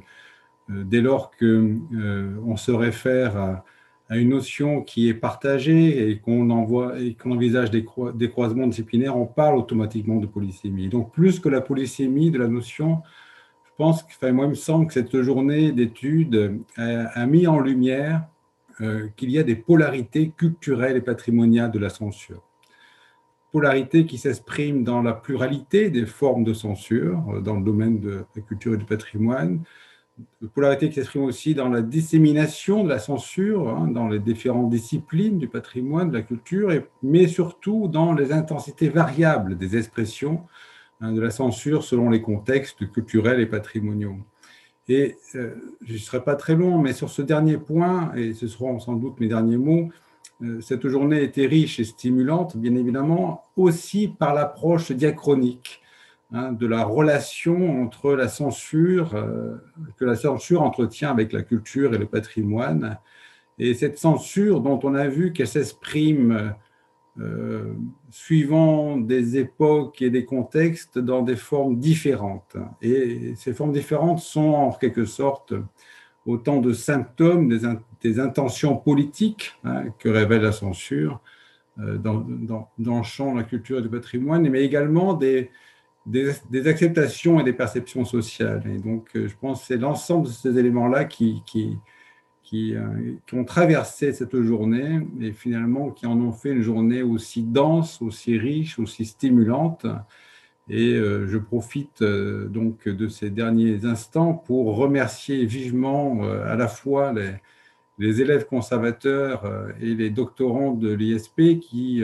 dès 0.69 1.01
lors 1.01 1.31
qu'on 1.31 1.81
euh, 1.93 2.55
se 2.55 2.71
réfère 2.71 3.37
à, 3.37 3.65
une 4.11 4.29
notion 4.29 4.83
qui 4.83 5.09
est 5.09 5.13
partagée 5.15 6.09
et 6.09 6.19
qu'on 6.19 6.49
envisage 6.51 7.71
des, 7.71 7.83
des, 8.13 8.29
croisements 8.29 8.67
disciplinaires, 8.67 9.17
on 9.17 9.25
parle 9.25 9.57
automatiquement 9.57 10.17
de 10.17 10.27
polysémie. 10.27 10.87
Donc, 10.87 11.11
plus 11.13 11.39
que 11.39 11.49
la 11.49 11.61
polysémie 11.61 12.29
de 12.29 12.37
la 12.37 12.47
notion, 12.47 13.01
je 13.65 13.71
pense, 13.75 14.03
enfin, 14.03 14.31
moi, 14.31 14.45
il 14.45 14.49
me 14.49 14.55
semble 14.55 14.85
que 14.85 14.93
cette 14.93 15.19
journée 15.23 15.71
d'études 15.71 16.59
a, 16.77 17.25
mis 17.25 17.47
en 17.47 17.59
lumière 17.59 18.27
euh, 18.81 19.07
qu'il 19.15 19.31
y 19.31 19.39
a 19.39 19.43
des 19.43 19.55
polarités 19.55 20.29
culturelles 20.29 20.97
et 20.97 21.01
patrimoniales 21.01 21.71
de 21.71 21.79
la 21.79 21.89
censure 21.89 22.43
polarité 23.53 24.05
qui 24.05 24.17
s'exprime 24.17 24.83
dans 24.83 25.01
la 25.01 25.13
pluralité 25.13 25.89
des 25.89 26.05
formes 26.05 26.43
de 26.43 26.53
censure 26.53 27.23
euh, 27.29 27.39
dans 27.39 27.55
le 27.55 27.63
domaine 27.63 28.01
de 28.01 28.25
la 28.35 28.41
culture 28.41 28.73
et 28.73 28.77
du 28.77 28.85
patrimoine, 28.85 29.61
polarité 30.53 30.89
qui 30.89 30.95
s'exprime 30.95 31.23
aussi 31.23 31.55
dans 31.55 31.69
la 31.69 31.81
dissémination 31.81 32.83
de 32.83 32.89
la 32.89 32.99
censure 32.99 33.69
hein, 33.69 33.87
dans 33.87 34.07
les 34.07 34.19
différentes 34.19 34.69
disciplines 34.69 35.37
du 35.37 35.47
patrimoine, 35.47 36.09
de 36.09 36.17
la 36.17 36.21
culture, 36.21 36.69
mais 37.01 37.27
surtout 37.27 37.87
dans 37.87 38.13
les 38.13 38.31
intensités 38.31 38.89
variables 38.89 39.57
des 39.57 39.77
expressions 39.77 40.43
hein, 41.01 41.13
de 41.13 41.21
la 41.21 41.31
censure 41.31 41.83
selon 41.83 42.09
les 42.09 42.21
contextes 42.21 42.91
culturels 42.91 43.39
et 43.39 43.45
patrimoniaux. 43.45 44.17
Et 44.89 45.15
euh, 45.35 45.55
je 45.85 45.93
ne 45.93 45.97
serai 45.97 46.23
pas 46.23 46.35
très 46.35 46.55
long, 46.55 46.77
mais 46.77 46.93
sur 46.93 47.09
ce 47.09 47.21
dernier 47.21 47.57
point, 47.57 48.13
et 48.15 48.33
ce 48.33 48.47
seront 48.47 48.79
sans 48.79 48.93
doute 48.93 49.19
mes 49.19 49.27
derniers 49.27 49.57
mots, 49.57 49.89
cette 50.61 50.87
journée 50.87 51.23
était 51.23 51.45
riche 51.45 51.79
et 51.79 51.83
stimulante, 51.83 52.57
bien 52.57 52.75
évidemment, 52.75 53.43
aussi 53.55 54.07
par 54.07 54.33
l'approche 54.33 54.91
diachronique 54.91 55.81
hein, 56.31 56.51
de 56.51 56.67
la 56.67 56.83
relation 56.83 57.81
entre 57.81 58.13
la 58.13 58.27
censure, 58.27 59.15
euh, 59.15 59.55
que 59.97 60.05
la 60.05 60.15
censure 60.15 60.61
entretient 60.61 61.11
avec 61.11 61.31
la 61.31 61.43
culture 61.43 61.93
et 61.93 61.97
le 61.97 62.07
patrimoine. 62.07 62.97
Et 63.59 63.73
cette 63.73 63.97
censure 63.97 64.61
dont 64.61 64.79
on 64.83 64.95
a 64.95 65.07
vu 65.07 65.31
qu'elle 65.31 65.47
s'exprime 65.47 66.55
euh, 67.19 67.73
suivant 68.09 68.97
des 68.97 69.37
époques 69.37 70.01
et 70.01 70.09
des 70.09 70.25
contextes 70.25 70.97
dans 70.97 71.21
des 71.21 71.35
formes 71.35 71.77
différentes. 71.77 72.57
Et 72.81 73.35
ces 73.35 73.53
formes 73.53 73.71
différentes 73.71 74.19
sont 74.19 74.53
en 74.53 74.71
quelque 74.71 75.05
sorte 75.05 75.53
autant 76.25 76.59
de 76.61 76.73
symptômes 76.73 77.49
des, 78.01 78.19
intentions 78.19 78.75
politiques 78.75 79.53
hein, 79.63 79.85
que 79.99 80.09
révèle 80.09 80.41
la 80.41 80.51
censure 80.51 81.21
euh, 81.79 81.97
dans, 81.97 82.23
le 82.77 83.03
champ 83.03 83.33
de 83.33 83.39
la 83.39 83.43
culture 83.43 83.79
et 83.79 83.81
du 83.81 83.89
patrimoine, 83.89 84.47
mais 84.49 84.63
également 84.63 85.13
des, 85.13 85.49
acceptations 86.67 87.39
et 87.39 87.43
des 87.43 87.53
perceptions 87.53 88.05
sociales. 88.05 88.63
Et 88.67 88.77
donc, 88.77 89.09
euh, 89.15 89.27
je 89.27 89.35
pense 89.39 89.61
que 89.61 89.67
c'est 89.67 89.77
l'ensemble 89.77 90.27
de 90.27 90.31
ces 90.31 90.57
éléments-là 90.57 91.05
qui, 91.05 91.41
euh, 91.55 93.15
qui, 93.25 93.35
ont 93.35 93.43
traversé 93.43 94.13
cette 94.13 94.39
journée 94.41 95.01
et 95.19 95.31
finalement 95.31 95.89
qui 95.89 96.05
en 96.05 96.19
ont 96.19 96.31
fait 96.31 96.51
une 96.51 96.61
journée 96.61 97.01
aussi 97.01 97.41
dense, 97.41 98.01
aussi 98.01 98.37
riche, 98.37 98.79
aussi 98.79 99.05
stimulante. 99.05 99.85
Et 100.69 100.93
euh, 100.93 101.27
je 101.27 101.37
profite 101.37 102.01
euh, 102.01 102.47
donc 102.47 102.87
de 102.87 103.07
ces 103.09 103.29
derniers 103.29 103.85
instants 103.85 104.33
pour 104.33 104.77
remercier 104.77 105.45
vivement 105.45 106.23
euh, 106.23 106.45
à 106.51 106.55
la 106.55 106.67
fois 106.67 107.13
les, 107.99 108.21
élèves 108.21 108.45
conservateurs 108.45 109.43
et 109.81 109.93
les 109.93 110.09
doctorants 110.09 110.71
de 110.71 110.91
l'ISP 110.91 111.59
qui 111.61 112.03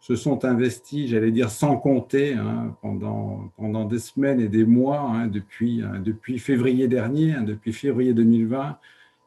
se 0.00 0.16
sont 0.16 0.44
investis, 0.44 1.10
j'allais 1.10 1.32
dire 1.32 1.50
sans 1.50 1.76
compter, 1.76 2.34
hein, 2.34 2.74
pendant, 2.80 3.52
pendant 3.58 3.84
des 3.84 3.98
semaines 3.98 4.40
et 4.40 4.48
des 4.48 4.64
mois, 4.64 5.00
hein, 5.00 5.26
depuis, 5.26 5.82
hein, 5.82 6.00
depuis 6.02 6.38
février 6.38 6.88
dernier, 6.88 7.34
depuis 7.44 7.74
février 7.74 8.14
2020. 8.14 8.78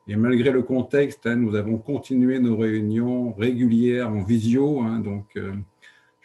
Et 0.07 0.15
malgré 0.15 0.49
le 0.49 0.63
contexte, 0.63 1.27
nous 1.27 1.55
avons 1.55 1.77
continué 1.77 2.39
nos 2.39 2.57
réunions 2.57 3.33
régulières 3.33 4.09
en 4.09 4.23
visio. 4.23 4.81
donc, 5.03 5.37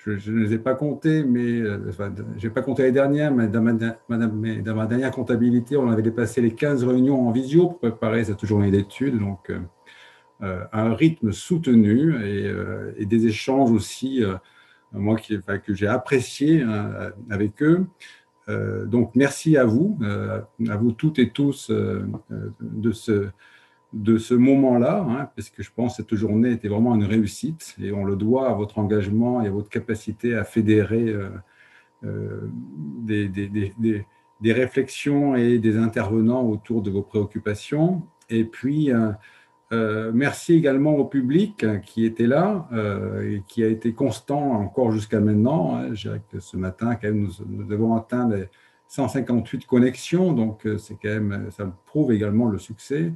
je, 0.05 0.31
ne 0.31 0.39
les 0.41 0.55
ai 0.55 0.59
pas 0.59 0.75
comptés, 0.75 1.25
mais 1.25 1.61
euh, 1.61 1.91
je 2.37 2.47
n'ai 2.47 2.53
pas 2.53 2.63
compté 2.63 2.85
les 2.85 2.93
dernières, 2.93 3.33
mais 3.33 3.49
dans 3.49 3.61
ma, 3.61 4.87
dernière 4.87 5.11
comptabilité, 5.11 5.77
on 5.77 5.91
avait 5.91 6.03
dépassé 6.03 6.41
les 6.41 6.55
15 6.55 6.85
réunions 6.85 7.29
en 7.29 7.33
visio 7.33 7.69
pour 7.69 7.79
préparer 7.79 8.25
cette 8.25 8.45
journée 8.47 8.71
d'études. 8.71 9.19
Donc, 9.19 9.51
euh, 9.51 9.61
euh, 10.43 10.65
un 10.73 10.95
rythme 10.95 11.33
soutenu 11.33 12.15
et, 12.25 13.05
des 13.05 13.27
échanges 13.27 13.71
aussi 13.71 14.23
moi 14.93 15.17
qui, 15.17 15.39
que 15.65 15.75
j'ai 15.75 15.87
apprécié 15.87 16.65
avec 17.29 17.63
eux. 17.63 17.87
donc 18.87 19.11
merci 19.15 19.59
à 19.59 19.67
vous, 19.67 19.99
à 20.03 20.77
vous 20.77 20.93
toutes 20.93 21.19
et 21.19 21.29
tous 21.29 21.71
de 21.71 22.93
ce 22.93 23.29
de 23.93 24.19
ce 24.19 24.35
moment-là, 24.35 25.05
hein, 25.09 25.31
parce 25.35 25.51
que 25.51 25.63
je 25.63 25.71
pense 25.75 25.97
que 25.97 26.03
cette 26.03 26.15
journée 26.15 26.53
était 26.53 26.69
vraiment 26.69 26.95
une 26.95 27.05
réussite 27.05 27.75
et 27.83 27.93
on 27.93 28.05
le 28.05 28.17
doit 28.17 28.49
à 28.49 28.55
votre 28.55 28.79
engagement 28.79 29.43
et 29.43 29.49
à 29.49 29.51
votre 29.51 29.69
capacité 29.69 30.35
à 30.35 30.45
fédérer 30.45 31.09
euh, 31.09 31.31
euh, 32.05 32.49
des, 33.03 34.53
réflexions 34.53 35.35
et 35.35 35.59
des 35.59 35.77
intervenants 35.77 36.45
autour 36.45 36.83
de 36.83 36.91
vos 36.91 37.03
préoccupations. 37.03 38.03
Et 38.29 38.45
puis, 38.45 38.93
euh, 39.73 40.13
merci 40.15 40.55
également 40.55 40.95
au 40.95 41.05
public 41.05 41.67
qui 41.85 42.05
était 42.05 42.29
là 42.29 42.69
et 43.23 43.43
qui 43.49 43.65
a 43.65 43.67
été 43.67 43.93
constant 43.93 44.53
encore 44.53 44.93
jusqu'à 44.93 45.21
maintenant. 45.21 45.75
Hein. 45.75 45.95
Je 45.95 46.09
dirais 46.09 46.23
que 46.31 46.39
ce 46.39 46.57
matin, 46.57 46.95
quand 46.95 47.09
même, 47.09 47.23
nous, 47.23 47.33
nous 47.49 47.73
avons 47.73 47.97
atteint 47.97 48.29
les 48.29 48.45
158 48.87 49.67
connexions, 49.67 50.33
donc 50.33 50.67
c'est 50.79 50.95
quand 50.95 51.09
même, 51.09 51.49
ça 51.51 51.71
prouve 51.87 52.13
également 52.13 52.47
le 52.47 52.59
succès. 52.59 53.13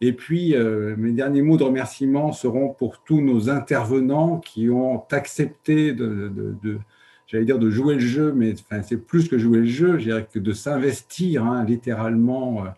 Et 0.00 0.12
puis, 0.12 0.54
euh, 0.54 0.94
mes 0.96 1.12
derniers 1.12 1.42
mots 1.42 1.56
de 1.56 1.64
remerciement 1.64 2.32
seront 2.32 2.72
pour 2.72 3.02
tous 3.02 3.20
nos 3.20 3.50
intervenants 3.50 4.38
qui 4.38 4.70
ont 4.70 5.04
accepté 5.10 5.92
de, 5.92 6.32
j'allais 7.26 7.44
dire 7.44 7.58
de 7.58 7.68
jouer 7.68 7.94
le 7.94 8.00
jeu, 8.00 8.32
mais 8.32 8.54
c'est 8.84 8.96
plus 8.96 9.28
que 9.28 9.38
jouer 9.38 9.58
le 9.58 9.66
jeu, 9.66 9.98
je 9.98 10.04
dirais 10.04 10.28
que 10.32 10.38
de 10.38 10.52
s'investir 10.52 11.44
hein, 11.44 11.64
littéralement 11.64 12.64
euh, 12.64 12.68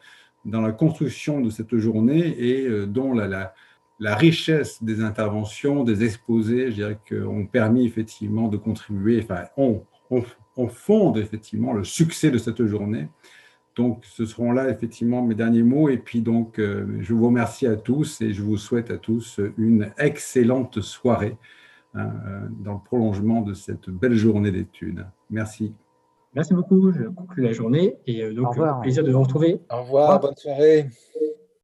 dans 0.46 0.62
la 0.62 0.72
construction 0.72 1.40
de 1.42 1.50
cette 1.50 1.76
journée 1.76 2.34
et 2.38 2.66
euh, 2.66 2.86
dont 2.86 3.12
la, 3.12 3.52
richesse 4.00 4.82
des 4.82 5.02
interventions, 5.02 5.84
des 5.84 6.04
exposés, 6.04 6.70
je 6.70 6.74
dirais 6.74 6.98
ont 7.26 7.44
permis 7.44 7.84
effectivement 7.84 8.48
de 8.48 8.56
contribuer, 8.56 9.20
enfin, 9.22 9.44
on, 9.58 9.82
on, 10.10 10.24
on 10.56 10.68
fonde 10.68 11.18
effectivement 11.18 11.74
le 11.74 11.84
succès 11.84 12.30
de 12.30 12.38
cette 12.38 12.64
journée. 12.64 13.08
Donc, 13.80 14.04
ce 14.04 14.26
seront 14.26 14.52
là 14.52 14.68
effectivement 14.68 15.22
mes 15.22 15.34
derniers 15.34 15.62
mots. 15.62 15.88
Et 15.88 15.96
puis, 15.96 16.20
donc, 16.20 16.58
euh, 16.58 16.84
je 17.00 17.14
vous 17.14 17.28
remercie 17.28 17.66
à 17.66 17.76
tous 17.76 18.20
et 18.20 18.34
je 18.34 18.42
vous 18.42 18.58
souhaite 18.58 18.90
à 18.90 18.98
tous 18.98 19.40
une 19.56 19.90
excellente 19.96 20.82
soirée 20.82 21.38
hein, 21.94 22.10
euh, 22.26 22.40
dans 22.62 22.74
le 22.74 22.80
prolongement 22.84 23.40
de 23.40 23.54
cette 23.54 23.88
belle 23.88 24.16
journée 24.16 24.50
d'études. 24.50 25.06
Merci. 25.30 25.72
Merci 26.34 26.52
beaucoup. 26.52 26.92
Je 26.92 27.04
conclue 27.04 27.42
la 27.42 27.54
journée 27.54 27.96
et 28.06 28.22
euh, 28.22 28.34
donc, 28.34 28.58
plaisir 28.82 29.02
de 29.02 29.12
vous 29.12 29.22
retrouver. 29.22 29.62
Au 29.70 29.80
revoir, 29.80 30.20
bonne 30.20 30.36
soirée. 30.36 30.86